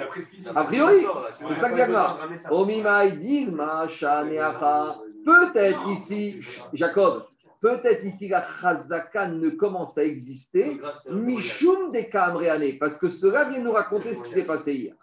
A 0.54 0.64
priori, 0.66 1.06
c'est 1.32 1.56
ça 1.56 1.70
que 1.72 3.16
Dilma 3.16 3.88
Shaneacha. 3.88 5.00
Peut-être 5.26 5.90
ici, 5.90 6.40
Jacob, 6.74 7.24
peut-être 7.66 8.04
ici 8.04 8.28
la 8.28 8.46
Chazaka 8.46 9.28
ne 9.28 9.50
commence 9.50 9.98
à 9.98 10.04
exister, 10.04 10.80
Mishum 11.10 11.92
des 11.92 12.10
Kamréané, 12.10 12.74
parce 12.74 13.00
que 13.00 13.10
cela 13.10 13.50
vient 13.50 13.64
nous 13.64 13.72
raconter 13.72 14.14
ce 14.14 14.24
qui 14.24 14.30
s'est 14.30 14.46
passé 14.46 14.76
hier. 14.76 14.96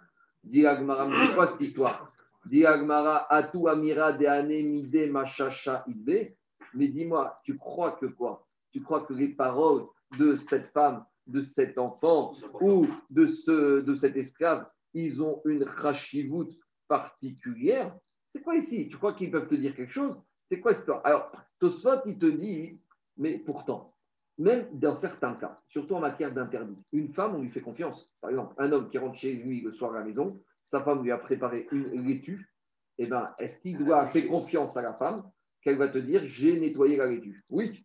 Dit 0.44 0.64
Agmara, 0.64 1.08
mais 1.08 1.16
c'est 1.16 1.34
quoi 1.34 1.48
cette 1.48 1.60
histoire? 1.60 2.08
Dit 2.46 2.64
Agmara, 2.64 3.26
Atu 3.34 3.68
Amira 3.68 4.12
de 4.12 4.26
Ane 4.26 4.62
Mide 4.62 5.10
Machacha 5.10 5.82
Idbe. 5.88 6.34
Mais 6.74 6.86
dis-moi, 6.86 7.40
tu 7.42 7.56
crois 7.58 7.92
que 8.00 8.06
quoi? 8.06 8.46
Tu 8.70 8.80
crois 8.80 9.00
que 9.00 9.12
les 9.12 9.30
paroles 9.30 9.82
de 10.16 10.36
cette 10.36 10.68
femme, 10.68 11.04
de 11.26 11.40
cet 11.40 11.78
enfant 11.78 12.32
ou 12.60 12.86
de, 13.10 13.26
ce, 13.26 13.80
de 13.80 13.94
cet 13.96 14.16
esclave, 14.16 14.68
ils 14.94 15.20
ont 15.20 15.42
une 15.46 15.64
rachivut 15.64 16.48
particulière? 16.86 17.92
C'est 18.32 18.40
quoi 18.40 18.54
ici? 18.54 18.88
Tu 18.88 18.96
crois 18.96 19.14
qu'ils 19.14 19.32
peuvent 19.32 19.48
te 19.48 19.56
dire 19.56 19.74
quelque 19.74 19.92
chose? 19.92 20.16
C'est 20.48 20.60
quoi 20.60 20.72
cette 20.72 20.82
histoire? 20.82 21.00
Alors, 21.04 21.32
Tosfot, 21.66 22.02
il 22.06 22.18
te 22.18 22.26
dit, 22.26 22.78
mais 23.16 23.38
pourtant, 23.38 23.94
même 24.38 24.66
dans 24.72 24.94
certains 24.94 25.34
cas, 25.34 25.60
surtout 25.68 25.94
en 25.94 26.00
matière 26.00 26.32
d'interdit, 26.32 26.76
une 26.92 27.12
femme, 27.14 27.36
on 27.36 27.42
lui 27.42 27.50
fait 27.50 27.60
confiance. 27.60 28.10
Par 28.20 28.30
exemple, 28.30 28.54
un 28.58 28.72
homme 28.72 28.88
qui 28.90 28.98
rentre 28.98 29.16
chez 29.16 29.32
lui 29.34 29.60
le 29.60 29.70
soir 29.70 29.94
à 29.94 30.00
la 30.00 30.04
maison, 30.04 30.40
sa 30.64 30.80
femme 30.82 31.02
lui 31.04 31.12
a 31.12 31.18
préparé 31.18 31.68
une 31.70 32.04
laitue, 32.08 32.50
eh 32.98 33.06
ben, 33.06 33.32
est-ce 33.38 33.60
qu'il 33.60 33.78
doit 33.78 34.08
faire 34.08 34.26
confiance 34.28 34.76
à 34.76 34.82
la 34.82 34.94
femme 34.94 35.22
qu'elle 35.62 35.76
va 35.78 35.88
te 35.88 35.98
dire 35.98 36.22
j'ai 36.24 36.58
nettoyé 36.58 36.96
la 36.96 37.06
laitue? 37.06 37.44
Oui. 37.48 37.84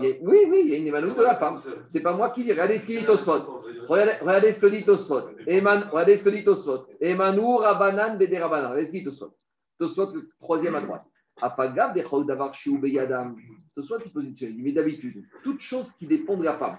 Il 0.00 0.04
y 0.06 0.12
a- 0.12 0.16
oui, 0.22 0.38
oui, 0.50 0.62
il 0.64 0.70
y 0.70 0.74
a 0.74 0.78
une 0.78 0.86
émanoute 0.88 1.16
de 1.16 1.22
la 1.22 1.36
femme. 1.36 1.56
C'est 1.88 2.00
pas 2.02 2.14
moi 2.16 2.30
qui 2.30 2.42
dis. 2.44 2.50
Regardez 2.52 2.78
ce 2.78 2.86
qu'il 2.86 2.98
dit 3.00 3.06
Tosfot. 3.06 3.62
Regardez, 3.88 4.12
regardez 4.20 4.52
ce 4.52 4.60
que 4.60 4.66
dit 4.66 4.84
Tosfot. 4.84 5.28
Eman- 5.46 5.88
Regardez 5.90 6.16
ce 6.18 6.24
que 6.24 6.30
dit 6.30 6.44
Tosfot. 6.44 6.86
Emanu 7.00 7.56
Rabanan 7.56 8.16
Bede 8.18 8.34
Rabanan. 8.34 8.70
Regardez 8.70 8.86
ce 8.86 8.90
qu'il 8.92 9.00
dit 9.04 9.10
Tosfot. 9.10 9.34
Tosfot, 9.78 10.12
le 10.14 10.28
troisième 10.40 10.74
à 10.74 10.80
droite. 10.80 11.04
Afagav 11.40 11.94
de 11.94 12.26
Davar 12.26 12.54
Shiu 12.54 12.78
Beyadam. 12.78 13.36
Tosfot, 13.74 13.98
il 14.04 14.12
positionne. 14.12 14.52
Dit, 14.52 14.62
mais 14.62 14.72
d'habitude, 14.72 15.24
toute 15.42 15.60
chose 15.60 15.92
qui 15.92 16.06
dépend 16.06 16.36
de 16.36 16.44
la 16.44 16.56
femme, 16.58 16.78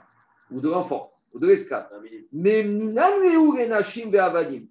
ou 0.49 0.61
de 0.61 0.69
l'enfant, 0.69 1.11
ou 1.33 1.39
de 1.39 1.47
l'esclave, 1.47 1.89
mais 2.31 2.63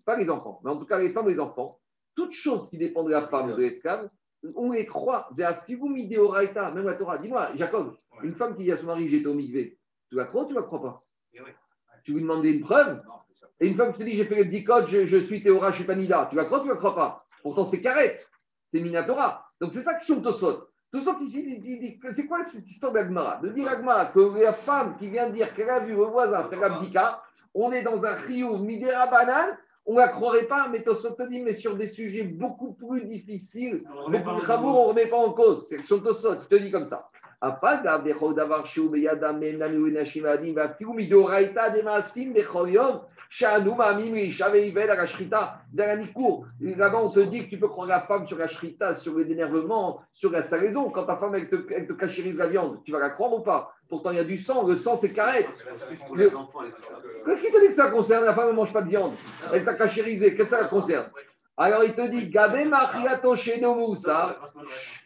pas 0.04 0.16
les 0.16 0.30
enfants, 0.30 0.60
mais 0.64 0.70
en 0.70 0.78
tout 0.78 0.86
cas 0.86 0.98
les 0.98 1.12
femmes 1.12 1.28
et 1.28 1.34
les 1.34 1.40
enfants, 1.40 1.78
toute 2.14 2.32
chose 2.32 2.70
qui 2.70 2.78
dépend 2.78 3.04
de 3.04 3.10
la 3.10 3.28
femme 3.28 3.50
ou 3.50 3.54
de 3.54 3.62
l'esclave, 3.62 4.08
on 4.54 4.72
les 4.72 4.86
croit. 4.86 5.28
Même 5.36 6.84
la 6.84 6.94
Torah. 6.94 7.18
Dis-moi, 7.18 7.50
Jacob, 7.56 7.96
une 8.22 8.34
femme 8.34 8.56
qui 8.56 8.64
dit 8.64 8.72
à 8.72 8.76
son 8.76 8.86
mari 8.86 9.08
j'étais 9.08 9.26
au 9.26 9.34
mikvé, 9.34 9.78
tu 10.08 10.16
la 10.16 10.24
crois 10.24 10.44
ou 10.44 10.48
tu 10.48 10.54
la 10.54 10.62
crois 10.62 10.80
pas? 10.80 11.04
Tu 12.04 12.12
lui 12.12 12.22
demandes 12.22 12.44
une 12.44 12.60
preuve? 12.60 13.02
Et 13.60 13.68
une 13.68 13.76
que 13.76 13.92
tu 13.92 13.98
te 13.98 14.02
dis, 14.02 14.16
j'ai 14.16 14.24
fait 14.24 14.36
le 14.36 14.46
dicode, 14.46 14.86
je, 14.88 15.06
je 15.06 15.16
suis 15.18 15.42
Théora, 15.42 15.70
je 15.70 15.76
suis 15.76 15.84
pas 15.84 15.94
Nida, 15.94 16.26
tu 16.28 16.36
vas 16.36 16.44
croire, 16.46 16.62
tu 16.62 16.68
vas 16.68 16.76
croire 16.76 16.94
pas? 16.94 17.26
Pourtant, 17.42 17.64
c'est 17.64 17.80
carrette, 17.80 18.30
c'est 18.68 18.80
Minatora. 18.80 19.43
Donc, 19.60 19.72
c'est 19.72 19.82
ça 19.82 19.94
qui 19.94 20.06
sont 20.06 20.20
Tosot. 20.20 20.68
Tosot, 20.92 21.18
ici, 21.20 21.44
il 21.46 21.60
dit- 21.60 21.98
c'est 22.12 22.26
quoi 22.26 22.42
cette 22.42 22.68
histoire 22.70 22.92
d'Agmara? 22.92 23.40
De 23.42 23.48
dire 23.48 23.68
Agmara 23.68 24.06
que 24.06 24.20
la 24.40 24.52
femme 24.52 24.96
qui 24.98 25.08
vient 25.08 25.28
de 25.28 25.34
dire 25.34 25.54
qu'elle 25.54 25.70
a 25.70 25.84
vu 25.84 25.94
le 25.94 26.04
voisin 26.04 26.44
faire 26.48 26.60
l'abdika, 26.60 27.20
on 27.54 27.72
est 27.72 27.82
dans 27.82 28.04
un 28.04 28.14
rio 28.14 28.58
midera 28.58 29.06
banane, 29.08 29.56
on 29.86 29.94
ne 29.94 29.98
la 29.98 30.08
croirait 30.08 30.46
pas, 30.46 30.68
mais 30.68 30.82
Tosot 30.82 31.10
te 31.14 31.28
dit, 31.28 31.40
mais 31.40 31.54
sur 31.54 31.76
des 31.76 31.88
sujets 31.88 32.22
beaucoup 32.24 32.72
plus 32.72 33.04
difficiles, 33.04 33.84
beaucoup 34.18 34.38
plus 34.38 34.46
on 34.68 34.82
ne 34.84 34.88
remet 34.88 35.06
pas 35.08 35.18
en 35.18 35.32
cause. 35.32 35.66
C'est 35.68 35.84
sur 35.84 36.02
Tosot, 36.02 36.34
il 36.42 36.48
te 36.48 36.54
dit 36.56 36.70
comme 36.70 36.86
ça. 36.86 37.08
Davar 37.42 38.64
là-bas, 46.76 47.00
on 47.02 47.10
te 47.10 47.20
dit 47.20 47.44
que 47.44 47.50
tu 47.50 47.58
peux 47.58 47.68
croire 47.68 47.86
la 47.88 48.00
femme 48.00 48.26
sur 48.26 48.38
la 48.38 48.48
shrita, 48.48 48.94
sur 48.94 49.14
le 49.14 49.24
dénervement, 49.24 50.00
sur 50.12 50.30
la 50.30 50.42
salaison. 50.42 50.90
Quand 50.90 51.04
ta 51.04 51.16
femme, 51.16 51.34
elle 51.34 51.48
te, 51.48 51.56
elle 51.72 51.86
te 51.86 51.92
cachérise 51.92 52.38
la 52.38 52.48
viande, 52.48 52.82
tu 52.84 52.92
vas 52.92 53.00
la 53.00 53.10
croire 53.10 53.32
ou 53.32 53.40
pas? 53.40 53.72
Pourtant, 53.88 54.10
il 54.10 54.16
y 54.16 54.20
a 54.20 54.24
du 54.24 54.38
sang. 54.38 54.66
Le 54.66 54.76
sang, 54.76 54.96
c'est 54.96 55.12
carrette. 55.12 55.48
Le- 56.14 56.28
qui 57.36 57.50
te 57.50 57.60
dit 57.60 57.68
que 57.68 57.74
ça 57.74 57.90
concerne? 57.90 58.24
La 58.24 58.34
femme 58.34 58.48
ne 58.48 58.52
mange 58.54 58.72
pas 58.72 58.82
de 58.82 58.88
viande. 58.88 59.14
Elle 59.52 59.64
t'a 59.64 59.74
cachérisé. 59.74 60.34
Qu'est-ce 60.34 60.50
que 60.50 60.56
ça 60.56 60.62
la 60.62 60.68
concerne? 60.68 61.10
Alors, 61.56 61.84
il 61.84 61.94
te 61.94 62.06
dit 62.08 62.28
Gabe 62.30 62.66
machiato 62.66 63.34
moussa. 63.74 64.40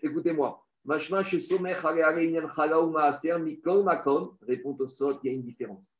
Écoutez-moi. 0.03 0.63
Mashma 0.85 1.23
chez 1.23 1.39
inyan 1.53 2.49
maaser 2.91 3.39
mikol 3.39 3.85
makom. 3.85 4.37
Répond 4.47 4.77
au 4.79 4.87
sot, 4.87 5.19
il 5.23 5.31
y 5.31 5.35
a 5.35 5.37
une 5.37 5.43
différence. 5.43 5.99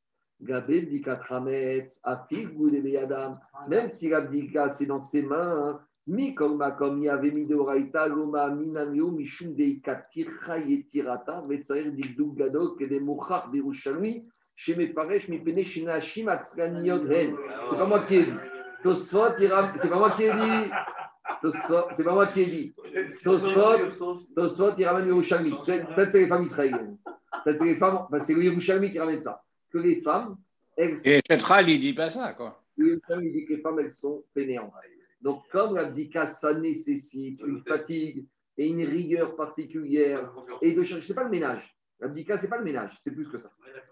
Même 3.67 3.89
si 3.89 4.09
l'abdika, 4.09 4.69
c'est 4.69 4.85
dans 4.85 4.99
ses 4.99 5.21
mains, 5.21 5.57
hein. 5.57 5.79
mikol 6.07 6.55
makom, 6.55 6.97
il 7.03 7.09
avait 7.09 7.31
mis 7.31 7.45
de 7.45 7.55
oraita, 7.55 8.07
loma 8.07 8.49
minanyo, 8.49 9.11
mishum 9.11 9.53
deikat 9.53 10.07
tircha 10.13 10.57
yetirata, 10.57 11.43
vetsair 11.47 11.91
digdug 11.91 12.37
gadol, 12.37 12.77
kede 12.77 13.01
mouchach 13.01 13.51
birushalui, 13.51 14.29
chez 14.55 14.75
mes 14.75 14.87
paresh, 14.87 15.27
mi 15.27 15.39
pene 15.39 15.63
shinashim 15.63 16.29
atzraniot 16.29 17.05
hen. 17.09 17.35
C'est 17.69 17.77
pas 17.77 17.85
moi 17.85 18.01
qui 18.05 18.15
ai 18.15 18.25
dit. 18.25 18.33
Tosfot, 18.83 19.35
c'est 19.35 19.89
pas 19.89 19.97
moi 19.97 20.11
qui 20.11 20.23
ai 20.23 20.33
dit. 20.33 20.71
C'est 21.93 22.03
pas 22.03 22.13
moi 22.13 22.27
qui 22.27 22.41
ai 22.41 22.45
dit. 22.45 22.73
Tosfot, 23.23 24.73
il 24.77 24.85
ramène 24.85 25.07
Yerushalmi. 25.07 25.53
Peut-être 25.65 26.11
c'est 26.11 26.21
les 26.21 26.27
femmes 26.27 26.45
israéliennes. 26.45 26.97
Peut-être 27.43 27.59
c'est 27.59 27.65
les 27.65 27.75
femmes, 27.75 28.07
c'est 28.19 28.33
le 28.33 28.43
Yerushalmi 28.43 28.91
qui 28.91 28.99
ramène 28.99 29.21
ça. 29.21 29.41
Que 29.71 29.77
les 29.77 30.01
femmes, 30.01 30.37
elles, 30.75 30.95
Et 31.05 31.21
Chetral, 31.29 31.69
il 31.69 31.79
dit 31.79 31.93
pas 31.93 32.09
ça, 32.09 32.33
quoi. 32.33 32.63
il 32.77 32.99
dit 33.31 33.45
que 33.45 33.53
les 33.53 33.61
femmes, 33.61 33.79
elles 33.79 33.91
sont 33.91 34.23
fainéantes. 34.33 34.73
Donc, 35.21 35.43
comme 35.51 35.75
l'abdika, 35.75 36.27
ça 36.27 36.53
nécessite 36.53 37.41
une 37.45 37.61
fatigue 37.63 38.25
et 38.57 38.67
une 38.67 38.83
rigueur 38.85 39.35
particulière, 39.35 40.31
et 40.61 40.71
de 40.73 40.83
chercher, 40.83 41.07
c'est 41.07 41.13
pas 41.13 41.23
le 41.25 41.29
ménage. 41.29 41.75
L'abdika, 41.99 42.37
c'est 42.37 42.47
pas 42.47 42.57
le 42.57 42.63
ménage, 42.63 42.97
c'est 43.01 43.11
plus 43.11 43.27
que 43.29 43.37
ça. 43.37 43.51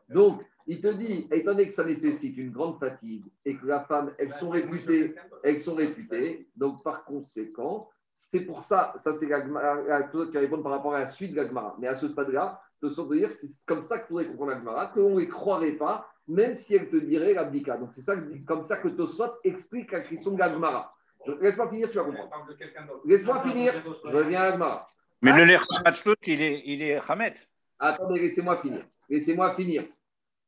Donc, 0.09 0.41
il 0.65 0.80
te 0.82 0.88
dit, 0.88 1.28
étant 1.32 1.51
donné 1.51 1.67
que 1.67 1.73
ça 1.73 1.84
nécessite 1.84 2.38
une 2.38 2.51
grande 2.51 2.80
fatigue 2.80 3.25
et 3.45 3.55
que 3.55 3.65
la 3.65 3.82
femme, 3.82 4.13
elles 4.17 4.32
sont 4.34 4.49
réputées, 4.49 5.15
elles 5.43 5.59
sont 5.59 5.75
réputées, 5.75 6.47
donc 6.55 6.84
par 6.84 7.03
conséquent, 7.03 7.89
c'est 8.15 8.41
pour 8.41 8.63
ça, 8.63 8.93
ça 8.99 9.13
c'est 9.13 9.28
la 9.28 9.45
la- 9.45 10.03
qui 10.03 10.38
répond 10.38 10.63
par 10.63 10.71
rapport 10.71 10.95
à 10.95 10.99
la 11.01 11.07
suite 11.07 11.32
de 11.32 11.38
la 11.38 11.47
Gemara. 11.47 11.75
Mais 11.80 11.88
à 11.88 11.95
ce 11.95 12.07
stade-là, 12.09 12.59
de 12.82 12.89
sorte 12.89 13.09
de 13.09 13.17
dire, 13.17 13.32
c'est 13.32 13.47
comme 13.65 13.84
ça 13.84 13.97
qu'il 13.99 14.07
faudrait 14.07 14.28
comprendre 14.28 14.51
la 14.51 14.59
Gemara, 14.59 14.88
qu'on 14.88 15.15
ne 15.15 15.19
les 15.19 15.28
croirait 15.28 15.73
pas, 15.73 16.07
même 16.28 16.55
si 16.55 16.75
elle 16.75 16.89
te 16.89 16.97
dirait 16.97 17.34
l'abdika. 17.34 17.78
Donc 17.78 17.89
c'est 17.93 18.01
ça, 18.01 18.15
comme 18.45 18.63
ça 18.63 18.78
que 18.78 18.89
Tosot 18.89 19.34
explique 19.43 19.91
la 19.91 20.01
question 20.01 20.32
de 20.32 20.39
la 20.39 20.51
Gemara. 20.51 20.93
Laisse-moi 21.41 21.69
finir, 21.69 21.89
tu 21.89 21.97
vas 21.97 22.03
comprendre. 22.03 22.47
Laisse-moi 23.05 23.41
finir, 23.41 23.84
je 24.05 24.15
reviens 24.15 24.41
à 24.41 24.45
la 24.45 24.51
Gemara. 24.53 24.89
Mais 25.21 25.36
le 25.38 25.45
lait 25.45 25.57
Hamatlout, 25.57 26.15
il 26.28 26.41
est, 26.41 26.61
il 26.65 26.82
est 26.82 26.99
Hamet. 27.09 27.34
Attendez, 27.80 28.19
laissez-moi 28.19 28.61
finir. 28.61 28.86
Laissez-moi 29.09 29.55
finir. 29.55 29.86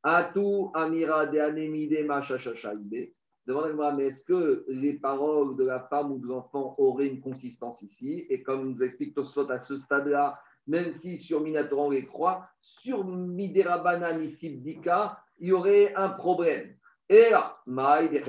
Atou 0.02 0.70
Amira 0.74 1.26
de 1.26 1.38
Anemide 1.38 2.06
Machachachaibe. 2.06 3.10
Demande 3.46 3.64
à 3.64 3.72
moi, 3.72 3.92
mais 3.92 4.06
est-ce 4.06 4.24
que 4.24 4.64
les 4.68 4.94
paroles 4.94 5.56
de 5.56 5.64
la 5.64 5.80
femme 5.80 6.12
ou 6.12 6.18
de 6.18 6.26
l'enfant 6.28 6.74
auraient 6.78 7.08
une 7.08 7.20
consistance 7.20 7.82
ici? 7.82 8.26
Et 8.30 8.42
comme 8.42 8.70
nous 8.70 8.82
explique 8.82 9.14
Tosfot 9.14 9.50
à 9.50 9.58
ce 9.58 9.76
stade-là, 9.76 10.40
même 10.66 10.94
si 10.94 11.18
sur 11.18 11.40
Minatora 11.40 11.82
on 11.82 11.90
les 11.90 12.06
croit, 12.06 12.48
sur 12.60 13.04
Midera 13.04 13.78
Banan 13.78 14.20
ici, 14.22 14.58
Dika, 14.58 15.18
il 15.38 15.48
y 15.48 15.52
aurait 15.52 15.94
un 15.94 16.10
problème. 16.10 16.74
Et 17.08 17.30
là, 17.30 17.56
Maï. 17.66 18.22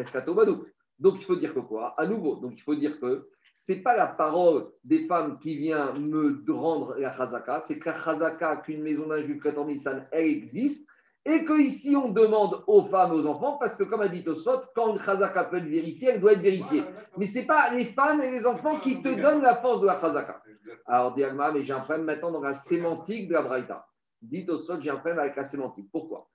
Donc 0.99 1.15
il 1.17 1.23
faut 1.23 1.35
dire 1.35 1.53
que 1.53 1.59
quoi? 1.59 1.93
À 1.97 2.05
nouveau, 2.05 2.35
donc 2.35 2.53
il 2.55 2.61
faut 2.61 2.75
dire 2.75 2.99
que 2.99 3.27
c'est 3.55 3.81
pas 3.81 3.95
la 3.95 4.07
parole 4.07 4.71
des 4.83 5.05
femmes 5.07 5.37
qui 5.39 5.55
vient 5.55 5.93
me 5.93 6.43
rendre 6.51 6.95
la 6.97 7.15
chazaka, 7.15 7.61
c'est 7.61 7.79
que 7.79 7.89
la 7.89 8.03
chazaka, 8.03 8.57
qu'une 8.57 8.81
maison 8.81 9.07
d'un 9.07 9.21
juif 9.21 9.41
14 9.41 9.67
Nissan, 9.67 10.07
elle 10.11 10.25
existe, 10.25 10.87
et 11.25 11.45
qu'ici 11.45 11.95
on 11.95 12.09
demande 12.09 12.63
aux 12.65 12.85
femmes 12.85 13.13
et 13.13 13.15
aux 13.15 13.27
enfants, 13.27 13.57
parce 13.59 13.77
que 13.77 13.83
comme 13.83 14.01
a 14.01 14.07
dit 14.07 14.23
Tosfot, 14.23 14.63
quand 14.75 14.93
une 14.93 14.99
chazaka 14.99 15.43
peut 15.45 15.57
être 15.57 15.65
vérifiée, 15.65 16.09
elle 16.09 16.21
doit 16.21 16.33
être 16.33 16.41
vérifiée. 16.41 16.83
Mais 17.17 17.27
ce 17.27 17.39
n'est 17.39 17.45
pas 17.45 17.71
les 17.73 17.85
femmes 17.85 18.21
et 18.21 18.31
les 18.31 18.45
enfants 18.47 18.79
qui 18.79 19.01
te 19.03 19.09
donnent 19.09 19.43
la 19.43 19.57
force 19.57 19.81
de 19.81 19.87
la 19.87 20.01
chazaka. 20.01 20.41
Alors, 20.87 21.13
Diagma, 21.13 21.51
mais 21.51 21.63
j'ai 21.63 21.73
un 21.73 21.81
problème 21.81 22.05
maintenant 22.05 22.31
dans 22.31 22.41
la 22.41 22.55
sémantique 22.55 23.27
de 23.27 23.33
la 23.33 23.43
Braïta. 23.43 23.85
Dit 24.21 24.45
Tosfot, 24.45 24.81
j'ai 24.81 24.89
un 24.89 24.95
problème 24.95 25.19
avec 25.19 25.35
la 25.35 25.45
sémantique. 25.45 25.89
Pourquoi? 25.91 26.27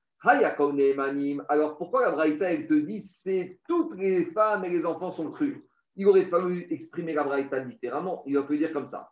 Alors, 1.49 1.77
pourquoi 1.79 2.03
la 2.03 2.11
Braïta, 2.11 2.53
elle 2.53 2.67
te 2.67 2.75
dit 2.75 3.01
c'est 3.01 3.61
toutes 3.69 3.97
les 3.97 4.27
femmes 4.27 4.65
et 4.65 4.69
les 4.69 4.87
enfants 4.87 5.11
sont 5.11 5.31
crus? 5.31 5.57
Il 5.97 6.07
aurait 6.07 6.27
fallu 6.27 6.67
exprimer 6.71 7.13
la 7.13 7.25
Braïta 7.25 7.61
différemment. 7.61 8.23
Il 8.27 8.37
aurait 8.37 8.47
fallu 8.47 8.59
dire 8.59 8.73
comme 8.73 8.87
ça. 8.87 9.11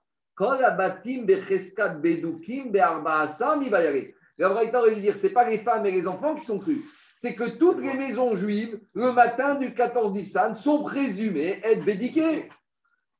La 4.38 4.48
Braïta 4.48 4.80
aurait 4.80 4.94
dû 4.94 5.00
dire 5.00 5.16
c'est 5.16 5.30
pas 5.30 5.48
les 5.48 5.58
femmes 5.58 5.86
et 5.86 5.90
les 5.92 6.06
enfants 6.06 6.34
qui 6.34 6.44
sont 6.44 6.58
crus. 6.58 6.82
C'est 7.20 7.34
que 7.34 7.56
toutes 7.58 7.80
les 7.80 7.94
maisons 7.94 8.34
juives, 8.36 8.78
le 8.94 9.12
matin 9.12 9.54
du 9.54 9.72
14 9.74 10.12
Nissan, 10.12 10.54
sont 10.54 10.82
présumées 10.82 11.60
être 11.64 11.84
bédiquées. 11.84 12.48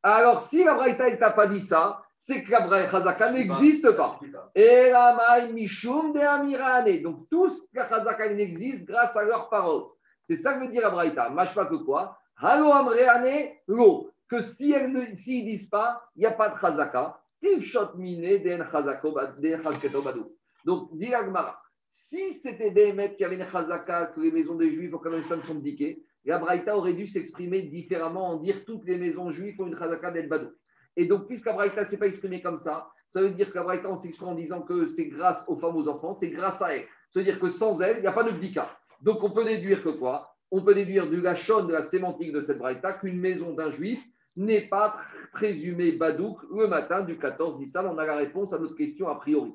Alors, 0.03 0.41
si 0.43 0.63
la 0.65 0.75
Braïta 0.75 1.09
ne 1.11 1.17
t'a 1.17 1.31
pas 1.31 1.47
dit 1.47 1.63
ça, 1.63 2.03
c'est 2.15 2.43
que 2.43 2.51
la 2.51 2.67
Braïta 2.67 2.91
Chazaka 2.91 3.31
n'existe 3.33 3.91
pas. 3.93 4.19
Et 4.55 4.91
la 4.91 5.49
mishum 5.53 6.13
de 6.13 6.21
amirane. 6.21 7.01
Donc, 7.03 7.29
tous 7.31 7.67
la 7.73 7.89
Chazaka 7.89 8.35
n'existe 8.35 8.85
grâce 8.85 9.17
à 9.17 9.25
leurs 9.25 9.49
paroles. 9.49 9.85
C'est 10.25 10.37
ça 10.37 10.55
que 10.55 10.61
veut 10.65 10.69
dire 10.69 10.83
la 10.83 10.91
Braïta. 10.91 11.31
Mâche 11.31 11.55
pas 11.55 11.67
que 11.67 11.77
quoi? 11.77 12.19
Halo 12.37 12.71
amreane 12.73 13.53
lo. 13.69 14.11
Que 14.29 14.43
si 14.43 14.73
elles 14.73 14.91
ne 14.93 15.07
disent 15.07 15.69
pas, 15.71 16.03
il 16.17 16.21
n'y 16.21 16.27
a 16.27 16.33
pas 16.33 16.51
de 16.51 16.59
Chazaka. 16.59 17.19
Tivshot 17.41 17.95
mine 17.97 18.39
den 18.43 18.67
chazako 18.71 19.13
ba- 19.13 19.33
den 19.39 19.63
chazketo 19.63 20.03
badou. 20.03 20.31
Donc, 20.65 20.97
dit 20.97 21.13
Agmara, 21.15 21.61
si 21.89 22.33
c'était 22.33 22.71
Béhémet 22.71 23.15
qui 23.17 23.25
avait 23.25 23.37
une 23.37 23.47
Chazaka, 23.47 24.07
que 24.07 24.21
les 24.21 24.33
maisons 24.33 24.57
des 24.57 24.71
Juifs, 24.73 24.91
comme 24.91 25.23
ça, 25.23 25.41
sont 25.43 25.57
indiquées, 25.57 26.03
la 26.25 26.39
Braïta 26.39 26.77
aurait 26.77 26.95
dû 26.95 27.07
s'exprimer 27.07 27.63
différemment, 27.63 28.31
en 28.31 28.37
dire 28.37 28.65
toutes 28.65 28.85
les 28.87 28.97
maisons 28.97 29.31
juives 29.31 29.61
ont 29.61 29.67
une 29.67 29.79
Chazaka 29.79 30.11
d'El 30.11 30.29
Badou. 30.29 30.51
Et 30.97 31.07
donc, 31.07 31.27
puisque 31.27 31.47
la 31.47 31.53
Braïta 31.53 31.83
ne 31.83 31.87
s'est 31.87 31.99
pas 31.99 32.07
exprimée 32.07 32.41
comme 32.41 32.59
ça, 32.59 32.89
ça 33.09 33.21
veut 33.21 33.31
dire 33.31 33.51
que 33.51 33.57
la 33.57 33.65
Braïta, 33.65 33.95
s'exprime 33.97 34.29
en 34.29 34.35
disant 34.35 34.63
que 34.63 34.87
c'est 34.87 35.07
grâce 35.07 35.45
aux 35.49 35.57
femmes, 35.57 35.77
aux 35.77 35.89
enfants, 35.89 36.15
c'est 36.15 36.31
grâce 36.31 36.63
à 36.63 36.75
elles. 36.75 36.87
Ça 37.13 37.21
veut 37.21 37.25
dire 37.25 37.39
que 37.39 37.49
sans 37.49 37.81
elles, 37.83 37.99
il 37.99 38.01
n'y 38.01 38.07
a 38.07 38.13
pas 38.13 38.25
de 38.25 38.31
bdika. 38.31 38.69
Donc, 39.03 39.23
on 39.23 39.31
peut 39.31 39.45
déduire 39.45 39.83
que 39.83 39.91
quoi? 39.91 40.35
On 40.51 40.63
peut 40.63 40.75
déduire 40.75 41.11
du 41.11 41.21
lachon, 41.21 41.65
de 41.65 41.73
la 41.73 41.83
sémantique 41.83 42.33
de 42.33 42.41
cette 42.41 42.59
Braïta, 42.59 42.95
qu'une 42.95 43.21
maison 43.21 43.53
d'un 43.53 43.71
juif 43.73 44.03
n'est 44.37 44.69
pas 44.69 44.97
présumée 45.33 45.93
Badouk 45.93 46.39
le 46.53 46.67
matin 46.67 47.03
du 47.03 47.19
14 47.19 47.61
Nissan. 47.61 47.87
On 47.87 47.99
a 47.99 48.07
la 48.07 48.17
réponse 48.17 48.53
à 48.53 48.59
notre 48.59 48.77
question 48.77 49.09
a 49.09 49.17
priori. 49.17 49.53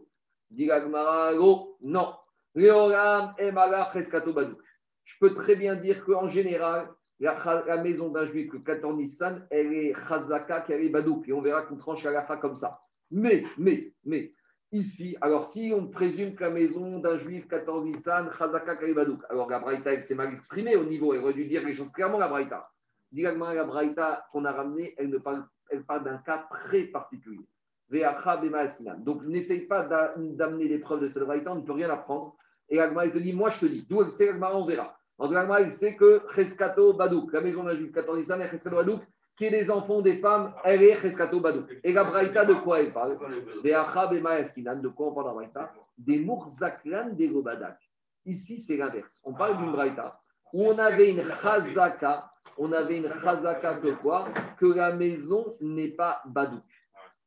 Dit 0.51 0.69
non. 1.81 2.13
Je 2.55 2.71
peux 5.19 5.33
très 5.33 5.55
bien 5.55 5.75
dire 5.75 6.05
qu'en 6.05 6.27
général, 6.27 6.89
la, 7.19 7.77
maison 7.77 8.09
d'un 8.09 8.25
juif, 8.25 8.51
le 8.53 8.59
14 8.59 8.95
Nissan, 8.95 9.45
elle 9.49 9.73
est 9.73 9.93
chazaka, 10.07 10.61
qu'elle 10.61 10.91
Badouk. 10.91 11.27
Et 11.27 11.33
on 11.33 11.41
verra 11.41 11.63
qu'on 11.63 11.77
tranche 11.77 12.05
à 12.05 12.11
la 12.11 12.23
fin 12.23 12.37
comme 12.37 12.55
ça. 12.55 12.81
Mais, 13.11 13.43
mais, 13.57 13.91
mais, 14.05 14.33
ici, 14.71 15.17
alors 15.21 15.45
si 15.45 15.73
on 15.75 15.87
présume 15.87 16.35
que 16.35 16.43
la 16.43 16.49
maison 16.49 16.99
d'un 16.99 17.17
juif 17.19 17.47
14 17.47 17.85
Nissan, 17.85 18.31
chazaka, 18.37 18.77
qu'elle 18.77 18.97
est 18.97 19.29
alors 19.29 19.49
la 19.49 19.59
Braïta, 19.59 19.93
elle 19.93 20.03
s'est 20.03 20.15
mal 20.15 20.33
exprimée 20.33 20.75
au 20.75 20.85
niveau, 20.85 21.13
elle 21.13 21.21
aurait 21.21 21.33
dû 21.33 21.45
dire 21.45 21.65
les 21.65 21.73
choses 21.73 21.91
clairement, 21.91 22.17
la 22.17 22.27
Braïta. 22.27 22.69
Dit 23.11 23.23
la 23.23 23.65
Braïta 23.65 24.25
qu'on 24.31 24.45
a 24.45 24.51
ramenée, 24.51 24.93
elle, 24.97 25.09
ne 25.09 25.17
elle 25.69 25.83
parle 25.83 26.03
d'un 26.03 26.17
cas 26.19 26.47
très 26.49 26.83
particulier. 26.83 27.45
Donc, 28.97 29.23
n'essaye 29.25 29.61
pas 29.67 29.85
d'a- 29.87 30.13
d'amener 30.17 30.67
les 30.67 30.79
preuves 30.79 31.01
de 31.01 31.07
cette 31.09 31.23
Braïta, 31.23 31.51
on 31.51 31.55
ne 31.55 31.61
peut 31.65 31.73
rien 31.73 31.89
apprendre. 31.89 32.35
Et 32.69 32.75
l'Agma, 32.77 33.05
il 33.05 33.11
te 33.11 33.17
dit, 33.17 33.33
moi 33.33 33.49
je 33.49 33.59
te 33.61 33.65
dis, 33.65 33.85
d'où 33.89 34.01
elle 34.03 34.11
sait 34.11 34.27
l'Agma, 34.27 34.51
on 34.53 34.65
verra. 34.65 34.95
Cas, 35.19 35.27
l'Agma, 35.31 35.61
il 35.61 35.71
sait 35.71 35.95
que 35.95 36.21
Cheskato 36.35 36.93
Badouk, 36.93 37.33
la 37.33 37.41
maison 37.41 37.63
d'un 37.63 37.75
juif 37.75 37.91
14 37.91 38.19
Nissan, 38.19 38.41
est 38.41 38.49
Cheskato 38.51 38.75
Badouk, 38.75 39.01
qui 39.35 39.45
est 39.45 39.51
des 39.51 39.71
enfants 39.71 40.01
des 40.01 40.17
femmes, 40.17 40.53
elle 40.63 40.83
est 40.83 41.01
Cheskato 41.01 41.39
Badouk. 41.39 41.65
Et 41.83 41.91
la 41.93 42.03
Braïta, 42.03 42.45
de 42.45 42.53
quoi 42.53 42.81
elle 42.81 42.93
parle? 42.93 43.17
De 44.81 44.87
quoi 44.89 45.07
on 45.07 45.13
parle 45.13 45.27
la 45.27 45.33
Braïta 45.33 45.73
Des 45.97 46.19
Mourzaklan 46.19 47.09
des 47.13 47.27
Gobadak. 47.29 47.77
Ici, 48.25 48.61
c'est 48.61 48.77
l'inverse. 48.77 49.19
On 49.23 49.33
parle 49.33 49.57
d'une 49.57 49.71
braïta 49.71 50.19
où 50.53 50.65
on 50.65 50.77
avait 50.77 51.11
une 51.11 51.23
chazaka, 51.41 52.31
on 52.57 52.71
avait 52.71 52.97
une 52.99 53.09
chazaka 53.23 53.75
que 53.79 53.91
quoi? 54.01 54.27
Que 54.59 54.65
la 54.67 54.91
maison 54.93 55.55
n'est 55.61 55.89
pas 55.89 56.21
badouk. 56.25 56.61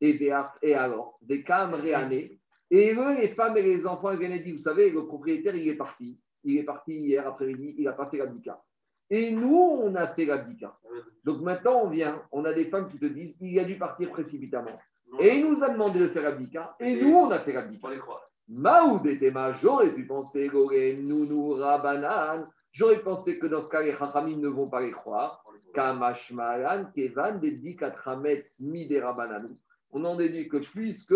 Et, 0.03 0.73
alors, 0.75 1.17
des 1.21 1.43
cam 1.43 1.73
réanés. 1.73 2.37
Et 2.69 2.93
eux, 2.93 3.15
les 3.15 3.29
femmes 3.29 3.55
et 3.55 3.61
les 3.61 3.87
enfants, 3.87 4.11
ils 4.11 4.19
viennent 4.19 4.33
et 4.33 4.39
disent, 4.39 4.55
vous 4.55 4.59
savez, 4.59 4.89
le 4.89 5.05
propriétaire, 5.05 5.55
il 5.55 5.67
est 5.67 5.75
parti. 5.75 6.19
Il 6.43 6.57
est 6.57 6.63
parti 6.63 6.93
hier 6.93 7.25
après-midi, 7.25 7.75
il 7.77 7.85
n'a 7.85 7.93
pas 7.93 8.07
fait 8.07 8.17
l'abdika. 8.17 8.61
Et 9.09 9.31
nous, 9.31 9.55
on 9.55 9.95
a 9.95 10.07
fait 10.07 10.25
l'abdika. 10.25 10.77
Donc 11.23 11.41
maintenant, 11.41 11.83
on 11.83 11.89
vient, 11.89 12.21
on 12.31 12.43
a 12.43 12.53
des 12.53 12.65
femmes 12.65 12.89
qui 12.89 12.97
te 12.97 13.05
disent, 13.05 13.37
il 13.39 13.57
a 13.59 13.63
dû 13.63 13.77
partir 13.77 14.09
précipitamment. 14.09 14.75
Et 15.19 15.35
il 15.35 15.49
nous 15.49 15.63
a 15.63 15.69
demandé 15.69 15.99
de 15.99 16.07
faire 16.07 16.23
l'abdika. 16.23 16.75
Et 16.79 17.01
nous, 17.01 17.15
on 17.15 17.31
a 17.31 17.39
fait 17.39 17.53
croit. 17.53 18.29
Maoud 18.49 19.05
était 19.05 19.31
j'aurais 19.61 19.93
pu 19.93 20.05
penser, 20.05 20.49
Nounou, 20.49 21.53
Rabanan. 21.53 22.49
J'aurais 22.73 22.99
pensé 22.99 23.39
que 23.39 23.47
dans 23.47 23.61
ce 23.61 23.69
cas, 23.69 23.83
les 23.83 23.93
Chachamim 23.93 24.37
ne 24.37 24.49
vont 24.49 24.67
pas 24.67 24.81
les 24.81 24.91
croire. 24.91 25.45
Kamashmalan, 25.73 26.91
Kevan, 26.93 27.39
Dedikat 27.39 27.95
Hametz, 28.05 28.59
Mide 28.59 28.99
Rabananou. 29.01 29.57
On 29.95 30.03
en 30.05 30.15
déduit 30.15 30.49
que 30.49 30.57
puisque 30.57 31.13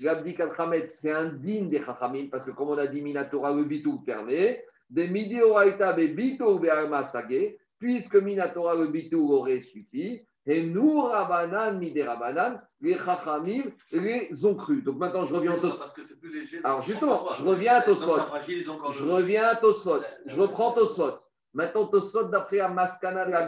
l'abdikat 0.00 0.50
Hametz, 0.58 0.98
c'est 1.00 1.12
un 1.12 1.32
digne 1.32 1.68
des 1.68 1.78
Chachamim, 1.78 2.28
parce 2.30 2.44
que 2.44 2.50
comme 2.50 2.70
on 2.70 2.78
a 2.78 2.88
dit, 2.88 3.00
Minatora, 3.00 3.52
le 3.54 3.62
bitou 3.62 4.00
permet, 4.00 4.64
des 4.90 5.06
Midi 5.06 5.40
Oraita, 5.40 5.92
be 5.92 6.14
bitou 6.14 6.60
sage, 7.04 7.54
puisque 7.78 8.16
Minatora, 8.16 8.74
le 8.74 8.88
bitou 8.88 9.32
aurait 9.32 9.60
suffi, 9.60 10.22
et 10.48 10.62
nous, 10.62 11.02
Rabanan, 11.02 11.78
Mide 11.78 12.00
Rabanan, 12.00 12.60
les 12.80 12.96
Chachamim 12.96 13.64
les 13.92 14.44
ont 14.44 14.54
cru. 14.54 14.82
Donc 14.82 14.98
maintenant, 14.98 15.24
je 15.26 15.34
reviens 15.34 15.54
au 15.54 15.60
Tos. 15.60 15.78
Parce 15.78 15.92
que 15.92 16.02
c'est 16.02 16.20
plus 16.20 16.32
léger. 16.32 16.60
Alors, 16.62 16.82
justement, 16.82 17.26
je 17.38 17.44
reviens 17.44 17.74
à 17.74 17.80
Tosfot. 17.82 18.20
Je 18.46 19.04
reviens 19.04 19.44
à 19.44 19.56
Tosfot. 19.56 20.02
Je 20.26 20.40
reprends 20.40 20.72
Tosfot. 20.72 21.18
Maintenant, 21.52 21.86
Tosfot 21.86 22.24
d'après 22.24 22.60
Amaskana 22.60 23.26
de 23.26 23.32
la 23.32 23.46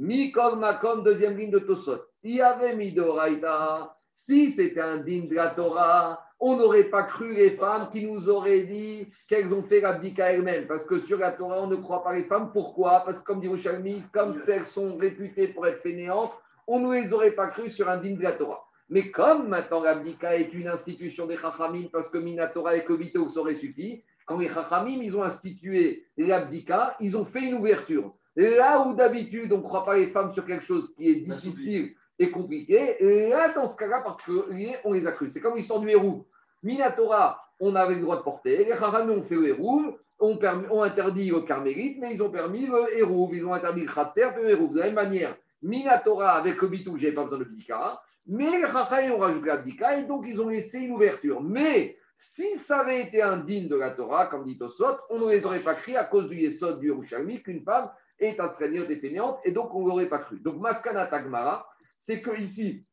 Mikol 0.00 0.60
Makom, 0.60 1.02
deuxième 1.02 1.36
ligne 1.36 1.50
de 1.50 1.58
Tosfot. 1.58 1.98
Il 2.22 2.36
y 2.36 2.40
avait 2.40 2.76
Midoraita. 2.76 3.96
Si 4.12 4.52
c'était 4.52 4.80
un 4.80 4.98
digne 4.98 5.26
de 5.26 5.34
la 5.34 5.50
Torah, 5.50 6.22
on 6.38 6.56
n'aurait 6.56 6.84
pas 6.84 7.02
cru 7.02 7.34
les 7.34 7.50
femmes 7.50 7.88
qui 7.90 8.06
nous 8.06 8.28
auraient 8.28 8.62
dit 8.62 9.10
qu'elles 9.26 9.52
ont 9.52 9.64
fait 9.64 9.80
l'abdika 9.80 10.32
elles-mêmes. 10.32 10.68
Parce 10.68 10.84
que 10.84 11.00
sur 11.00 11.18
la 11.18 11.32
Torah, 11.32 11.62
on 11.62 11.66
ne 11.66 11.74
croit 11.74 12.04
pas 12.04 12.14
les 12.14 12.22
femmes. 12.22 12.52
Pourquoi? 12.52 13.02
Parce 13.04 13.18
que, 13.18 13.24
comme 13.24 13.40
dit 13.40 13.48
Rouchalmis, 13.48 14.04
comme 14.12 14.40
elles 14.46 14.66
sont 14.66 14.96
réputées 14.96 15.48
pour 15.48 15.66
être 15.66 15.82
fainéantes, 15.82 16.32
on 16.68 16.78
ne 16.78 16.94
les 16.94 17.12
aurait 17.12 17.32
pas 17.32 17.48
crues 17.48 17.70
sur 17.70 17.88
un 17.88 17.96
digne 17.96 18.18
de 18.18 18.22
la 18.22 18.34
Torah. 18.34 18.64
Mais 18.90 19.10
comme 19.10 19.48
maintenant 19.48 19.82
l'abdika 19.82 20.36
est 20.36 20.54
une 20.54 20.68
institution 20.68 21.26
des 21.26 21.36
Chachamim, 21.36 21.88
parce 21.92 22.08
que 22.08 22.18
Minatora 22.18 22.76
et 22.76 22.84
Kobito, 22.84 23.28
ça 23.30 23.40
aurait 23.40 23.56
suffi, 23.56 24.04
quand 24.26 24.38
les 24.38 24.48
Chachamim, 24.48 25.02
ils 25.02 25.16
ont 25.16 25.24
institué 25.24 26.06
l'abdika, 26.16 26.96
ils 27.00 27.16
ont 27.16 27.24
fait 27.24 27.40
une 27.40 27.54
ouverture. 27.54 28.14
Là 28.38 28.86
où 28.86 28.94
d'habitude, 28.94 29.52
on 29.52 29.58
ne 29.58 29.62
croit 29.62 29.84
pas 29.84 29.96
les 29.96 30.12
femmes 30.12 30.32
sur 30.32 30.46
quelque 30.46 30.64
chose 30.64 30.94
qui 30.94 31.08
est 31.08 31.14
difficile 31.22 31.90
et 32.20 32.30
compliqué, 32.30 32.96
là, 33.28 33.52
dans 33.52 33.66
ce 33.66 33.76
cas-là, 33.76 34.00
parce 34.04 34.24
qu'on 34.24 34.92
les 34.92 35.06
a 35.06 35.10
crus. 35.10 35.32
C'est 35.32 35.40
comme 35.40 35.56
l'histoire 35.56 35.80
du 35.80 35.88
héros. 35.88 36.24
Minatora, 36.62 37.42
on 37.58 37.74
avait 37.74 37.96
le 37.96 38.02
droit 38.02 38.18
de 38.18 38.22
porter, 38.22 38.58
les 38.58 38.76
Chachamim 38.76 39.10
ont 39.10 39.24
fait 39.24 39.34
le 39.34 39.48
héros, 39.48 39.82
ont, 40.20 40.38
ont 40.70 40.82
interdit 40.82 41.30
le 41.30 41.40
carmélite, 41.40 41.98
mais 42.00 42.14
ils 42.14 42.22
ont 42.22 42.30
permis 42.30 42.66
le 42.66 42.96
héros, 42.96 43.28
ils 43.32 43.44
ont 43.44 43.54
interdit 43.54 43.80
le 43.80 43.92
khatser, 43.92 44.28
le 44.40 44.50
héros. 44.50 44.68
De 44.68 44.78
la 44.78 44.86
même 44.86 44.94
manière, 44.94 45.36
Minatora, 45.60 46.34
avec 46.34 46.62
le 46.62 46.68
bitou, 46.68 46.96
je 46.96 47.04
n'avais 47.04 47.14
pas 47.16 47.24
besoin 47.24 47.38
de 47.38 47.44
bdika, 47.44 48.00
mais 48.28 48.50
les 48.52 48.68
Chachamim 48.68 49.14
ont 49.14 49.18
rajouté 49.18 49.48
l'abdika, 49.48 49.98
et 49.98 50.04
donc 50.04 50.24
ils 50.28 50.40
ont 50.40 50.48
laissé 50.48 50.78
une 50.78 50.92
ouverture. 50.92 51.42
Mais 51.42 51.96
si 52.14 52.56
ça 52.56 52.80
avait 52.80 53.02
été 53.02 53.20
un 53.20 53.38
digne 53.38 53.66
de 53.66 53.74
la 53.74 53.90
Torah, 53.90 54.26
comme 54.26 54.44
dit 54.44 54.56
Tosot, 54.56 54.96
on 55.10 55.18
ne 55.18 55.30
les 55.32 55.44
aurait 55.44 55.58
pas 55.58 55.74
cru 55.74 55.96
à 55.96 56.04
cause 56.04 56.28
du 56.28 56.36
Yesod 56.36 56.78
du 56.78 56.86
Yerushalmi 56.86 57.42
qu'une 57.42 57.62
femme 57.62 57.90
est 58.18 58.40
enseignante 58.40 58.90
et 58.90 58.96
fainéante, 58.96 59.40
et 59.44 59.52
donc 59.52 59.74
on 59.74 59.82
ne 59.82 59.88
l'aurait 59.88 60.08
pas 60.08 60.18
cru. 60.18 60.40
Donc 60.40 60.56
Maskana 60.60 61.06
Tagmara, 61.06 61.68
c'est 62.00 62.20
que 62.20 62.36
ici, 62.38 62.84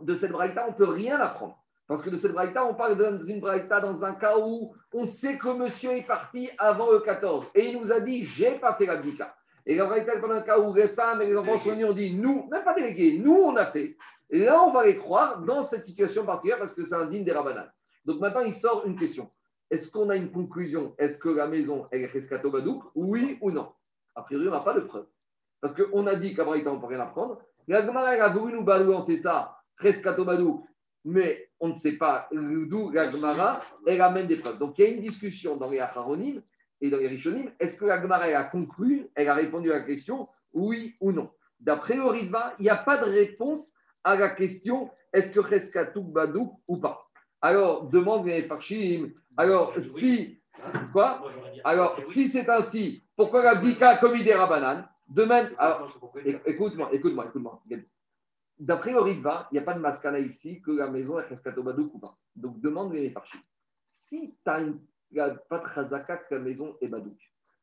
de 0.00 0.14
cette 0.16 0.32
braïta, 0.32 0.66
on 0.66 0.72
ne 0.72 0.76
peut 0.76 0.88
rien 0.88 1.20
apprendre. 1.20 1.58
Parce 1.86 2.02
que 2.02 2.08
de 2.08 2.16
cette 2.16 2.32
braïta, 2.32 2.64
on 2.64 2.74
parle 2.74 3.24
d'une 3.26 3.40
braïta 3.40 3.80
dans 3.80 4.04
un 4.04 4.14
cas 4.14 4.38
où 4.38 4.74
on 4.92 5.04
sait 5.04 5.36
que 5.36 5.48
monsieur 5.48 5.92
est 5.92 6.06
parti 6.06 6.48
avant 6.56 6.90
le 6.90 7.00
14 7.00 7.50
et 7.54 7.68
il 7.68 7.78
nous 7.78 7.92
a 7.92 8.00
dit 8.00 8.24
j'ai 8.24 8.52
pas 8.52 8.74
fait 8.74 8.86
l'abdika. 8.86 9.34
Et 9.66 9.76
la 9.76 9.84
braïta, 9.84 10.18
dans 10.18 10.30
un 10.30 10.42
cas 10.42 10.58
où 10.58 10.74
les 10.74 10.88
femmes 10.88 11.22
et 11.22 11.26
les 11.26 11.36
enfants 11.36 11.58
sont 11.58 11.70
venus, 11.70 11.86
on 11.88 11.92
dit 11.92 12.14
nous, 12.14 12.48
même 12.50 12.64
pas 12.64 12.74
délégués, 12.74 13.18
nous 13.18 13.34
on 13.34 13.56
a 13.56 13.66
fait. 13.66 13.96
Et 14.30 14.40
là, 14.40 14.62
on 14.62 14.72
va 14.72 14.84
les 14.84 14.96
croire 14.96 15.40
dans 15.42 15.62
cette 15.62 15.84
situation 15.84 16.24
particulière 16.24 16.58
parce 16.58 16.74
que 16.74 16.84
c'est 16.84 16.94
un 16.94 17.06
digne 17.06 17.24
des 17.24 17.32
rabanades. 17.32 17.72
Donc 18.04 18.20
maintenant, 18.20 18.42
il 18.42 18.54
sort 18.54 18.84
une 18.86 18.96
question. 18.96 19.30
Est-ce 19.70 19.90
qu'on 19.90 20.08
a 20.10 20.16
une 20.16 20.30
conclusion? 20.30 20.94
Est-ce 20.98 21.18
que 21.18 21.30
la 21.30 21.46
maison, 21.46 21.86
elle 21.90 22.02
est 22.02 22.06
rescato 22.06 22.50
badouk? 22.50 22.84
Oui 22.94 23.38
ou 23.40 23.50
non? 23.50 23.72
A 24.14 24.22
priori, 24.22 24.48
on 24.48 24.50
n'a 24.50 24.60
pas 24.60 24.74
de 24.74 24.80
preuve. 24.80 25.06
Parce 25.60 25.74
qu'on 25.74 26.06
a 26.06 26.16
dit 26.16 26.34
qu'à 26.34 26.44
Braïta, 26.44 26.70
on 26.70 26.76
ne 26.76 26.80
peut 26.80 26.86
rien 26.86 27.00
apprendre. 27.00 27.40
La 27.66 27.84
Gemara, 27.84 28.14
elle 28.14 28.20
a 28.20 28.28
voulu 28.28 28.52
nous 28.52 28.64
balancer 28.64 29.16
ça, 29.16 29.56
rescato 29.78 30.24
badouk, 30.24 30.64
mais 31.04 31.50
on 31.60 31.68
ne 31.68 31.74
sait 31.74 31.96
pas 31.96 32.28
d'où 32.32 32.90
la 32.90 33.10
Gemara, 33.10 33.60
elle 33.86 34.00
amène 34.00 34.26
des 34.26 34.36
preuves. 34.36 34.58
Donc 34.58 34.78
il 34.78 34.84
y 34.84 34.88
a 34.88 34.90
une 34.90 35.00
discussion 35.00 35.56
dans 35.56 35.70
les 35.70 35.78
Acharonim 35.78 36.42
et 36.80 36.90
dans 36.90 36.98
les 36.98 37.08
Rishonim. 37.08 37.50
Est-ce 37.58 37.78
que 37.78 37.86
la 37.86 38.00
Gemara, 38.02 38.28
elle 38.28 38.36
a 38.36 38.44
conclu, 38.44 39.08
elle 39.14 39.28
a 39.28 39.34
répondu 39.34 39.72
à 39.72 39.78
la 39.78 39.84
question, 39.84 40.28
oui 40.52 40.96
ou 41.00 41.12
non? 41.12 41.30
D'après 41.60 41.96
le 41.96 42.04
Ritva, 42.04 42.54
il 42.58 42.64
n'y 42.64 42.68
a 42.68 42.76
pas 42.76 42.98
de 42.98 43.10
réponse 43.10 43.72
à 44.02 44.16
la 44.16 44.30
question 44.30 44.90
est-ce 45.14 45.32
que 45.32 45.40
rescato 45.40 46.02
badouk 46.02 46.52
ou 46.68 46.76
pas? 46.76 47.08
Alors, 47.40 47.88
demande 47.88 48.26
les 48.26 48.42
Farshim. 48.42 49.12
Alors, 49.36 49.74
si. 49.80 50.40
Quoi 50.92 51.30
Alors, 51.64 52.00
si 52.00 52.28
c'est 52.28 52.48
ainsi, 52.48 53.02
pourquoi 53.16 53.42
la 53.42 53.56
Bika 53.56 53.98
commis 53.98 54.22
des 54.22 54.34
Rabanan 54.34 54.88
Demain. 55.08 55.50
Alors, 55.58 55.88
é- 56.24 56.40
écoute-moi, 56.46 56.88
écoute-moi, 56.92 57.26
écoute-moi. 57.26 57.62
D'après 58.58 58.92
le 58.92 59.00
Ritva, 59.00 59.48
il 59.50 59.54
n'y 59.54 59.60
a 59.60 59.62
pas 59.62 59.74
de 59.74 59.80
maskana 59.80 60.18
ici 60.18 60.62
que 60.62 60.70
la 60.70 60.88
maison 60.88 61.18
est 61.18 61.60
Badouk 61.60 61.94
ou 61.94 61.98
pas. 61.98 62.16
Donc, 62.36 62.60
demande 62.60 62.92
les 62.92 63.10
Farshim. 63.10 63.40
Si 63.88 64.34
tu 64.44 64.50
n'as 65.12 65.30
pas 65.30 65.58
de 65.58 65.68
Chazaka 65.74 66.18
que 66.18 66.34
la 66.34 66.40
maison 66.40 66.76
est 66.80 66.88
Badouk, 66.88 67.18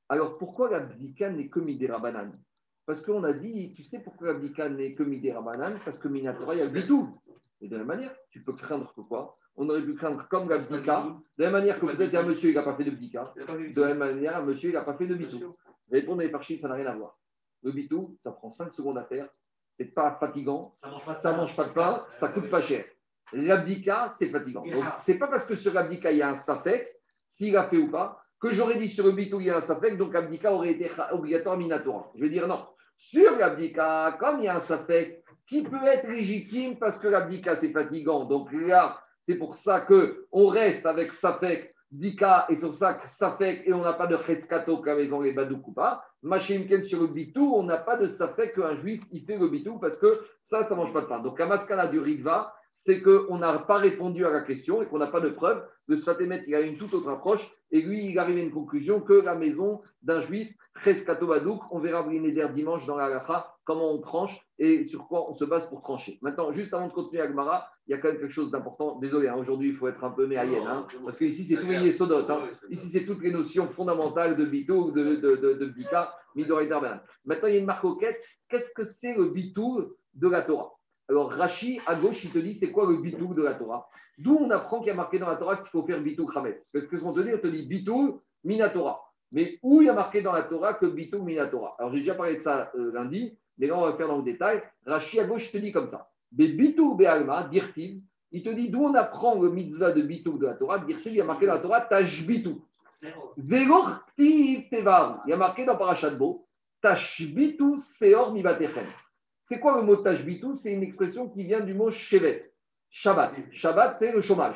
alors 0.09 0.37
pourquoi 0.37 0.69
la 0.69 0.81
Bika 0.81 1.29
n'est 1.29 1.47
que 1.47 1.59
des 1.61 1.87
Rabanan 1.87 2.37
Parce 2.85 3.01
qu'on 3.01 3.23
a 3.23 3.33
dit, 3.33 3.73
tu 3.73 3.83
sais 3.83 3.99
pourquoi 4.03 4.33
la 4.33 4.39
Bika 4.39 4.67
n'est 4.69 4.93
que 4.93 5.03
des 5.03 5.31
Rabanan 5.31 5.79
Parce 5.85 5.97
que 5.97 6.09
Minatora, 6.09 6.55
il 6.55 6.59
y 6.59 6.61
a 6.61 6.65
le 6.65 6.71
Bitou. 6.71 7.17
Et 7.61 7.67
de 7.67 7.73
la 7.73 7.79
même 7.79 7.87
manière, 7.87 8.15
tu 8.29 8.43
peux 8.43 8.53
craindre 8.53 8.93
que 8.93 9.01
quoi? 9.01 9.37
On 9.62 9.70
aurait 9.70 9.84
pu 9.84 9.93
craindre 9.93 10.28
comme 10.28 10.49
la 10.49 10.57
Bika, 10.57 11.05
de 11.38 11.43
la 11.43 11.51
même 11.51 11.62
manière 11.62 11.80
que 11.80 11.86
peut-être 11.86 12.16
un 12.16 12.24
monsieur, 12.24 12.49
il 12.49 12.55
n'a 12.55 12.64
pas 12.64 12.76
fait 12.76 12.84
de 12.84 12.89
Bika. 12.89 13.32
De 13.36 13.80
la 13.80 13.89
même 13.89 13.99
manière, 13.99 14.38
un 14.38 14.43
monsieur, 14.43 14.72
il 14.72 14.74
n'a 14.74 14.82
pas 14.82 14.95
fait 14.95 15.05
de 15.05 15.14
bitou. 15.14 15.55
Répondre 15.91 16.22
les 16.22 16.30
parchis, 16.30 16.57
ça 16.57 16.68
n'a 16.68 16.74
rien 16.74 16.88
à 16.88 16.95
voir. 16.95 17.16
Le 17.62 17.72
bitou, 17.72 18.18
ça 18.24 18.32
prend 18.32 18.49
5 18.49 18.74
secondes 18.74 18.97
à 18.97 19.03
faire. 19.03 19.30
C'est 19.72 19.93
pas 19.93 20.18
fatigant. 20.20 20.74
Ça 20.78 21.32
ne 21.32 21.38
mange 21.38 21.55
pas 21.55 21.66
de 21.66 21.74
pain. 21.74 22.03
Ça 22.07 22.30
coûte 22.30 22.49
pas 22.49 22.64
cher. 22.64 22.86
L'abdika, 23.34 24.09
c'est 24.09 24.30
fatigant. 24.30 24.64
Donc, 24.66 24.84
c'est 24.97 25.20
pas 25.20 25.28
parce 25.28 25.45
que 25.45 25.53
sur 25.53 25.74
l'abdika, 25.74 26.12
il 26.12 26.18
y 26.18 26.22
a 26.24 26.30
un 26.30 26.36
safek, 26.36 26.99
s'il 27.28 27.55
a 27.55 27.70
fait 27.70 27.78
ou 27.78 27.91
pas, 27.91 28.20
que 28.39 28.51
j'aurais 28.55 28.80
dit 28.80 28.89
sur 28.89 29.05
le 29.05 29.12
bitou, 29.12 29.41
il 29.41 29.45
y 29.45 29.49
a 29.51 29.57
un 29.57 29.62
safek, 29.62 29.95
donc 29.95 30.12
l'abdika 30.12 30.51
aurait 30.51 30.72
été 30.72 30.89
obligatoire 31.12 31.55
minatora. 31.55 32.12
Je 32.16 32.24
vais 32.24 32.32
dire 32.32 32.47
non. 32.47 32.66
Sur 32.97 33.38
l'abdika, 33.38 34.18
comme 34.20 34.39
il 34.39 34.45
y 34.45 34.47
a 34.47 34.55
un 34.55 34.59
safek, 34.59 35.24
qui 35.45 35.62
peut 35.62 35.86
être 35.86 36.07
légitime 36.07 36.80
parce 36.80 36.99
que 36.99 37.09
l'abdika, 37.09 37.55
c'est 37.55 37.72
fatigant. 37.72 38.26
Donc 38.26 38.51
là, 38.53 38.99
c'est 39.28 39.36
pour 39.36 39.55
ça 39.55 39.82
qu'on 39.82 40.47
reste 40.47 40.86
avec 40.86 41.13
safek 41.13 41.74
Dika 41.91 42.45
et 42.47 42.55
sur 42.55 42.74
ça, 42.74 43.01
Safek, 43.05 43.63
et 43.65 43.74
on 43.74 43.82
n'a 43.82 43.93
pas 43.93 44.07
de 44.07 44.15
Cheskato 44.15 44.78
comme 44.78 44.99
les 44.99 45.34
Badouk 45.34 45.67
ou 45.67 45.74
pas. 45.74 46.05
Sur 46.24 47.01
le 47.01 47.07
bitou, 47.07 47.53
on 47.53 47.63
n'a 47.63 47.78
pas 47.78 47.97
de 47.97 48.07
Safek 48.07 48.55
qu'un 48.55 48.78
juif 48.78 49.03
il 49.11 49.26
fait 49.26 49.38
le 49.38 49.49
bitou 49.49 49.78
parce 49.78 49.99
que 49.99 50.13
ça, 50.43 50.63
ça 50.63 50.76
ne 50.76 50.80
mange 50.80 50.93
pas 50.93 51.01
de 51.01 51.07
pain. 51.07 51.19
Donc 51.19 51.38
la 51.38 51.47
mascala 51.47 51.88
du 51.88 51.99
Ritva, 51.99 52.53
c'est 52.74 53.01
qu'on 53.01 53.38
n'a 53.38 53.59
pas 53.59 53.78
répondu 53.78 54.26
à 54.26 54.30
la 54.30 54.41
question 54.41 54.82
et 54.82 54.88
qu'on 54.88 54.99
n'a 54.99 55.07
pas 55.07 55.19
de 55.19 55.32
preuve. 55.32 55.61
Le 55.88 55.97
Sfatémet, 55.97 56.43
il 56.47 56.55
a 56.55 56.61
une 56.61 56.78
toute 56.78 56.93
autre 56.93 57.09
approche 57.09 57.51
et 57.72 57.82
lui, 57.82 58.11
il 58.11 58.19
arrive 58.19 58.38
à 58.38 58.41
une 58.41 58.51
conclusion 58.51 58.99
que 59.01 59.13
la 59.13 59.36
maison 59.36 59.82
d'un 60.01 60.22
juif, 60.22 60.53
Badouk, 61.22 61.61
on 61.72 61.80
verra 61.80 62.03
Blinéder 62.03 62.47
dimanche 62.53 62.86
dans 62.86 62.95
la 62.95 63.09
Lacha, 63.09 63.53
comment 63.65 63.91
on 63.91 64.01
tranche 64.01 64.39
et 64.57 64.84
sur 64.86 65.07
quoi 65.07 65.30
on 65.30 65.36
se 65.36 65.45
base 65.45 65.69
pour 65.69 65.82
trancher. 65.82 66.17
Maintenant, 66.22 66.51
juste 66.51 66.74
avant 66.74 66.88
de 66.88 66.93
continuer 66.93 67.22
Agmara, 67.22 67.67
il 67.88 67.91
y 67.91 67.93
a 67.93 67.97
quand 67.97 68.07
même 68.07 68.19
quelque 68.19 68.34
chose 68.34 68.51
d'important. 68.51 68.97
Désolé, 68.99 69.28
hein, 69.28 69.36
aujourd'hui, 69.38 69.69
il 69.69 69.76
faut 69.76 69.88
être 69.88 70.03
un 70.03 70.11
peu 70.11 70.28
méaïenne, 70.28 70.65
hein, 70.67 70.88
parce 71.03 71.17
que 71.17 71.26
ici, 71.26 71.45
c'est 71.45 71.57
tous 71.57 71.67
les 71.67 71.93
sodotes. 71.93 72.30
Hein. 72.30 72.41
Ici, 72.69 72.89
c'est 72.89 73.05
toutes 73.05 73.22
les 73.22 73.32
notions 73.32 73.67
fondamentales 73.69 74.36
de 74.38 74.45
bitou, 74.45 74.91
de, 74.91 75.15
de, 75.15 75.36
de, 75.36 75.53
de 75.53 76.67
Darbanan. 76.67 77.01
Maintenant, 77.26 77.47
il 77.47 77.53
y 77.53 77.57
a 77.57 77.59
une 77.59 77.65
marque 77.65 77.84
au. 77.84 77.95
Qu'est-ce 77.95 78.74
que 78.74 78.86
c'est 78.86 79.15
le 79.15 79.26
bitou 79.26 79.95
de 80.13 80.28
la 80.28 80.41
Torah? 80.41 80.72
Alors, 81.09 81.31
Rashi, 81.31 81.79
à 81.87 81.95
gauche, 81.95 82.23
il 82.23 82.31
te 82.31 82.39
dit 82.39 82.55
c'est 82.55 82.71
quoi 82.71 82.87
le 82.87 82.97
bitou 82.97 83.33
de 83.33 83.43
la 83.43 83.55
Torah? 83.55 83.87
D'où 84.17 84.35
on 84.35 84.49
apprend 84.49 84.79
qu'il 84.79 84.87
y 84.87 84.91
a 84.91 84.95
marqué 84.95 85.19
dans 85.19 85.27
la 85.27 85.35
Torah 85.35 85.57
qu'il 85.57 85.69
faut 85.69 85.85
faire 85.85 86.01
bitou 86.01 86.25
kramet. 86.25 86.63
Parce 86.71 86.87
que 86.87 86.97
ce 86.97 87.03
qu'on 87.03 87.13
te 87.13 87.19
dit, 87.19 87.31
on 87.33 87.37
te 87.37 87.47
dit 87.47 87.63
bitou 87.67 88.21
minatora. 88.43 89.01
Mais 89.31 89.59
où 89.61 89.81
il 89.81 89.85
y 89.85 89.89
a 89.89 89.93
marqué 89.93 90.21
dans 90.21 90.33
la 90.33 90.43
Torah 90.43 90.75
que 90.75 90.85
bitou 90.85 91.21
minatora 91.21 91.75
Alors, 91.79 91.91
j'ai 91.91 91.99
déjà 91.99 92.15
parlé 92.15 92.37
de 92.37 92.41
ça 92.41 92.71
euh, 92.75 92.91
lundi, 92.93 93.37
mais 93.57 93.67
là, 93.67 93.77
on 93.77 93.81
va 93.81 93.93
faire 93.93 94.07
dans 94.07 94.17
le 94.17 94.23
détail. 94.23 94.61
Rashi, 94.85 95.19
à 95.19 95.25
gauche, 95.25 95.47
il 95.47 95.51
te 95.51 95.57
dit 95.57 95.71
comme 95.71 95.87
ça. 95.87 96.09
Mais 96.37 96.47
bitou 96.47 96.95
be'alma, 96.95 97.43
dirtiv, 97.43 98.01
il 98.31 98.43
te 98.43 98.49
dit 98.49 98.69
d'où 98.69 98.83
on 98.83 98.93
apprend 98.95 99.41
le 99.41 99.49
mitzvah 99.49 99.91
de 99.91 100.01
bitou 100.01 100.37
de 100.37 100.45
la 100.45 100.53
Torah? 100.53 100.79
Dirtiv, 100.79 101.11
il 101.11 101.17
y 101.17 101.21
a 101.21 101.25
marqué 101.25 101.45
dans 101.45 101.55
la 101.55 101.59
Torah, 101.59 101.81
taj 101.81 102.25
bitou. 102.25 102.63
Velortiv 103.37 104.69
tevaru. 104.69 105.19
Il 105.25 105.31
y 105.31 105.33
a 105.33 105.37
marqué 105.37 105.65
dans 105.65 105.77
Parashat 105.77 106.11
Bo, 106.11 106.47
Tashbitu 106.81 107.77
seor 107.77 108.33
mibatechem. 108.33 108.85
C'est 109.51 109.59
quoi 109.59 109.75
le 109.75 109.81
mot 109.81 109.97
tashbitu 109.97 110.55
C'est 110.55 110.71
une 110.71 110.81
expression 110.81 111.27
qui 111.27 111.43
vient 111.43 111.59
du 111.59 111.73
mot 111.73 111.91
shevet, 111.91 112.53
Shabbat. 112.89 113.33
Shabbat, 113.51 113.97
c'est 113.97 114.13
le 114.13 114.21
chômage. 114.21 114.55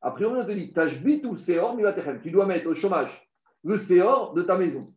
A 0.00 0.12
priori, 0.12 0.38
on 0.38 0.46
te 0.46 0.52
dit 0.52 0.72
tashbitu 0.72 1.36
seor 1.36 1.74
mibatechem. 1.74 2.20
Tu 2.22 2.30
dois 2.30 2.46
mettre 2.46 2.68
au 2.68 2.74
chômage 2.74 3.28
le 3.64 3.76
seor 3.76 4.34
de 4.34 4.42
ta 4.42 4.56
maison. 4.56 4.94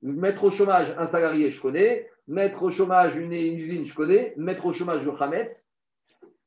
Mettre 0.00 0.44
au 0.44 0.50
chômage 0.50 0.94
un 0.96 1.06
salarié, 1.06 1.50
je 1.50 1.60
connais. 1.60 2.08
Mettre 2.26 2.62
au 2.62 2.70
chômage 2.70 3.14
une, 3.14 3.30
usine, 3.30 3.84
je 3.84 3.94
connais. 3.94 4.32
Mettre 4.38 4.64
au 4.64 4.72
chômage 4.72 5.04
le 5.04 5.12
Hametz, 5.22 5.70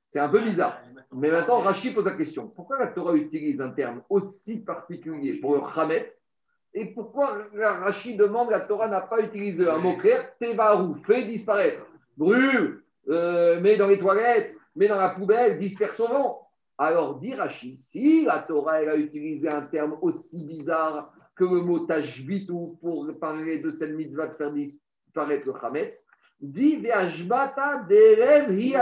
c'est 0.07 0.19
un 0.19 0.29
peu 0.29 0.41
bizarre. 0.41 0.81
Mais 1.11 1.29
maintenant, 1.29 1.59
Rachid 1.59 1.93
pose 1.93 2.05
la 2.05 2.15
question 2.15 2.47
pourquoi 2.47 2.79
la 2.79 2.87
Torah 2.87 3.13
utilise 3.13 3.61
un 3.61 3.69
terme 3.69 4.01
aussi 4.09 4.63
particulier 4.63 5.33
pour 5.33 5.53
le 5.57 5.61
Hametz? 5.61 6.25
Et 6.73 6.85
pourquoi 6.85 7.37
Rachid 7.53 8.17
demande 8.17 8.49
la 8.49 8.61
Torah 8.61 8.87
n'a 8.87 9.01
pas 9.01 9.19
utilisé 9.21 9.69
un 9.69 9.77
mot 9.77 9.95
clair? 9.97 10.35
Tevaru, 10.39 10.99
fait 11.05 11.25
disparaître, 11.25 11.85
brûle, 12.17 12.83
euh, 13.09 13.59
mets 13.59 13.77
dans 13.77 13.87
les 13.87 13.99
toilettes, 13.99 14.55
mets 14.75 14.87
dans 14.87 14.97
la 14.97 15.09
poubelle, 15.09 15.59
disperse 15.59 15.99
au 15.99 16.07
vent. 16.07 16.47
Alors, 16.77 17.19
dit 17.19 17.35
Rachid, 17.35 17.77
si 17.77 18.25
la 18.25 18.39
Torah 18.39 18.77
a 18.77 18.95
utilisé 18.95 19.47
un 19.47 19.61
terme 19.61 19.97
aussi 20.01 20.45
bizarre 20.45 21.13
que 21.35 21.43
le 21.43 21.61
mot 21.61 21.79
tashbitu 21.79 22.53
pour 22.81 23.07
parler 23.19 23.59
de 23.59 23.71
cette 23.71 23.91
mitzvah 23.91 24.27
de 24.27 24.33
faire 24.33 24.51
disparaître 24.51 25.47
le 25.47 25.53
Hametz, 25.63 26.05
dit 26.39 26.77
ve'ashbata 26.77 27.85
derev 27.89 28.59
hi. 28.59 28.73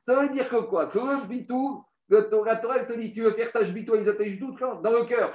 Ça 0.00 0.20
veut 0.20 0.30
dire 0.30 0.48
que 0.48 0.56
quoi? 0.62 0.88
Que 0.88 0.98
le 0.98 1.28
bitou, 1.28 1.84
la 2.08 2.22
Torah 2.22 2.84
te 2.86 2.98
dit 2.98 3.12
tu 3.12 3.22
veux 3.22 3.32
faire 3.32 3.52
tashbitu 3.52 3.90
dans 3.90 4.90
le 4.90 5.06
cœur. 5.06 5.32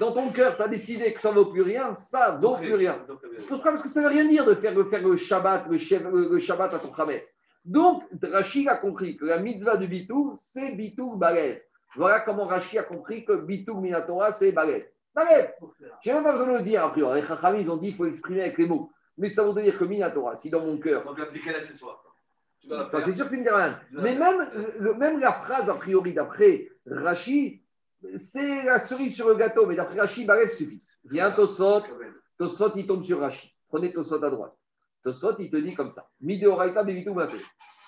Dans 0.00 0.12
ton 0.12 0.30
cœur, 0.32 0.56
tu 0.56 0.62
as 0.62 0.68
décidé 0.68 1.12
que 1.12 1.20
ça 1.20 1.30
ne 1.30 1.34
vaut 1.36 1.46
plus 1.52 1.60
rien, 1.62 1.94
ça 1.94 2.36
ne 2.36 2.40
vaut 2.40 2.56
plus 2.56 2.74
rien. 2.74 3.06
Pourquoi 3.48 3.72
Parce 3.72 3.82
que 3.82 3.88
ça 3.88 4.00
ne 4.00 4.06
veut 4.06 4.12
rien 4.12 4.24
dire 4.24 4.44
de 4.46 4.54
faire, 4.54 4.74
de 4.74 4.82
faire 4.84 5.06
le 5.06 5.16
Shabbat, 5.16 5.66
le, 5.68 5.76
chef- 5.78 6.02
le 6.10 6.38
Shabbat 6.38 6.72
à 6.74 6.78
ton 6.78 6.92
Hametz. 6.94 7.34
Donc, 7.66 8.04
Rachid 8.22 8.66
a 8.68 8.76
compris 8.76 9.16
que 9.18 9.26
la 9.26 9.38
mitzvah 9.38 9.76
du 9.76 9.86
bitou, 9.86 10.34
c'est 10.38 10.72
bitou 10.72 11.16
baled. 11.16 11.62
Voilà 11.96 12.20
comment 12.20 12.46
Rachid 12.46 12.78
a 12.78 12.82
compris 12.84 13.24
que 13.26 13.34
bitou 13.34 13.78
minatora, 13.78 14.32
c'est 14.32 14.52
baled. 14.52 14.86
Baled 15.14 15.54
j'ai 16.02 16.12
même 16.14 16.22
pas 16.24 16.32
besoin 16.32 16.52
de 16.52 16.58
le 16.58 16.64
dire, 16.64 16.82
a 16.82 16.90
priori. 16.90 17.20
Les 17.20 17.26
Chachamim, 17.26 17.58
ils 17.60 17.70
ont 17.70 17.76
dit 17.76 17.88
qu'il 17.88 17.96
faut 17.96 18.06
exprimer 18.06 18.40
avec 18.42 18.56
les 18.58 18.66
mots. 18.66 18.90
Mais 19.18 19.28
ça 19.28 19.42
voudrait 19.44 19.64
dire 19.64 19.78
que 19.78 19.84
Minatora, 19.84 20.34
si 20.36 20.48
dans 20.48 20.64
mon 20.64 20.78
cœur, 20.78 21.04
Donc, 22.64 22.86
ça 22.86 23.00
c'est 23.02 23.12
sûr 23.12 23.26
que 23.26 23.30
c'est 23.32 23.38
une 23.38 23.44
Mais 23.92 24.14
même, 24.14 24.96
même 24.98 25.18
la 25.20 25.32
phrase, 25.32 25.68
a 25.68 25.74
priori, 25.74 26.14
d'après 26.14 26.68
Rachid, 26.86 27.60
c'est 28.16 28.64
la 28.64 28.80
cerise 28.80 29.14
sur 29.14 29.28
le 29.28 29.34
gâteau. 29.34 29.66
Mais 29.66 29.76
d'après 29.76 30.00
Rachid, 30.00 30.26
Balès 30.26 30.56
suffit. 30.56 30.82
Viens 31.04 31.32
Tosot, 31.32 31.82
Tosot, 32.38 32.72
il 32.76 32.86
tombe 32.86 33.04
sur 33.04 33.20
Rachid. 33.20 33.50
Prenez 33.68 33.92
Tosot 33.92 34.22
à 34.22 34.30
droite. 34.30 34.54
Tosot, 35.02 35.38
il 35.38 35.50
te 35.50 35.56
dit 35.56 35.74
comme 35.74 35.92
ça. 35.92 36.08
Mideoraita 36.20 36.82
bevitu 36.84 37.10
masé. 37.10 37.38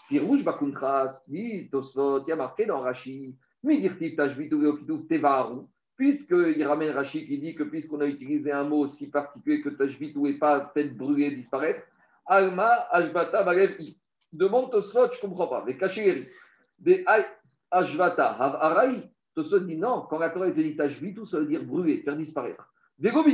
Puis 0.08 0.18
rouge 0.18 0.44
bakuntras, 0.44 1.22
dit 1.26 1.68
Tosot, 1.70 2.24
il 2.26 2.28
y 2.28 2.32
a 2.32 2.36
marqué 2.36 2.66
dans 2.66 2.80
Rachid. 2.80 3.34
Midirtif 3.62 4.16
tashvitu 4.16 4.56
veokitu 4.58 5.06
tevaru. 5.06 5.66
Puisqu'il 5.96 6.64
ramène 6.64 6.90
Rachid 6.90 7.26
qui 7.26 7.38
dit 7.38 7.54
que 7.54 7.62
puisqu'on 7.62 8.00
a 8.00 8.06
utilisé 8.06 8.50
un 8.50 8.64
mot 8.64 8.78
aussi 8.80 9.10
particulier 9.10 9.60
que 9.60 9.68
tashvitu 9.68 10.26
et 10.28 10.34
pas 10.38 10.70
fait 10.74 10.84
brûler, 10.84 11.36
disparaître, 11.36 11.86
Alma, 12.26 12.86
Ashbata, 12.90 13.42
Balev, 13.42 13.76
I. 13.78 13.96
Demande 14.32 14.70
Tosot, 14.70 15.12
je 15.12 15.18
ne 15.26 15.28
comprends 15.30 15.46
pas. 15.48 15.62
Mais 15.66 15.76
cachez 15.76 16.30
Des 16.78 17.04
Ay- 17.06 17.26
Ashvata, 17.70 18.30
Hav 18.32 18.56
Arai. 18.60 19.10
Tosot 19.34 19.60
dit 19.60 19.76
non, 19.76 20.02
quand 20.08 20.18
la 20.18 20.30
Torah 20.30 20.50
te 20.50 20.60
dit 20.60 20.76
tashvitu, 20.76 21.24
ça 21.26 21.38
veut 21.38 21.46
dire 21.46 21.64
brûler, 21.64 22.02
faire 22.02 22.16
disparaître. 22.16 22.68
Omer, 23.02 23.26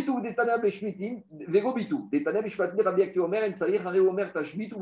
Omer, 3.16 4.32
Tashbitu. 4.32 4.76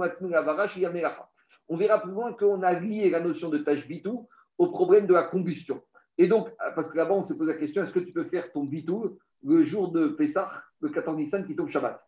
On 1.69 1.77
verra 1.77 2.01
plus 2.01 2.13
loin 2.13 2.33
qu'on 2.35 2.63
a 2.63 2.79
lié 2.79 3.11
la 3.11 3.21
notion 3.21 3.49
de 3.49 3.59
tashbitu 3.59 4.11
au 4.59 4.69
problème 4.69 5.07
de 5.07 5.15
la 5.15 5.25
combustion. 5.25 5.83
Et 6.19 6.29
donc, 6.29 6.49
parce 6.75 6.91
que 6.91 6.97
là-bas, 6.97 7.15
on 7.15 7.23
s'est 7.23 7.37
posé 7.37 7.53
la 7.53 7.59
question 7.59 7.83
est-ce 7.83 7.93
que 7.93 7.99
tu 7.99 8.13
peux 8.13 8.25
faire 8.25 8.53
ton 8.53 8.65
bitou 8.65 9.19
le 9.45 9.63
jour 9.63 9.91
de 9.91 10.09
Pessah, 10.09 10.51
le 10.81 10.89
14 10.91 11.17
Nissan 11.17 11.47
qui 11.47 11.57
tombe 11.57 11.69
Shabbat? 11.69 12.01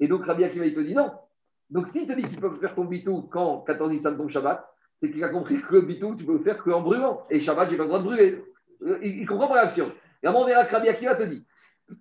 Et 0.00 0.08
donc, 0.08 0.24
Rabbi 0.24 0.44
Akiva, 0.44 0.66
il 0.66 0.74
te 0.74 0.80
dit 0.80 0.94
non. 0.94 1.10
Donc, 1.68 1.88
s'il 1.88 2.06
te 2.06 2.12
dit 2.12 2.22
que 2.22 2.28
tu 2.28 2.36
peux 2.36 2.50
faire 2.52 2.74
ton 2.74 2.84
bitou 2.84 3.22
quand 3.22 3.62
14 3.62 3.90
Nissan 3.90 4.16
tombe 4.16 4.30
Shabbat, 4.30 4.64
c'est 4.98 5.10
qu'il 5.10 5.24
a 5.24 5.30
compris 5.30 5.60
que 5.62 5.74
le 5.74 5.80
bitou, 5.80 6.14
tu 6.16 6.24
peux 6.24 6.34
le 6.34 6.40
faire 6.40 6.62
qu'en 6.62 6.82
brûlant. 6.82 7.24
Et 7.30 7.40
Shabbat, 7.40 7.70
j'ai 7.70 7.76
pas 7.76 7.84
le 7.84 7.88
droit 7.88 8.00
de 8.00 8.04
brûler. 8.04 8.44
Euh, 8.82 8.98
Il, 9.02 9.20
il 9.20 9.26
comprend 9.26 9.48
pas 9.48 9.56
l'action. 9.56 9.90
Et 10.22 10.26
à 10.26 10.30
un 10.30 10.32
moment, 10.32 10.44
on 10.44 10.48
verra 10.48 10.64
que 10.64 10.72
Rabbi 10.72 10.88
Akiva 10.88 11.14
te 11.14 11.22
dit 11.22 11.46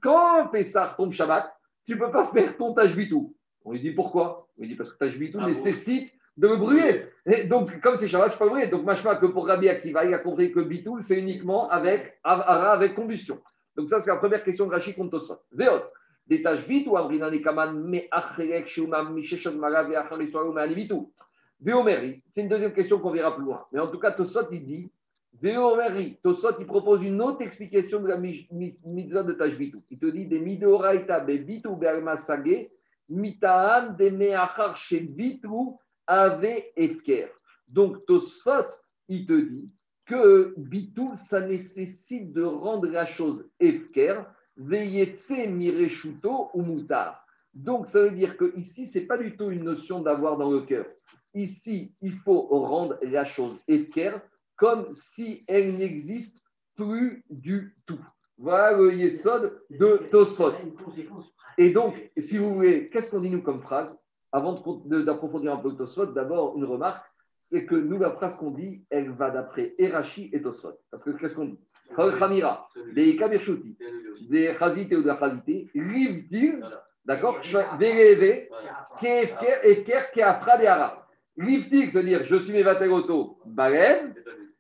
quand 0.02 0.48
Pessah 0.48 0.94
tombe 0.98 1.14
Shabbat, 1.14 1.54
tu 1.86 1.94
ne 1.94 2.00
peux 2.00 2.12
pas 2.12 2.30
faire 2.34 2.58
ton 2.58 2.74
tâche 2.74 2.96
bitou. 2.96 3.36
On 3.64 3.72
lui 3.72 3.80
dit 3.80 3.92
pourquoi? 3.92 4.48
On 4.58 4.62
lui 4.62 4.70
dit 4.70 4.76
parce 4.76 4.92
que 4.92 4.98
tâche 4.98 5.18
bitou 5.18 5.38
Ah 5.40 5.46
bon 5.46 5.50
nécessite 5.50 6.12
de 6.36 6.48
le 6.48 6.58
brûler. 6.58 7.06
Et 7.26 7.44
donc, 7.44 7.80
comme 7.82 7.98
c'est 7.98 8.08
Shabbat, 8.08 8.34
je 8.34 8.38
peux 8.38 8.40
pas 8.40 8.46
le 8.46 8.52
brûler. 8.52 8.68
Donc, 8.68 8.84
machma 8.84 9.16
que 9.16 9.28
pour 9.28 9.48
Rabbi 9.48 9.70
Akiva, 9.70 10.06
il 10.06 10.14
a 10.14 10.20
compris 10.20 10.52
que 10.52 10.60
bitou, 10.60 11.02
c'est 11.02 11.20
uniquement 11.20 11.70
avec 11.70 12.20
Ara, 12.24 12.74
avec 12.74 12.96
combustion. 12.96 13.40
Donc, 13.76 13.90
ça, 13.90 14.02
c'est 14.02 14.10
la 14.10 14.18
première 14.18 14.44
question 14.44 14.66
de 14.66 14.72
Rachid 14.72 14.96
contre 14.96 15.20
Tosfot. 15.20 15.40
Véot. 15.52 15.80
Des 16.26 16.42
tâches 16.42 16.68
bitou, 16.68 16.98
Abrina 16.98 17.32
Nekaman, 17.32 17.74
me 17.74 18.02
achelek, 18.12 18.68
shumam, 18.68 19.14
misheshon, 19.14 19.54
marav, 19.54 19.90
achar, 19.94 20.18
l'histoire, 20.18 20.46
me 20.46 20.60
alibitou. 20.60 21.14
Véomeri, 21.60 22.24
c'est 22.32 22.42
une 22.42 22.50
deuxième 22.50 22.74
question 22.74 23.00
qu'on 23.00 23.12
verra 23.12 23.36
plus 23.36 23.44
loin. 23.46 23.66
Mais 23.72 23.80
en 23.80 23.90
tout 23.90 24.00
cas, 24.00 24.12
Tosfot, 24.12 24.52
il 24.52 24.66
dit 24.66 24.92
Tosfot, 26.24 26.60
il 26.60 26.66
propose 26.66 27.04
une 27.04 27.22
autre 27.22 27.42
explication 27.42 28.00
de 28.02 28.08
la 28.08 28.18
mi- 28.18 28.48
mi- 28.52 28.78
mitzvah 28.86 29.24
de 29.24 29.34
Tashbitu. 29.34 29.78
Il 29.90 30.00
te 30.00 30.08
dit 30.08 30.26
des 30.26 30.40
midoraita 30.40 31.20
be 31.20 31.38
bitu 31.38 31.70
be'alma 31.76 32.18
sage, 32.18 32.70
mitaam 33.10 33.96
de 33.98 34.10
meachar 34.10 34.76
chez 34.78 35.02
bitu 35.02 35.76
ave 36.08 36.72
efker. 36.76 37.28
Donc, 37.68 38.06
Tosfot, 38.06 38.68
il 39.10 39.26
te 39.26 39.34
dit 39.34 39.70
que 40.06 40.54
bitu, 40.58 41.10
ça 41.16 41.42
nécessite 41.42 42.34
de 42.34 42.44
rendre 42.44 42.88
la 42.88 43.06
chose 43.06 43.50
efker, 43.60 44.22
veyetse 44.56 45.48
mireshuto 45.50 46.50
ou 46.54 46.64
mutar. 46.64 47.24
Donc, 47.54 47.88
ça 47.88 48.04
veut 48.04 48.12
dire 48.12 48.38
que 48.38 48.56
ici, 48.56 48.86
c'est 48.88 49.06
pas 49.06 49.18
du 49.18 49.36
tout 49.36 49.52
une 49.52 49.64
notion 49.64 50.00
d'avoir 50.00 50.38
dans 50.38 50.52
le 50.52 50.62
cœur. 50.62 50.86
Ici, 51.38 51.94
il 52.02 52.14
faut 52.26 52.42
rendre 52.50 52.98
la 53.04 53.24
chose 53.24 53.60
efker 53.68 54.14
comme 54.56 54.92
si 54.92 55.44
elle 55.48 55.78
n'existe 55.78 56.40
plus 56.76 57.24
du 57.30 57.76
tout. 57.86 58.00
Voilà 58.40 58.76
le 58.76 58.92
yesod 58.92 59.62
de 59.70 59.98
pratique. 60.10 60.74
Et 61.60 61.70
donc, 61.70 62.10
si 62.18 62.40
vous 62.40 62.56
voulez, 62.56 62.90
qu'est-ce 62.90 63.12
qu'on 63.12 63.20
dit 63.20 63.30
nous 63.30 63.44
comme 63.44 63.62
phrase 63.62 63.96
Avant 64.32 64.54
d'approfondir 64.86 65.54
un 65.54 65.58
peu 65.58 65.76
Tosfot, 65.76 66.08
d'abord 66.08 66.58
une 66.58 66.66
remarque, 66.66 67.06
c'est 67.40 67.68
que 67.68 67.76
nous, 67.76 68.00
la 68.00 68.12
phrase 68.12 68.36
qu'on 68.36 68.50
dit, 68.52 68.84
elle 68.90 69.12
va 69.12 69.30
d'après 69.30 69.76
Erachi 69.78 70.32
et 70.34 70.42
Tosfot. 70.42 70.74
Parce 70.90 71.04
que 71.04 71.12
qu'est-ce 71.12 71.36
qu'on 71.36 71.46
dit 71.46 71.60
Chol 71.96 72.18
Chamira, 72.18 72.68
des 72.96 73.16
Kabirchuti, 73.16 73.78
des 74.28 74.56
Chazité 74.58 74.96
ou 74.98 75.04
de 75.04 75.70
Livdil, 75.76 76.58
Voilà. 76.60 76.84
d'accord 77.06 77.40
Véleve, 77.80 78.48
Voilà. 78.50 79.22
Efker, 79.22 79.56
Efker, 79.64 80.02
Keafra, 80.14 80.58
Deara. 80.58 81.07
Livdil, 81.38 81.92
c'est-à-dire 81.92 82.24
je 82.26 82.36
suis 82.38 82.54
mes 82.54 82.64
Vateroto, 82.64 83.40
Balev, 83.46 84.14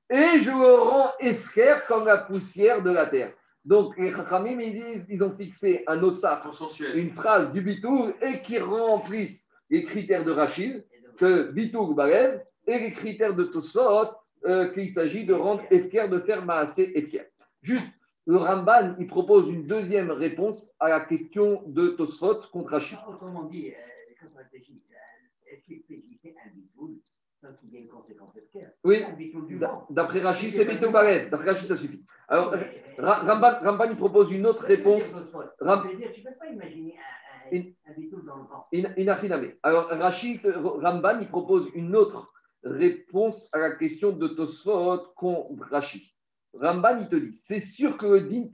et 0.10 0.40
je 0.40 0.52
le 0.52 0.74
rends 0.74 1.12
efker 1.20 1.76
comme 1.88 2.06
la 2.06 2.20
poussière 2.20 2.82
de 2.82 2.92
la 2.92 3.08
terre. 3.08 3.34
Donc, 3.66 3.98
les 3.98 4.12
Chachamim, 4.12 4.62
ils 4.62 4.74
disent, 4.74 5.06
ils 5.10 5.24
ont 5.24 5.36
fixé 5.36 5.84
un 5.88 6.00
Consensuel. 6.00 6.98
une 6.98 7.12
phrase 7.12 7.52
du 7.52 7.62
bitour, 7.62 8.12
et 8.22 8.42
qui 8.42 8.60
remplissent 8.60 9.50
les 9.70 9.84
critères 9.84 10.24
de 10.24 10.32
Rachid, 10.32 10.86
que 11.18 11.52
bitour 11.52 11.94
balev, 11.94 12.42
et 12.66 12.80
les 12.80 12.94
critères 12.94 13.36
de 13.36 13.44
Tosot, 13.44 14.14
euh, 14.46 14.70
qu'il 14.70 14.90
s'agit 14.90 15.26
de 15.26 15.34
rendre 15.34 15.64
efker, 15.70 16.08
de 16.08 16.20
faire 16.20 16.46
maasé 16.46 16.98
efker. 16.98 17.26
Juste, 17.62 17.88
le 18.26 18.38
Ramban, 18.38 18.96
il 19.00 19.08
propose 19.08 19.50
une 19.50 19.68
deuxième 19.68 20.12
réponse 20.12 20.72
à 20.80 20.88
la 20.88 21.02
question 21.02 21.64
de 21.68 21.90
Tosot 21.90 22.42
contre 22.54 22.72
Rachid. 22.72 23.00
Autrement 23.08 23.44
dit, 23.44 23.70
euh, 23.70 24.14
quand 24.22 24.28
on 24.34 24.38
réfléchit, 24.38 24.82
euh, 24.92 24.96
est-ce 25.52 25.64
qu'il 25.66 25.82
peut 25.84 25.94
exister 25.94 26.36
un 26.46 26.50
bitoul 26.56 26.96
sans 27.42 27.54
qu'il 27.54 27.70
y 27.72 27.78
ait 27.78 27.82
une 27.82 27.88
conséquence 27.88 28.34
de 28.34 28.42
cœur 28.52 28.70
Oui, 28.84 29.04
d'après 29.90 30.22
Rachid, 30.22 30.54
c'est 30.54 30.66
bitour 30.66 30.92
balev. 30.92 31.30
D'après 31.30 31.52
Rachid, 31.52 31.68
ça 31.68 31.78
suffit. 31.78 32.04
Alors, 32.28 32.54
Ramban, 32.98 33.60
Ramban, 33.62 33.86
il 33.92 33.98
propose 33.98 34.32
une 34.32 34.46
autre 34.48 34.64
réponse. 34.66 35.04
Ram- 35.60 35.84
Je 35.86 35.92
veux 35.92 35.98
dire, 35.98 36.12
tu 36.14 36.22
ne 36.22 36.26
peux 36.30 36.36
pas 36.38 36.48
imaginer 36.48 36.96
un, 36.98 37.48
un, 37.48 37.52
Une- 37.60 37.74
un 37.88 37.94
bitoul 37.94 38.26
dans 38.26 38.38
le 38.38 38.44
vent. 38.44 38.66
In- 38.74 38.94
Inachiname. 38.98 39.48
Alors, 39.64 39.88
Rachid, 39.90 40.42
Ramban, 40.46 41.20
il 41.22 41.28
propose 41.30 41.70
une 41.76 41.96
autre 41.96 42.32
réponse 42.64 43.50
à 43.54 43.60
la 43.60 43.76
question 43.76 44.12
de 44.12 44.28
Tosfot 44.30 45.14
contre 45.16 45.64
Rachid. 45.70 46.02
Ramban, 46.54 47.02
il 47.02 47.10
te 47.10 47.16
dit, 47.18 47.34
c'est 47.34 47.60
sûr 47.60 47.98
que 47.98 48.08
le 48.08 48.22
din 48.22 48.50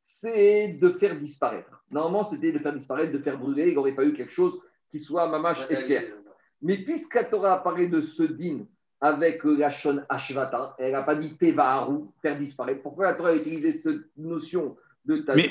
c'est 0.00 0.68
de 0.80 0.88
faire 0.90 1.20
disparaître. 1.20 1.84
Normalement, 1.90 2.24
c'était 2.24 2.50
de 2.50 2.58
faire 2.58 2.72
disparaître, 2.72 3.12
de 3.12 3.18
faire 3.18 3.38
brûler. 3.38 3.68
Il 3.68 3.74
n'aurait 3.74 3.94
pas 3.94 4.04
eu 4.06 4.14
quelque 4.14 4.32
chose 4.32 4.58
qui 4.90 4.98
soit 4.98 5.28
mamash 5.28 5.60
efker. 5.70 6.14
Mais 6.62 6.78
puisque 6.78 7.14
la 7.14 7.24
Torah 7.24 7.54
a 7.54 7.58
parlé 7.58 7.88
de 7.88 8.00
ce 8.02 8.22
din 8.22 8.66
avec 9.00 9.42
la 9.44 9.70
shon 9.70 10.02
ashvata, 10.08 10.74
elle 10.78 10.92
n'a 10.92 11.02
pas 11.02 11.14
dit 11.14 11.36
tevaharu, 11.36 12.06
faire 12.20 12.36
disparaître. 12.38 12.82
Pourquoi 12.82 13.06
la 13.10 13.14
Torah 13.14 13.30
a 13.30 13.34
utilisé 13.34 13.72
cette 13.72 14.00
notion 14.16 14.76
de 15.04 15.18
ta 15.18 15.34
Mais, 15.36 15.50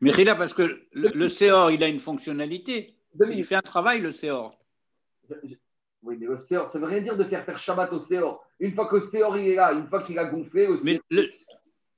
mais 0.00 0.10
Rila, 0.10 0.34
parce 0.34 0.54
que 0.54 0.62
le, 0.92 1.08
le 1.14 1.28
Seor, 1.28 1.70
il 1.70 1.82
a 1.84 1.88
une 1.88 2.00
fonctionnalité. 2.00 2.96
Il 3.30 3.44
fait 3.44 3.56
un 3.56 3.60
travail, 3.62 4.00
le 4.00 4.12
Seor. 4.12 4.56
Oui, 6.02 6.16
mais 6.18 6.26
le 6.26 6.38
Séor, 6.38 6.68
ça 6.68 6.78
ne 6.78 6.84
veut 6.84 6.90
rien 6.90 7.02
dire 7.02 7.16
de 7.18 7.24
faire 7.24 7.44
faire 7.44 7.58
Shabbat 7.58 7.92
au 7.92 8.00
Séor. 8.00 8.42
Une 8.58 8.72
fois 8.74 8.86
que 8.88 8.94
le 8.96 9.00
Séor 9.02 9.36
il 9.36 9.48
est 9.48 9.54
là, 9.56 9.72
une 9.72 9.86
fois 9.86 10.02
qu'il 10.02 10.18
a 10.18 10.24
gonflé 10.30 10.66
au 10.66 10.76
Mais 10.82 10.92
Séor, 10.92 11.00
le, 11.10 11.28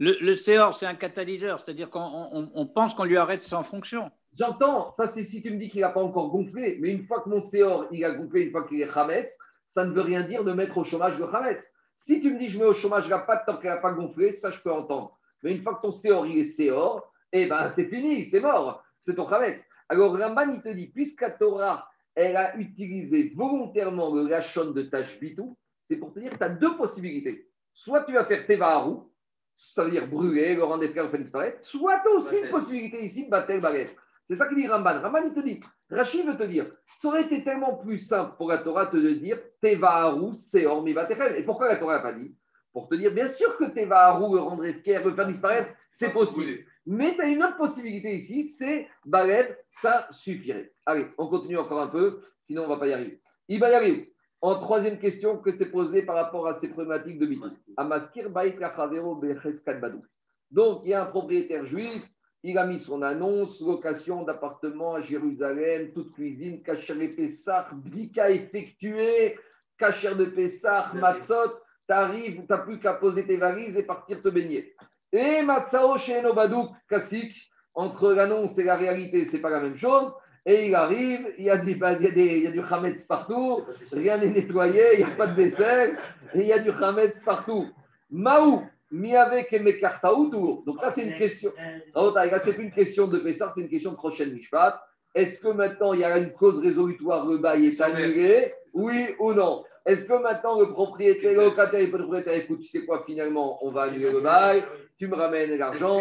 le, 0.01 0.17
le 0.21 0.35
Seor, 0.35 0.75
c'est 0.77 0.87
un 0.87 0.97
catalyseur, 0.97 1.61
c'est-à-dire 1.61 1.89
qu'on 1.91 2.01
on- 2.01 2.51
on 2.53 2.67
pense 2.67 2.95
qu'on 2.95 3.05
lui 3.05 3.17
arrête 3.17 3.45
sans 3.45 3.63
fonction. 3.63 4.11
J'entends, 4.37 4.93
ça 4.93 5.07
c'est 5.07 5.25
si 5.25 5.43
tu 5.43 5.51
me 5.51 5.57
dis 5.57 5.69
qu'il 5.69 5.81
n'a 5.81 5.91
pas 5.91 6.03
encore 6.03 6.31
gonflé, 6.31 6.79
mais 6.81 6.91
une 6.91 7.05
fois 7.05 7.21
que 7.21 7.29
mon 7.29 7.43
Séor 7.43 7.87
il 7.91 8.05
a 8.05 8.13
gonflé, 8.13 8.43
une 8.43 8.51
fois 8.51 8.67
qu'il 8.67 8.81
est 8.81 8.89
Hametz, 8.97 9.37
ça 9.67 9.85
ne 9.85 9.93
veut 9.93 10.03
rien 10.03 10.23
dire 10.23 10.45
de 10.45 10.53
mettre 10.53 10.79
au 10.79 10.85
chômage 10.85 11.19
le 11.19 11.25
Hametz. 11.35 11.73
Si 11.97 12.21
tu 12.21 12.33
me 12.33 12.39
dis 12.39 12.49
je 12.49 12.59
mets 12.59 12.65
au 12.65 12.75
chômage 12.75 13.09
la 13.09 13.19
pâte 13.19 13.45
tant 13.47 13.59
qu'elle 13.59 13.71
n'a 13.71 13.77
pas 13.79 13.93
gonflé, 13.93 14.33
ça 14.33 14.51
je 14.51 14.61
peux 14.61 14.73
entendre. 14.73 15.19
Mais 15.43 15.53
une 15.53 15.63
fois 15.63 15.75
que 15.77 15.83
ton 15.83 15.93
Séor 15.93 16.27
il 16.27 16.39
est 16.39 16.45
Séor, 16.45 17.13
eh 17.33 17.47
ben 17.47 17.69
c'est 17.69 17.87
fini, 17.87 18.27
c'est 18.27 18.41
mort, 18.41 18.83
c'est 18.99 19.15
ton 19.15 19.27
Hametz. 19.27 19.63
Alors 19.89 20.17
Ramban 20.17 20.53
il 20.55 20.63
te 20.63 20.69
dit, 20.69 20.87
puisque 20.87 21.21
la 21.21 21.31
Torah 21.31 21.89
elle 22.15 22.37
a 22.37 22.57
utilisé 22.57 23.33
volontairement 23.35 24.15
le 24.15 24.29
lachon 24.29 24.71
de 24.73 24.83
Tashbitou, 24.83 25.57
c'est 25.89 25.97
pour 25.97 26.13
te 26.13 26.21
dire 26.21 26.31
que 26.31 26.37
tu 26.37 26.45
as 26.45 26.51
deux 26.51 26.77
possibilités. 26.77 27.49
Soit 27.75 28.05
tu 28.05 28.13
vas 28.13 28.27
faire 28.27 28.47
Tevaharu, 28.47 28.99
ça 29.57 29.85
veut 29.85 29.91
dire 29.91 30.07
brûler, 30.07 30.55
le 30.55 30.65
rendre 30.65 30.81
des 30.81 30.93
frères, 30.93 31.55
soit 31.61 32.01
tu 32.01 32.09
as 32.09 32.13
aussi 32.13 32.39
une 32.43 32.51
possibilité 32.51 33.05
ici 33.05 33.25
de 33.27 33.31
battre 33.31 33.59
Baret. 33.61 33.91
C'est 34.29 34.37
ça 34.37 34.49
qu'il 34.49 34.57
dit 34.57 34.69
Ramban. 34.69 35.01
Ramban, 35.01 35.27
il 35.27 35.35
te 35.35 35.41
dit, 35.41 35.61
Rachid 35.91 36.27
veut 36.27 36.37
te 36.37 36.45
dire, 36.45 36.71
ça 36.87 37.09
aurait 37.09 37.25
été 37.25 37.43
tellement 37.45 37.77
plus 37.77 37.99
simple 37.99 38.37
pour 38.37 38.49
la 38.49 38.59
Torah 38.59 38.87
te 38.87 38.97
de 38.97 39.11
dire 39.15 39.39
Tevaharu, 39.61 40.35
Seor, 40.35 40.83
Mivatechem. 40.83 41.35
Et 41.37 41.43
pourquoi 41.43 41.69
la 41.69 41.77
Torah 41.77 41.97
n'a 41.97 42.03
pas 42.03 42.15
dit? 42.15 42.35
Pour 42.73 42.89
te 42.89 42.95
dire, 42.95 43.13
bien 43.13 43.29
sûr 43.29 43.57
que 43.59 43.65
Tevaharu, 43.65 44.37
le 44.37 44.41
rendre 44.41 44.67
fier, 44.83 45.05
le 45.05 45.15
faire 45.15 45.27
disparaître, 45.27 45.75
c'est 45.93 46.13
possible. 46.13 46.65
Mais 46.87 47.15
tu 47.15 47.21
as 47.21 47.29
une 47.29 47.43
autre 47.43 47.57
possibilité 47.57 48.15
ici, 48.15 48.45
c'est 48.45 48.89
Baled, 49.05 49.57
ça 49.69 50.09
suffirait. 50.11 50.73
Allez, 50.87 51.07
on 51.19 51.29
continue 51.29 51.59
encore 51.59 51.81
un 51.81 51.89
peu, 51.89 52.23
sinon 52.43 52.63
on 52.63 52.69
ne 52.69 52.75
va 52.75 52.79
pas 52.79 52.89
y 52.89 52.93
arriver. 52.93 53.21
Il 53.49 53.61
va 53.61 53.71
y 53.71 53.75
arriver. 53.75 54.15
En 54.41 54.59
troisième 54.59 54.99
question 54.99 55.39
que 55.39 55.57
c'est 55.57 55.71
posé 55.71 56.03
par 56.03 56.17
rapport 56.17 56.49
à 56.49 56.55
ces 56.55 56.69
problématiques 56.69 57.19
de 57.19 57.27
Bitus. 57.27 57.53
Amaskir 57.77 58.31
Bait 58.31 58.57
Becheskat 58.59 59.75
Badou. 59.75 60.03
Donc, 60.51 60.83
il 60.85 60.91
y 60.91 60.95
a 60.95 61.03
un 61.05 61.07
propriétaire 61.07 61.65
juif, 61.67 62.03
il 62.45 62.59
a 62.59 62.67
mis 62.67 62.81
son 62.81 63.03
annonce, 63.03 63.61
location 63.61 64.23
d'appartement 64.23 64.95
à 64.95 65.03
Jérusalem, 65.03 65.93
toute 65.93 66.13
cuisine, 66.13 66.63
Kacher 66.63 67.01
et 67.01 67.09
Pessah, 67.11 67.69
Bdika 67.73 68.31
effectué, 68.31 69.39
Kacher 69.79 70.15
de 70.17 70.25
Pessah, 70.25 70.93
Matzot, 70.95 71.61
t'arrives, 71.87 72.41
tu 72.41 72.47
n'as 72.49 72.59
plus 72.59 72.81
qu'à 72.81 72.95
poser 72.95 73.27
tes 73.27 73.37
valises 73.37 73.77
et 73.77 73.85
partir 73.85 74.23
te 74.23 74.29
baigner. 74.29 74.75
Et 75.13 75.43
Matzao 75.43 75.99
chez 75.99 76.23
Nobadouk, 76.23 76.71
Kassik, 76.89 77.51
entre 77.75 78.13
l'annonce 78.13 78.59
et 78.59 78.65
la 78.65 78.77
réalité, 78.77 79.25
c'est 79.25 79.41
pas 79.41 79.51
la 79.51 79.61
même 79.61 79.77
chose. 79.77 80.13
Et 80.45 80.67
il 80.67 80.75
arrive, 80.75 81.33
il 81.39 81.45
y 81.45 81.51
a, 81.51 81.57
des, 81.57 81.73
il 81.73 81.79
y 81.79 81.85
a, 81.85 82.11
des, 82.11 82.37
il 82.39 82.43
y 82.43 82.47
a 82.49 82.51
du 82.51 82.61
Hametz 82.61 83.07
partout, 83.07 83.63
rien 83.93 84.19
n'est 84.19 84.31
nettoyé, 84.31 84.83
il 84.95 84.99
n'y 84.99 85.13
a 85.13 85.15
pas 85.15 85.29
de 85.29 85.35
vaisselle, 85.35 85.97
et 86.35 86.41
il 86.41 86.47
y 86.47 86.53
a 86.53 86.59
du 86.59 86.71
Hametz 86.71 87.23
partout. 87.23 87.69
Maou, 88.11 88.63
mi 88.93 89.17
avec 89.17 89.53
et 89.53 89.59
mekartaou 89.59 90.29
toujours. 90.31 90.63
Donc 90.65 90.81
là, 90.83 90.91
c'est 90.91 91.05
une 91.05 91.17
question. 91.17 91.51
Ah, 91.95 92.11
Là, 92.27 92.39
c'est 92.39 92.53
plus 92.53 92.65
une 92.65 92.73
question 92.73 93.09
de 93.09 93.19
Pessah, 93.19 93.53
c'est 93.55 93.63
une 93.63 93.69
question 93.69 93.93
de 93.93 93.97
prochaine 93.97 94.33
Mishpat. 94.33 94.81
Est-ce 95.15 95.43
que 95.43 95.49
maintenant 95.49 95.93
il 95.93 96.01
y 96.01 96.05
a 96.05 96.17
une 96.19 96.33
cause 96.33 96.59
résolutoire, 96.59 97.27
le 97.27 97.39
bail 97.39 97.67
est 97.67 97.81
annulé 97.81 98.51
Oui 98.73 99.09
ou 99.19 99.33
non 99.35 99.65
Est-ce 99.85 100.07
que 100.09 100.23
maintenant 100.23 100.59
le 100.59 100.71
propriétaire, 100.71 101.33
le 101.33 101.45
locataire, 101.47 101.81
il 101.81 101.91
peut 101.91 101.99
le 101.99 102.05
propriétaire, 102.05 102.35
écoute, 102.35 102.61
tu 102.61 102.69
sais 102.69 102.87
quoi, 102.87 103.03
finalement, 103.05 103.59
on 103.65 103.71
va 103.71 103.83
annuler 103.83 104.11
le 104.11 104.21
bail, 104.21 104.65
tu 104.99 105.09
me 105.09 105.15
ramènes 105.15 105.59
l'argent, 105.59 106.01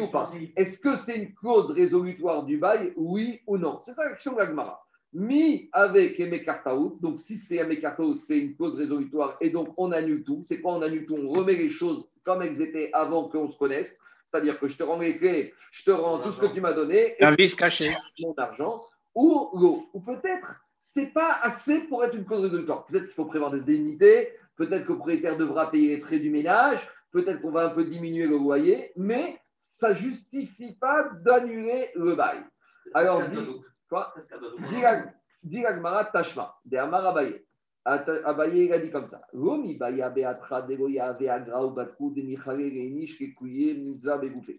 ou 0.00 0.06
pas 0.06 0.30
Est-ce 0.56 0.78
que 0.80 0.96
c'est 0.96 1.16
une 1.16 1.34
clause 1.34 1.72
résolutoire 1.72 2.44
du 2.44 2.56
bail 2.58 2.92
Oui 2.96 3.40
ou 3.46 3.58
non 3.58 3.80
C'est 3.82 3.94
ça 3.94 4.04
la 4.04 4.12
question 4.12 4.34
de 4.34 4.38
la 4.38 4.46
Gemara. 4.46 4.85
Mi 5.16 5.70
avec 5.72 6.20
Emekartaout, 6.20 6.98
donc 7.00 7.20
si 7.20 7.38
c'est 7.38 7.56
Emekartaout, 7.56 8.18
c'est 8.18 8.38
une 8.38 8.54
clause 8.54 8.76
résolutoire 8.76 9.38
et 9.40 9.48
donc 9.48 9.72
on 9.78 9.90
annule 9.90 10.22
tout. 10.24 10.42
C'est 10.44 10.60
quoi 10.60 10.74
on 10.74 10.82
annule 10.82 11.06
tout? 11.06 11.16
On 11.16 11.30
remet 11.30 11.54
les 11.54 11.70
choses 11.70 12.06
comme 12.22 12.42
elles 12.42 12.60
étaient 12.60 12.90
avant 12.92 13.28
qu'on 13.28 13.50
se 13.50 13.56
connaisse. 13.56 13.98
C'est-à-dire 14.26 14.60
que 14.60 14.68
je 14.68 14.76
te 14.76 14.82
rends 14.82 14.98
les 14.98 15.16
clés, 15.16 15.54
je 15.72 15.84
te 15.84 15.90
rends 15.90 16.18
tout 16.18 16.32
ce 16.32 16.40
que 16.40 16.52
tu 16.52 16.60
m'as 16.60 16.74
donné 16.74 17.14
et 17.18 17.24
Un 17.24 17.30
vice 17.30 17.54
caché. 17.54 17.94
mon 18.20 18.34
argent 18.36 18.84
ou 19.14 19.48
l'eau. 19.54 19.88
Ou 19.94 20.00
peut-être 20.00 20.56
c'est 20.80 21.14
pas 21.14 21.38
assez 21.42 21.80
pour 21.80 22.04
être 22.04 22.14
une 22.14 22.26
cause 22.26 22.42
résolutoire. 22.42 22.84
Peut-être 22.84 23.04
qu'il 23.06 23.14
faut 23.14 23.24
prévoir 23.24 23.50
des 23.52 23.60
indemnités, 23.60 24.28
peut-être 24.56 24.84
que 24.84 24.92
le 24.92 24.96
propriétaire 24.98 25.38
devra 25.38 25.70
payer 25.70 25.96
les 25.96 26.02
frais 26.02 26.18
du 26.18 26.28
ménage, 26.28 26.78
peut-être 27.10 27.40
qu'on 27.40 27.52
va 27.52 27.66
un 27.66 27.70
peu 27.70 27.84
diminuer 27.84 28.26
le 28.26 28.36
loyer, 28.36 28.92
mais 28.96 29.38
ça 29.56 29.94
justifie 29.94 30.74
pas 30.74 31.08
d'annuler 31.24 31.88
le 31.94 32.14
bail. 32.14 32.40
Alors, 32.92 33.26
dis, 33.28 33.38
quoi 33.88 34.14
Gemara 35.48 36.04
Tashma, 36.06 36.56
de 36.64 36.76
Amar 36.76 37.06
Abaye. 37.06 37.44
Abaye, 37.84 38.64
il 38.64 38.72
a 38.72 38.78
dit 38.78 38.90
comme 38.90 39.08
ça. 39.08 39.22
Romi 39.32 39.76
baya 39.76 40.10
beatra 40.10 40.66
veagra 40.66 41.64
ou 41.64 42.10
de 42.10 42.20
nichare 42.20 42.56
reinish 42.56 43.18
begoufe. 43.18 44.50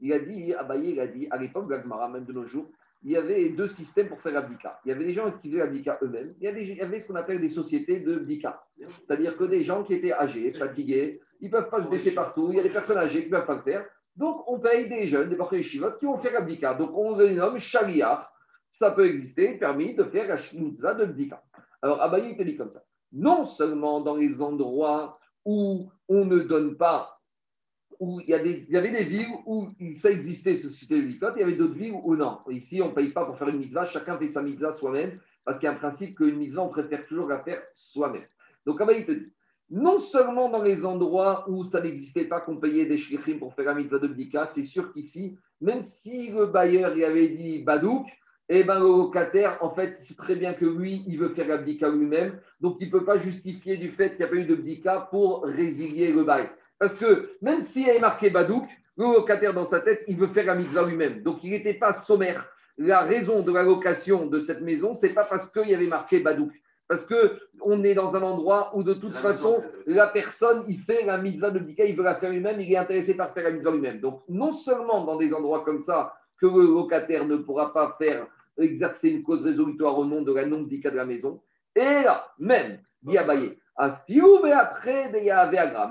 Il 0.00 0.12
a 0.12 0.18
dit, 0.18 0.52
Abaye, 0.54 0.90
il 0.90 1.00
a 1.00 1.06
dit, 1.06 1.28
à 1.30 1.36
l'époque 1.36 1.68
de 1.68 2.12
même 2.12 2.24
de 2.24 2.32
nos 2.32 2.44
jours, 2.44 2.66
il 3.04 3.12
y 3.12 3.16
avait 3.16 3.50
deux 3.50 3.68
systèmes 3.68 4.08
pour 4.08 4.20
faire 4.20 4.32
l'abdika. 4.32 4.80
Il 4.84 4.88
y 4.88 4.92
avait 4.92 5.04
des 5.04 5.12
gens 5.12 5.30
qui 5.30 5.48
faisaient 5.48 5.58
l'abdika 5.58 5.98
eux-mêmes. 6.02 6.34
Il 6.40 6.48
il 6.58 6.76
y 6.76 6.80
avait 6.80 6.98
ce 6.98 7.06
qu'on 7.06 7.14
appelle 7.14 7.40
des 7.40 7.50
sociétés 7.50 8.00
de 8.00 8.18
bdika. 8.18 8.64
C'est-à-dire 8.88 9.36
que 9.36 9.44
des 9.44 9.62
gens 9.62 9.84
qui 9.84 9.94
étaient 9.94 10.12
âgés, 10.12 10.52
fatigués, 10.54 11.20
ils 11.40 11.46
ne 11.46 11.50
peuvent 11.50 11.68
pas 11.68 11.82
se 11.82 11.88
baisser 11.88 12.14
partout. 12.14 12.48
Il 12.50 12.56
y 12.56 12.60
a 12.60 12.62
des 12.62 12.70
personnes 12.70 12.96
âgées 12.96 13.24
qui 13.24 13.30
ne 13.30 13.36
peuvent 13.36 13.46
pas 13.46 13.56
le 13.56 13.62
faire. 13.62 13.84
Donc, 14.16 14.42
on 14.50 14.58
paye 14.58 14.88
des 14.88 15.06
jeunes, 15.08 15.28
des 15.28 15.62
chivotes 15.62 15.98
qui 15.98 16.06
vont 16.06 16.16
faire 16.18 16.32
l'abdika. 16.32 16.74
Donc, 16.74 16.90
on 16.94 17.16
les 17.18 17.34
nomme 17.34 17.58
shaliach. 17.58 18.30
Ça 18.74 18.90
peut 18.90 19.06
exister, 19.06 19.56
permis 19.56 19.94
de 19.94 20.02
faire 20.02 20.26
la 20.26 20.36
mitzvah 20.52 20.94
de 20.94 21.04
bdika. 21.04 21.40
Alors, 21.80 22.02
Abaye, 22.02 22.36
te 22.36 22.42
dit 22.42 22.56
comme 22.56 22.72
ça. 22.72 22.82
Non 23.12 23.46
seulement 23.46 24.00
dans 24.00 24.16
les 24.16 24.42
endroits 24.42 25.20
où 25.44 25.88
on 26.08 26.24
ne 26.24 26.40
donne 26.40 26.76
pas, 26.76 27.20
où 28.00 28.18
il 28.18 28.30
y, 28.30 28.34
a 28.34 28.42
des, 28.42 28.66
il 28.66 28.74
y 28.74 28.76
avait 28.76 28.90
des 28.90 29.04
villes 29.04 29.30
où 29.46 29.68
ça 29.94 30.10
existait, 30.10 30.56
ce 30.56 30.68
système 30.70 31.02
de 31.02 31.04
bdika, 31.04 31.34
il 31.36 31.40
y 31.40 31.42
avait 31.44 31.54
d'autres 31.54 31.76
villes 31.76 31.94
où 32.02 32.16
non. 32.16 32.40
Ici, 32.50 32.82
on 32.82 32.88
ne 32.88 32.94
paye 32.94 33.12
pas 33.12 33.24
pour 33.24 33.38
faire 33.38 33.48
une 33.48 33.58
mitzvah, 33.58 33.86
chacun 33.86 34.18
fait 34.18 34.26
sa 34.26 34.42
mitzvah 34.42 34.72
soi-même, 34.72 35.20
parce 35.44 35.60
qu'il 35.60 35.66
y 35.66 35.70
a 35.70 35.74
un 35.74 35.78
principe 35.78 36.16
qu'une 36.16 36.36
mitzvah, 36.36 36.62
on 36.62 36.68
préfère 36.68 37.06
toujours 37.06 37.28
la 37.28 37.44
faire 37.44 37.62
soi-même. 37.74 38.26
Donc, 38.66 38.80
Abaye, 38.80 39.06
te 39.06 39.12
dit, 39.12 39.32
non 39.70 40.00
seulement 40.00 40.48
dans 40.48 40.64
les 40.64 40.84
endroits 40.84 41.48
où 41.48 41.64
ça 41.64 41.80
n'existait 41.80 42.24
pas 42.24 42.40
qu'on 42.40 42.56
payait 42.56 42.86
des 42.86 42.98
shlichim 42.98 43.38
pour 43.38 43.54
faire 43.54 43.66
la 43.66 43.74
mitzvah 43.74 44.00
de 44.00 44.08
bdika, 44.08 44.48
c'est 44.48 44.64
sûr 44.64 44.92
qu'ici, 44.92 45.38
même 45.60 45.80
si 45.80 46.32
le 46.32 46.46
bailleur 46.46 46.96
y 46.96 47.04
avait 47.04 47.28
dit 47.28 47.62
badouk, 47.62 48.08
eh 48.48 48.64
ben, 48.64 48.78
le 48.78 48.86
locataire, 48.86 49.58
en 49.62 49.70
fait, 49.70 49.96
c'est 50.00 50.16
très 50.16 50.36
bien 50.36 50.52
que 50.52 50.66
lui, 50.66 51.02
il 51.06 51.18
veut 51.18 51.30
faire 51.30 51.48
la 51.48 51.58
bdika 51.58 51.88
lui-même, 51.88 52.38
donc 52.60 52.76
il 52.80 52.86
ne 52.86 52.92
peut 52.92 53.04
pas 53.04 53.18
justifier 53.18 53.76
du 53.76 53.90
fait 53.90 54.10
qu'il 54.10 54.18
n'y 54.18 54.24
a 54.24 54.28
pas 54.28 54.36
eu 54.36 54.44
de 54.44 54.54
bdika 54.54 55.08
pour 55.10 55.44
résilier 55.44 56.12
le 56.12 56.24
bail. 56.24 56.48
Parce 56.78 56.96
que 56.96 57.30
même 57.40 57.60
s'il 57.60 57.86
y 57.86 57.90
avait 57.90 58.00
marqué 58.00 58.30
badouk, 58.30 58.68
le 58.96 59.04
locataire 59.04 59.54
dans 59.54 59.64
sa 59.64 59.80
tête, 59.80 60.04
il 60.06 60.16
veut 60.16 60.26
faire 60.28 60.44
la 60.44 60.54
mitzvah 60.54 60.86
lui-même. 60.86 61.22
Donc 61.22 61.42
il 61.42 61.50
n'était 61.50 61.74
pas 61.74 61.94
sommaire. 61.94 62.48
La 62.76 63.00
raison 63.00 63.40
de 63.42 63.52
la 63.52 63.62
location 63.62 64.26
de 64.26 64.40
cette 64.40 64.60
maison, 64.60 64.94
c'est 64.94 65.14
pas 65.14 65.24
parce 65.24 65.50
qu'il 65.50 65.68
y 65.68 65.74
avait 65.74 65.86
marqué 65.86 66.20
badouk. 66.20 66.52
Parce 66.86 67.06
qu'on 67.06 67.82
est 67.82 67.94
dans 67.94 68.14
un 68.14 68.22
endroit 68.22 68.76
où 68.76 68.82
de 68.82 68.92
toute 68.92 69.14
La 69.14 69.20
façon, 69.20 69.52
maison, 69.52 69.64
la 69.86 70.06
personne, 70.08 70.62
il 70.68 70.78
fait 70.78 71.04
la 71.06 71.16
mitzvah 71.16 71.50
de 71.50 71.60
bdika, 71.60 71.84
il 71.86 71.96
veut 71.96 72.04
la 72.04 72.16
faire 72.16 72.30
lui-même, 72.30 72.60
il 72.60 72.70
est 72.70 72.76
intéressé 72.76 73.16
par 73.16 73.32
faire 73.32 73.44
la 73.44 73.52
mitzvah 73.52 73.70
lui-même. 73.70 74.00
Donc 74.00 74.22
non 74.28 74.52
seulement 74.52 75.04
dans 75.04 75.16
des 75.16 75.32
endroits 75.32 75.64
comme 75.64 75.80
ça, 75.80 76.12
que 76.40 76.46
le 76.46 76.66
locataire 76.66 77.26
ne 77.26 77.36
pourra 77.36 77.72
pas 77.72 77.96
faire 77.98 78.26
exercer 78.58 79.10
une 79.10 79.22
cause 79.22 79.44
résolutoire 79.44 79.98
au 79.98 80.04
nom 80.04 80.22
de 80.22 80.32
la 80.32 80.46
non-bdika 80.46 80.90
de 80.90 80.96
la 80.96 81.06
maison. 81.06 81.40
Et 81.74 81.80
là, 81.80 82.28
même, 82.38 82.78
dit 83.02 83.18
Abaye, 83.18 83.58
à 83.76 84.04
après 84.56 85.10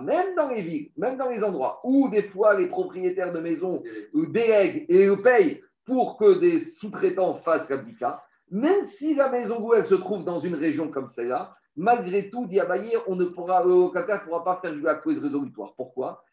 même 0.04 0.36
dans 0.36 0.48
les 0.50 0.62
villes, 0.62 0.92
même 0.96 1.18
dans 1.18 1.30
les 1.30 1.44
endroits 1.44 1.82
où 1.84 2.10
des 2.10 2.24
fois 2.24 2.58
les 2.58 2.68
propriétaires 2.68 3.34
de 3.34 3.40
maisons 3.40 3.84
délèguent 4.14 4.86
et 4.88 5.10
payent 5.18 5.62
pour 5.86 6.18
que 6.18 6.40
des 6.40 6.60
sous-traitants 6.62 7.36
fassent 7.36 7.70
l'abdika, 7.70 8.24
même 8.50 8.86
si 8.86 9.16
la 9.16 9.30
maison 9.30 9.60
où 9.60 9.74
elle 9.74 9.86
se 9.86 9.96
trouve 9.96 10.24
dans 10.24 10.40
une 10.40 10.56
région 10.56 10.88
comme 10.90 11.10
celle-là, 11.10 11.56
malgré 11.76 12.30
tout, 12.30 12.46
dit 12.46 12.60
Abaye, 12.60 12.96
on 13.08 13.16
ne 13.16 13.26
pourra, 13.26 13.64
le 13.64 13.72
locataire 13.72 14.22
ne 14.22 14.26
pourra 14.26 14.44
pas 14.46 14.60
faire 14.62 14.74
jouer 14.76 14.86
la 14.86 14.96
cause 14.96 15.20
résolutoire. 15.20 15.74
Pourquoi? 15.76 16.24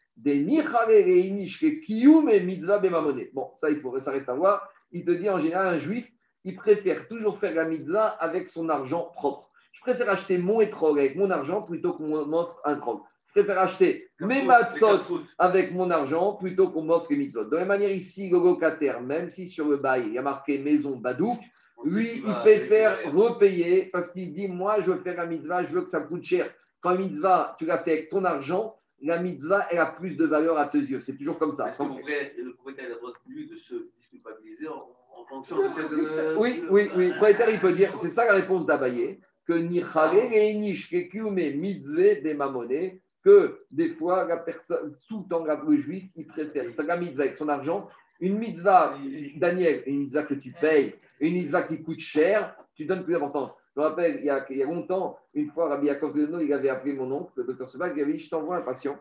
Des. 3.13 3.31
Bon, 3.33 3.51
ça, 3.57 3.69
il 3.69 3.79
faut, 3.79 3.99
ça 3.99 4.11
reste 4.11 4.29
à 4.29 4.35
voir. 4.35 4.69
Il 4.91 5.05
te 5.05 5.11
dit 5.11 5.29
en 5.29 5.37
général, 5.37 5.67
un 5.67 5.77
juif, 5.77 6.05
il 6.43 6.55
préfère 6.55 7.07
toujours 7.07 7.39
faire 7.39 7.55
la 7.55 7.65
mitzvah 7.65 8.07
avec 8.07 8.49
son 8.49 8.69
argent 8.69 9.11
propre. 9.15 9.49
Je 9.71 9.81
préfère 9.81 10.09
acheter 10.09 10.37
mon 10.37 10.61
étrog 10.61 10.99
avec 10.99 11.15
mon 11.15 11.29
argent 11.29 11.61
plutôt 11.61 11.93
qu'on 11.93 12.25
m'offre 12.25 12.59
un 12.65 12.75
trog. 12.75 13.01
Je 13.27 13.39
préfère 13.39 13.59
acheter 13.59 14.09
mes 14.19 14.43
matzos 14.43 15.21
avec 15.37 15.71
mon 15.73 15.89
argent 15.89 16.33
plutôt 16.33 16.69
qu'on 16.69 16.83
m'offre 16.83 17.07
les 17.09 17.15
mitzvot. 17.15 17.45
De 17.45 17.53
la 17.53 17.59
même 17.59 17.69
manière, 17.69 17.91
ici, 17.91 18.29
le 18.29 18.39
locataire, 18.39 19.01
même 19.01 19.29
si 19.29 19.47
sur 19.47 19.69
le 19.69 19.77
bail, 19.77 20.07
il 20.07 20.13
y 20.13 20.17
a 20.17 20.21
marqué 20.21 20.57
maison 20.57 20.97
Badouk, 20.97 21.39
lui, 21.85 22.09
il 22.15 22.33
préfère 22.41 22.97
repayer 23.13 23.85
parce 23.85 24.11
qu'il 24.11 24.33
dit 24.33 24.47
Moi, 24.47 24.81
je 24.81 24.91
veux 24.91 25.01
faire 25.01 25.15
la 25.15 25.25
mitzvah, 25.25 25.63
je 25.63 25.73
veux 25.73 25.83
que 25.83 25.89
ça 25.89 26.01
coûte 26.01 26.23
cher. 26.23 26.49
Quand 26.81 26.91
la 26.91 26.97
mitzvah, 26.97 27.55
tu 27.57 27.65
l'as 27.65 27.83
fait 27.83 27.91
avec 27.93 28.09
ton 28.09 28.25
argent, 28.25 28.75
la 29.01 29.19
mitzvah, 29.21 29.67
elle 29.71 29.79
a 29.79 29.87
plus 29.87 30.15
de 30.15 30.25
valeur 30.25 30.57
à 30.57 30.67
tes 30.67 30.79
yeux. 30.79 30.99
C'est 30.99 31.17
toujours 31.17 31.37
comme 31.39 31.53
ça. 31.53 31.67
Est-ce 31.69 31.77
que 31.79 31.83
le 31.83 31.89
propriétaire 31.89 32.31
le 32.45 32.53
propriétaire 32.53 32.85
a 32.85 32.89
le 32.89 32.95
droit 32.95 33.13
lui 33.27 33.47
de 33.47 33.55
se 33.55 33.75
disculpabiliser 33.97 34.67
en, 34.67 34.87
en 35.17 35.25
fonction 35.25 35.63
de 35.63 35.67
cette. 35.69 35.91
euh, 35.91 36.35
Oui, 36.37 36.63
oui, 36.69 36.89
oui. 36.95 37.07
Le 37.07 37.11
propriétaire, 37.13 37.49
il 37.49 37.59
peut 37.59 37.71
dire, 37.73 37.97
c'est 37.97 38.09
ça 38.09 38.25
la 38.25 38.33
réponse 38.33 38.65
d'Abaye, 38.65 39.19
que 39.47 39.53
Nichale 39.53 40.17
et 40.33 40.53
Nish 40.55 40.89
Kekume 40.89 41.33
Mitzvah 41.35 42.15
des 42.15 42.33
Mamonés, 42.33 43.01
que 43.23 43.59
des 43.71 43.89
fois, 43.89 44.25
la 44.25 44.37
personne, 44.37 44.95
tout 45.07 45.23
le 45.23 45.29
temps, 45.29 45.43
le 45.45 45.77
juif, 45.77 46.05
il 46.15 46.27
préfère 46.27 46.65
la 46.85 46.97
mitzvah 46.97 47.23
avec 47.23 47.35
son 47.35 47.49
argent. 47.49 47.87
Une 48.19 48.37
mitzvah, 48.37 48.95
Daniel, 49.37 49.83
une 49.87 49.99
mitzvah 49.99 50.23
que 50.23 50.35
tu 50.35 50.51
payes, 50.59 50.95
une 51.19 51.33
mitzvah 51.33 51.63
qui 51.63 51.81
coûte 51.81 51.99
cher, 51.99 52.55
tu 52.75 52.85
donnes 52.85 53.03
plus 53.03 53.13
d'importance. 53.13 53.51
Je 53.75 53.79
me 53.79 53.85
rappelle, 53.85 54.19
il 54.19 54.25
y, 54.25 54.29
a, 54.29 54.65
longtemps, 54.65 55.17
une 55.33 55.49
fois, 55.51 55.69
Rabbi 55.69 55.87
Yaakov 55.87 56.17
il 56.17 56.53
avait 56.53 56.69
appelé 56.69 56.93
mon 56.93 57.09
oncle, 57.11 57.31
le 57.37 57.45
docteur 57.45 57.69
Sebag, 57.69 57.93
il 57.95 58.03
avait 58.03 58.13
dit 58.13 58.19
Je 58.19 58.29
t'envoie 58.29 58.57
un 58.57 58.61
patient, 58.61 58.99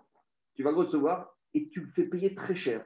tu 0.54 0.62
vas 0.62 0.70
le 0.70 0.76
recevoir 0.76 1.36
et 1.54 1.68
tu 1.68 1.80
le 1.80 1.88
fais 1.88 2.04
payer 2.04 2.34
très 2.34 2.54
cher. 2.54 2.84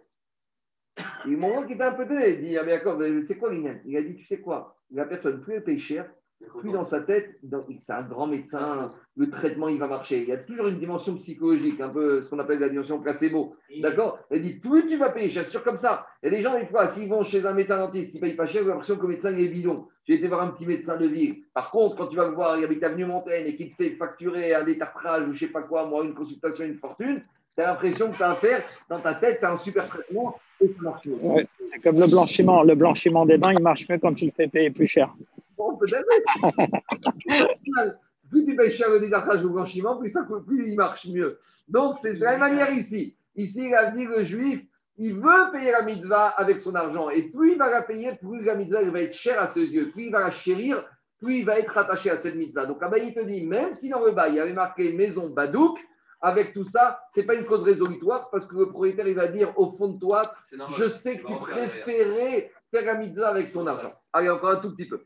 Et 1.26 1.36
mon 1.36 1.58
oncle 1.58 1.72
était 1.72 1.82
un 1.82 1.92
peu 1.92 2.06
donné, 2.06 2.30
il 2.30 2.40
dit 2.40 2.58
Rabbi 2.58 2.70
Yaakov, 2.70 3.26
c'est 3.26 3.38
quoi 3.38 3.52
l'ignan 3.52 3.78
Il 3.84 3.96
a 3.96 4.02
dit 4.02 4.14
Tu 4.14 4.24
sais 4.24 4.40
quoi? 4.40 4.78
La 4.90 5.04
personne, 5.04 5.42
plus 5.42 5.54
elle 5.54 5.64
paye 5.64 5.78
cher, 5.78 6.10
plus 6.46 6.70
dans 6.70 6.84
sa 6.84 7.00
tête, 7.00 7.38
c'est 7.78 7.92
un 7.92 8.02
grand 8.02 8.26
médecin, 8.26 8.92
le 9.16 9.30
traitement 9.30 9.68
il 9.68 9.78
va 9.78 9.86
marcher. 9.88 10.22
Il 10.22 10.28
y 10.28 10.32
a 10.32 10.36
toujours 10.36 10.68
une 10.68 10.78
dimension 10.78 11.14
psychologique, 11.16 11.80
un 11.80 11.88
peu 11.88 12.22
ce 12.22 12.30
qu'on 12.30 12.38
appelle 12.38 12.58
la 12.58 12.68
dimension 12.68 13.00
placebo. 13.00 13.56
D'accord? 13.80 14.18
Elle 14.30 14.42
dit 14.42 14.54
plus 14.54 14.86
tu 14.86 14.96
vas 14.96 15.10
payer 15.10 15.30
sûr 15.44 15.62
comme 15.62 15.76
ça. 15.76 16.06
Et 16.22 16.30
les 16.30 16.42
gens, 16.42 16.58
des 16.58 16.66
fois, 16.66 16.88
s'ils 16.88 17.08
vont 17.08 17.22
chez 17.22 17.44
un 17.44 17.52
médecin 17.52 17.78
dentiste 17.78 18.10
qui 18.10 18.16
ne 18.16 18.20
paye 18.22 18.34
pas 18.34 18.46
cher, 18.46 18.62
ils 18.62 18.66
ont 18.66 18.70
l'impression 18.70 18.96
que 18.96 19.02
le 19.02 19.08
médecin 19.08 19.32
il 19.32 19.40
est 19.40 19.48
bidon. 19.48 19.86
J'ai 20.06 20.14
été 20.14 20.28
voir 20.28 20.42
un 20.42 20.48
petit 20.48 20.66
médecin 20.66 20.96
de 20.96 21.06
ville. 21.06 21.42
Par 21.54 21.70
contre, 21.70 21.96
quand 21.96 22.08
tu 22.08 22.16
vas 22.16 22.28
le 22.28 22.34
voir, 22.34 22.58
il 22.58 22.64
habite 22.64 22.82
avenue 22.82 23.06
Montaigne 23.06 23.46
et 23.46 23.56
qu'il 23.56 23.70
te 23.70 23.74
fait 23.74 23.90
facturer 23.90 24.54
un 24.54 24.64
détartrage 24.64 25.28
ou 25.28 25.32
je 25.32 25.38
sais 25.38 25.52
pas 25.52 25.62
quoi, 25.62 25.86
moi, 25.86 26.04
une 26.04 26.14
consultation, 26.14 26.64
une 26.64 26.76
fortune, 26.76 27.22
tu 27.56 27.62
as 27.62 27.68
l'impression 27.68 28.10
que 28.10 28.16
tu 28.16 28.22
as 28.22 28.32
affaire, 28.32 28.62
dans 28.90 29.00
ta 29.00 29.14
tête, 29.14 29.38
tu 29.40 29.46
as 29.46 29.52
un 29.52 29.56
super 29.56 29.88
traitement 29.88 30.38
et 30.60 30.68
ça 30.68 30.82
marche 30.82 31.06
mieux. 31.06 31.16
Ouais, 31.26 31.46
c'est 31.70 31.78
comme 31.80 31.98
le 31.98 32.06
blanchiment. 32.06 32.62
Le 32.62 32.74
blanchiment 32.74 33.24
des 33.24 33.38
dents, 33.38 33.50
il 33.50 33.62
marche 33.62 33.88
mieux 33.88 33.98
quand 33.98 34.12
tu 34.12 34.26
le 34.26 34.32
fais 34.32 34.48
payer 34.48 34.70
plus 34.70 34.86
cher. 34.86 35.14
Bon, 35.56 35.76
peut-être. 35.76 36.04
plus 38.30 38.44
tu 38.44 38.56
payes 38.56 38.70
cher 38.70 38.90
le 38.90 39.00
détartrage 39.00 39.40
ou 39.44 39.48
le 39.48 39.54
blanchiment, 39.54 39.96
plus, 39.96 40.10
ça, 40.10 40.22
coûte- 40.22 40.44
plus 40.46 40.68
il 40.68 40.76
marche 40.76 41.06
mieux. 41.06 41.38
Donc, 41.68 41.98
c'est 41.98 42.14
de 42.14 42.20
la 42.24 42.32
même 42.32 42.40
manière 42.40 42.72
ici. 42.72 43.16
Ici, 43.36 43.66
il 43.68 43.74
a 43.74 43.90
dit 43.90 44.04
le 44.04 44.24
juif, 44.24 44.60
il 44.96 45.14
veut 45.14 45.50
payer 45.52 45.72
la 45.72 45.82
mitzvah 45.82 46.28
avec 46.28 46.60
son 46.60 46.74
argent. 46.74 47.10
Et 47.10 47.30
plus 47.30 47.52
il 47.52 47.58
va 47.58 47.70
la 47.70 47.82
payer, 47.82 48.14
plus 48.16 48.42
la 48.42 48.54
mitzvah 48.54 48.80
elle 48.82 48.90
va 48.90 49.00
être 49.02 49.14
chère 49.14 49.40
à 49.40 49.46
ses 49.46 49.66
yeux. 49.66 49.90
Plus 49.90 50.04
il 50.04 50.12
va 50.12 50.20
la 50.20 50.30
chérir, 50.30 50.84
plus 51.20 51.38
il 51.38 51.44
va 51.44 51.58
être 51.58 51.76
attaché 51.76 52.10
à 52.10 52.16
cette 52.16 52.36
mitzvah. 52.36 52.66
Donc, 52.66 52.82
Abaye 52.82 53.14
te 53.14 53.20
dit, 53.20 53.44
même 53.46 53.72
si 53.72 53.88
dans 53.88 54.04
le 54.04 54.12
bail, 54.12 54.32
il 54.32 54.36
y 54.36 54.40
avait 54.40 54.52
marqué 54.52 54.92
maison 54.92 55.30
Badouk, 55.30 55.78
avec 56.20 56.54
tout 56.54 56.64
ça, 56.64 57.00
ce 57.14 57.20
n'est 57.20 57.26
pas 57.26 57.34
une 57.34 57.44
cause 57.44 57.62
résolutoire 57.64 58.30
parce 58.30 58.46
que 58.46 58.56
le 58.56 58.70
propriétaire, 58.70 59.06
il 59.06 59.14
va 59.14 59.28
dire 59.28 59.52
au 59.58 59.72
fond 59.72 59.88
de 59.88 59.98
toi, 59.98 60.22
normal. 60.56 60.78
je 60.78 60.88
sais 60.88 61.18
que 61.18 61.26
Tu 61.26 61.38
préférais 61.38 62.50
faire 62.74 62.86
la 62.86 62.94
mitzvah 62.98 63.28
avec 63.28 63.52
ton 63.52 63.66
argent. 63.66 63.92
Allez, 64.12 64.28
encore 64.28 64.50
un 64.50 64.56
tout 64.56 64.74
petit 64.74 64.86
peu. 64.86 64.98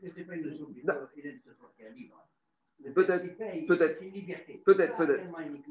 Peut-être, 2.95 3.37
peut-être, 3.65 3.99
peut-être, 4.65 4.97
peut-être, 4.97 4.97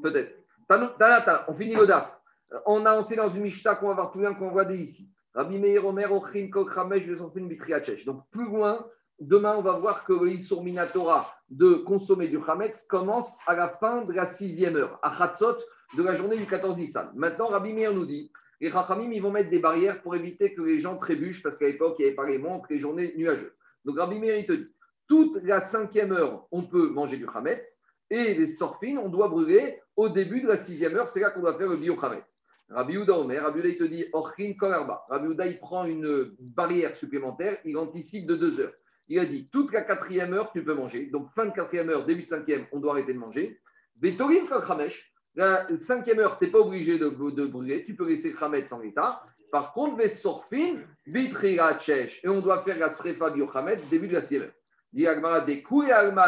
peut-être. 0.01 1.45
On 1.49 1.53
finit 1.55 1.75
le 1.75 1.87
DAF. 1.87 2.17
Euh, 2.53 2.59
On 2.65 2.85
a 2.85 2.95
lancé 2.95 3.15
dans 3.15 3.29
une 3.29 3.41
Mishnah 3.41 3.75
qu'on 3.75 3.87
va 3.89 3.95
voir 3.95 4.11
plus 4.11 4.21
loin 4.21 4.33
qu'on 4.33 4.49
voit 4.49 4.65
dès 4.65 4.77
ici. 4.77 5.09
Rabbi 5.33 5.57
Meir 5.57 5.85
Omer, 5.85 6.11
Ochrin, 6.11 6.49
Kok, 6.49 6.69
Ramesh, 6.71 7.03
Vesofin, 7.03 7.45
Bitriachech. 7.45 8.05
Donc 8.05 8.23
plus 8.31 8.45
loin, 8.45 8.85
demain, 9.19 9.55
on 9.57 9.61
va 9.61 9.73
voir 9.73 10.05
que 10.05 10.13
le 10.13 10.31
Issour 10.31 10.63
Minatora 10.63 11.35
de 11.49 11.73
consommer 11.73 12.27
du 12.27 12.39
Hametz 12.47 12.85
commence 12.85 13.39
à 13.47 13.55
la 13.55 13.69
fin 13.69 14.03
de 14.03 14.13
la 14.13 14.25
sixième 14.25 14.75
heure, 14.75 14.99
à 15.01 15.13
Chatzot 15.17 15.57
de 15.97 16.03
la 16.03 16.15
journée 16.15 16.37
du 16.37 16.45
14 16.45 16.77
Nissan. 16.77 17.11
Maintenant, 17.15 17.47
Rabbi 17.47 17.73
Meir 17.73 17.93
nous 17.93 18.05
dit 18.05 18.31
les 18.61 18.69
Rachamim, 18.69 19.11
ils 19.11 19.21
vont 19.21 19.31
mettre 19.31 19.49
des 19.49 19.59
barrières 19.59 20.01
pour 20.01 20.15
éviter 20.15 20.53
que 20.53 20.61
les 20.61 20.79
gens 20.79 20.97
trébuchent, 20.97 21.41
parce 21.41 21.57
qu'à 21.57 21.67
l'époque, 21.67 21.95
il 21.99 22.03
n'y 22.03 22.07
avait 22.07 22.15
pas 22.15 22.27
les 22.27 22.37
montres, 22.37 22.67
les 22.69 22.79
journées 22.79 23.13
nuageuses. 23.15 23.53
Donc 23.85 23.97
Rabbi 23.97 24.19
Meir, 24.19 24.37
il 24.37 24.45
te 24.45 24.53
dit 24.53 24.67
toute 25.07 25.41
la 25.43 25.61
cinquième 25.61 26.11
heure, 26.11 26.47
on 26.51 26.63
peut 26.63 26.89
manger 26.89 27.17
du 27.17 27.25
Hametz, 27.33 27.81
et 28.09 28.33
les 28.33 28.47
sorfines, 28.47 28.97
on 28.97 29.09
doit 29.09 29.27
brûler 29.27 29.79
au 29.95 30.09
début 30.09 30.41
de 30.41 30.47
la 30.47 30.57
sixième 30.57 30.95
heure, 30.95 31.09
c'est 31.09 31.19
là 31.19 31.29
qu'on 31.31 31.41
doit 31.41 31.57
faire 31.57 31.69
le 31.69 31.77
bio 31.77 31.97
Hametz. 32.01 32.25
Rabbi 32.69 32.97
Houda 32.97 33.17
Omer, 33.17 33.41
Rabbi 33.41 33.59
Houda, 33.59 33.69
il 33.69 33.77
te 33.77 33.83
dit 33.83 34.05
Orchin 34.13 34.53
Kolarba. 34.53 35.03
Rabbi 35.09 35.27
Houda, 35.27 35.47
il 35.47 35.57
prend 35.57 35.85
une 35.85 36.35
barrière 36.39 36.95
supplémentaire, 36.95 37.57
il 37.65 37.77
anticipe 37.77 38.27
de 38.27 38.35
deux 38.35 38.59
heures. 38.59 38.73
Il 39.07 39.17
a 39.17 39.25
dit 39.25 39.49
toute 39.51 39.73
la 39.73 39.81
quatrième 39.81 40.33
heure, 40.33 40.51
tu 40.51 40.63
peux 40.63 40.75
manger. 40.75 41.07
Donc, 41.07 41.31
fin 41.33 41.47
de 41.47 41.51
quatrième 41.51 41.89
heure, 41.89 42.05
début 42.05 42.23
de 42.23 42.27
cinquième, 42.27 42.67
on 42.71 42.79
doit 42.79 42.91
arrêter 42.91 43.13
de 43.13 43.17
manger. 43.17 43.59
Vetorin 43.99 44.45
Khamesh, 44.45 45.11
la 45.39 45.65
cinquième 45.79 46.19
heure, 46.19 46.37
tu 46.37 46.45
n'es 46.45 46.51
pas 46.51 46.59
obligé 46.59 46.99
de, 46.99 47.07
brûler, 47.07 47.85
tu 47.85 47.95
peux 47.95 48.07
laisser 48.07 48.33
Khametz 48.33 48.73
en 48.73 48.81
état. 48.81 49.23
Par 49.51 49.71
contre, 49.71 49.95
Vesorfin, 49.95 50.81
Bitrira 51.07 51.79
Chesh, 51.79 52.19
et 52.23 52.27
on 52.27 52.41
doit 52.41 52.61
faire 52.63 52.77
la 52.77 52.89
Srefa 52.89 53.29
bio 53.29 53.47
Khametz, 53.47 53.89
début 53.89 54.09
de 54.09 54.13
la 54.15 54.21
sixième 54.21 54.43
heure. 54.43 54.51
Dit 54.91 55.07
Agmara, 55.07 55.41
de 55.41 55.53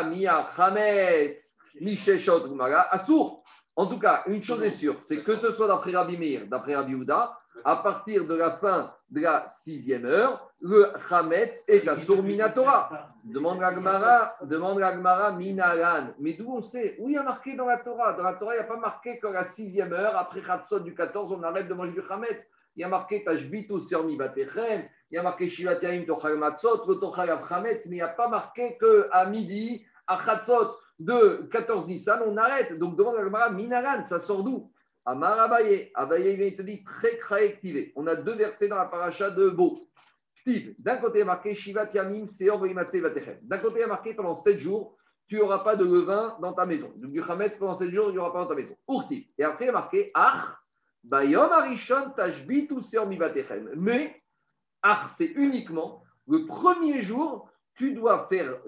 Mia 0.10 0.50
Assour. 2.90 3.44
En 3.76 3.86
tout 3.86 4.00
cas, 4.00 4.24
une 4.28 4.44
chose 4.44 4.64
est 4.64 4.70
sûre, 4.70 4.98
c'est 5.02 5.24
que 5.24 5.38
ce 5.38 5.52
soit 5.52 5.68
d'après 5.68 5.92
Rabbi 5.92 6.40
d'après 6.50 6.76
Rabbi 6.76 6.96
à 7.64 7.78
partir 7.78 8.26
de 8.26 8.36
la 8.36 8.52
fin 8.52 8.94
de 9.10 9.22
la 9.22 9.48
sixième 9.48 10.06
heure, 10.06 10.52
le 10.62 10.92
Hametz 11.10 11.64
est 11.68 11.88
à 11.88 11.96
Minatora. 12.22 13.10
Demande 13.24 13.60
la 13.60 13.74
Gemara, 13.74 14.36
demande 14.44 14.80
la 14.80 14.96
Gemara, 14.96 15.32
Minaran. 15.32 16.14
Mais 16.20 16.34
d'où 16.34 16.52
on 16.52 16.62
sait 16.62 16.96
Où 17.00 17.10
il 17.10 17.16
y 17.16 17.18
a 17.18 17.24
marqué 17.24 17.56
dans 17.56 17.66
la 17.66 17.78
Torah? 17.78 18.14
Dans 18.14 18.24
la 18.24 18.34
Torah, 18.34 18.56
il 18.56 18.60
n'y 18.60 18.64
a 18.64 18.68
pas 18.68 18.78
marqué 18.78 19.20
qu'à 19.20 19.32
la 19.32 19.44
sixième 19.44 19.92
heure, 19.92 20.16
après 20.16 20.42
Chatzot 20.42 20.80
du 20.80 20.96
14, 20.96 21.32
on 21.32 21.44
arrête 21.44 21.68
de 21.68 21.74
manger 21.74 21.94
du 21.94 22.02
Hametz. 22.10 22.48
Il 22.76 22.82
y 22.82 22.84
a 22.84 22.88
marqué 22.88 23.24
Tashbitu 23.24 23.82
Sermi 23.82 24.16
Batechem, 24.16 24.84
il 25.12 25.16
y 25.16 25.18
a 25.18 25.24
marqué 25.24 25.50
Shivatiaim 25.50 26.06
Tochal 26.06 26.38
Matzot, 26.38 26.86
mais 26.88 27.82
il 27.86 27.92
n'y 27.92 28.02
a 28.02 28.08
pas 28.08 28.30
marqué 28.30 28.78
qu'à 28.80 29.26
midi, 29.26 29.86
à 30.08 30.18
Chatzot 30.24 30.78
de 31.00 31.50
14 31.52 31.88
Nissan, 31.88 32.22
on 32.26 32.38
arrête. 32.38 32.78
Donc 32.80 32.96
demande 32.96 33.16
la 33.16 33.24
Gemara, 33.24 33.50
Minaran, 33.50 34.04
ça 34.06 34.20
sort 34.20 34.44
d'où? 34.44 34.71
Amar 35.06 35.40
Abaye, 35.40 35.92
Abaye 35.96 36.48
il 36.48 36.56
te 36.56 36.62
dit 36.62 36.84
très. 36.84 37.20
On 37.96 38.08
a 38.08 38.16
deux 38.16 38.36
versets 38.36 38.68
dans 38.68 38.78
la 38.78 38.86
paracha 38.86 39.32
de 39.32 39.50
Beau. 39.50 39.80
D'un 40.80 40.98
côté, 40.98 41.18
il 41.18 41.20
y 41.20 41.24
a 41.24 41.26
marqué 41.26 41.56
Shivat 41.56 41.92
Yamim, 41.94 42.28
Seor. 42.28 42.60
D'un 42.62 43.58
côté, 43.60 43.78
il 43.78 43.82
y 43.82 43.84
a 43.84 43.88
marqué 43.88 44.14
pendant 44.14 44.36
7 44.36 44.60
jours, 44.60 44.98
tu 45.28 45.38
n'auras 45.38 45.64
pas 45.64 45.76
de 45.76 45.86
levain 45.86 46.38
dans 46.42 46.54
ta 46.54 46.66
maison. 46.66 46.92
Donc, 46.96 47.12
du 47.12 47.22
Hametz, 47.22 47.58
pendant 47.58 47.76
7 47.76 47.90
jours, 47.92 48.08
il 48.10 48.14
n'y 48.14 48.18
aura 48.18 48.34
pas 48.34 48.44
dans 48.44 48.50
ta 48.50 48.56
maison. 48.56 48.76
Urtiv. 48.90 49.26
Et 49.38 49.44
après, 49.44 49.66
il 49.66 49.68
y 49.68 49.70
a 49.70 49.74
marqué 49.74 50.12
Ach, 50.14 50.56
Bayom 51.04 51.52
Arishon 51.52 52.12
Tashbitu 52.16 52.82
Seor 52.82 53.08
Mivatechem. 53.08 53.70
Mais, 53.76 54.22
Ach, 54.82 55.10
c'est 55.16 55.32
uniquement 55.36 56.04
le 56.28 56.46
premier 56.46 57.02
jour, 57.04 57.50
tu 57.76 57.94
dois 57.94 58.28
faire 58.30 58.62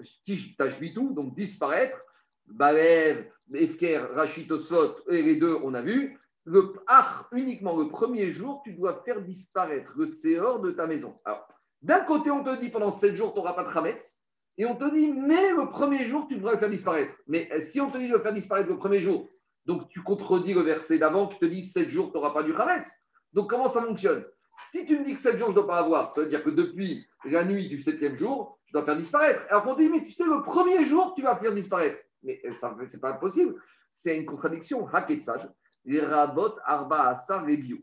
Tashbitu, 0.58 1.12
donc 1.12 1.34
disparaître. 1.34 1.98
Balev, 2.46 3.26
Efker, 3.52 3.98
Rachitosot, 4.14 5.08
et 5.08 5.22
les 5.22 5.36
deux, 5.36 5.58
on 5.62 5.74
a 5.74 5.82
vu. 5.82 6.18
Le 6.44 6.74
Ach, 6.86 7.24
uniquement 7.32 7.76
le 7.76 7.88
premier 7.88 8.32
jour, 8.32 8.60
tu 8.64 8.74
dois 8.74 9.02
faire 9.04 9.22
disparaître 9.22 9.92
le 9.96 10.08
Seor 10.08 10.60
de 10.60 10.72
ta 10.72 10.86
maison. 10.86 11.18
Alors, 11.24 11.48
d'un 11.80 12.00
côté, 12.00 12.30
on 12.30 12.44
te 12.44 12.60
dit 12.60 12.70
pendant 12.70 12.90
7 12.90 13.16
jours, 13.16 13.32
tu 13.32 13.38
n'auras 13.38 13.54
pas 13.54 13.64
de 13.64 13.76
Hametz. 13.76 14.20
Et 14.56 14.66
on 14.66 14.76
te 14.76 14.90
dit, 14.94 15.12
mais 15.12 15.52
le 15.52 15.68
premier 15.70 16.04
jour, 16.04 16.26
tu 16.28 16.36
devras 16.36 16.52
le 16.52 16.58
faire 16.58 16.70
disparaître. 16.70 17.14
Mais 17.26 17.50
euh, 17.52 17.60
si 17.60 17.80
on 17.80 17.90
te 17.90 17.98
dit 17.98 18.08
de 18.08 18.12
le 18.12 18.20
faire 18.20 18.34
disparaître 18.34 18.68
le 18.68 18.76
premier 18.76 19.00
jour, 19.00 19.28
donc 19.66 19.88
tu 19.88 20.02
contredis 20.02 20.54
le 20.54 20.60
verset 20.60 20.98
d'avant 20.98 21.28
qui 21.28 21.38
te 21.38 21.46
dit 21.46 21.62
7 21.62 21.88
jours, 21.88 22.10
tu 22.10 22.16
n'auras 22.16 22.32
pas 22.32 22.42
du 22.42 22.54
Hametz. 22.54 22.90
Donc 23.32 23.50
comment 23.50 23.68
ça 23.68 23.82
fonctionne? 23.82 24.24
Si 24.56 24.86
tu 24.86 24.98
me 24.98 25.04
dis 25.04 25.14
que 25.14 25.20
7 25.20 25.38
jours, 25.38 25.48
je 25.48 25.56
ne 25.56 25.62
dois 25.62 25.66
pas 25.66 25.78
avoir, 25.78 26.12
ça 26.12 26.20
veut 26.20 26.28
dire 26.28 26.44
que 26.44 26.50
depuis 26.50 27.04
la 27.24 27.44
nuit 27.44 27.68
du 27.68 27.80
septième 27.80 28.16
jour, 28.16 28.58
je 28.66 28.72
dois 28.72 28.84
faire 28.84 28.96
disparaître. 28.96 29.44
Alors 29.48 29.66
on 29.66 29.74
te 29.74 29.80
dit, 29.80 29.88
mais 29.88 30.04
tu 30.04 30.12
sais, 30.12 30.24
le 30.24 30.42
premier 30.42 30.84
jour, 30.84 31.14
tu 31.16 31.22
vas 31.22 31.36
faire 31.36 31.54
disparaître. 31.54 31.98
Mais 32.22 32.40
euh, 32.44 32.52
ça 32.52 32.76
c'est 32.88 33.00
pas 33.00 33.14
possible. 33.14 33.60
C'est 33.90 34.16
une 34.16 34.26
contradiction. 34.26 34.86
Haketsad, 34.86 35.52
les 35.84 36.00
rabot, 36.00 36.54
arba, 36.64 37.08
asar, 37.08 37.44
bio. 37.44 37.78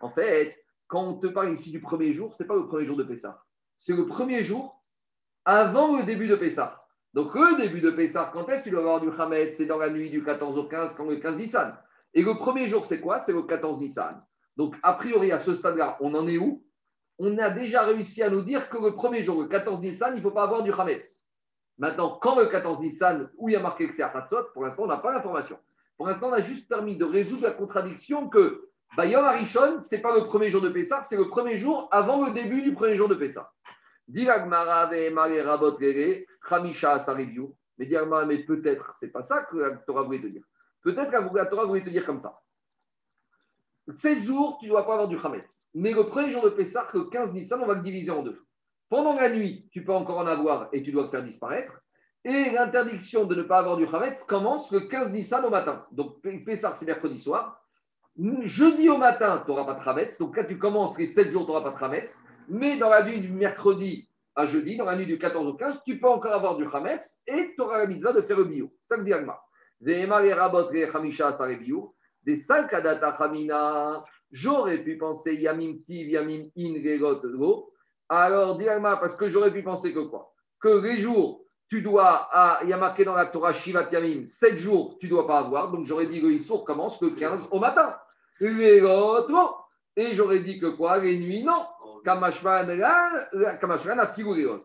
En 0.00 0.10
fait, 0.10 0.56
quand 0.86 1.02
on 1.04 1.18
te 1.18 1.26
parle 1.28 1.52
ici 1.52 1.70
du 1.70 1.80
premier 1.80 2.12
jour, 2.12 2.34
ce 2.34 2.42
n'est 2.42 2.46
pas 2.46 2.56
le 2.56 2.66
premier 2.66 2.84
jour 2.84 2.96
de 2.96 3.04
Pessah. 3.04 3.42
C'est 3.76 3.96
le 3.96 4.06
premier 4.06 4.44
jour 4.44 4.82
avant 5.44 5.96
le 5.96 6.04
début 6.04 6.26
de 6.26 6.36
Pessah. 6.36 6.84
Donc, 7.12 7.34
le 7.34 7.56
début 7.56 7.80
de 7.80 7.90
Pessah, 7.90 8.30
quand 8.32 8.48
est-ce 8.48 8.64
que 8.64 8.68
tu 8.68 8.70
dois 8.70 8.80
avoir 8.80 9.00
du 9.00 9.08
Hametz? 9.08 9.56
C'est 9.56 9.66
dans 9.66 9.78
la 9.78 9.90
nuit 9.90 10.10
du 10.10 10.24
14 10.24 10.58
au 10.58 10.64
15, 10.64 10.96
quand 10.96 11.04
le 11.04 11.16
15 11.16 11.36
Nissan. 11.36 11.78
Et 12.12 12.22
le 12.22 12.34
premier 12.36 12.66
jour, 12.66 12.86
c'est 12.86 13.00
quoi? 13.00 13.20
C'est 13.20 13.32
le 13.32 13.42
14 13.42 13.78
Nissan. 13.80 14.20
Donc, 14.56 14.74
a 14.82 14.94
priori, 14.94 15.30
à 15.30 15.38
ce 15.38 15.54
stade-là, 15.54 15.96
on 16.00 16.14
en 16.14 16.26
est 16.26 16.38
où? 16.38 16.64
On 17.18 17.38
a 17.38 17.50
déjà 17.50 17.82
réussi 17.82 18.22
à 18.22 18.30
nous 18.30 18.42
dire 18.42 18.68
que 18.68 18.78
le 18.78 18.94
premier 18.94 19.22
jour, 19.22 19.40
le 19.42 19.48
14 19.48 19.80
Nissan, 19.80 20.14
il 20.14 20.16
ne 20.16 20.22
faut 20.22 20.32
pas 20.32 20.42
avoir 20.42 20.64
du 20.64 20.72
Hametz. 20.72 21.24
Maintenant, 21.78 22.18
quand 22.20 22.38
le 22.38 22.46
14 22.46 22.80
Nissan, 22.80 23.30
où 23.36 23.48
il 23.48 23.52
y 23.52 23.56
a 23.56 23.60
marqué 23.60 23.88
que 23.88 23.94
c'est 23.94 24.02
Hatzot, 24.02 24.50
pour 24.52 24.64
l'instant, 24.64 24.82
on 24.82 24.88
n'a 24.88 24.98
pas 24.98 25.12
l'information. 25.12 25.58
Pour 25.96 26.06
l'instant, 26.06 26.28
on 26.28 26.32
a 26.32 26.40
juste 26.40 26.68
permis 26.68 26.96
de 26.96 27.04
résoudre 27.04 27.42
la 27.42 27.52
contradiction 27.52 28.28
que 28.28 28.68
Bayom 28.96 29.24
Arishon, 29.24 29.80
ce 29.80 29.94
n'est 29.94 30.02
pas 30.02 30.16
le 30.16 30.24
premier 30.26 30.50
jour 30.50 30.60
de 30.60 30.68
Pessah, 30.68 31.02
c'est 31.02 31.16
le 31.16 31.28
premier 31.28 31.56
jour 31.56 31.88
avant 31.90 32.24
le 32.26 32.32
début 32.32 32.62
du 32.62 32.74
premier 32.74 32.96
jour 32.96 33.08
de 33.08 33.14
Pessah. 33.14 33.52
Mais 34.08 34.26
mais 38.26 38.38
peut-être, 38.44 38.94
c'est 39.00 39.08
pas 39.08 39.22
ça 39.22 39.44
que 39.44 39.56
la 39.56 39.76
Torah 39.78 40.02
voulait 40.02 40.20
te 40.20 40.26
dire. 40.26 40.44
Peut-être 40.82 41.10
que 41.10 41.36
la 41.36 41.46
Torah 41.46 41.64
voulait 41.64 41.84
te 41.84 41.90
dire 41.90 42.04
comme 42.04 42.20
ça. 42.20 42.40
7 43.92 44.22
jours, 44.22 44.58
tu 44.58 44.66
ne 44.66 44.70
dois 44.70 44.86
pas 44.86 44.94
avoir 44.94 45.08
du 45.08 45.18
Hametz. 45.22 45.68
Mais 45.74 45.92
le 45.92 46.06
premier 46.06 46.30
jour 46.30 46.42
de 46.42 46.50
Pessah, 46.50 46.86
le 46.94 47.04
15 47.04 47.32
Nissan, 47.32 47.60
on 47.62 47.66
va 47.66 47.74
le 47.74 47.82
diviser 47.82 48.10
en 48.10 48.22
deux. 48.22 48.42
Pendant 48.88 49.14
la 49.14 49.34
nuit, 49.34 49.68
tu 49.72 49.84
peux 49.84 49.92
encore 49.92 50.18
en 50.18 50.26
avoir 50.26 50.68
et 50.72 50.82
tu 50.82 50.92
dois 50.92 51.04
le 51.04 51.10
faire 51.10 51.24
disparaître. 51.24 51.72
Et 52.24 52.50
l'interdiction 52.50 53.24
de 53.24 53.34
ne 53.34 53.42
pas 53.42 53.58
avoir 53.58 53.76
du 53.76 53.86
Hametz 53.86 54.24
commence 54.24 54.72
le 54.72 54.80
15 54.80 55.12
Nissan 55.12 55.44
au 55.44 55.50
matin. 55.50 55.84
Donc 55.92 56.22
Pessah, 56.22 56.74
c'est 56.74 56.86
mercredi 56.86 57.18
soir. 57.20 57.60
Jeudi 58.42 58.88
au 58.88 58.96
matin, 58.96 59.42
tu 59.44 59.50
n'auras 59.50 59.64
pas 59.64 59.74
de 59.74 59.88
Hametz. 59.88 60.18
Donc 60.18 60.36
là, 60.36 60.44
tu 60.44 60.58
commences 60.58 60.98
les 60.98 61.06
7 61.06 61.30
jours, 61.30 61.44
tu 61.44 61.52
n'auras 61.52 61.62
pas 61.62 61.76
de 61.78 61.84
Hametz. 61.84 62.18
Mais 62.48 62.78
dans 62.78 62.88
la 62.88 63.04
nuit 63.04 63.20
du 63.20 63.28
mercredi 63.28 64.08
à 64.36 64.46
jeudi, 64.46 64.76
dans 64.76 64.86
la 64.86 64.96
nuit 64.96 65.06
du 65.06 65.18
14 65.18 65.46
au 65.46 65.54
15, 65.54 65.82
tu 65.84 66.00
peux 66.00 66.08
encore 66.08 66.32
avoir 66.32 66.56
du 66.56 66.66
Hametz 66.72 67.22
et 67.26 67.52
tu 67.54 67.60
auras 67.60 67.78
la 67.78 67.86
mitzvah 67.86 68.12
de 68.12 68.22
faire 68.22 68.38
le 68.38 68.44
bio. 68.44 68.72
Ça 68.82 68.96
le 68.96 69.04
dit. 69.04 69.12
Des 72.22 72.36
salkadata 72.36 73.16
chamina, 73.18 74.02
j'aurais 74.30 74.78
pu 74.82 74.96
penser 74.96 75.34
yamim 75.34 75.76
tiv, 75.84 76.08
yamim. 76.08 76.44
Alors, 78.08 78.56
dis 78.56 78.68
Agma, 78.68 78.96
parce 78.96 79.14
que 79.16 79.28
j'aurais 79.28 79.52
pu 79.52 79.62
penser 79.62 79.92
que 79.92 80.00
quoi? 80.00 80.32
Que 80.60 80.80
les 80.80 80.96
jours, 80.98 81.43
tu 81.74 81.82
dois, 81.82 82.28
ah, 82.32 82.60
il 82.62 82.68
y 82.68 82.72
a 82.72 82.76
marqué 82.76 83.04
dans 83.04 83.16
la 83.16 83.26
Torah 83.26 83.52
Shivat 83.52 83.90
Yamim, 83.90 84.28
7 84.28 84.58
jours, 84.58 84.96
tu 85.00 85.08
dois 85.08 85.26
pas 85.26 85.40
avoir. 85.40 85.72
Donc, 85.72 85.86
j'aurais 85.86 86.06
dit 86.06 86.20
que 86.20 86.28
l'Issour 86.28 86.64
commence 86.64 87.02
le 87.02 87.10
15 87.10 87.48
au 87.50 87.58
matin. 87.58 87.96
Et 88.40 90.14
j'aurais 90.14 90.38
dit 90.38 90.60
que 90.60 90.66
quoi? 90.66 90.98
Les 90.98 91.18
nuits, 91.18 91.42
non. 91.42 91.66
Kamashvan 92.04 92.68
a. 92.80 93.08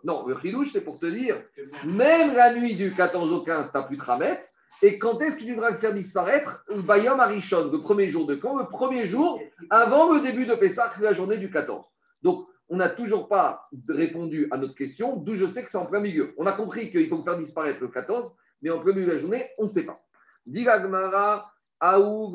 Non, 0.03 0.27
le 0.27 0.37
chidouche, 0.39 0.71
c'est 0.71 0.83
pour 0.83 0.99
te 0.99 1.07
dire, 1.07 1.41
même 1.83 2.35
la 2.35 2.53
nuit 2.53 2.75
du 2.75 2.93
14 2.93 3.33
au 3.33 3.41
15, 3.41 3.71
tu 3.71 3.77
n'as 3.77 3.83
plus 3.83 3.97
de 3.97 4.03
Hametz. 4.07 4.53
Et 4.83 4.99
quand 4.99 5.19
est-ce 5.19 5.37
que 5.37 5.41
tu 5.41 5.55
devras 5.55 5.71
le 5.71 5.77
faire 5.77 5.95
disparaître? 5.95 6.63
Bayam 6.69 7.19
Arishon, 7.19 7.71
le 7.71 7.81
premier 7.81 8.11
jour 8.11 8.27
de 8.27 8.35
quand? 8.35 8.55
Le 8.55 8.65
premier 8.65 9.07
jour 9.07 9.41
avant 9.71 10.13
le 10.13 10.19
début 10.19 10.45
de 10.45 10.53
Pessah, 10.53 10.91
la 11.01 11.13
journée 11.13 11.37
du 11.37 11.49
14. 11.49 11.83
Donc, 12.21 12.45
on 12.69 12.77
n'a 12.77 12.89
toujours 12.89 13.27
pas 13.27 13.67
répondu 13.87 14.47
à 14.51 14.57
notre 14.57 14.75
question, 14.75 15.17
d'où 15.17 15.35
je 15.35 15.47
sais 15.47 15.63
que 15.63 15.71
c'est 15.71 15.77
en 15.77 15.85
plein 15.85 15.99
milieu. 15.99 16.33
On 16.37 16.45
a 16.45 16.53
compris 16.53 16.91
qu'il 16.91 17.07
faut 17.09 17.17
le 17.17 17.23
faire 17.23 17.37
disparaître 17.37 17.81
le 17.81 17.87
14, 17.87 18.35
mais 18.61 18.69
en 18.69 18.79
plein 18.79 18.93
milieu 18.93 19.07
de 19.07 19.11
la 19.11 19.17
journée, 19.17 19.45
on 19.57 19.63
ne 19.63 19.69
sait 19.69 19.85
pas. 19.85 19.99
Diragmara, 20.45 21.51
Aou 21.79 22.31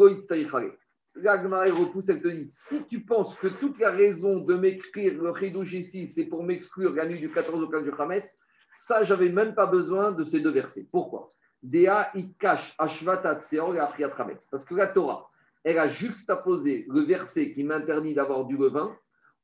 L'Agmara 1.17 1.67
repousse, 1.67 2.09
elle 2.09 2.21
te 2.21 2.29
dit 2.29 2.49
si 2.49 2.85
tu 2.87 3.01
penses 3.05 3.37
que 3.37 3.47
toute 3.47 3.79
la 3.79 3.91
raison 3.91 4.41
de 4.41 4.55
m'écrire 4.55 5.23
le 5.23 5.33
Chidouj 5.35 5.75
ici, 5.75 6.09
c'est 6.09 6.27
pour 6.27 6.43
m'exclure 6.43 6.93
la 6.93 7.07
nuit 7.07 7.21
du 7.21 7.31
14 7.31 7.63
au 7.63 7.69
15 7.69 7.85
du 7.85 7.93
Hametz, 7.97 8.37
ça, 8.73 9.05
j'avais 9.05 9.29
même 9.29 9.55
pas 9.55 9.67
besoin 9.67 10.11
de 10.11 10.25
ces 10.25 10.41
deux 10.41 10.51
versets. 10.51 10.89
Pourquoi? 10.91 11.33
Dea 11.63 12.11
Ikash 12.15 12.75
Ashvatat 12.79 13.41
Seor. 13.41 13.75
Parce 14.51 14.65
que 14.65 14.75
la 14.75 14.89
Torah, 14.89 15.31
elle 15.63 15.79
a 15.79 15.89
juxtaposé 15.89 16.85
le 16.89 17.03
verset 17.03 17.55
qui 17.55 17.63
m'interdit 17.63 18.15
d'avoir 18.15 18.45
du 18.47 18.57
levain 18.57 18.97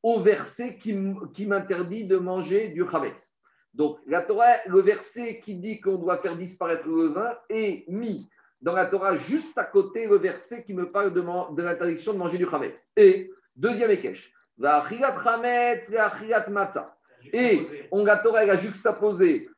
au 0.02 0.20
verset 0.20 0.78
qui, 0.78 0.96
qui 1.34 1.46
m'interdit 1.46 2.06
de 2.06 2.16
manger 2.16 2.68
du 2.68 2.84
Hametz. 2.84 3.34
Donc, 3.74 3.98
la 4.06 4.22
Torah, 4.22 4.56
le 4.66 4.80
verset 4.80 5.40
qui 5.44 5.54
dit 5.54 5.80
qu'on 5.80 5.96
doit 5.96 6.18
faire 6.18 6.36
disparaître 6.36 6.88
le 6.88 7.08
levain 7.08 7.36
est 7.48 7.88
mis 7.88 8.28
dans 8.60 8.72
la 8.72 8.86
Torah 8.86 9.16
juste 9.16 9.56
à 9.58 9.64
côté 9.64 10.06
le 10.06 10.18
verset 10.18 10.64
qui 10.64 10.74
me 10.74 10.90
parle 10.90 11.14
de, 11.14 11.62
l'interdiction 11.62 12.12
de 12.12 12.18
manger 12.18 12.38
du 12.38 12.48
chametz. 12.48 12.90
Et 12.96 13.30
deuxième 13.56 13.90
ékesh, 13.90 14.32
la 14.58 14.84
chametz, 14.88 15.90
la 15.90 16.48
matzah. 16.48 16.96
Et 17.32 17.88
on 17.90 18.04
la 18.04 18.18
Torah 18.18 18.40
a 18.40 18.56
juxtaposé 18.56 19.48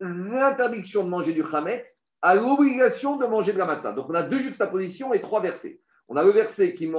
l'interdiction 0.00 1.04
de 1.04 1.08
manger 1.10 1.32
du 1.32 1.44
chametz 1.48 2.08
à 2.22 2.34
l'obligation 2.34 3.16
de 3.16 3.26
manger 3.26 3.52
de 3.52 3.58
la 3.58 3.66
matzah. 3.66 3.92
Donc 3.92 4.08
on 4.08 4.14
a 4.14 4.22
deux 4.22 4.40
juxtapositions 4.40 5.12
et 5.12 5.20
trois 5.20 5.40
versets. 5.40 5.80
On 6.08 6.16
a 6.16 6.24
le 6.24 6.30
verset 6.30 6.74
qui, 6.74 6.90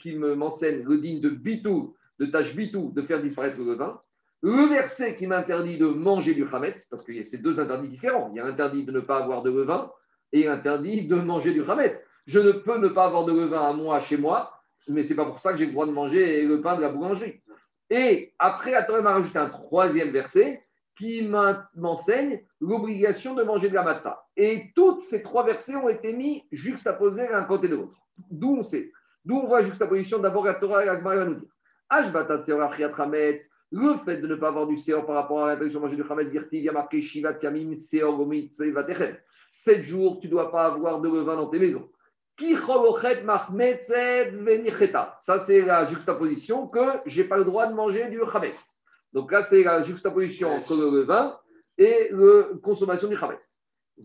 qui 0.00 0.14
m'enseigne 0.14 0.84
le 0.84 0.98
digne 0.98 1.20
de 1.20 1.30
bitou, 1.30 1.96
de 2.18 2.26
tâche 2.26 2.54
bitou, 2.54 2.92
de 2.94 3.02
faire 3.02 3.20
disparaître 3.22 3.58
le 3.58 3.74
vin. 3.74 4.00
Le 4.42 4.68
verset 4.68 5.16
qui 5.16 5.26
m'interdit 5.26 5.78
de 5.78 5.86
manger 5.86 6.34
du 6.34 6.46
chametz, 6.48 6.86
parce 6.86 7.04
que 7.04 7.24
c'est 7.24 7.42
deux 7.42 7.58
interdits 7.58 7.88
différents. 7.88 8.30
Il 8.32 8.36
y 8.36 8.40
a 8.40 8.44
l'interdit 8.44 8.84
de 8.84 8.92
ne 8.92 9.00
pas 9.00 9.18
avoir 9.18 9.42
de 9.42 9.50
levain 9.50 9.90
et 10.32 10.48
interdit 10.48 11.06
de 11.06 11.16
manger 11.16 11.52
du 11.52 11.62
Hametz. 11.62 12.02
Je 12.26 12.40
ne 12.40 12.52
peux 12.52 12.78
ne 12.78 12.88
pas 12.88 13.06
avoir 13.06 13.24
de 13.24 13.32
levain 13.32 13.62
à 13.62 13.72
moi 13.72 14.00
chez 14.00 14.16
moi, 14.16 14.52
mais 14.88 15.02
ce 15.02 15.10
n'est 15.10 15.16
pas 15.16 15.24
pour 15.24 15.40
ça 15.40 15.52
que 15.52 15.58
j'ai 15.58 15.66
le 15.66 15.72
droit 15.72 15.86
de 15.86 15.92
manger 15.92 16.44
le 16.44 16.60
pain 16.60 16.76
de 16.76 16.82
la 16.82 16.90
boulangerie. 16.90 17.40
Et 17.90 18.34
après, 18.38 18.72
la 18.72 18.82
Torah 18.82 19.00
m'a 19.00 19.12
rajouté 19.12 19.38
un 19.38 19.48
troisième 19.48 20.10
verset 20.10 20.62
qui 20.96 21.28
m'enseigne 21.76 22.42
l'obligation 22.60 23.34
de 23.34 23.42
manger 23.42 23.68
de 23.68 23.74
la 23.74 23.82
matzah. 23.82 24.24
Et 24.36 24.72
tous 24.74 25.00
ces 25.00 25.22
trois 25.22 25.44
versets 25.44 25.76
ont 25.76 25.88
été 25.88 26.12
mis 26.12 26.44
juxtaposés 26.50 27.28
l'un 27.30 27.44
côté 27.44 27.68
de 27.68 27.76
l'autre. 27.76 27.96
D'où 28.30 28.56
on 28.58 28.62
sait. 28.62 28.92
D'où 29.24 29.36
on 29.36 29.46
voit 29.46 29.62
juxtaposition 29.62 30.18
d'abord 30.18 30.44
la 30.46 30.54
Torah 30.54 30.82
et 30.82 30.86
la 30.86 30.98
Gemara 30.98 31.24
nous 31.24 31.34
dire. 31.34 31.48
Le 33.72 33.96
fait 34.04 34.18
de 34.18 34.26
ne 34.26 34.34
pas 34.36 34.48
avoir 34.48 34.66
du 34.66 34.76
séor 34.76 35.06
par 35.06 35.16
rapport 35.16 35.44
à 35.44 35.48
l'interdiction 35.48 35.80
de 35.80 35.84
manger 35.86 35.96
du 35.96 36.06
chametz, 36.06 36.28
il 36.52 36.62
y 36.62 36.68
a 36.68 36.72
marqué 36.72 37.02
Shivat 37.02 37.38
Yamim 37.42 37.74
Seor 37.74 38.16
Gomit 38.16 38.50
Seivatechem. 38.52 39.16
Sept 39.52 39.84
jours, 39.84 40.18
tu 40.20 40.26
ne 40.26 40.32
dois 40.32 40.50
pas 40.50 40.66
avoir 40.66 41.00
de 41.00 41.08
levain 41.08 41.36
dans 41.36 41.48
tes 41.48 41.58
maisons. 41.58 41.88
Ça, 45.20 45.38
c'est 45.38 45.62
la 45.62 45.86
juxtaposition 45.86 46.68
que 46.68 46.80
je 47.06 47.22
n'ai 47.22 47.28
pas 47.28 47.38
le 47.38 47.44
droit 47.44 47.66
de 47.66 47.74
manger 47.74 48.10
du 48.10 48.20
chametz. 48.30 48.78
Donc 49.12 49.32
là, 49.32 49.42
c'est 49.42 49.62
la 49.62 49.82
juxtaposition 49.82 50.52
entre 50.54 50.76
le 50.76 50.90
levain 51.00 51.38
et 51.78 52.10
la 52.10 52.44
consommation 52.62 53.08
du 53.08 53.16
chametz. 53.16 53.58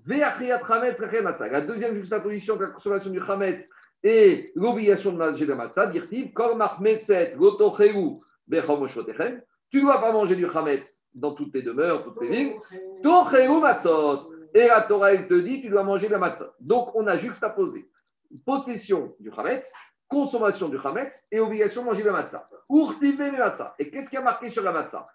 La 0.07 1.61
deuxième 1.61 1.95
juxtaposition 1.95 2.55
de 2.55 2.63
la 2.63 2.69
consommation 2.69 3.11
du 3.11 3.19
chametz 3.25 3.69
et 4.03 4.51
l'obligation 4.55 5.11
de 5.11 5.17
manger 5.17 5.45
de 5.45 5.53
matzah, 5.53 5.87
dire-t-il, 5.87 6.33
tu 9.71 9.77
ne 9.77 9.81
dois 9.81 10.01
pas 10.01 10.11
manger 10.11 10.35
du 10.35 10.49
chametz 10.49 11.07
dans 11.13 11.33
toutes 11.33 11.53
tes 11.53 11.61
demeures, 11.61 12.03
toutes 12.03 12.19
tes 12.19 12.27
villes. 12.27 12.55
Et 14.53 14.67
la 14.67 14.81
Torah, 14.81 15.13
elle 15.13 15.27
te 15.27 15.33
dit, 15.33 15.61
tu 15.61 15.69
dois 15.69 15.83
manger 15.83 16.07
de 16.07 16.11
la 16.11 16.17
matzah. 16.17 16.53
Donc, 16.59 16.93
on 16.95 17.07
a 17.07 17.17
juxtaposé 17.17 17.87
possession 18.45 19.15
du 19.19 19.31
chametz, 19.31 19.71
consommation 20.07 20.67
du 20.67 20.77
chametz 20.79 21.25
et 21.31 21.39
obligation 21.39 21.81
de 21.83 21.87
manger 21.87 22.01
de 22.01 22.07
la 22.07 22.13
matzah. 22.13 22.49
matzah. 23.37 23.75
Et 23.79 23.89
qu'est-ce 23.89 24.09
qui 24.09 24.17
a 24.17 24.21
marqué 24.21 24.49
sur 24.49 24.63
la 24.63 24.71
matzah? 24.71 25.07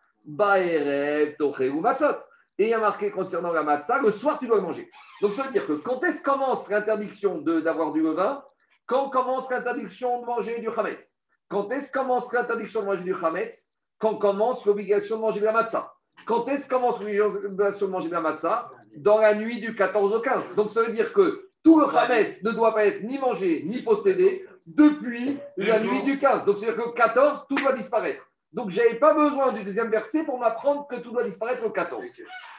Et 2.58 2.64
il 2.64 2.68
y 2.68 2.74
a 2.74 2.78
marqué 2.78 3.10
concernant 3.10 3.52
la 3.52 3.62
matzah, 3.62 4.00
le 4.00 4.10
soir, 4.10 4.38
tu 4.38 4.46
dois 4.46 4.60
manger. 4.60 4.88
Donc, 5.20 5.32
ça 5.32 5.42
veut 5.42 5.52
dire 5.52 5.66
que 5.66 5.74
quand 5.74 6.02
est-ce 6.04 6.22
commence 6.22 6.70
l'interdiction 6.70 7.38
d'avoir 7.38 7.92
du 7.92 8.00
levain? 8.00 8.42
Quand 8.86 9.10
commence 9.10 9.50
l'interdiction 9.50 10.20
de 10.20 10.26
manger 10.26 10.60
du 10.60 10.68
chametz 10.74 11.16
Quand 11.48 11.70
est-ce 11.70 11.90
commence 11.90 12.32
l'interdiction 12.32 12.82
de 12.82 12.86
manger 12.86 13.02
du 13.02 13.14
chametz 13.18 13.74
Quand 13.98 14.16
commence 14.16 14.64
l'obligation 14.64 15.16
de 15.16 15.22
manger 15.22 15.40
de 15.40 15.46
la 15.46 15.52
matzah 15.52 15.92
Quand 16.26 16.46
est-ce 16.46 16.68
commence 16.68 17.00
l'obligation 17.00 17.86
de 17.86 17.92
manger 17.92 18.08
de 18.08 18.14
la 18.14 18.20
matzah? 18.20 18.70
Dans 18.96 19.18
la 19.18 19.34
nuit 19.34 19.60
du 19.60 19.74
14 19.74 20.14
au 20.14 20.20
15. 20.20 20.54
Donc 20.54 20.70
ça 20.70 20.82
veut 20.82 20.92
dire 20.92 21.12
que 21.12 21.50
tout 21.62 21.80
le 21.80 21.86
Hametz 21.86 22.42
ne 22.44 22.52
doit 22.52 22.72
pas 22.72 22.86
être 22.86 23.02
ni 23.02 23.18
mangé 23.18 23.64
ni 23.64 23.82
possédé 23.82 24.46
depuis 24.66 25.36
la 25.56 25.80
nuit 25.80 26.04
du 26.04 26.18
15. 26.18 26.44
Donc 26.44 26.58
c'est-à-dire 26.58 26.82
que 26.82 26.88
le 26.88 26.94
14, 26.94 27.46
tout 27.48 27.56
doit 27.56 27.72
disparaître. 27.72 28.24
Donc 28.52 28.70
je 28.70 28.78
n'avais 28.78 28.94
pas 28.94 29.14
besoin 29.14 29.52
du 29.52 29.64
deuxième 29.64 29.90
verset 29.90 30.24
pour 30.24 30.38
m'apprendre 30.38 30.86
que 30.86 30.96
tout 30.96 31.10
doit 31.10 31.24
disparaître 31.24 31.62
le 31.62 31.70
14. 31.70 32.04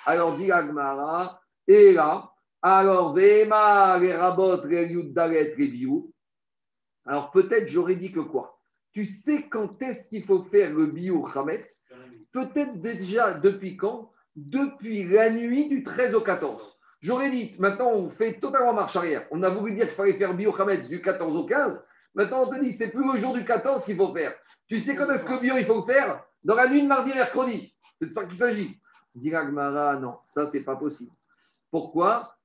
Alors 0.06 0.36
dit 0.36 0.52
Agmara, 0.52 1.40
et 1.68 1.94
là, 1.94 2.30
alors 2.62 3.14
Vema, 3.14 3.98
les 3.98 4.14
rabot, 4.14 4.66
les 4.66 4.88
yuddalet, 4.88 5.56
les 5.58 5.68
Alors 7.08 7.32
peut-être 7.32 7.70
j'aurais 7.70 7.96
dit 7.96 8.12
que 8.12 8.20
quoi? 8.20 8.60
Tu 8.92 9.06
sais 9.06 9.48
quand 9.48 9.82
est-ce 9.82 10.10
qu'il 10.10 10.26
faut 10.26 10.44
faire 10.44 10.74
le 10.74 10.88
bio 10.88 11.28
Hametz 11.34 11.86
Peut-être 12.32 12.82
déjà 12.82 13.34
depuis 13.40 13.78
quand? 13.78 14.12
Depuis 14.36 15.04
la 15.04 15.30
nuit 15.30 15.70
du 15.70 15.84
13 15.84 16.16
au 16.16 16.22
14. 16.22 16.78
J'aurais 17.02 17.30
dit, 17.30 17.56
maintenant 17.60 17.92
on 17.92 18.10
fait 18.10 18.40
totalement 18.40 18.74
marche 18.74 18.96
arrière. 18.96 19.28
On 19.32 19.44
a 19.44 19.50
voulu 19.50 19.74
dire 19.74 19.88
qu'il 19.88 19.96
fallait 19.96 20.18
faire 20.18 20.36
bio 20.36 20.56
du 20.90 21.02
14 21.02 21.36
au 21.36 21.46
15. 21.46 21.82
Maintenant 22.16 22.44
on 22.44 22.50
te 22.50 22.64
dit, 22.64 22.74
c'est 22.74 22.90
plus 22.90 23.14
le 23.14 23.20
jour 23.20 23.34
du 23.34 23.46
14 23.46 23.84
qu'il 23.86 23.96
faut 23.96 24.14
faire. 24.14 24.34
Tu 24.68 24.82
sais 24.82 24.96
quand 24.96 25.10
est-ce 25.10 25.26
que 25.26 25.40
bio 25.40 25.58
il 25.58 25.66
faut 25.66 25.84
faire? 25.86 26.24
Dans 26.44 26.56
la 26.56 26.70
nuit 26.70 26.82
de 26.82 26.88
mardi 26.88 27.14
mercredi. 27.14 27.76
C'est 27.98 28.08
de 28.08 28.14
ça 28.14 28.26
qu'il 28.26 28.38
s'agit. 28.38 28.80
Dit 29.16 29.32
non, 29.32 30.18
ça 30.26 30.46
c'est 30.46 30.64
pas 30.64 30.76
possible. 30.76 31.12
Pourquoi? 31.72 32.37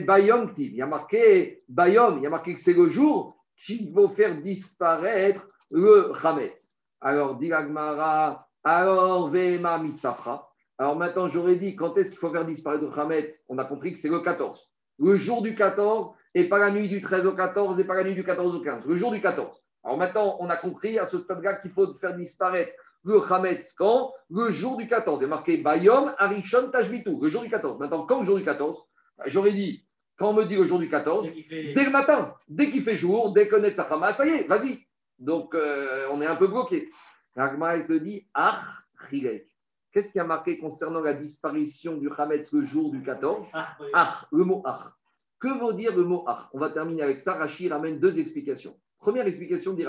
Bayom, 0.00 0.52
il 0.56 0.74
y 0.74 0.82
a 0.82 0.86
marqué 0.86 1.62
Bayom, 1.68 2.18
il 2.18 2.22
y 2.22 2.26
a 2.26 2.30
marqué 2.30 2.54
que 2.54 2.60
c'est 2.60 2.72
le 2.72 2.88
jour 2.88 3.36
qu'il 3.56 3.92
faut 3.92 4.08
faire 4.08 4.40
disparaître 4.42 5.46
le 5.70 6.12
Hametz. 6.22 6.74
Alors, 7.00 7.36
dit 7.36 7.52
alors, 7.52 9.28
Vema 9.30 9.78
Misafra. 9.78 10.50
Alors 10.78 10.96
maintenant, 10.96 11.28
j'aurais 11.28 11.56
dit, 11.56 11.76
quand 11.76 11.96
est-ce 11.96 12.08
qu'il 12.10 12.18
faut 12.18 12.30
faire 12.30 12.46
disparaître 12.46 12.84
le 12.84 12.98
Hametz? 12.98 13.44
On 13.48 13.58
a 13.58 13.64
compris 13.64 13.92
que 13.92 13.98
c'est 13.98 14.08
le 14.08 14.20
14. 14.20 14.72
Le 14.98 15.16
jour 15.16 15.42
du 15.42 15.54
14 15.54 16.14
et 16.34 16.48
pas 16.48 16.58
la 16.58 16.70
nuit 16.70 16.88
du 16.88 17.00
13 17.00 17.26
au 17.26 17.34
14 17.34 17.78
et 17.78 17.84
pas 17.84 17.94
la 17.94 18.04
nuit 18.04 18.14
du 18.14 18.24
14 18.24 18.56
au 18.56 18.60
15. 18.60 18.86
Le 18.86 18.96
jour 18.96 19.12
du 19.12 19.20
14. 19.20 19.62
Alors 19.84 19.98
maintenant, 19.98 20.36
on 20.40 20.48
a 20.48 20.56
compris 20.56 20.98
à 20.98 21.06
ce 21.06 21.18
stade-là 21.18 21.56
qu'il 21.56 21.70
faut 21.70 21.92
faire 21.94 22.16
disparaître 22.16 22.72
le 23.04 23.32
Hametz 23.32 23.74
quand 23.74 24.12
Le 24.30 24.50
jour 24.50 24.76
du 24.76 24.86
14. 24.86 25.20
C'est 25.20 25.26
marqué 25.26 25.58
Bayom 25.58 26.14
Arishon 26.18 26.70
Tashbitu, 26.70 27.16
le 27.20 27.28
jour 27.28 27.42
du 27.42 27.50
14. 27.50 27.78
Maintenant, 27.78 28.06
quand 28.06 28.20
le 28.20 28.26
jour 28.26 28.36
du 28.36 28.44
14 28.44 28.82
J'aurais 29.26 29.52
dit, 29.52 29.86
Quand 30.18 30.30
on 30.30 30.34
me 30.34 30.44
dit 30.44 30.56
le 30.56 30.64
jour 30.64 30.78
du 30.78 30.88
14, 30.88 31.28
dès 31.50 31.84
le 31.84 31.90
matin, 31.90 32.34
dès 32.48 32.70
qu'il 32.70 32.82
fait 32.82 32.96
jour, 32.96 33.32
dès 33.32 33.46
que 33.46 33.74
sa 33.74 33.84
femme, 33.84 34.12
ça 34.12 34.26
y 34.26 34.30
est, 34.30 34.48
vas-y. 34.48 34.80
Donc, 35.18 35.54
euh, 35.54 36.08
on 36.10 36.20
est 36.20 36.26
un 36.26 36.36
peu 36.36 36.48
bloqué. 36.48 36.88
Ragma, 37.36 37.76
elle 37.76 37.86
te 37.86 37.92
dit, 37.92 38.26
ah, 38.34 38.62
chilek. 39.08 39.46
Qu'est-ce 39.92 40.10
qui 40.10 40.18
a 40.18 40.24
marqué 40.24 40.58
concernant 40.58 41.00
la 41.00 41.14
disparition 41.14 41.96
du 41.96 42.10
Hametz 42.18 42.52
le 42.52 42.64
jour 42.64 42.90
du 42.90 43.02
14 43.02 43.46
Ah, 43.92 44.26
le 44.32 44.44
mot 44.44 44.62
ah. 44.64 44.92
Que 45.38 45.48
veut 45.48 45.74
dire 45.74 45.94
le 45.94 46.02
mot 46.02 46.24
ah 46.26 46.48
On 46.52 46.58
va 46.58 46.70
terminer 46.70 47.02
avec 47.02 47.20
ça. 47.20 47.34
Rachid 47.34 47.70
ramène 47.70 48.00
deux 48.00 48.18
explications. 48.18 48.76
Première 48.98 49.26
explication 49.26 49.72
dit 49.74 49.84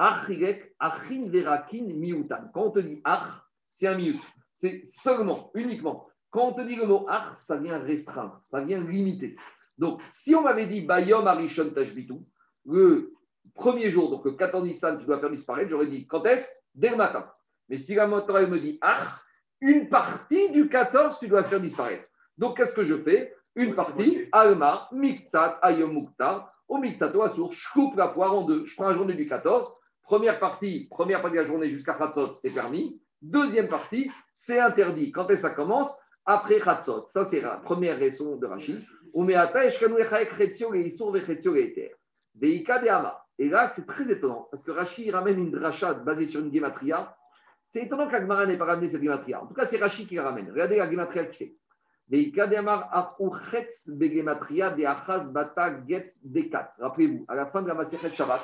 Rachid. 0.00 0.16
Ah, 0.16 0.26
chilek, 0.26 0.74
achin 0.78 1.28
verakin 1.28 1.86
miutan. 1.94 2.50
Quand 2.54 2.62
on 2.62 2.70
te 2.70 2.78
dit 2.80 3.00
ah, 3.04 3.42
c'est 3.68 3.86
un 3.86 3.96
miut. 3.96 4.18
C'est 4.54 4.82
seulement, 4.84 5.50
uniquement. 5.54 6.06
Quand 6.30 6.48
on 6.48 6.52
te 6.54 6.62
dit 6.62 6.76
le 6.76 6.86
mot 6.86 7.06
ah, 7.08 7.32
ça 7.36 7.56
vient 7.56 7.78
restreindre, 7.78 8.40
ça 8.44 8.62
vient 8.62 8.80
limiter. 8.80 9.36
Donc, 9.76 10.00
si 10.10 10.34
on 10.34 10.42
m'avait 10.42 10.66
dit 10.66 10.82
Bayom 10.82 11.26
Arishon 11.26 11.70
Tashbitu, 11.70 12.14
le 12.66 13.12
premier 13.54 13.90
jour, 13.90 14.10
donc 14.10 14.24
le 14.24 14.32
14 14.32 14.64
Nissan, 14.64 14.98
tu 14.98 15.06
dois 15.06 15.18
faire 15.18 15.30
disparaître, 15.30 15.70
j'aurais 15.70 15.86
dit 15.86 16.06
quand 16.06 16.24
est-ce? 16.24 16.50
Dès 16.74 16.90
le 16.90 16.96
matin. 16.96 17.30
Mais 17.68 17.78
si 17.78 17.94
la 17.94 18.06
motorelle 18.06 18.50
me 18.50 18.58
dit 18.58 18.78
ah, 18.80 19.00
une 19.60 19.88
partie 19.88 20.50
du 20.52 20.68
14, 20.68 21.18
tu 21.18 21.28
dois 21.28 21.44
faire 21.44 21.60
disparaître. 21.60 22.04
Donc, 22.38 22.56
qu'est-ce 22.56 22.74
que 22.74 22.84
je 22.84 22.96
fais? 23.02 23.34
Une 23.56 23.74
partie, 23.74 24.28
Alma, 24.32 24.88
Miktsat, 24.92 25.58
Ayom 25.60 25.92
Muktar, 25.92 26.50
au 26.68 26.78
Miktsato 26.78 27.20
Asur, 27.22 27.50
je 27.52 27.68
coupe 27.72 27.96
la 27.96 28.08
poire 28.08 28.32
en 28.32 28.44
deux. 28.44 28.64
Je 28.64 28.74
prends 28.76 28.88
la 28.88 28.94
journée 28.94 29.14
du 29.14 29.26
14, 29.26 29.74
première 30.10 30.40
partie, 30.40 30.88
première 30.90 31.22
partie 31.22 31.36
de 31.36 31.42
la 31.42 31.46
journée 31.46 31.70
jusqu'à 31.70 31.94
Khatsot, 31.94 32.34
c'est 32.34 32.50
permis. 32.50 33.00
Deuxième 33.22 33.68
partie, 33.68 34.10
c'est 34.34 34.58
interdit. 34.58 35.12
Quand 35.12 35.30
est-ce 35.30 35.42
que 35.42 35.48
ça 35.48 35.54
commence? 35.54 35.96
Après 36.26 36.58
Khatsot. 36.58 37.06
Ça, 37.06 37.24
c'est 37.24 37.40
la 37.40 37.58
première 37.58 37.96
raison 37.96 38.34
de 38.34 38.44
Rachid. 38.44 38.84
Et 43.38 43.48
là, 43.48 43.68
c'est 43.68 43.86
très 43.86 44.10
étonnant, 44.10 44.48
parce 44.50 44.64
que 44.64 44.72
Rachid 44.72 45.14
ramène 45.14 45.38
une 45.38 45.52
dracha 45.52 45.94
basée 45.94 46.26
sur 46.26 46.40
une 46.40 46.52
gematria. 46.52 47.16
C'est 47.68 47.84
étonnant 47.84 48.08
qu'Agmara 48.08 48.46
n'ait 48.46 48.58
pas 48.58 48.64
ramené 48.64 48.88
cette 48.88 49.04
gematria. 49.04 49.40
En 49.40 49.46
tout 49.46 49.54
cas, 49.54 49.64
c'est 49.64 49.78
Rachid 49.78 50.08
qui 50.08 50.16
la 50.16 50.24
ramène. 50.24 50.50
Regardez 50.50 50.78
la 50.78 50.90
gematria 50.90 51.24
qu'il 51.26 51.36
fait. 51.36 51.54
Rappelez-vous, 56.80 57.24
à 57.28 57.34
la 57.36 57.46
fin 57.46 57.62
de 57.62 57.68
la 57.68 57.74
Maseret 57.74 58.10
Shabbat, 58.10 58.40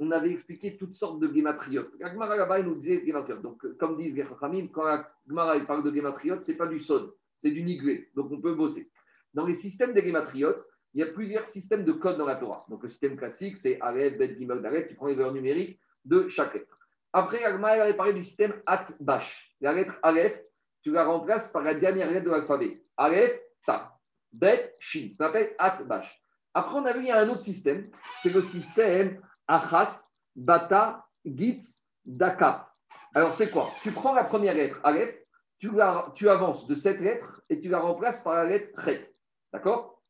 on 0.00 0.10
avait 0.10 0.30
expliqué 0.30 0.78
toutes 0.78 0.96
sortes 0.96 1.20
de 1.20 1.32
gématriotes. 1.32 1.92
La 2.00 2.10
Gemara 2.10 2.34
là-bas, 2.34 2.62
nous 2.62 2.74
disait 2.74 3.04
gématriotes. 3.04 3.42
Donc, 3.42 3.62
euh, 3.66 3.76
comme 3.78 3.98
disent 3.98 4.16
les 4.16 4.24
Chachamim, 4.24 4.68
quand 4.68 4.84
la 4.84 5.06
Gemara 5.28 5.60
parle 5.60 5.84
de 5.84 5.92
gématriotes, 5.92 6.42
ce 6.42 6.52
n'est 6.52 6.56
pas 6.56 6.66
du 6.66 6.80
son, 6.80 7.12
c'est 7.36 7.50
du 7.50 7.62
niglé. 7.62 8.08
Donc, 8.16 8.32
on 8.32 8.40
peut 8.40 8.54
bosser. 8.54 8.90
Dans 9.34 9.46
les 9.46 9.54
systèmes 9.54 9.92
de 9.92 10.00
gématriotes, 10.00 10.64
il 10.94 11.00
y 11.00 11.02
a 11.02 11.06
plusieurs 11.06 11.48
systèmes 11.48 11.84
de 11.84 11.92
codes 11.92 12.16
dans 12.16 12.24
la 12.24 12.36
Torah. 12.36 12.64
Donc, 12.70 12.82
le 12.82 12.88
système 12.88 13.16
classique, 13.16 13.58
c'est 13.58 13.78
Aleph, 13.82 14.16
Bet, 14.16 14.36
Gimel, 14.38 14.62
Dalet, 14.62 14.88
tu 14.88 14.94
prends 14.94 15.06
les 15.06 15.14
valeurs 15.14 15.34
numériques 15.34 15.78
de 16.06 16.28
chaque 16.28 16.54
lettre. 16.54 16.78
Après, 17.12 17.40
la 17.42 17.52
Gemara 17.52 17.72
avait 17.72 17.96
parlé 17.96 18.14
du 18.14 18.24
système 18.24 18.54
At-Bash. 18.64 19.54
La 19.60 19.74
lettre 19.74 19.98
Aleph, 20.02 20.40
tu 20.82 20.92
la 20.92 21.04
remplaces 21.04 21.52
par 21.52 21.62
la 21.62 21.74
dernière 21.74 22.10
lettre 22.10 22.24
de 22.24 22.30
l'alphabet. 22.30 22.82
Aleph, 22.96 23.38
Ta. 23.66 23.98
Bet, 24.32 24.76
Shin. 24.78 25.10
Ça 25.18 25.26
s'appelle 25.26 25.54
At-Bash. 25.58 26.22
Après, 26.54 26.74
on 26.74 26.86
a 26.86 26.94
vu, 26.94 27.00
il 27.00 27.08
y 27.08 27.10
a 27.10 27.20
un 27.20 27.28
autre 27.28 27.44
système, 27.44 27.90
c'est 28.22 28.32
le 28.32 28.40
système 28.40 29.20
Achas, 29.50 30.14
Bata, 30.36 31.04
Gitz, 31.24 31.88
Daka. 32.04 32.72
Alors, 33.14 33.32
c'est 33.32 33.50
quoi? 33.50 33.68
Tu 33.82 33.90
prends 33.90 34.14
la 34.14 34.22
première 34.22 34.54
lettre, 34.54 34.78
Aleph, 34.84 35.12
tu, 35.58 35.72
la, 35.72 36.12
tu 36.14 36.28
avances 36.28 36.68
de 36.68 36.76
cette 36.76 37.00
lettre 37.00 37.42
et 37.50 37.60
tu 37.60 37.68
la 37.68 37.80
remplaces 37.80 38.22
par 38.22 38.34
la 38.34 38.44
lettre 38.44 38.80
Chet. 38.84 39.12
D'accord? 39.52 40.00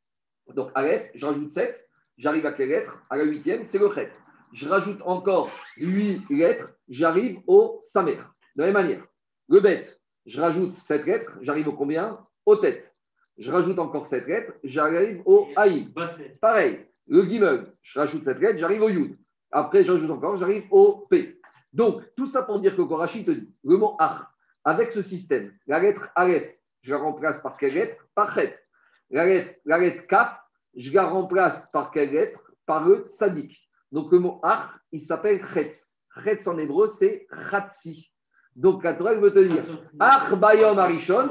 Donc, 0.55 0.71
Aleph, 0.75 1.11
je 1.15 1.25
rajoute 1.25 1.53
7, 1.53 1.89
j'arrive 2.19 2.45
à 2.45 2.53
quelle 2.53 2.69
lettre? 2.69 3.03
À 3.09 3.17
la 3.17 3.25
huitième, 3.25 3.65
c'est 3.65 3.79
le 3.79 3.91
Chet. 3.95 4.13
Je 4.53 4.69
rajoute 4.69 5.01
encore 5.07 5.51
8 5.79 6.29
lettres, 6.29 6.71
j'arrive 6.91 7.41
au 7.47 7.79
Samer. 7.81 8.19
De 8.57 8.63
la 8.63 8.67
même 8.67 8.75
manière, 8.75 9.07
le 9.49 9.61
Bet, 9.61 9.87
je 10.27 10.39
rajoute 10.39 10.77
7 10.77 11.07
lettres, 11.07 11.39
j'arrive 11.41 11.69
au 11.69 11.73
combien? 11.73 12.27
Au 12.45 12.57
tête. 12.57 12.95
Je 13.39 13.51
rajoute 13.51 13.79
encore 13.79 14.07
7 14.07 14.27
lettres, 14.27 14.53
j'arrive 14.65 15.23
au 15.25 15.49
Aïd. 15.57 15.95
Pareil, 16.43 16.87
le 17.07 17.23
Gimel, 17.25 17.73
je 17.81 17.99
rajoute 17.99 18.25
7 18.25 18.39
lettres, 18.39 18.59
j'arrive 18.59 18.83
au 18.83 18.91
Yud. 18.91 19.17
Après, 19.53 19.85
j'ajoute 19.85 20.11
encore, 20.11 20.37
j'arrive 20.37 20.67
au 20.71 21.07
P. 21.11 21.41
Donc, 21.73 22.03
tout 22.17 22.27
ça 22.27 22.43
pour 22.43 22.61
dire 22.61 22.77
que 22.77 22.83
Korachi 22.83 23.25
te 23.25 23.31
dit, 23.31 23.55
le 23.65 23.77
mot 23.77 23.97
Ach, 23.99 24.27
avec 24.65 24.93
ce 24.93 25.03
système, 25.03 25.53
la 25.67 25.81
lettre 25.81 26.11
Aleph, 26.15 26.57
je 26.83 26.93
la 26.93 27.01
remplace 27.01 27.41
par 27.41 27.57
quelle 27.57 27.75
lettre? 27.75 28.07
Par 28.15 28.35
Chet. 28.35 28.59
La 29.11 29.27
lettre, 29.27 30.07
Kaf, 30.07 30.39
je 30.75 30.93
la 30.93 31.07
remplace 31.07 31.71
par 31.71 31.91
quelle 31.91 32.13
lettre? 32.13 32.41
Par 32.67 32.87
le 32.87 33.05
Tzadik. 33.07 33.69
Donc, 33.93 34.13
le 34.13 34.19
mot 34.19 34.41
Ach, 34.43 34.79
il 34.93 35.01
s'appelle 35.01 35.45
Chetz. 35.53 35.99
Chetz 36.23 36.47
en 36.47 36.59
hébreu, 36.59 36.89
c'est 36.89 37.27
Chatsi. 37.51 38.10
Donc, 38.61 38.85
la 38.85 38.93
Torah 38.93 39.15
veut 39.15 39.33
te 39.33 39.39
dire 39.39 39.65
Bayom 40.37 40.79
Arishon, 40.79 41.31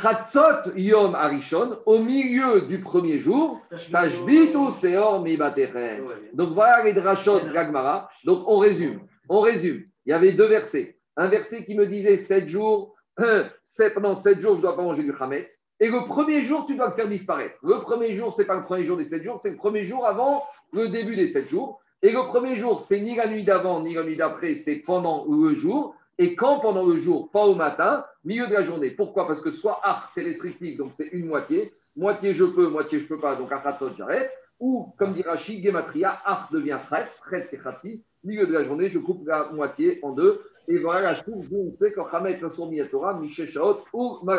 Chatzot 0.00 0.70
Yom 0.76 1.12
Arishon, 1.16 1.76
au 1.86 1.98
milieu 1.98 2.60
du 2.60 2.78
premier 2.78 3.18
jour, 3.18 3.60
Tashbitu 3.90 4.70
Seor 4.80 5.20
Mibatechen. 5.20 6.04
Donc, 6.34 6.54
voilà 6.54 6.84
les 6.84 6.92
drachot 6.92 7.40
Gagmara. 7.52 8.08
Donc, 8.24 8.44
on 8.46 8.58
résume. 8.58 9.00
On 9.28 9.40
résume. 9.40 9.82
Il 10.06 10.10
y 10.10 10.12
avait 10.12 10.32
deux 10.32 10.46
versets. 10.46 10.96
Un 11.16 11.26
verset 11.26 11.64
qui 11.64 11.74
me 11.74 11.84
disait 11.84 12.16
7 12.16 12.46
jours, 12.46 12.94
sept, 13.64 13.94
pendant 13.94 14.14
7 14.14 14.40
jours, 14.40 14.52
je 14.52 14.58
ne 14.58 14.62
dois 14.62 14.76
pas 14.76 14.82
manger 14.82 15.02
du 15.02 15.12
Hametz. 15.18 15.64
Et 15.80 15.88
le 15.88 16.06
premier 16.06 16.44
jour, 16.44 16.64
tu 16.64 16.76
dois 16.76 16.90
le 16.90 16.94
faire 16.94 17.08
disparaître. 17.08 17.58
Le 17.64 17.80
premier 17.80 18.14
jour, 18.14 18.32
ce 18.32 18.42
n'est 18.42 18.46
pas 18.46 18.54
le 18.54 18.62
premier 18.62 18.84
jour 18.84 18.96
des 18.96 19.04
7 19.04 19.24
jours, 19.24 19.40
c'est 19.42 19.50
le 19.50 19.56
premier 19.56 19.84
jour 19.84 20.06
avant 20.06 20.44
le 20.72 20.88
début 20.88 21.16
des 21.16 21.26
7 21.26 21.48
jours. 21.48 21.80
Et 22.02 22.12
le 22.12 22.28
premier 22.28 22.54
jour, 22.54 22.80
c'est 22.80 23.00
ni 23.00 23.16
la 23.16 23.26
nuit 23.26 23.42
d'avant, 23.42 23.82
ni 23.82 23.94
la 23.94 24.04
nuit 24.04 24.14
d'après, 24.14 24.54
c'est 24.54 24.76
pendant 24.76 25.26
le 25.28 25.56
jour. 25.56 25.96
Et 26.18 26.34
quand 26.34 26.60
pendant 26.60 26.84
le 26.84 26.98
jour, 26.98 27.30
pas 27.30 27.46
au 27.46 27.54
matin, 27.54 28.04
milieu 28.24 28.48
de 28.48 28.52
la 28.52 28.64
journée. 28.64 28.90
Pourquoi? 28.90 29.26
Parce 29.26 29.40
que 29.40 29.50
soit 29.50 29.80
art, 29.84 30.08
c'est 30.12 30.22
restrictif, 30.22 30.76
donc 30.76 30.92
c'est 30.92 31.08
une 31.08 31.26
moitié. 31.26 31.72
Moitié 31.96 32.34
je 32.34 32.44
peux, 32.44 32.68
moitié 32.68 32.98
je 32.98 33.06
peux 33.06 33.20
pas, 33.20 33.36
donc 33.36 33.52
à 33.52 33.58
Khatsot, 33.58 33.90
j'arrête. 33.96 34.30
Ou, 34.60 34.92
comme 34.98 35.14
dit 35.14 35.22
Rachid, 35.22 35.64
Gematria, 35.64 36.20
art 36.24 36.48
devient 36.52 36.78
Khatz, 36.90 37.22
Khatz 37.28 37.46
c'est 37.50 37.62
Khatsi. 37.62 38.04
Milieu 38.24 38.46
de 38.46 38.52
la 38.52 38.64
journée, 38.64 38.88
je 38.90 38.98
coupe 38.98 39.26
la 39.26 39.50
moitié 39.52 40.00
en 40.02 40.12
deux. 40.12 40.42
Et 40.66 40.78
voilà 40.78 41.00
la 41.00 41.14
source 41.14 41.46
on 41.52 41.72
sait 41.72 41.92
que 41.92 42.00
Hametz 42.00 42.42
Assour 42.42 42.70
Torah, 42.90 43.14
Miché 43.14 43.46
Shaot 43.46 43.84
ou 43.92 44.18
Mala. 44.22 44.36